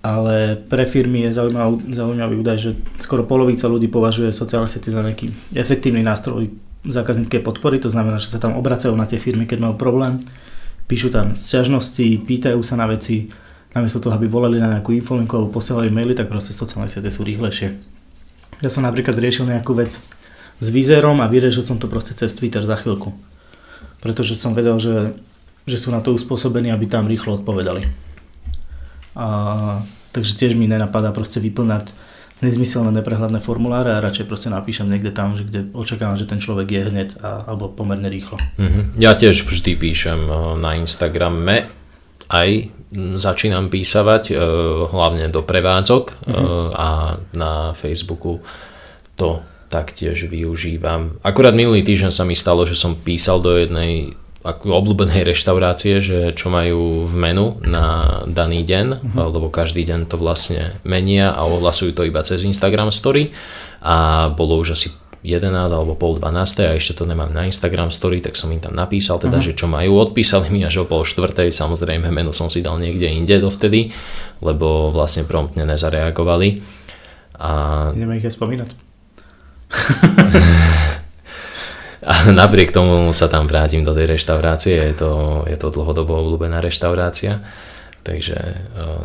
Ale 0.00 0.56
pre 0.56 0.88
firmy 0.88 1.28
je 1.28 1.36
zaujímavý, 1.36 1.92
zaujímavý 1.92 2.34
údaj, 2.40 2.56
že 2.56 2.70
skoro 2.96 3.28
polovica 3.28 3.68
ľudí 3.68 3.92
považuje 3.92 4.32
sociálne 4.32 4.64
siete 4.64 4.88
za 4.88 5.04
nejaký 5.04 5.28
efektívny 5.52 6.00
nástroj 6.00 6.48
zákazníckej 6.88 7.44
podpory, 7.44 7.76
to 7.76 7.92
znamená, 7.92 8.16
že 8.16 8.32
sa 8.32 8.40
tam 8.40 8.56
obracajú 8.56 8.96
na 8.96 9.04
tie 9.04 9.20
firmy, 9.20 9.44
keď 9.44 9.60
majú 9.60 9.74
problém, 9.76 10.16
píšu 10.88 11.12
tam 11.12 11.36
sťažnosti, 11.36 12.24
pýtajú 12.24 12.64
sa 12.64 12.80
na 12.80 12.88
veci, 12.88 13.28
namiesto 13.76 14.00
toho, 14.00 14.16
aby 14.16 14.24
volali 14.24 14.56
na 14.56 14.80
nejakú 14.80 14.96
infolinku 14.96 15.36
alebo 15.36 15.60
posielali 15.60 15.92
maily, 15.92 16.16
tak 16.16 16.32
proste 16.32 16.56
sociálne 16.56 16.88
siete 16.88 17.12
sú 17.12 17.20
rýchlejšie. 17.20 17.76
Ja 18.64 18.72
som 18.72 18.88
napríklad 18.88 19.20
riešil 19.20 19.52
nejakú 19.52 19.76
vec, 19.76 20.00
s 20.60 20.68
vizerom 20.68 21.24
a 21.24 21.26
vyriešil 21.26 21.64
som 21.64 21.80
to 21.80 21.88
proste 21.88 22.12
cez 22.12 22.36
Twitter 22.36 22.62
za 22.62 22.76
chvíľku. 22.76 23.16
Pretože 24.04 24.36
som 24.36 24.52
vedel, 24.52 24.76
že, 24.76 25.16
že 25.64 25.76
sú 25.80 25.88
na 25.92 26.04
to 26.04 26.12
uspôsobení, 26.12 26.68
aby 26.68 26.84
tam 26.84 27.08
rýchlo 27.08 27.40
odpovedali. 27.40 27.88
A, 29.16 29.26
takže 30.12 30.36
tiež 30.36 30.52
mi 30.54 30.68
nenapadá 30.68 31.10
proste 31.10 31.40
vyplňať 31.40 31.92
nezmyselné, 32.40 32.88
neprehľadné 33.00 33.40
formuláre 33.44 33.92
a 33.92 34.00
radšej 34.00 34.24
proste 34.24 34.48
napíšem 34.48 34.88
niekde 34.88 35.12
tam, 35.12 35.36
že 35.36 35.44
kde 35.44 35.68
očakávam, 35.76 36.16
že 36.16 36.24
ten 36.24 36.40
človek 36.40 36.68
je 36.72 36.82
hneď 36.88 37.08
a, 37.20 37.44
alebo 37.52 37.68
pomerne 37.68 38.08
rýchlo. 38.08 38.40
Mm-hmm. 38.56 38.96
Ja 38.96 39.12
tiež 39.12 39.44
vždy 39.44 39.76
píšem 39.76 40.20
eh, 40.24 40.36
na 40.56 40.76
Instagrame 40.80 41.68
aj 42.30 42.72
začínam 43.20 43.68
písavať, 43.68 44.32
eh, 44.32 44.36
hlavne 44.88 45.28
do 45.28 45.44
prevádzok 45.44 46.04
mm-hmm. 46.26 46.66
a 46.74 46.88
na 47.36 47.52
Facebooku 47.76 48.40
to 49.20 49.44
taktiež 49.70 50.26
využívam. 50.26 51.22
Akurát 51.22 51.54
minulý 51.54 51.86
týždeň 51.86 52.10
sa 52.10 52.26
mi 52.26 52.34
stalo, 52.34 52.66
že 52.66 52.74
som 52.74 52.98
písal 52.98 53.38
do 53.38 53.54
jednej 53.54 54.18
obľúbenej 54.42 55.28
reštaurácie, 55.30 56.00
že 56.00 56.18
čo 56.32 56.48
majú 56.48 57.04
v 57.04 57.14
menu 57.14 57.60
na 57.60 58.18
daný 58.24 58.64
deň, 58.64 58.86
mm-hmm. 58.98 59.30
lebo 59.36 59.52
každý 59.52 59.84
deň 59.84 60.08
to 60.08 60.16
vlastne 60.16 60.80
menia 60.80 61.30
a 61.30 61.44
ohlasujú 61.44 61.92
to 61.92 62.08
iba 62.08 62.24
cez 62.24 62.42
Instagram 62.48 62.88
story 62.88 63.36
a 63.84 64.28
bolo 64.32 64.56
už 64.56 64.72
asi 64.72 64.88
11 65.20 65.52
alebo 65.52 65.92
pol 65.92 66.16
12 66.16 66.32
a 66.64 66.72
ešte 66.72 66.96
to 66.96 67.04
nemám 67.04 67.28
na 67.28 67.44
Instagram 67.44 67.92
story, 67.92 68.24
tak 68.24 68.40
som 68.40 68.48
im 68.48 68.64
tam 68.64 68.72
napísal 68.72 69.20
teda, 69.20 69.36
uh-huh. 69.36 69.52
že 69.52 69.58
čo 69.60 69.68
majú, 69.68 70.00
odpísali 70.00 70.48
mi 70.48 70.64
až 70.64 70.80
o 70.80 70.84
pol 70.88 71.04
štvrtej, 71.04 71.52
samozrejme 71.52 72.08
meno 72.08 72.32
som 72.32 72.48
si 72.48 72.64
dal 72.64 72.80
niekde 72.80 73.12
inde 73.12 73.36
dovtedy, 73.36 73.92
lebo 74.40 74.88
vlastne 74.88 75.28
promptne 75.28 75.68
nezareagovali. 75.68 76.64
A... 77.36 77.50
Ideme 77.92 78.16
ich 78.16 78.24
aj 78.24 78.40
spomínať. 78.40 78.89
A 82.00 82.14
napriek 82.40 82.72
tomu 82.72 83.12
sa 83.12 83.28
tam 83.28 83.46
vrátim 83.46 83.84
do 83.84 83.92
tej 83.92 84.10
reštaurácie, 84.10 84.76
je 84.92 84.94
to, 84.96 85.10
je 85.46 85.56
to 85.60 85.68
dlhodobo 85.70 86.16
obľúbená 86.26 86.58
reštaurácia. 86.64 87.44
Takže 88.00 88.36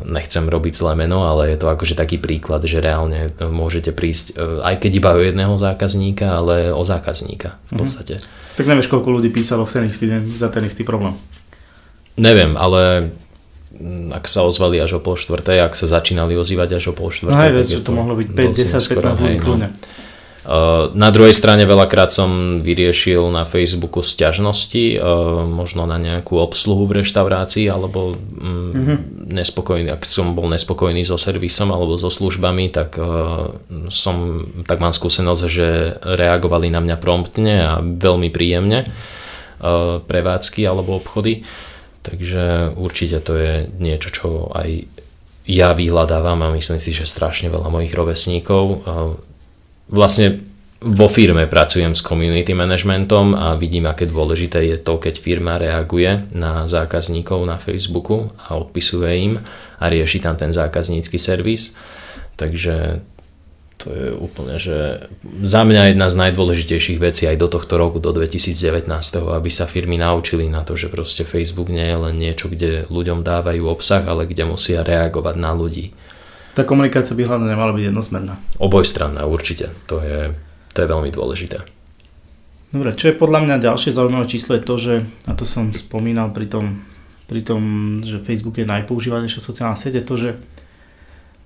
nechcem 0.08 0.48
robiť 0.48 0.74
zlé 0.80 0.96
meno, 0.96 1.28
ale 1.28 1.52
je 1.52 1.60
to 1.60 1.68
akože 1.68 2.00
taký 2.00 2.16
príklad, 2.16 2.64
že 2.64 2.80
reálne 2.80 3.28
môžete 3.44 3.92
prísť 3.92 4.40
aj 4.64 4.80
keď 4.80 4.92
iba 4.96 5.12
o 5.12 5.20
jedného 5.20 5.52
zákazníka, 5.60 6.40
ale 6.40 6.72
o 6.72 6.80
zákazníka 6.88 7.60
v 7.68 7.72
mhm. 7.76 7.80
podstate. 7.84 8.16
Mm-hmm. 8.24 8.56
Tak 8.56 8.66
nevieš, 8.72 8.88
koľko 8.88 9.20
ľudí 9.20 9.30
písalo 9.36 9.68
v 9.68 9.72
ten 9.76 9.84
istý 9.92 10.08
deň 10.08 10.22
za 10.24 10.48
ten 10.48 10.64
istý 10.64 10.88
problém? 10.88 11.12
Neviem, 12.16 12.56
ale 12.56 13.12
mm, 13.76 14.16
ak 14.16 14.32
sa 14.32 14.48
ozvali 14.48 14.80
až 14.80 14.96
o 14.96 15.04
pol 15.04 15.20
štvrtej, 15.20 15.60
ak 15.60 15.76
sa 15.76 16.00
začínali 16.00 16.40
ozývať 16.40 16.80
až 16.80 16.84
o 16.90 16.94
pol 16.96 17.12
štvrtej. 17.12 17.36
No 17.36 17.44
aj, 17.44 17.68
že 17.68 17.84
to, 17.84 17.92
to 17.92 18.00
mohlo 18.00 18.16
byť 18.16 18.28
5, 18.32 18.56
10, 18.56 18.96
15 18.96 19.20
ľudí. 19.20 19.38
No. 19.44 19.68
Uh, 20.46 20.94
na 20.94 21.10
druhej 21.10 21.34
strane 21.34 21.66
veľakrát 21.66 22.14
som 22.14 22.62
vyriešil 22.62 23.34
na 23.34 23.50
Facebooku 23.50 24.06
sťažnosti, 24.06 24.94
uh, 24.94 25.42
možno 25.42 25.90
na 25.90 25.98
nejakú 25.98 26.38
obsluhu 26.38 26.86
v 26.86 27.02
reštaurácii, 27.02 27.66
alebo 27.66 28.14
mm-hmm. 28.14 29.26
nespokojný, 29.34 29.90
ak 29.90 30.06
som 30.06 30.38
bol 30.38 30.46
nespokojný 30.54 31.02
so 31.02 31.18
servisom 31.18 31.74
alebo 31.74 31.98
so 31.98 32.14
službami, 32.14 32.70
tak 32.70 32.94
uh, 33.02 33.58
som, 33.90 34.46
tak 34.70 34.78
mám 34.78 34.94
skúsenosť, 34.94 35.44
že 35.50 35.98
reagovali 36.06 36.70
na 36.70 36.78
mňa 36.78 36.98
promptne 37.02 37.56
a 37.66 37.72
veľmi 37.82 38.30
príjemne 38.30 38.86
prevádzky 40.06 40.62
alebo 40.68 41.00
obchody. 41.02 41.42
Takže 42.06 42.78
určite 42.78 43.18
to 43.18 43.34
je 43.34 43.54
niečo, 43.82 44.14
čo 44.14 44.28
aj 44.54 44.86
ja 45.50 45.74
vyhľadávam 45.74 46.38
a 46.46 46.54
myslím 46.54 46.78
si, 46.78 46.94
že 46.94 47.10
strašne 47.10 47.50
veľa 47.50 47.74
mojich 47.74 47.94
rovesníkov. 47.98 48.86
Vlastne 49.86 50.42
vo 50.86 51.10
firme 51.10 51.50
pracujem 51.50 51.98
s 51.98 52.06
community 52.06 52.54
managementom 52.54 53.34
a 53.34 53.58
vidím, 53.58 53.90
aké 53.90 54.06
dôležité 54.06 54.62
je 54.66 54.78
to, 54.78 55.02
keď 55.02 55.18
firma 55.18 55.58
reaguje 55.58 56.30
na 56.36 56.70
zákazníkov 56.70 57.42
na 57.46 57.58
Facebooku 57.58 58.30
a 58.38 58.54
odpisuje 58.60 59.10
im 59.18 59.34
a 59.82 59.86
rieši 59.90 60.22
tam 60.22 60.38
ten 60.38 60.54
zákaznícky 60.54 61.18
servis. 61.18 61.74
Takže 62.36 63.02
to 63.86 63.92
je 63.92 64.08
úplne, 64.18 64.56
že 64.58 65.10
za 65.44 65.62
mňa 65.68 65.94
jedna 65.94 66.08
z 66.10 66.16
najdôležitejších 66.18 67.00
vecí 67.00 67.28
aj 67.28 67.38
do 67.38 67.48
tohto 67.52 67.76
roku, 67.76 68.02
do 68.02 68.16
2019, 68.16 68.88
aby 69.30 69.50
sa 69.52 69.70
firmy 69.70 70.00
naučili 70.00 70.48
na 70.48 70.64
to, 70.64 70.80
že 70.80 70.90
proste 70.90 71.28
Facebook 71.28 71.70
nie 71.70 71.84
je 71.84 71.98
len 71.98 72.16
niečo, 72.16 72.50
kde 72.50 72.88
ľuďom 72.88 73.22
dávajú 73.22 73.64
obsah, 73.68 74.06
ale 74.08 74.26
kde 74.26 74.48
musia 74.48 74.82
reagovať 74.82 75.36
na 75.38 75.52
ľudí. 75.52 75.92
Tá 76.56 76.64
komunikácia 76.64 77.12
by 77.12 77.28
hlavne 77.28 77.52
nemala 77.52 77.76
byť 77.76 77.92
jednosmerná. 77.92 78.40
Obojstranná, 78.64 79.28
určite. 79.28 79.76
To 79.92 80.00
je, 80.00 80.32
to 80.72 80.78
je 80.80 80.88
veľmi 80.88 81.12
dôležité. 81.12 81.60
Dobre, 82.72 82.96
čo 82.96 83.12
je 83.12 83.20
podľa 83.20 83.40
mňa 83.44 83.56
ďalšie 83.64 83.92
zaujímavé 83.92 84.26
číslo 84.32 84.56
je 84.56 84.64
to, 84.64 84.76
že, 84.80 84.94
a 85.28 85.32
to 85.36 85.44
som 85.44 85.76
spomínal 85.76 86.32
pri 86.32 86.48
tom, 86.48 86.80
pri 87.28 87.44
tom 87.44 87.62
že 88.08 88.24
Facebook 88.24 88.56
je 88.60 88.68
najpoužívanejšia 88.68 89.44
sociálna 89.44 89.76
sieť, 89.76 90.00
je 90.00 90.06
to, 90.08 90.16
že 90.16 90.30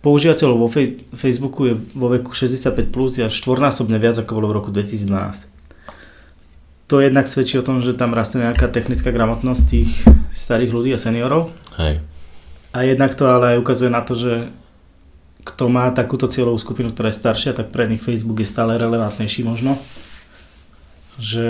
používateľov 0.05 0.57
vo 0.57 0.69
fej- 0.69 1.05
Facebooku 1.13 1.69
je 1.69 1.73
vo 1.93 2.07
veku 2.09 2.31
65 2.31 2.89
plus 2.89 3.19
a 3.19 3.29
štvornásobne 3.29 3.99
viac 3.99 4.17
ako 4.17 4.31
bolo 4.41 4.47
v 4.49 4.57
roku 4.57 4.69
2012. 4.71 5.49
To 6.89 6.97
jednak 6.97 7.29
svedčí 7.29 7.61
o 7.61 7.65
tom, 7.65 7.85
že 7.85 7.93
tam 7.93 8.17
rastie 8.17 8.41
nejaká 8.41 8.65
technická 8.65 9.13
gramotnosť 9.13 9.63
tých 9.69 9.89
starých 10.33 10.73
ľudí 10.73 10.91
a 10.93 11.01
seniorov. 11.01 11.53
Hej. 11.77 12.01
A 12.73 12.85
jednak 12.85 13.13
to 13.13 13.29
ale 13.29 13.53
aj 13.53 13.61
ukazuje 13.61 13.93
na 13.93 14.01
to, 14.01 14.17
že 14.17 14.49
kto 15.43 15.71
má 15.71 15.89
takúto 15.95 16.27
cieľovú 16.27 16.59
skupinu, 16.59 16.91
ktorá 16.91 17.09
je 17.09 17.19
staršia, 17.19 17.55
tak 17.55 17.71
pre 17.71 17.87
nich 17.87 18.03
Facebook 18.03 18.43
je 18.43 18.47
stále 18.47 18.75
relevantnejší 18.75 19.47
možno. 19.47 19.79
Že, 21.19 21.47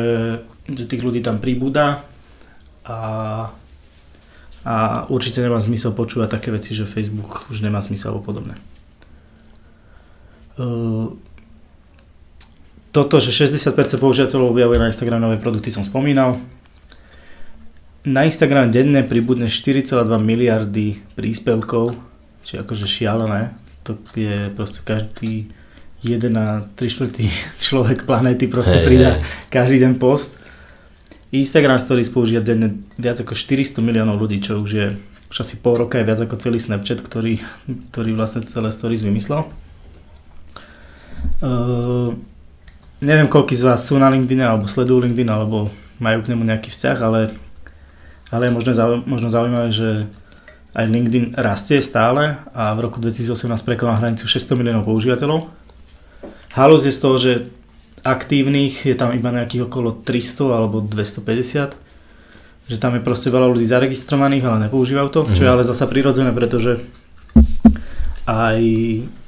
že 0.66 0.84
tých 0.90 1.06
ľudí 1.06 1.22
tam 1.22 1.38
pribúda 1.38 2.06
a 2.86 2.98
a 4.68 5.08
určite 5.08 5.40
nemá 5.40 5.56
zmysel 5.60 5.96
počúvať 5.96 6.36
také 6.36 6.52
veci, 6.52 6.76
že 6.76 6.84
Facebook 6.84 7.48
už 7.48 7.64
nemá 7.64 7.80
zmysel 7.80 8.12
alebo 8.12 8.28
podobné. 8.28 8.60
Ehm, 10.60 11.16
toto, 12.92 13.24
že 13.24 13.32
60% 13.32 14.02
používateľov 14.02 14.52
objavuje 14.52 14.82
na 14.82 14.92
Instagram 14.92 15.24
nové 15.24 15.40
produkty 15.40 15.72
som 15.72 15.88
spomínal. 15.88 16.36
Na 18.04 18.28
Instagram 18.28 18.72
denne 18.74 19.06
pribudne 19.06 19.48
4,2 19.48 19.96
miliardy 20.20 21.00
príspevkov, 21.16 21.96
čiže 22.44 22.64
akože 22.64 22.86
šialené. 22.88 23.56
To 23.90 23.98
je 24.14 24.54
proste 24.54 24.86
každý 24.86 25.50
1 26.06 26.30
na 26.30 26.62
3 26.78 26.86
čtvrtý 26.86 27.26
človek 27.66 28.06
planéty 28.06 28.46
proste 28.46 28.80
hey, 28.80 28.86
pridá 28.86 29.10
hey. 29.18 29.24
každý 29.50 29.82
den 29.82 29.98
post. 29.98 30.38
Instagram 31.30 31.78
Stories 31.78 32.10
používa 32.10 32.42
denne 32.42 32.82
viac 32.98 33.22
ako 33.22 33.38
400 33.38 33.82
miliónov 33.86 34.18
ľudí, 34.18 34.42
čo 34.42 34.62
už 34.62 34.72
je 34.74 34.88
už 35.30 35.46
asi 35.46 35.62
pol 35.62 35.78
roka 35.78 36.02
je 36.02 36.10
viac 36.10 36.18
ako 36.18 36.42
celý 36.42 36.58
Snapchat, 36.58 37.06
ktorý, 37.06 37.38
ktorý 37.94 38.18
vlastne 38.18 38.42
celé 38.42 38.74
Stories 38.74 39.06
vymyslel. 39.06 39.46
Uh, 41.40 42.18
neviem, 43.00 43.30
koľko 43.30 43.54
z 43.56 43.64
vás 43.64 43.86
sú 43.86 43.96
na 44.02 44.10
LinkedIn 44.10 44.42
alebo 44.42 44.66
sledujú 44.68 45.06
LinkedIn 45.06 45.30
alebo 45.30 45.70
majú 46.02 46.20
k 46.24 46.30
nemu 46.34 46.44
nejaký 46.48 46.74
vzťah, 46.74 46.98
ale, 47.00 47.22
ale 48.34 48.50
je 48.50 48.56
možno, 48.56 48.72
zauj- 48.74 49.04
možno 49.06 49.28
zaujímavé, 49.30 49.70
že 49.70 49.90
aj 50.78 50.86
LinkedIn 50.86 51.26
rastie 51.40 51.82
stále 51.82 52.38
a 52.54 52.78
v 52.78 52.80
roku 52.86 53.02
2018 53.02 53.50
prekonal 53.66 53.98
hranicu 53.98 54.30
600 54.30 54.60
miliónov 54.60 54.86
používateľov. 54.86 55.50
Halus 56.54 56.86
je 56.86 56.94
z 56.94 57.02
toho, 57.02 57.16
že 57.18 57.32
aktívnych 58.06 58.86
je 58.86 58.96
tam 58.96 59.12
iba 59.12 59.34
nejakých 59.34 59.68
okolo 59.68 60.02
300 60.06 60.58
alebo 60.58 60.82
250 60.82 61.90
že 62.70 62.78
tam 62.78 62.94
je 62.94 63.02
proste 63.02 63.34
veľa 63.34 63.50
ľudí 63.50 63.66
zaregistrovaných, 63.66 64.46
ale 64.46 64.70
nepoužívajú 64.70 65.10
to, 65.10 65.22
mm. 65.26 65.34
čo 65.34 65.42
je 65.42 65.50
mhm. 65.50 65.56
ale 65.58 65.66
zasa 65.66 65.90
prirodzené, 65.90 66.30
pretože 66.30 66.78
aj, 68.30 68.62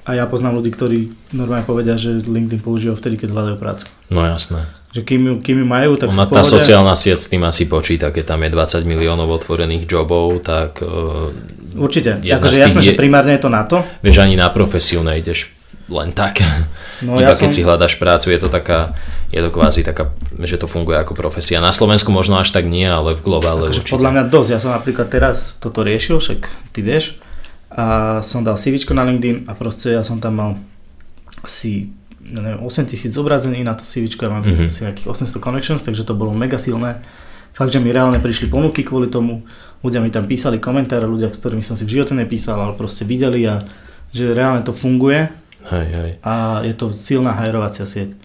aj 0.01 0.15
ja 0.17 0.25
poznám 0.25 0.57
ľudí, 0.57 0.73
ktorí 0.73 0.99
normálne 1.37 1.65
povedia, 1.65 1.93
že 1.93 2.25
LinkedIn 2.25 2.65
používajú 2.65 2.97
vtedy, 2.97 3.15
keď 3.21 3.29
hľadajú 3.37 3.57
prácu. 3.61 3.83
No 4.09 4.25
jasné. 4.25 4.65
Že 4.91 5.01
kým 5.07 5.21
ju, 5.23 5.33
kým 5.39 5.57
ju 5.61 5.67
majú, 5.67 5.91
tak 5.95 6.11
Ona, 6.11 6.25
tá 6.27 6.43
sociálna 6.43 6.97
sieť 6.97 7.23
s 7.23 7.27
tým 7.29 7.45
asi 7.45 7.69
počíta, 7.69 8.09
keď 8.09 8.35
tam 8.35 8.43
je 8.43 8.49
20 8.51 8.83
miliónov 8.89 9.29
otvorených 9.29 9.85
jobov, 9.85 10.41
tak... 10.43 10.81
Uh, 10.83 11.31
Určite, 11.77 12.19
akože 12.19 12.59
jasné, 12.59 12.81
je, 12.83 12.91
že 12.91 12.99
primárne 12.99 13.39
je 13.39 13.41
to 13.47 13.49
na 13.53 13.63
to. 13.63 13.79
Vieš, 14.03 14.19
ani 14.19 14.35
na 14.35 14.51
profesiu 14.51 14.99
nejdeš 15.05 15.61
len 15.91 16.15
tak. 16.15 16.39
No, 17.01 17.17
Iba 17.17 17.33
ja 17.33 17.35
keď 17.35 17.49
som... 17.49 17.55
si 17.57 17.61
hľadaš 17.65 17.97
prácu, 17.97 18.29
je 18.29 18.39
to 18.39 18.49
taká, 18.51 18.93
je 19.33 19.41
to 19.41 19.49
kvázi 19.49 19.81
taká, 19.81 20.13
že 20.45 20.61
to 20.61 20.69
funguje 20.69 20.95
ako 21.01 21.17
profesia. 21.17 21.57
Na 21.57 21.73
Slovensku 21.75 22.13
možno 22.13 22.39
až 22.39 22.53
tak 22.53 22.69
nie, 22.69 22.85
ale 22.85 23.17
v 23.17 23.21
globále 23.25 23.73
akože 23.73 23.81
určite. 23.81 23.95
Podľa 23.97 24.11
mňa 24.13 24.23
dosť. 24.29 24.49
Ja 24.53 24.59
som 24.61 24.71
napríklad 24.71 25.07
teraz 25.09 25.57
toto 25.57 25.81
riešil, 25.81 26.21
však 26.21 26.39
ty 26.71 26.79
vieš. 26.85 27.19
A 27.71 28.19
som 28.19 28.43
dal 28.43 28.59
CV 28.59 28.83
na 28.91 29.07
LinkedIn 29.07 29.47
a 29.47 29.55
proste 29.55 29.95
ja 29.95 30.03
som 30.03 30.19
tam 30.19 30.35
mal 30.35 30.51
asi 31.39 31.89
neviem, 32.21 32.59
8 32.61 32.85
tisíc 32.85 33.15
zobrazení 33.15 33.63
na 33.63 33.73
to 33.73 33.81
CV, 33.81 34.11
ja 34.11 34.29
mám 34.29 34.45
mm-hmm. 34.45 34.69
asi 34.69 34.85
nejakých 34.85 35.07
800 35.09 35.41
connections, 35.41 35.81
takže 35.81 36.05
to 36.05 36.13
bolo 36.13 36.35
mega 36.35 36.61
silné. 36.61 37.01
Fakt, 37.55 37.73
že 37.73 37.81
mi 37.81 37.89
reálne 37.89 38.21
prišli 38.21 38.47
ponuky 38.47 38.85
kvôli 38.85 39.09
tomu, 39.09 39.41
ľudia 39.81 39.99
mi 39.99 40.13
tam 40.13 40.29
písali 40.29 40.61
komentáre, 40.61 41.09
ľudia, 41.09 41.33
s 41.33 41.41
ktorými 41.41 41.65
som 41.65 41.73
si 41.73 41.83
v 41.83 41.97
živote 41.97 42.13
nepísal, 42.13 42.61
ale 42.61 42.77
proste 42.77 43.03
videli 43.03 43.47
a 43.49 43.65
že 44.13 44.35
reálne 44.35 44.61
to 44.61 44.75
funguje 44.75 45.41
Hej, 45.69 45.87
hej. 45.93 46.11
A 46.25 46.65
je 46.65 46.73
to 46.73 46.89
silná 46.89 47.37
hajrovacia 47.37 47.85
sieť. 47.85 48.17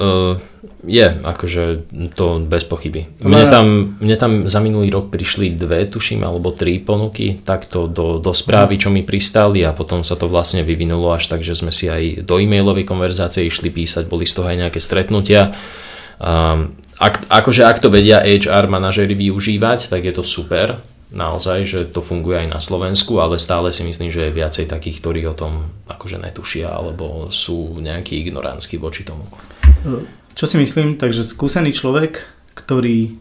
Uh, 0.00 0.40
je, 0.80 1.04
akože 1.04 1.92
to 2.16 2.40
bez 2.48 2.64
pochyby. 2.64 3.04
Mne 3.20 3.44
tam, 3.52 3.66
mne 4.00 4.16
tam 4.16 4.32
za 4.48 4.64
minulý 4.64 4.88
rok 4.88 5.12
prišli 5.12 5.52
dve, 5.52 5.84
tuším, 5.84 6.24
alebo 6.24 6.56
tri 6.56 6.80
ponuky 6.80 7.44
takto 7.44 7.84
do, 7.84 8.16
do 8.16 8.32
správy, 8.32 8.80
čo 8.80 8.88
mi 8.88 9.04
pristali 9.04 9.60
a 9.60 9.76
potom 9.76 10.00
sa 10.00 10.16
to 10.16 10.24
vlastne 10.24 10.64
vyvinulo 10.64 11.12
až 11.12 11.28
tak, 11.28 11.44
že 11.44 11.52
sme 11.52 11.68
si 11.68 11.92
aj 11.92 12.24
do 12.24 12.40
e-mailovej 12.40 12.88
konverzácie 12.88 13.44
išli 13.44 13.68
písať, 13.68 14.08
boli 14.08 14.24
z 14.24 14.40
toho 14.40 14.48
aj 14.48 14.56
nejaké 14.56 14.80
stretnutia. 14.80 15.52
Um, 16.16 16.80
ak, 16.96 17.28
akože 17.28 17.68
ak 17.68 17.84
to 17.84 17.92
vedia 17.92 18.24
HR 18.24 18.72
manažery 18.72 19.12
využívať, 19.12 19.92
tak 19.92 20.00
je 20.08 20.16
to 20.16 20.24
super, 20.24 20.80
naozaj, 21.12 21.66
že 21.66 21.80
to 21.90 22.00
funguje 22.00 22.46
aj 22.46 22.48
na 22.48 22.60
Slovensku, 22.62 23.18
ale 23.18 23.36
stále 23.36 23.74
si 23.74 23.82
myslím, 23.82 24.08
že 24.08 24.30
je 24.30 24.36
viacej 24.36 24.70
takých, 24.70 25.02
ktorí 25.02 25.20
o 25.26 25.36
tom 25.36 25.68
akože 25.90 26.22
netušia 26.22 26.70
alebo 26.70 27.28
sú 27.28 27.82
nejakí 27.82 28.16
ignorantskí 28.24 28.78
voči 28.78 29.02
tomu. 29.02 29.26
Čo 30.34 30.44
si 30.46 30.56
myslím, 30.56 30.96
takže 30.96 31.26
skúsený 31.26 31.74
človek, 31.74 32.24
ktorý 32.54 33.18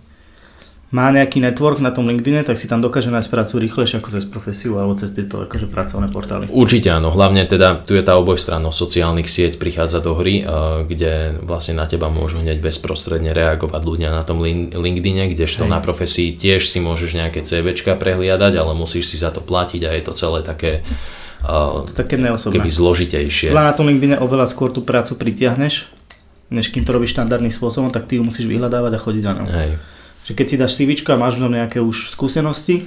má 0.90 1.14
nejaký 1.14 1.38
network 1.38 1.78
na 1.86 1.94
tom 1.94 2.10
LinkedIne, 2.10 2.42
tak 2.42 2.58
si 2.58 2.66
tam 2.66 2.82
dokáže 2.82 3.14
nájsť 3.14 3.30
prácu 3.30 3.62
rýchlejšie 3.62 4.02
ako 4.02 4.10
cez 4.10 4.26
profesiu 4.26 4.82
alebo 4.82 4.98
cez 4.98 5.14
tieto 5.14 5.46
akože 5.46 5.70
pracovné 5.70 6.10
portály. 6.10 6.50
Určite 6.50 6.90
áno, 6.90 7.14
hlavne 7.14 7.46
teda 7.46 7.86
tu 7.86 7.94
je 7.94 8.02
tá 8.02 8.18
obojstrannosť 8.18 8.74
sociálnych 8.74 9.30
sieť 9.30 9.62
prichádza 9.62 10.02
do 10.02 10.18
hry, 10.18 10.42
kde 10.90 11.46
vlastne 11.46 11.78
na 11.78 11.86
teba 11.86 12.10
môžu 12.10 12.42
hneď 12.42 12.58
bezprostredne 12.58 13.38
reagovať 13.38 13.82
ľudia 13.86 14.10
na 14.10 14.26
tom 14.26 14.42
LinkedIne, 14.42 15.30
kdežto 15.30 15.70
Hej. 15.70 15.74
na 15.78 15.78
profesii 15.78 16.34
tiež 16.34 16.66
si 16.66 16.82
môžeš 16.82 17.14
nejaké 17.14 17.46
CVčka 17.46 17.94
prehliadať, 17.94 18.58
ale 18.58 18.74
musíš 18.74 19.14
si 19.14 19.22
za 19.22 19.30
to 19.30 19.46
platiť 19.46 19.86
a 19.86 19.94
je 19.94 20.02
to 20.02 20.18
celé 20.18 20.42
také 20.42 20.82
uh, 21.46 21.86
také 21.94 22.18
keby 22.18 22.66
zložitejšie. 22.66 23.54
Na 23.54 23.78
tom 23.78 23.94
LinkedIne 23.94 24.18
oveľa 24.18 24.50
skôr 24.50 24.74
tú 24.74 24.82
prácu 24.82 25.14
pritiahneš, 25.22 25.99
než 26.50 26.74
kým 26.74 26.86
to 26.86 26.92
robíš 26.94 27.14
štandardným 27.14 27.54
spôsobom, 27.54 27.94
tak 27.94 28.10
ty 28.10 28.18
ju 28.18 28.26
musíš 28.26 28.50
vyhľadávať 28.50 28.92
a 28.98 29.00
chodiť 29.02 29.24
za 29.24 29.34
ňou. 29.38 29.48
Hej 29.50 29.72
že 30.30 30.38
keď 30.38 30.46
si 30.46 30.62
dáš 30.62 30.78
CV 30.78 30.94
a 31.10 31.18
máš 31.18 31.42
v 31.42 31.50
nejaké 31.50 31.82
už 31.82 32.14
skúsenosti 32.14 32.86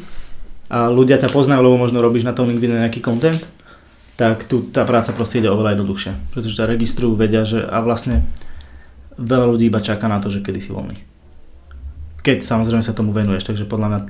a 0.71 0.87
ľudia 0.87 1.19
ťa 1.19 1.35
poznajú, 1.35 1.59
lebo 1.59 1.75
možno 1.75 1.99
robíš 1.99 2.23
na 2.23 2.31
tom 2.31 2.47
LinkedIn 2.47 2.87
nejaký 2.87 3.03
content, 3.03 3.43
tak 4.15 4.47
tu 4.47 4.63
tá 4.71 4.87
práca 4.87 5.11
proste 5.11 5.43
ide 5.43 5.51
oveľa 5.51 5.75
jednoduchšie. 5.75 6.13
Pretože 6.31 6.55
ťa 6.55 6.71
registrujú, 6.71 7.19
vedia, 7.19 7.43
že 7.43 7.67
a 7.67 7.83
vlastne 7.83 8.23
veľa 9.19 9.51
ľudí 9.51 9.67
iba 9.67 9.83
čaká 9.83 10.07
na 10.07 10.23
to, 10.23 10.31
že 10.31 10.39
kedy 10.39 10.63
si 10.63 10.71
voľný. 10.71 11.03
Keď 12.23 12.47
samozrejme 12.47 12.87
sa 12.87 12.95
tomu 12.95 13.11
venuješ, 13.11 13.43
takže 13.43 13.67
podľa 13.67 13.89
mňa 13.91 14.01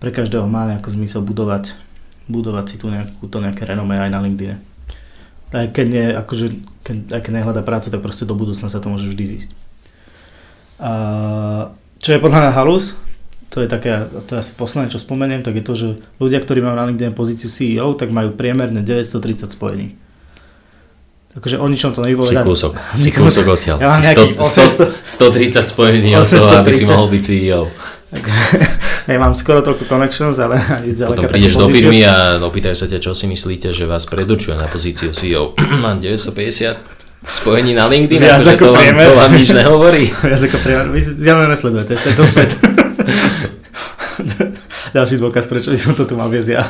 pre 0.00 0.08
každého 0.16 0.48
má 0.48 0.64
nejaký 0.72 0.88
zmysel 0.96 1.20
budovať, 1.20 1.76
budovať 2.32 2.64
si 2.64 2.76
tu 2.80 2.88
nejakú, 2.88 3.28
to 3.28 3.44
nejaké 3.44 3.68
renome 3.68 4.00
aj 4.00 4.08
na 4.08 4.24
LinkedIn. 4.24 4.56
Aj 5.50 5.66
keď, 5.66 5.86
nie, 5.90 6.06
akože, 6.14 6.46
keď, 6.86 6.96
aj 7.10 7.20
keď 7.26 7.32
nehľada 7.42 7.62
prácu, 7.66 7.90
tak 7.90 8.00
proste 8.00 8.22
do 8.26 8.38
budúcna 8.38 8.70
sa 8.70 8.78
to 8.78 8.86
môže 8.86 9.10
vždy 9.10 9.24
zísť. 9.26 9.50
A, 10.78 10.92
čo 11.98 12.14
je 12.14 12.22
podľa 12.22 12.48
mňa 12.48 12.52
halus, 12.54 12.94
to 13.50 13.58
je 13.58 13.66
také, 13.66 14.06
to 14.30 14.38
je 14.38 14.40
asi 14.46 14.52
posledné, 14.54 14.94
čo 14.94 15.02
spomeniem, 15.02 15.42
tak 15.42 15.58
je 15.58 15.64
to, 15.66 15.74
že 15.74 15.88
ľudia, 16.22 16.38
ktorí 16.38 16.62
majú 16.62 16.78
na 16.78 16.86
LinkedIn 16.86 17.18
pozíciu 17.18 17.50
CEO, 17.50 17.98
tak 17.98 18.14
majú 18.14 18.30
priemerne 18.38 18.78
930 18.86 19.50
spojení. 19.50 19.98
Takže 21.30 21.62
o 21.62 21.66
ničom 21.70 21.94
to 21.94 22.02
nevypovedá. 22.02 22.42
Si 22.42 22.46
kúsok, 22.46 22.72
si 22.98 23.10
kúsok 23.18 23.44
odtiaľ. 23.54 23.78
Ja 23.78 23.90
si 23.90 24.02
100, 24.02 24.38
100, 24.38 25.06
130 25.06 25.66
spojení 25.66 26.14
od 26.18 26.26
toho, 26.26 26.46
aby 26.58 26.70
si 26.74 26.86
mohol 26.86 27.06
byť 27.10 27.22
CEO. 27.22 27.70
Ja 29.10 29.18
mám 29.18 29.34
skoro 29.34 29.58
toľko 29.64 29.90
connections, 29.90 30.38
ale 30.38 30.60
ani 30.78 30.94
zďaleka 30.94 31.26
Potom 31.26 31.32
prídeš 31.32 31.54
do 31.58 31.66
firmy 31.66 32.04
a 32.06 32.38
opýtajú 32.38 32.76
sa 32.76 32.86
ťa, 32.86 32.98
čo 33.02 33.10
si 33.16 33.26
myslíte, 33.26 33.74
že 33.74 33.88
vás 33.88 34.06
predurčuje 34.06 34.54
na 34.54 34.70
pozíciu 34.70 35.10
CEO. 35.10 35.58
mám 35.84 35.98
950 35.98 37.00
spojení 37.20 37.76
na 37.76 37.84
LinkedIn, 37.84 38.16
Viac 38.16 38.40
akože 38.40 38.52
ako 38.56 38.64
to, 38.64 38.72
vám, 38.72 38.96
to 38.96 39.12
vám 39.16 39.32
nič 39.36 39.48
nehovorí. 39.52 40.04
Viac 40.30 40.42
ako 40.46 40.58
priemer, 40.62 40.86
vy 40.88 41.00
zjavne 41.04 41.46
nesledujete, 41.52 41.92
to 41.96 42.06
je 42.06 42.16
to 42.16 42.24
svet. 42.24 42.50
Ďalší 44.96 45.16
dôkaz, 45.20 45.44
prečo 45.46 45.68
by 45.70 45.78
som 45.78 45.92
to 45.92 46.08
tu 46.08 46.14
mal 46.16 46.32
viesť 46.32 46.50
ja. 46.54 46.64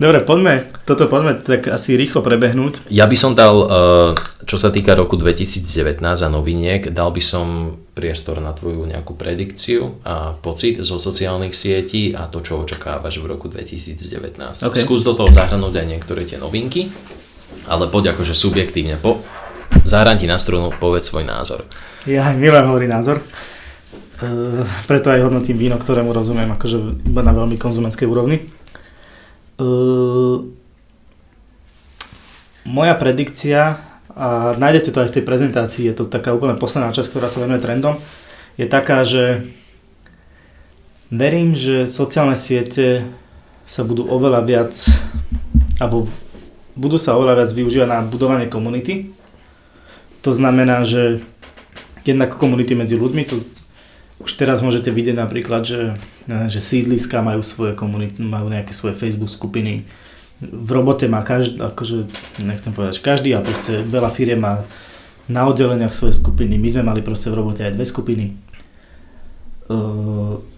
Dobre, 0.00 0.24
poďme, 0.24 0.72
toto 0.88 1.12
poďme 1.12 1.36
tak 1.44 1.68
asi 1.68 1.92
rýchlo 1.92 2.24
prebehnúť. 2.24 2.88
Ja 2.88 3.04
by 3.04 3.16
som 3.20 3.36
dal, 3.36 3.52
eh, 3.68 4.10
čo 4.48 4.56
sa 4.56 4.72
týka 4.72 4.96
roku 4.96 5.20
2019 5.20 6.00
a 6.24 6.28
noviniek, 6.32 6.88
dal 6.88 7.12
by 7.12 7.20
som 7.20 7.76
priestor 7.92 8.40
na 8.40 8.56
tvoju 8.56 8.88
nejakú 8.88 9.12
predikciu 9.12 10.00
a 10.00 10.32
pocit 10.40 10.80
zo 10.80 10.96
sociálnych 10.96 11.52
sietí 11.52 12.16
a 12.16 12.32
to, 12.32 12.40
čo 12.40 12.64
očakávaš 12.64 13.20
v 13.20 13.28
roku 13.28 13.52
2019. 13.52 14.72
Okay. 14.72 14.80
Skús 14.80 15.04
do 15.04 15.12
toho 15.12 15.28
zahrnúť 15.28 15.84
aj 15.84 15.86
niektoré 15.86 16.24
tie 16.24 16.40
novinky 16.40 16.88
ale 17.66 17.90
poď 17.90 18.14
akože 18.14 18.34
subjektívne, 18.34 18.96
po, 18.96 19.20
zahrám 19.84 20.16
ti 20.16 20.26
na 20.26 20.38
strunu, 20.38 20.74
povedz 20.74 21.10
svoj 21.10 21.26
názor. 21.26 21.66
Ja 22.08 22.32
milujem 22.32 22.66
hovorí 22.66 22.86
názor, 22.88 23.20
e, 23.20 24.64
preto 24.88 25.12
aj 25.12 25.28
hodnotím 25.28 25.60
víno, 25.60 25.76
ktorému 25.76 26.14
rozumiem 26.14 26.50
akože 26.56 27.06
iba 27.06 27.22
na 27.22 27.30
veľmi 27.30 27.60
konzumenskej 27.60 28.08
úrovni. 28.08 28.40
E, 29.60 29.66
moja 32.64 32.94
predikcia, 32.96 33.76
a 34.16 34.56
nájdete 34.56 34.90
to 34.90 35.00
aj 35.04 35.08
v 35.12 35.16
tej 35.20 35.24
prezentácii, 35.24 35.84
je 35.92 35.94
to 36.00 36.04
taká 36.08 36.32
úplne 36.32 36.56
posledná 36.56 36.90
časť, 36.96 37.12
ktorá 37.12 37.28
sa 37.28 37.44
venuje 37.44 37.60
trendom, 37.60 38.00
je 38.56 38.66
taká, 38.66 39.04
že 39.04 39.48
verím, 41.12 41.52
že 41.52 41.84
sociálne 41.84 42.36
siete 42.36 43.04
sa 43.68 43.84
budú 43.84 44.08
oveľa 44.08 44.40
viac, 44.48 44.72
alebo 45.78 46.08
budú 46.74 46.96
sa 46.96 47.14
oveľa 47.14 47.44
viac 47.44 47.50
využívať 47.52 47.88
na 47.88 48.00
budovanie 48.02 48.48
komunity. 48.50 49.12
To 50.26 50.34
znamená, 50.34 50.84
že 50.84 51.22
jednak 52.04 52.36
komunity 52.36 52.74
medzi 52.74 52.96
ľuďmi, 52.96 53.22
to 53.28 53.44
už 54.20 54.30
teraz 54.36 54.60
môžete 54.60 54.92
vidieť 54.92 55.16
napríklad, 55.16 55.64
že, 55.64 55.96
že 56.28 56.60
sídliska 56.60 57.24
majú 57.24 57.40
svoje 57.40 57.72
komunity, 57.72 58.20
majú 58.20 58.52
nejaké 58.52 58.76
svoje 58.76 58.96
Facebook 58.96 59.32
skupiny. 59.32 59.88
V 60.40 60.70
robote 60.72 61.08
má 61.08 61.20
každý, 61.24 61.60
akože 61.60 61.96
nechcem 62.44 62.72
povedať, 62.72 63.00
každý 63.00 63.36
a 63.36 63.44
proste 63.44 63.84
veľa 63.84 64.12
firiem 64.12 64.40
má 64.40 64.64
na 65.28 65.48
oddeleniach 65.48 65.92
svoje 65.92 66.16
skupiny. 66.16 66.56
My 66.56 66.68
sme 66.68 66.84
mali 66.84 67.00
proste 67.04 67.28
v 67.32 67.38
robote 67.40 67.64
aj 67.64 67.76
dve 67.76 67.84
skupiny. 67.84 68.24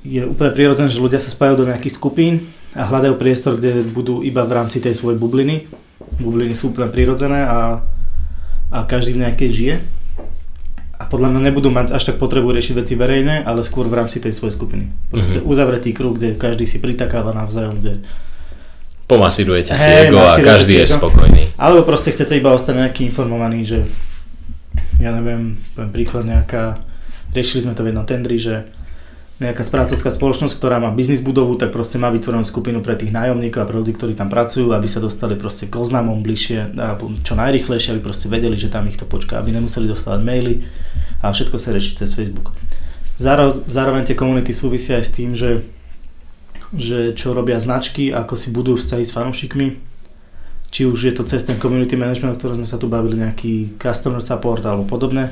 Je 0.06 0.22
úplne 0.24 0.52
prirodzené, 0.55 0.89
že 0.89 1.02
ľudia 1.02 1.20
sa 1.20 1.30
spájajú 1.30 1.66
do 1.66 1.68
nejakých 1.68 1.98
skupín 1.98 2.51
a 2.72 2.89
hľadajú 2.89 3.14
priestor, 3.20 3.60
kde 3.60 3.84
budú 3.84 4.24
iba 4.24 4.47
v 4.47 4.55
rámci 4.56 4.80
tej 4.80 4.97
svojej 4.97 5.20
bubliny 5.20 5.68
bubliny 6.18 6.52
sú 6.52 6.74
úplne 6.74 6.90
prirodzené 6.93 7.47
a, 7.47 7.80
a 8.68 8.78
každý 8.84 9.16
v 9.16 9.22
nejakej 9.24 9.51
žije. 9.51 9.76
A 11.03 11.11
podľa 11.11 11.35
mňa 11.35 11.51
nebudú 11.51 11.74
mať 11.74 11.91
až 11.91 12.15
tak 12.15 12.23
potrebu 12.23 12.55
riešiť 12.55 12.79
veci 12.79 12.95
verejné, 12.95 13.43
ale 13.43 13.66
skôr 13.66 13.91
v 13.91 13.99
rámci 13.99 14.23
tej 14.23 14.31
svojej 14.31 14.55
skupiny. 14.55 14.87
Proste 15.11 15.43
mm-hmm. 15.43 15.51
uzavretý 15.51 15.91
kruh, 15.91 16.15
kde 16.15 16.39
každý 16.39 16.62
si 16.62 16.79
pritakáva 16.79 17.35
navzájom, 17.35 17.83
kde 17.83 18.07
pomasírujete 19.11 19.74
si 19.74 19.91
hey, 19.91 20.09
ego 20.09 20.23
a 20.23 20.39
každý 20.39 20.79
je 20.79 20.87
spokojný. 20.87 21.51
Alebo 21.59 21.83
proste 21.83 22.15
chcete 22.15 22.39
iba 22.39 22.55
ostať 22.55 22.87
nejaký 22.87 23.11
informovaný, 23.11 23.66
že 23.66 23.79
ja 25.03 25.11
neviem, 25.11 25.59
poviem 25.74 25.91
príklad 25.91 26.24
nejaká, 26.24 26.79
riešili 27.35 27.66
sme 27.66 27.74
to 27.74 27.83
v 27.83 27.91
jednom 27.91 28.07
tendri, 28.07 28.39
že 28.39 28.70
nejaká 29.43 29.66
správcovská 29.66 30.14
spoločnosť, 30.14 30.55
ktorá 30.55 30.78
má 30.78 30.94
biznis 30.94 31.19
budovu, 31.19 31.59
tak 31.59 31.74
proste 31.74 31.98
má 31.98 32.09
vytvorenú 32.14 32.47
skupinu 32.47 32.78
pre 32.78 32.94
tých 32.94 33.10
nájomníkov 33.10 33.60
a 33.60 33.69
pre 33.69 33.77
ľudí, 33.82 33.93
ktorí 33.98 34.14
tam 34.14 34.31
pracujú, 34.31 34.70
aby 34.70 34.86
sa 34.86 35.02
dostali 35.02 35.35
proste 35.35 35.66
k 35.66 35.74
oznamom 35.74 36.23
bližšie, 36.23 36.78
čo 37.27 37.35
najrychlejšie, 37.35 37.98
aby 37.98 38.01
proste 38.06 38.31
vedeli, 38.31 38.55
že 38.55 38.70
tam 38.70 38.86
ich 38.86 38.97
to 38.97 39.05
počká, 39.05 39.43
aby 39.43 39.51
nemuseli 39.51 39.90
dostávať 39.90 40.20
maily 40.23 40.62
a 41.20 41.35
všetko 41.35 41.59
sa 41.59 41.74
rieši 41.74 41.98
cez 41.98 42.14
Facebook. 42.14 42.55
Zároveň 43.66 44.06
tie 44.06 44.16
komunity 44.16 44.55
súvisia 44.55 44.97
aj 44.98 45.05
s 45.05 45.12
tým, 45.12 45.35
že, 45.35 45.66
že 46.73 47.12
čo 47.12 47.35
robia 47.36 47.59
značky, 47.59 48.14
ako 48.14 48.35
si 48.39 48.48
budú 48.55 48.78
vzťahy 48.78 49.05
s 49.05 49.14
fanúšikmi, 49.14 49.66
či 50.73 50.89
už 50.89 50.98
je 51.05 51.12
to 51.12 51.28
cez 51.28 51.44
ten 51.44 51.60
community 51.60 52.01
management, 52.01 52.35
o 52.35 52.39
ktorom 52.40 52.64
sme 52.64 52.69
sa 52.70 52.81
tu 52.81 52.89
bavili, 52.89 53.20
nejaký 53.20 53.77
customer 53.77 54.24
support 54.24 54.64
alebo 54.64 54.89
podobné, 54.89 55.28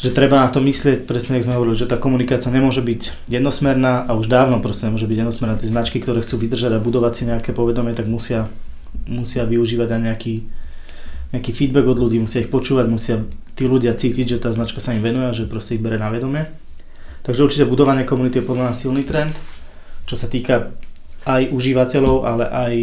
že 0.00 0.16
treba 0.16 0.40
na 0.40 0.48
to 0.48 0.64
myslieť, 0.64 1.04
presne 1.04 1.36
ako 1.36 1.44
sme 1.44 1.56
hovorili, 1.60 1.76
že 1.76 1.84
tá 1.84 2.00
komunikácia 2.00 2.48
nemôže 2.48 2.80
byť 2.80 3.28
jednosmerná 3.28 4.08
a 4.08 4.16
už 4.16 4.32
dávno 4.32 4.56
proste 4.64 4.88
nemôže 4.88 5.04
byť 5.04 5.18
jednosmerná. 5.20 5.60
Tie 5.60 5.68
značky, 5.68 6.00
ktoré 6.00 6.24
chcú 6.24 6.40
vydržať 6.40 6.72
a 6.72 6.80
budovať 6.80 7.12
si 7.12 7.22
nejaké 7.28 7.52
povedomie, 7.52 7.92
tak 7.92 8.08
musia, 8.08 8.48
musia 9.04 9.44
využívať 9.44 9.88
aj 9.92 10.00
nejaký, 10.00 10.34
nejaký 11.36 11.50
feedback 11.52 11.84
od 11.84 12.00
ľudí, 12.00 12.16
musia 12.16 12.40
ich 12.40 12.48
počúvať, 12.48 12.88
musia 12.88 13.28
tí 13.52 13.68
ľudia 13.68 13.92
cítiť, 13.92 14.40
že 14.40 14.40
tá 14.40 14.48
značka 14.56 14.80
sa 14.80 14.96
im 14.96 15.04
venuje 15.04 15.28
a 15.28 15.36
že 15.36 15.44
proste 15.44 15.76
ich 15.76 15.84
bere 15.84 16.00
na 16.00 16.08
vedomie. 16.08 16.48
Takže 17.20 17.44
určite 17.44 17.68
budovanie 17.68 18.08
komunity 18.08 18.40
je 18.40 18.48
podľa 18.48 18.72
nás 18.72 18.80
silný 18.80 19.04
trend, 19.04 19.36
čo 20.08 20.16
sa 20.16 20.32
týka 20.32 20.72
aj 21.28 21.52
užívateľov, 21.52 22.24
ale 22.24 22.44
aj, 22.48 22.74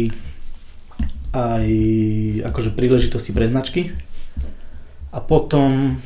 aj 1.34 1.66
akože 2.46 2.78
príležitosti 2.78 3.34
pre 3.34 3.50
značky. 3.50 3.90
A 5.10 5.18
potom 5.18 5.98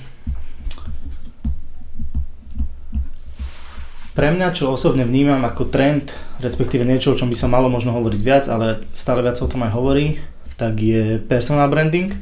Pre 4.12 4.28
mňa, 4.28 4.52
čo 4.52 4.68
osobne 4.68 5.08
vnímam 5.08 5.40
ako 5.40 5.72
trend, 5.72 6.12
respektíve 6.36 6.84
niečo, 6.84 7.16
o 7.16 7.18
čom 7.18 7.32
by 7.32 7.36
sa 7.36 7.48
malo 7.48 7.72
možno 7.72 7.96
hovoriť 7.96 8.20
viac, 8.20 8.44
ale 8.44 8.84
stále 8.92 9.24
viac 9.24 9.40
o 9.40 9.48
tom 9.48 9.64
aj 9.64 9.72
hovorí, 9.72 10.20
tak 10.60 10.76
je 10.76 11.16
personal 11.16 11.72
branding. 11.72 12.12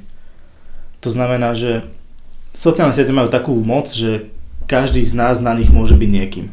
To 1.03 1.11
znamená, 1.11 1.51
že 1.59 1.83
sociálne 2.55 2.95
siete 2.95 3.11
majú 3.11 3.27
takú 3.27 3.59
moc, 3.59 3.91
že 3.91 4.31
každý 4.71 5.03
z 5.03 5.19
nás 5.19 5.43
na 5.43 5.51
nich 5.51 5.75
môže 5.75 5.99
byť 5.99 6.11
niekým. 6.15 6.47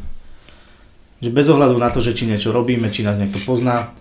Že 1.21 1.29
bez 1.29 1.45
ohľadu 1.53 1.77
na 1.77 1.93
to, 1.93 2.01
že 2.01 2.17
či 2.17 2.25
niečo 2.25 2.49
robíme, 2.49 2.89
či 2.89 3.05
nás 3.05 3.21
niekto 3.21 3.37
pozná, 3.45 3.93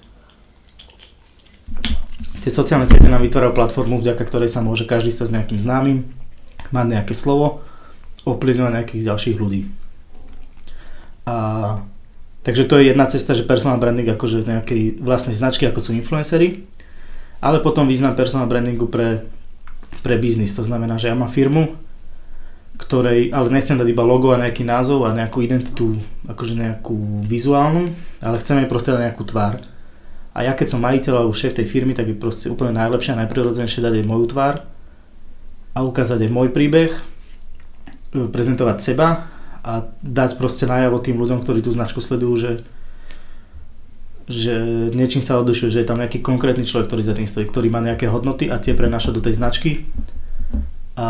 tie 2.41 2.49
sociálne 2.49 2.89
siete 2.89 3.13
nám 3.13 3.21
vytvárajú 3.21 3.53
platformu, 3.53 4.01
vďaka 4.01 4.25
ktorej 4.25 4.49
sa 4.49 4.65
môže 4.65 4.89
každý 4.89 5.13
stať 5.13 5.29
s 5.29 5.35
nejakým 5.37 5.61
známym, 5.61 6.09
mať 6.73 6.87
nejaké 6.97 7.13
slovo, 7.13 7.61
ovplyvňovať 8.25 8.73
nejakých 8.73 9.03
ďalších 9.05 9.37
ľudí. 9.37 9.69
A, 11.27 11.83
takže 12.47 12.71
to 12.71 12.79
je 12.79 12.95
jedna 12.95 13.11
cesta, 13.11 13.35
že 13.35 13.43
personal 13.43 13.83
branding 13.83 14.07
akože 14.07 14.47
nejakej 14.47 15.03
vlastnej 15.03 15.35
značky, 15.35 15.67
ako 15.67 15.83
sú 15.83 15.91
influencery, 15.91 16.63
ale 17.43 17.59
potom 17.59 17.91
význam 17.91 18.15
personal 18.15 18.47
brandingu 18.47 18.87
pre, 18.87 19.27
pre 20.07 20.17
biznis. 20.23 20.55
To 20.55 20.63
znamená, 20.63 21.03
že 21.03 21.11
ja 21.11 21.19
mám 21.19 21.27
firmu, 21.27 21.75
ktorej, 22.79 23.35
ale 23.35 23.51
nechcem 23.51 23.75
dať 23.75 23.89
iba 23.91 24.07
logo 24.07 24.31
a 24.31 24.39
nejaký 24.39 24.63
názov 24.63 25.03
a 25.03 25.17
nejakú 25.17 25.43
identitu, 25.43 25.99
akože 26.31 26.55
nejakú 26.55 27.27
vizuálnu, 27.27 27.91
ale 28.23 28.39
chcem 28.39 28.63
jej 28.63 28.71
proste 28.71 28.95
dať 28.95 29.11
nejakú 29.11 29.25
tvár. 29.27 29.67
A 30.37 30.45
ja 30.45 30.53
keď 30.53 30.77
som 30.77 30.85
majiteľ 30.85 31.25
alebo 31.27 31.35
šéf 31.35 31.57
tej 31.57 31.67
firmy, 31.67 31.97
tak 31.97 32.13
je 32.13 32.17
proste 32.17 32.47
úplne 32.53 32.77
najlepšie 32.77 33.17
a 33.17 33.21
najprirodzenejšie 33.25 33.81
dať 33.83 33.95
aj 33.99 34.07
moju 34.07 34.25
tvár 34.31 34.55
a 35.73 35.79
ukázať 35.81 36.29
aj 36.29 36.31
môj 36.31 36.53
príbeh, 36.53 36.93
prezentovať 38.13 38.79
seba 38.79 39.36
a 39.67 39.91
dať 39.99 40.39
proste 40.39 40.71
najavo 40.71 41.03
tým 41.03 41.19
ľuďom, 41.19 41.43
ktorí 41.43 41.59
tú 41.59 41.75
značku 41.75 41.99
sledujú, 41.99 42.39
že, 42.39 42.53
že 44.31 44.55
niečím 44.95 45.19
sa 45.19 45.43
odlišuje, 45.43 45.75
že 45.75 45.83
je 45.83 45.89
tam 45.91 45.99
nejaký 45.99 46.23
konkrétny 46.23 46.63
človek, 46.63 46.87
ktorý 46.87 47.03
za 47.03 47.19
tým 47.19 47.27
stojí, 47.27 47.51
ktorý 47.51 47.67
má 47.67 47.83
nejaké 47.83 48.07
hodnoty 48.07 48.47
a 48.47 48.63
tie 48.63 48.79
prenáša 48.79 49.11
do 49.11 49.19
tej 49.19 49.43
značky 49.43 49.91
a, 50.95 51.09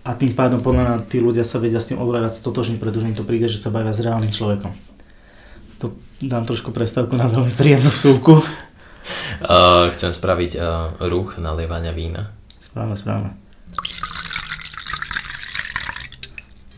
a 0.00 0.10
tým 0.16 0.32
pádom 0.32 0.64
podľa 0.64 0.82
mňa 0.82 0.94
tí 1.12 1.20
ľudia 1.20 1.44
sa 1.44 1.60
vedia 1.60 1.78
s 1.78 1.92
tým 1.92 2.00
oveľa 2.00 2.32
viac 2.32 2.34
stotožniť, 2.40 2.80
pretože 2.80 3.06
im 3.06 3.16
to 3.16 3.28
príde, 3.28 3.52
že 3.52 3.60
sa 3.60 3.68
bavia 3.68 3.92
s 3.92 4.00
reálnym 4.00 4.32
človekom. 4.32 4.72
To 5.84 5.92
dám 6.24 6.48
trošku 6.48 6.72
prestávku 6.72 7.20
na 7.20 7.28
veľmi 7.28 7.52
príjemnú 7.52 7.92
vsúvku. 7.92 8.40
Uh, 9.40 9.88
chcem 9.96 10.12
spraviť 10.12 10.60
uh, 10.60 10.62
ruch 11.08 11.40
nalievania 11.40 11.90
vína. 11.90 12.30
Správne, 12.60 12.94
správne. 12.94 13.32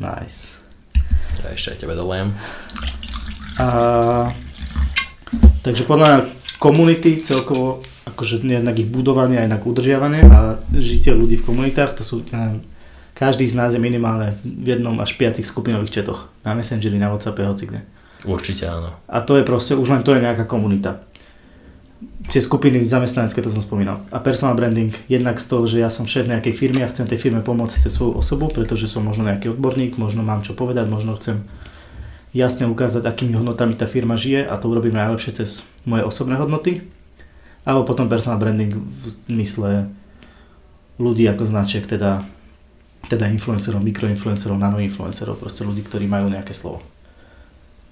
Nice. 0.03 0.59
Ja 1.39 1.55
ešte 1.55 1.79
aj 1.79 1.79
tebe 1.87 1.95
dolejem. 1.95 2.35
A, 3.63 3.69
takže 5.63 5.87
podľa 5.87 6.07
mňa 6.11 6.19
komunity 6.59 7.23
celkovo, 7.23 7.79
akože 8.11 8.43
jednak 8.43 8.75
ich 8.83 8.91
budovanie, 8.91 9.39
jednak 9.39 9.63
udržiavanie 9.63 10.27
a 10.27 10.59
žitie 10.75 11.15
ľudí 11.15 11.39
v 11.39 11.47
komunitách, 11.47 11.95
to 11.95 12.03
sú, 12.03 12.27
neviem, 12.35 12.67
každý 13.15 13.47
z 13.47 13.55
nás 13.55 13.71
je 13.71 13.79
minimálne 13.79 14.35
v 14.43 14.75
jednom 14.75 14.99
až 14.99 15.15
piatých 15.15 15.47
skupinových 15.47 16.03
četoch. 16.03 16.35
Na 16.43 16.59
Messengeri, 16.59 16.99
na 16.99 17.15
Whatsappe, 17.15 17.47
hoci 17.47 17.71
kde. 17.71 17.81
Určite 18.27 18.67
áno. 18.67 18.99
A 19.07 19.23
to 19.23 19.39
je 19.39 19.47
proste, 19.47 19.79
už 19.79 19.91
len 19.91 20.03
to 20.03 20.15
je 20.15 20.23
nejaká 20.23 20.47
komunita. 20.47 21.07
Tie 22.23 22.39
skupiny 22.39 22.83
zamestnanecké, 22.87 23.43
to 23.43 23.51
som 23.51 23.63
spomínal. 23.63 24.03
A 24.15 24.23
personal 24.23 24.55
branding, 24.55 24.95
jednak 25.11 25.43
z 25.43 25.47
toho, 25.51 25.67
že 25.67 25.83
ja 25.83 25.91
som 25.91 26.07
šéf 26.07 26.31
nejakej 26.31 26.55
firmy 26.55 26.87
a 26.87 26.91
chcem 26.91 27.07
tej 27.07 27.19
firme 27.19 27.43
pomôcť 27.43 27.83
cez 27.83 27.93
svoju 27.95 28.19
osobu, 28.19 28.47
pretože 28.51 28.87
som 28.87 29.03
možno 29.03 29.27
nejaký 29.27 29.53
odborník, 29.53 29.99
možno 29.99 30.23
mám 30.23 30.47
čo 30.47 30.55
povedať, 30.55 30.87
možno 30.87 31.19
chcem 31.19 31.43
jasne 32.33 32.71
ukázať, 32.71 33.05
akými 33.05 33.37
hodnotami 33.37 33.75
tá 33.75 33.91
firma 33.91 34.15
žije 34.15 34.47
a 34.47 34.55
to 34.57 34.71
urobím 34.71 34.97
najlepšie 34.97 35.33
cez 35.37 35.67
moje 35.85 36.07
osobné 36.07 36.39
hodnoty. 36.39 36.87
Alebo 37.63 37.87
potom 37.87 38.11
personal 38.11 38.43
branding 38.43 38.75
v 38.75 39.05
zmysle 39.31 39.91
ľudí 40.99 41.27
ako 41.31 41.47
značiek, 41.47 41.87
teda, 41.87 42.27
teda 43.07 43.31
influencerov, 43.31 43.83
mikroinfluencerov, 43.83 44.59
nanoinfluencerov, 44.59 45.39
proste 45.39 45.63
ľudí, 45.63 45.87
ktorí 45.87 46.07
majú 46.11 46.31
nejaké 46.31 46.55
slovo. 46.55 46.83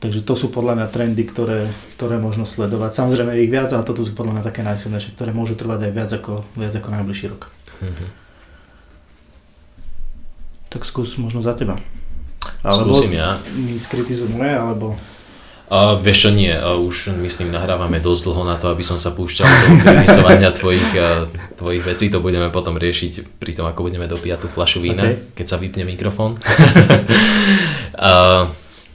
Takže 0.00 0.24
to 0.24 0.32
sú 0.32 0.48
podľa 0.48 0.80
mňa 0.80 0.86
trendy, 0.88 1.28
ktoré, 1.28 1.68
ktoré 2.00 2.16
možno 2.16 2.48
sledovať. 2.48 2.96
Samozrejme 2.96 3.36
ich 3.36 3.52
viac, 3.52 3.68
ale 3.76 3.84
toto 3.84 4.00
sú 4.00 4.16
podľa 4.16 4.40
mňa 4.40 4.44
také 4.48 4.64
najsilnejšie, 4.64 5.12
ktoré 5.12 5.36
môžu 5.36 5.60
trvať 5.60 5.86
aj 5.88 5.92
viac 5.92 6.10
ako, 6.16 6.40
viac 6.56 6.72
ako 6.72 6.88
najbližší 6.88 7.26
rok. 7.28 7.52
Mm-hmm. 7.84 8.08
Tak 10.72 10.88
skús 10.88 11.20
možno 11.20 11.44
za 11.44 11.52
teba. 11.52 11.76
Alebo 12.64 12.96
Skúsim 12.96 13.12
ja. 13.12 13.36
My 13.52 13.76
skritizujeme, 13.76 14.48
alebo... 14.48 14.96
Uh, 15.70 16.00
vieš 16.00 16.26
čo, 16.26 16.30
nie, 16.32 16.50
uh, 16.50 16.80
už 16.80 17.14
myslím 17.20 17.52
nahrávame 17.52 18.02
dosť 18.02 18.22
dlho 18.26 18.42
na 18.42 18.56
to, 18.58 18.72
aby 18.72 18.82
som 18.82 18.98
sa 18.98 19.14
púšťal 19.14 19.46
do 19.46 19.66
kritizovania 19.84 20.50
tvojich, 20.58 20.90
uh, 20.96 21.28
tvojich 21.60 21.84
vecí, 21.84 22.08
to 22.10 22.24
budeme 22.24 22.48
potom 22.50 22.74
riešiť 22.74 23.38
pri 23.38 23.52
tom, 23.54 23.68
ako 23.68 23.86
budeme 23.86 24.08
dopíjať 24.08 24.38
tú 24.42 24.48
flašu 24.50 24.82
vína, 24.82 25.12
okay. 25.12 25.36
keď 25.36 25.46
sa 25.46 25.60
vypne 25.62 25.86
mikrofón. 25.86 26.40
uh, 28.00 28.50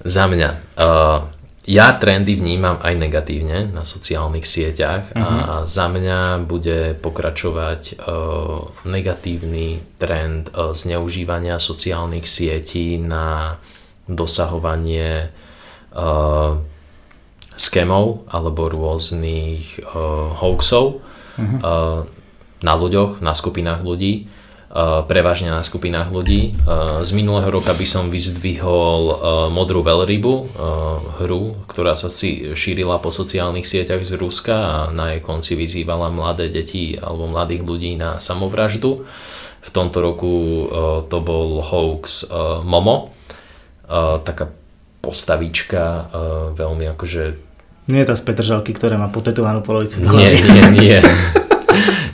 Za 0.06 0.30
mňa. 0.30 0.50
Uh, 0.78 1.34
ja 1.66 1.98
trendy 1.98 2.38
vnímam 2.38 2.78
aj 2.78 2.94
negatívne 2.94 3.74
na 3.74 3.82
sociálnych 3.82 4.46
sieťach 4.46 5.10
uh-huh. 5.10 5.18
a 5.18 5.26
mhm. 5.34 5.66
za 5.66 5.86
mňa 5.90 6.20
bude 6.46 6.94
pokračovať 7.02 7.98
uh, 7.98 8.70
negatívny 8.86 9.82
trend 9.98 10.54
uh, 10.54 10.78
zneužívania 10.78 11.58
sociálnych 11.58 12.30
sietí 12.30 13.02
na 13.02 13.58
dosahovanie 14.06 15.34
uh, 15.98 16.62
skemov 17.58 18.30
alebo 18.30 18.70
rôznych 18.70 19.82
uh, 19.90 20.38
hoaxov 20.38 21.02
uh-huh. 21.02 21.58
uh, 21.66 22.00
na 22.62 22.74
ľuďoch, 22.78 23.26
na 23.26 23.34
skupinách 23.34 23.82
ľudí 23.82 24.30
prevažne 25.08 25.48
na 25.48 25.64
skupinách 25.64 26.12
ľudí. 26.12 26.52
Z 27.00 27.10
minulého 27.16 27.48
roka 27.48 27.72
by 27.72 27.88
som 27.88 28.12
vyzdvihol 28.12 29.24
Modrú 29.48 29.80
veľrybu, 29.80 30.34
hru, 31.24 31.56
ktorá 31.72 31.96
sa 31.96 32.12
si 32.12 32.52
šírila 32.52 33.00
po 33.00 33.08
sociálnych 33.08 33.64
sieťach 33.64 34.04
z 34.04 34.20
Ruska 34.20 34.56
a 34.56 34.76
na 34.92 35.16
jej 35.16 35.24
konci 35.24 35.56
vyzývala 35.56 36.12
mladé 36.12 36.52
deti 36.52 37.00
alebo 37.00 37.32
mladých 37.32 37.64
ľudí 37.64 37.96
na 37.96 38.20
samovraždu. 38.20 39.08
V 39.66 39.70
tomto 39.72 40.04
roku 40.04 40.34
to 41.08 41.18
bol 41.24 41.64
hoax 41.64 42.28
Momo, 42.68 43.16
taká 44.28 44.52
postavička, 45.00 46.12
veľmi 46.52 46.92
akože... 46.92 47.24
Nie 47.88 48.02
je 48.04 48.10
tá 48.12 48.16
z 48.18 48.24
Petržalky, 48.26 48.74
ktorá 48.74 48.98
má 48.98 49.08
potetovanú 49.08 49.62
polovicu. 49.62 50.04
Nie, 50.04 50.36
nie, 50.36 50.64
nie. 50.74 50.98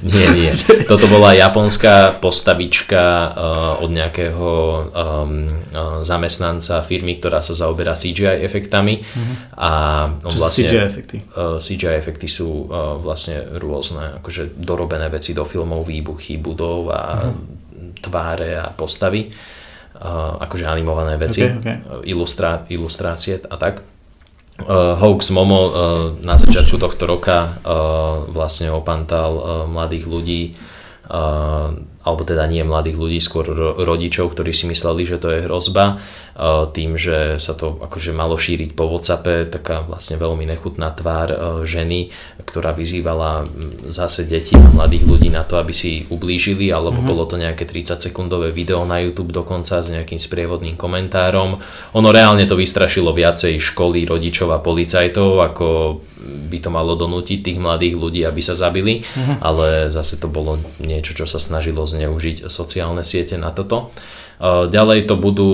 Nie, 0.02 0.28
nie. 0.34 0.52
Toto 0.90 1.06
bola 1.06 1.38
japonská 1.38 2.18
postavička 2.18 3.02
uh, 3.02 3.84
od 3.86 3.90
nejakého 3.94 4.50
um, 4.50 5.46
uh, 5.46 6.02
zamestnanca 6.02 6.82
firmy, 6.82 7.22
ktorá 7.22 7.38
sa 7.42 7.54
zaoberá 7.54 7.94
CGI 7.94 8.42
efektami. 8.42 9.02
Uh-huh. 9.02 9.34
A 9.62 9.72
on 10.26 10.34
Čo 10.34 10.40
vlastne, 10.42 10.70
CGI 10.70 10.80
efekty? 10.82 11.18
Uh, 11.38 11.58
CGI 11.62 11.94
efekty 12.02 12.26
sú 12.26 12.66
uh, 12.66 12.98
vlastne 12.98 13.46
rôzne 13.62 14.18
akože 14.22 14.58
dorobené 14.58 15.06
veci 15.14 15.38
do 15.38 15.46
filmov, 15.46 15.86
výbuchy 15.86 16.42
budov 16.42 16.90
a 16.90 17.30
uh-huh. 17.30 18.02
tváre 18.02 18.58
a 18.58 18.74
postavy. 18.74 19.30
Uh, 20.02 20.42
akože 20.42 20.66
animované 20.66 21.14
veci, 21.22 21.46
okay, 21.46 21.62
okay. 21.62 22.10
Ilustrá, 22.10 22.66
ilustrácie 22.74 23.38
a 23.46 23.54
tak. 23.62 23.91
Uh, 24.62 24.94
Hoax 24.98 25.34
Momo 25.34 25.62
uh, 25.62 25.72
na 26.22 26.38
začiatku 26.38 26.78
tohto 26.78 27.10
roka 27.10 27.58
uh, 27.62 28.30
vlastne 28.30 28.70
opantal 28.70 29.32
uh, 29.36 29.44
mladých 29.66 30.06
ľudí. 30.06 30.42
Uh, 31.10 31.91
alebo 32.02 32.26
teda 32.26 32.50
nie 32.50 32.66
mladých 32.66 32.98
ľudí, 32.98 33.20
skôr 33.22 33.46
rodičov, 33.78 34.34
ktorí 34.34 34.52
si 34.52 34.66
mysleli, 34.66 35.06
že 35.06 35.22
to 35.22 35.30
je 35.30 35.46
hrozba, 35.46 36.02
tým, 36.72 36.96
že 36.96 37.38
sa 37.38 37.54
to 37.54 37.78
akože 37.78 38.16
malo 38.16 38.40
šíriť 38.40 38.72
po 38.74 38.88
Whatsappe, 38.88 39.52
taká 39.52 39.84
vlastne 39.84 40.16
veľmi 40.16 40.48
nechutná 40.48 40.90
tvár 40.96 41.62
ženy, 41.68 42.10
ktorá 42.42 42.72
vyzývala 42.72 43.46
zase 43.92 44.26
deti 44.26 44.56
a 44.56 44.72
mladých 44.72 45.06
ľudí 45.06 45.30
na 45.30 45.44
to, 45.44 45.60
aby 45.60 45.76
si 45.76 46.08
ublížili, 46.08 46.72
alebo 46.72 47.04
mm-hmm. 47.04 47.12
bolo 47.12 47.24
to 47.28 47.36
nejaké 47.36 47.68
30 47.68 48.00
sekundové 48.00 48.56
video 48.56 48.88
na 48.88 49.04
YouTube 49.04 49.36
dokonca 49.36 49.84
s 49.84 49.92
nejakým 49.92 50.18
sprievodným 50.18 50.80
komentárom. 50.80 51.60
Ono 51.94 52.10
reálne 52.10 52.48
to 52.48 52.56
vystrašilo 52.56 53.12
viacej 53.12 53.60
školy, 53.60 54.08
rodičov 54.08 54.56
a 54.56 54.64
policajtov, 54.64 55.44
ako 55.46 55.68
by 56.22 56.58
to 56.62 56.70
malo 56.70 56.94
donútiť 56.94 57.42
tých 57.42 57.58
mladých 57.58 57.98
ľudí, 57.98 58.22
aby 58.24 58.42
sa 58.46 58.54
zabili, 58.54 59.02
uh-huh. 59.02 59.42
ale 59.42 59.90
zase 59.90 60.22
to 60.22 60.30
bolo 60.30 60.62
niečo, 60.78 61.18
čo 61.18 61.26
sa 61.26 61.42
snažilo 61.42 61.84
zneužiť 61.92 62.48
sociálne 62.48 63.04
siete 63.04 63.36
na 63.36 63.52
toto. 63.52 63.92
Ďalej 64.42 65.06
to, 65.06 65.16
budú, 65.22 65.52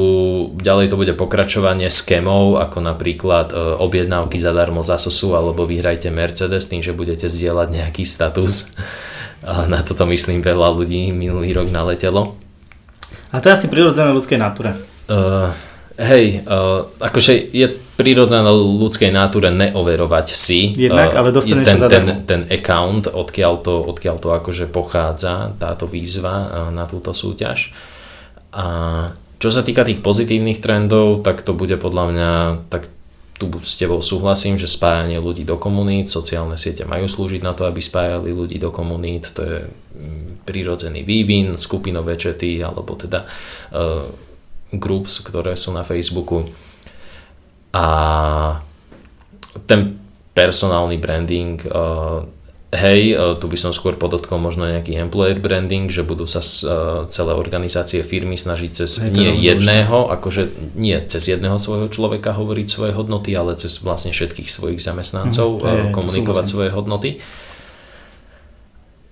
ďalej 0.55 0.87
to 0.87 0.95
bude 0.95 1.13
pokračovanie 1.19 1.91
skemov, 1.91 2.55
ako 2.55 2.79
napríklad 2.79 3.51
e, 3.51 3.55
objednávky 3.83 4.39
zadarmo 4.39 4.79
za 4.79 4.95
sosu 4.95 5.35
alebo 5.35 5.67
vyhrajte 5.67 6.07
Mercedes 6.07 6.71
tým, 6.71 6.79
že 6.79 6.95
budete 6.95 7.27
zdieľať 7.27 7.67
nejaký 7.67 8.07
status. 8.07 8.79
Na 9.43 9.83
toto 9.83 10.07
myslím 10.07 10.39
veľa 10.39 10.71
ľudí 10.71 11.11
minulý 11.11 11.51
rok 11.51 11.67
naletelo. 11.67 12.39
A 13.31 13.43
to 13.43 13.51
je 13.51 13.55
asi 13.59 13.67
prirodzené 13.67 14.15
ľudskej 14.15 14.39
natúre. 14.39 14.79
Uh, 15.07 15.51
hej, 15.99 16.47
uh, 16.47 16.87
akože 16.99 17.35
je 17.35 17.67
prirodzené 17.97 18.47
ľudskej 18.53 19.09
náture 19.09 19.49
neoverovať 19.49 20.27
si 20.37 20.77
Jednak, 20.77 21.17
ale 21.17 21.33
ten, 21.33 21.65
ten, 21.65 22.05
ten 22.23 22.41
account, 22.53 23.09
odkiaľ 23.09 23.53
to, 23.65 23.73
odkiaľ 23.89 24.17
to 24.21 24.29
akože 24.37 24.69
pochádza, 24.69 25.57
táto 25.57 25.89
výzva 25.89 26.69
na 26.69 26.85
túto 26.85 27.11
súťaž. 27.11 27.73
A 28.53 28.65
čo 29.41 29.49
sa 29.49 29.65
týka 29.65 29.81
tých 29.81 30.05
pozitívnych 30.05 30.61
trendov, 30.61 31.25
tak 31.25 31.41
to 31.41 31.57
bude 31.57 31.73
podľa 31.81 32.05
mňa, 32.13 32.31
tak 32.69 32.89
tu 33.37 33.53
s 33.61 33.77
tebou 33.77 34.01
súhlasím, 34.01 34.57
že 34.57 34.65
spájanie 34.65 35.21
ľudí 35.21 35.45
do 35.45 35.61
komunít, 35.61 36.09
sociálne 36.09 36.57
siete 36.57 36.89
majú 36.89 37.05
slúžiť 37.05 37.41
na 37.45 37.53
to, 37.53 37.69
aby 37.69 37.77
spájali 37.81 38.33
ľudí 38.33 38.57
do 38.57 38.73
komunít, 38.73 39.29
to 39.37 39.41
je 39.45 39.57
mm, 39.61 40.41
prirodzený 40.41 41.05
vývin, 41.05 41.53
skupinové 41.53 42.17
čety, 42.17 42.57
alebo 42.65 42.97
teda 42.97 43.29
uh, 43.29 44.09
groups, 44.73 45.21
ktoré 45.21 45.53
sú 45.53 45.69
na 45.69 45.85
Facebooku 45.85 46.49
a 47.77 47.83
ten 49.69 50.01
personálny 50.33 50.97
branding, 50.97 51.61
uh, 51.69 52.25
hej, 52.73 53.13
uh, 53.13 53.37
tu 53.37 53.45
by 53.45 53.57
som 53.57 53.69
skôr 53.73 53.97
podotkol 53.97 54.41
možno 54.41 54.65
nejaký 54.65 54.97
employer 54.97 55.37
branding, 55.37 55.89
že 55.89 56.01
budú 56.01 56.25
sa 56.25 56.41
uh, 56.41 57.05
celé 57.09 57.37
organizácie 57.37 58.01
firmy 58.01 58.33
snažiť 58.33 58.71
cez 58.73 59.01
hej, 59.01 59.13
nie 59.13 59.31
jedného, 59.45 60.09
akože 60.09 60.73
nie 60.73 60.97
cez 61.05 61.29
jedného 61.29 61.61
svojho 61.61 61.89
človeka 61.93 62.33
hovoriť 62.33 62.67
svoje 62.69 62.91
hodnoty, 62.97 63.37
ale 63.37 63.53
cez 63.57 63.77
vlastne 63.81 64.09
všetkých 64.09 64.49
svojich 64.49 64.81
zamestnancov 64.81 65.61
mm, 65.61 65.61
je, 65.61 65.77
komunikovať 65.93 66.45
svoje 66.49 66.69
hodnoty. 66.73 67.21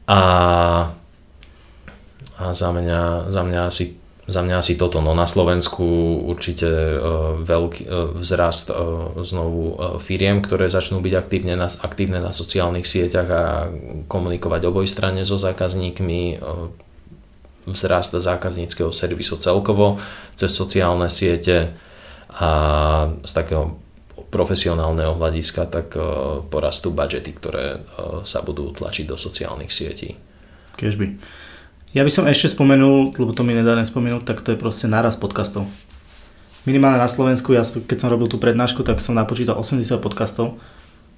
A, 0.05 0.21
a 2.37 2.43
za, 2.53 2.69
mňa, 2.69 3.33
za 3.33 3.41
mňa 3.41 3.61
asi 3.65 4.04
za 4.25 4.41
mňa 4.41 4.57
asi 4.57 4.73
toto. 4.73 5.05
No 5.05 5.13
na 5.13 5.29
Slovensku 5.29 5.85
určite 6.25 6.65
uh, 6.67 7.37
veľký 7.41 7.83
uh, 7.85 8.17
vzrast 8.17 8.73
uh, 8.73 9.13
znovu 9.21 9.77
firiem, 10.01 10.41
ktoré 10.41 10.65
začnú 10.65 11.01
byť 11.01 11.13
aktívne 11.13 11.53
na, 11.53 11.69
aktívne 11.69 12.17
na 12.17 12.33
sociálnych 12.33 12.89
sieťach 12.89 13.29
a 13.29 13.43
komunikovať 14.09 14.61
obojstranne 14.65 15.21
so 15.21 15.37
zákazníkmi. 15.37 16.41
Vzrast 17.65 18.13
zákazníckého 18.13 18.93
servisu 18.93 19.41
celkovo 19.41 19.97
cez 20.37 20.53
sociálne 20.53 21.09
siete 21.09 21.73
a 22.29 22.49
z 23.25 23.31
takého 23.33 23.81
profesionálneho 24.29 25.17
hľadiska, 25.17 25.65
tak 25.73 25.97
porastú 26.53 26.93
budžety, 26.93 27.33
ktoré 27.33 27.81
sa 28.21 28.45
budú 28.45 28.69
tlačiť 28.69 29.09
do 29.09 29.17
sociálnych 29.17 29.73
sietí. 29.73 30.13
Kežby. 30.77 31.17
Ja 31.95 32.03
by 32.03 32.11
som 32.11 32.27
ešte 32.27 32.51
spomenul, 32.51 33.15
lebo 33.15 33.31
to 33.31 33.47
mi 33.47 33.55
nedá 33.55 33.71
nespomenúť, 33.79 34.27
tak 34.27 34.43
to 34.43 34.51
je 34.51 34.59
proste 34.59 34.83
náraz 34.91 35.15
podcastov. 35.15 35.63
Minimálne 36.67 36.99
na 36.99 37.07
Slovensku, 37.07 37.55
ja 37.55 37.63
keď 37.63 37.97
som 38.03 38.11
robil 38.11 38.27
tú 38.27 38.35
prednášku, 38.35 38.83
tak 38.83 38.99
som 38.99 39.15
napočítal 39.15 39.55
80 39.55 40.03
podcastov 40.03 40.59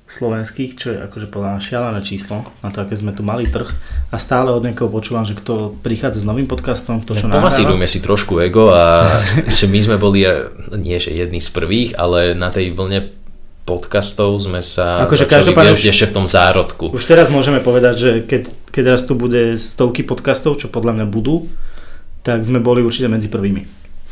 slovenských, 0.06 0.78
čo 0.78 0.94
je 0.94 1.02
akože 1.02 1.34
podľa 1.34 1.66
šialené 1.66 2.06
číslo, 2.06 2.45
na 2.62 2.70
to, 2.70 2.86
aké 2.86 2.94
sme 2.94 3.10
tu 3.10 3.26
mali 3.26 3.49
trh. 3.49 3.74
A 4.14 4.22
stále 4.22 4.54
od 4.54 4.62
niekoho 4.62 4.94
počúvam, 4.94 5.26
že 5.26 5.34
kto 5.34 5.82
prichádza 5.82 6.22
s 6.22 6.30
novým 6.30 6.45
podcastom, 6.45 7.02
kto 7.02 7.18
čo 7.18 7.26
Pomasírujme 7.26 7.90
si 7.90 7.98
trošku 7.98 8.38
ego 8.38 8.70
a 8.70 9.18
že 9.58 9.66
my 9.66 9.82
sme 9.82 9.98
boli, 9.98 10.30
nie 10.78 11.02
že 11.02 11.10
jedni 11.10 11.41
z 11.41 11.58
prvých, 11.58 11.98
ale 11.98 12.38
na 12.38 12.54
tej 12.54 12.78
vlne 12.78 13.18
podcastov 13.68 14.39
sme 14.39 14.64
sa 14.64 15.03
akože 15.03 15.27
už, 15.27 15.91
ešte 15.91 16.07
v 16.07 16.15
tom 16.15 16.23
zárodku. 16.23 16.95
Už 16.95 17.03
teraz 17.03 17.27
môžeme 17.27 17.60
povedať, 17.60 17.95
že 17.99 18.11
keď, 18.23 18.48
keď 18.72 18.84
raz 18.95 19.03
tu 19.03 19.19
bude 19.19 19.60
stovky 19.60 20.07
podcastov, 20.07 20.56
čo 20.56 20.72
podľa 20.72 21.03
mňa 21.03 21.06
budú, 21.11 21.52
tak 22.23 22.48
sme 22.48 22.64
boli 22.64 22.80
určite 22.80 23.11
medzi 23.11 23.27
prvými. 23.27 23.68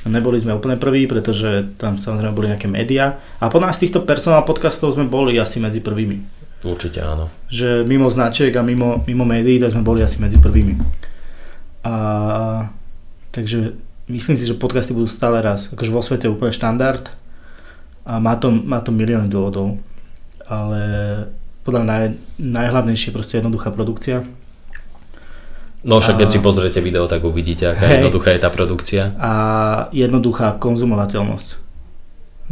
Neboli 0.05 0.37
sme 0.37 0.53
úplne 0.53 0.77
prví, 0.77 1.09
pretože 1.09 1.65
tam 1.81 1.97
samozrejme 1.97 2.35
boli 2.35 2.51
nejaké 2.51 2.69
médiá 2.69 3.17
a 3.41 3.49
podľa 3.49 3.73
nás 3.73 3.81
týchto 3.81 4.05
personál 4.05 4.45
podcastov 4.45 4.93
sme 4.93 5.07
boli 5.07 5.39
asi 5.39 5.57
medzi 5.57 5.81
prvými. 5.81 6.21
Určite 6.61 7.01
áno. 7.01 7.31
Že 7.49 7.89
mimo 7.89 8.11
značiek 8.11 8.53
a 8.53 8.61
mimo, 8.61 9.01
mimo 9.09 9.25
médií, 9.25 9.57
tak 9.57 9.73
sme 9.73 9.81
boli 9.81 10.05
asi 10.05 10.21
medzi 10.21 10.37
prvými. 10.37 10.77
A 11.81 11.93
takže 13.33 13.73
myslím 14.05 14.37
si, 14.37 14.45
že 14.45 14.53
podcasty 14.53 14.93
budú 14.93 15.09
stále 15.09 15.41
raz. 15.41 15.73
Akože 15.73 15.89
vo 15.89 16.05
svete 16.05 16.29
úplne 16.29 16.53
štandard, 16.53 17.09
a 18.05 18.21
má 18.21 18.37
to, 18.37 18.53
má 18.53 18.79
to 18.85 18.93
milióny 18.93 19.25
dôvodov, 19.25 19.81
ale 20.45 20.81
podľa 21.65 21.83
naj, 21.83 22.05
najhlavnejšie 22.37 23.09
proste 23.09 23.41
jednoduchá 23.41 23.73
produkcia. 23.73 24.21
No 25.85 26.01
však 26.01 26.21
keď 26.21 26.29
si 26.29 26.39
pozriete 26.41 26.81
video, 26.81 27.09
tak 27.09 27.25
uvidíte, 27.25 27.73
aká 27.73 27.85
hej, 27.89 28.01
jednoduchá 28.01 28.33
je 28.37 28.41
tá 28.41 28.49
produkcia. 28.53 29.13
A 29.17 29.31
jednoduchá 29.89 30.57
konzumovateľnosť. 30.57 31.49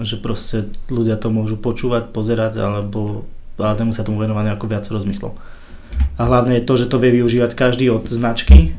Že 0.01 0.15
proste 0.21 0.57
ľudia 0.89 1.17
to 1.21 1.29
môžu 1.29 1.57
počúvať, 1.57 2.09
pozerať, 2.09 2.57
alebo 2.61 3.25
ale 3.61 3.77
nemusia 3.77 4.01
tomu 4.01 4.17
venovať 4.17 4.49
nejako 4.49 4.65
viac 4.65 4.85
rozmyslov. 4.89 5.37
A 6.17 6.21
hlavne 6.25 6.57
je 6.57 6.65
to, 6.65 6.73
že 6.73 6.89
to 6.89 6.97
vie 6.97 7.21
využívať 7.21 7.53
každý 7.53 7.93
od 7.93 8.09
značky 8.09 8.73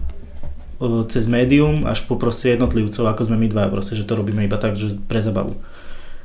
cez 1.06 1.30
médium 1.30 1.86
až 1.86 2.02
po 2.02 2.18
proste 2.18 2.58
jednotlivcov, 2.58 3.06
ako 3.06 3.30
sme 3.30 3.38
my 3.38 3.46
dva, 3.46 3.70
proste, 3.70 3.94
že 3.94 4.02
to 4.02 4.18
robíme 4.18 4.42
iba 4.42 4.58
tak, 4.58 4.74
že 4.74 4.98
pre 5.06 5.22
zabavu 5.22 5.54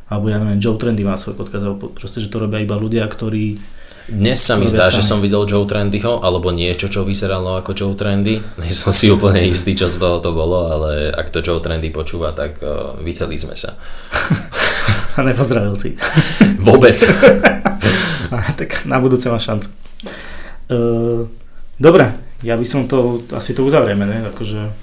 alebo 0.10 0.26
ja 0.27 0.41
neviem, 0.41 0.57
Joe 0.57 0.76
Trendy 0.76 1.06
má 1.06 1.14
svoj 1.14 1.38
podcast, 1.38 1.69
alebo 1.69 1.94
proste, 1.94 2.18
že 2.18 2.34
to 2.34 2.41
robia 2.41 2.65
iba 2.65 2.73
ľudia, 2.73 3.06
ktorí 3.06 3.61
dnes 4.10 4.41
sa 4.41 4.57
mi 4.57 4.65
zdá, 4.65 4.90
že 4.90 5.06
som 5.06 5.22
videl 5.22 5.45
Joe 5.45 5.69
Trendyho, 5.69 6.26
alebo 6.26 6.49
niečo, 6.49 6.90
čo 6.90 7.06
vyzeralo 7.06 7.61
ako 7.61 7.77
Joe 7.77 7.94
Trendy. 7.94 8.41
Nie 8.61 8.73
som 8.73 8.90
si 8.90 9.06
úplne 9.06 9.45
istý, 9.45 9.77
čo 9.77 9.86
z 9.86 10.02
toho 10.02 10.18
to 10.18 10.34
bolo, 10.34 10.65
ale 10.65 11.14
ak 11.14 11.30
to 11.30 11.45
Joe 11.45 11.61
Trendy 11.61 11.94
počúva, 11.94 12.34
tak 12.34 12.57
uh, 12.65 12.98
videli 13.06 13.38
sme 13.38 13.53
sa. 13.53 13.77
A 15.18 15.22
nepozdravil 15.22 15.77
si. 15.77 15.94
Vôbec. 16.68 16.98
Tak 18.34 18.90
na 18.90 18.98
budúce 18.98 19.30
má 19.30 19.38
šancu. 19.38 19.69
Uh, 20.73 21.30
dobre, 21.77 22.10
ja 22.41 22.57
by 22.57 22.65
som 22.65 22.90
to, 22.90 23.22
asi 23.38 23.53
to 23.53 23.61
uzavrieme, 23.61 24.10
ne? 24.10 24.26
Akože 24.34 24.73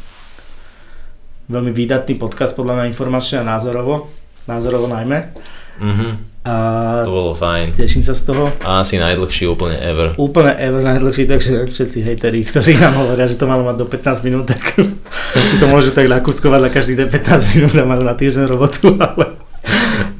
veľmi 1.50 1.74
výdatný 1.74 2.14
podcast, 2.14 2.54
podľa 2.54 2.78
mňa 2.78 2.90
informačne 2.94 3.42
a 3.42 3.48
názorovo 3.48 4.06
názorovo 4.48 4.86
najmä. 4.88 5.34
Mm-hmm. 5.80 6.36
A 6.46 6.54
to 7.02 7.10
bolo 7.10 7.34
fajn. 7.34 7.74
Teším 7.74 8.06
sa 8.06 8.14
z 8.14 8.30
toho. 8.30 8.46
A 8.62 8.78
asi 8.86 9.02
najdlhší 9.02 9.50
úplne 9.50 9.82
ever. 9.82 10.14
Úplne 10.14 10.54
ever 10.54 10.78
najdlhší, 10.78 11.26
takže 11.26 11.66
všetci 11.66 12.06
hejteri, 12.06 12.46
ktorí 12.46 12.78
nám 12.78 13.02
hovoria, 13.02 13.26
že 13.26 13.34
to 13.34 13.50
malo 13.50 13.66
mať 13.66 13.82
do 13.82 13.86
15 13.90 14.22
minút, 14.22 14.46
tak 14.46 14.62
si 15.50 15.56
to 15.58 15.66
môžu 15.66 15.90
tak 15.90 16.06
nakuskovať 16.06 16.60
na 16.62 16.70
každý 16.70 16.94
ten 16.94 17.10
15 17.10 17.50
minút 17.58 17.74
a 17.74 17.82
majú 17.82 18.06
na 18.06 18.14
týždeň 18.14 18.46
robotu, 18.46 18.94
ale 19.10 19.34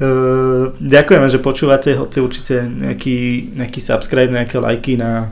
uh, 0.03 0.75
ďakujeme, 0.83 1.27
že 1.31 1.39
počúvate, 1.39 1.95
hoďte 1.95 2.19
určite 2.19 2.55
nejaký, 2.67 3.47
nejaký 3.55 3.79
subscribe, 3.79 4.27
nejaké 4.27 4.59
lajky 4.59 4.99
na, 4.99 5.31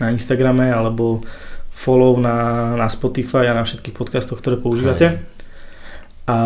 na 0.00 0.16
Instagrame 0.16 0.72
alebo 0.72 1.28
follow 1.76 2.16
na, 2.16 2.72
na 2.72 2.88
Spotify 2.88 3.52
a 3.52 3.56
na 3.56 3.68
všetkých 3.68 3.92
podcastoch, 3.92 4.40
ktoré 4.40 4.56
používate. 4.56 5.12
Aj. 5.12 5.35
A 6.26 6.36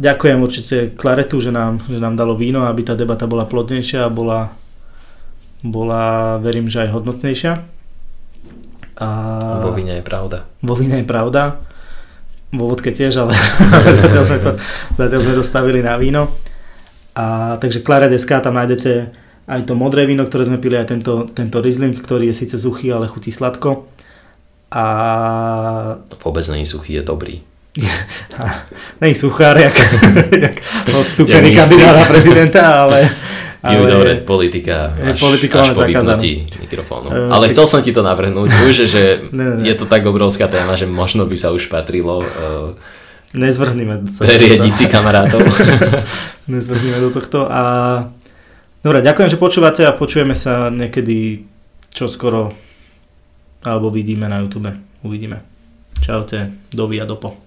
ďakujem 0.00 0.38
určite 0.40 0.76
Klaretu, 0.96 1.36
že 1.36 1.52
nám, 1.52 1.84
že 1.84 2.00
nám 2.00 2.16
dalo 2.16 2.32
víno, 2.32 2.64
aby 2.64 2.88
tá 2.88 2.96
debata 2.96 3.28
bola 3.28 3.44
plodnejšia 3.44 4.08
a 4.08 4.12
bola, 4.12 4.48
bola 5.60 6.36
verím, 6.40 6.72
že 6.72 6.88
aj 6.88 6.92
hodnotnejšia. 6.96 7.52
A 8.96 9.08
vo 9.60 9.76
víne 9.76 10.00
je 10.00 10.04
pravda. 10.06 10.48
Vo 10.64 10.72
víne 10.72 11.04
je 11.04 11.06
pravda. 11.06 11.60
Vo 12.48 12.64
vodke 12.72 12.96
tiež, 12.96 13.12
ale 13.20 13.36
zatiaľ, 14.00 14.24
sme 14.24 14.40
to, 14.40 14.50
zatiaľ 14.96 15.20
sme 15.20 15.34
to 15.36 15.44
stavili 15.44 15.84
na 15.84 16.00
víno. 16.00 16.32
A, 17.12 17.56
takže 17.60 17.84
Klaret.sk 17.84 18.40
tam 18.40 18.56
nájdete 18.56 19.12
aj 19.44 19.68
to 19.68 19.76
modré 19.76 20.08
víno, 20.08 20.24
ktoré 20.24 20.48
sme 20.48 20.56
pili, 20.56 20.80
aj 20.80 20.96
tento, 20.96 21.28
tento 21.28 21.60
Riesling, 21.60 21.92
ktorý 21.92 22.32
je 22.32 22.40
síce 22.40 22.56
suchý, 22.56 22.88
ale 22.88 23.12
chutí 23.12 23.28
sladko. 23.28 23.84
A... 24.72 24.84
Vôbec 26.24 26.48
nie 26.48 26.64
suchý, 26.64 26.98
je 26.98 27.04
dobrý. 27.04 27.44
Nej 29.02 29.14
suchár, 29.14 29.58
jak, 29.58 29.74
jak 30.30 30.56
odstúpený 30.94 31.56
kandidát 31.56 31.96
na 32.00 32.04
prezidenta, 32.06 32.62
ale... 32.86 33.10
ale 33.66 33.74
Ju, 33.74 33.82
dobre, 33.90 34.12
politika 34.22 34.94
až, 34.94 35.18
až 35.64 35.74
po 35.74 35.82
vypnutí 35.82 36.46
mikrofónu. 36.60 37.08
Uh, 37.10 37.32
ale 37.34 37.50
chcel 37.50 37.66
som 37.66 37.80
ti 37.82 37.90
to 37.90 38.06
navrhnúť 38.06 38.50
už, 38.70 38.74
že 38.86 39.02
ne, 39.34 39.58
ne, 39.58 39.66
je 39.66 39.74
to 39.74 39.90
tak 39.90 40.06
obrovská 40.06 40.46
téma, 40.46 40.78
že 40.78 40.86
možno 40.86 41.26
by 41.26 41.36
sa 41.36 41.50
už 41.50 41.66
patrilo 41.66 42.22
uh, 42.22 42.76
Nezvrhnime 43.34 44.06
sa. 44.14 44.30
Preriediť 44.30 44.74
si 44.78 44.86
kamarátov. 44.86 45.42
Nezvrhnime 46.46 47.02
do 47.02 47.10
tohto 47.10 47.50
a... 47.50 47.62
Dobre, 48.78 49.02
ďakujem, 49.02 49.26
že 49.26 49.42
počúvate 49.42 49.82
a 49.82 49.90
počujeme 49.90 50.38
sa 50.38 50.70
niekedy 50.70 51.42
čo 51.90 52.06
skoro 52.06 52.54
alebo 53.64 53.90
vidíme 53.90 54.30
na 54.30 54.38
YouTube. 54.38 54.70
Uvidíme. 55.02 55.42
Čaute, 55.98 56.70
dovi 56.70 57.00
a 57.00 57.08
dopo. 57.08 57.43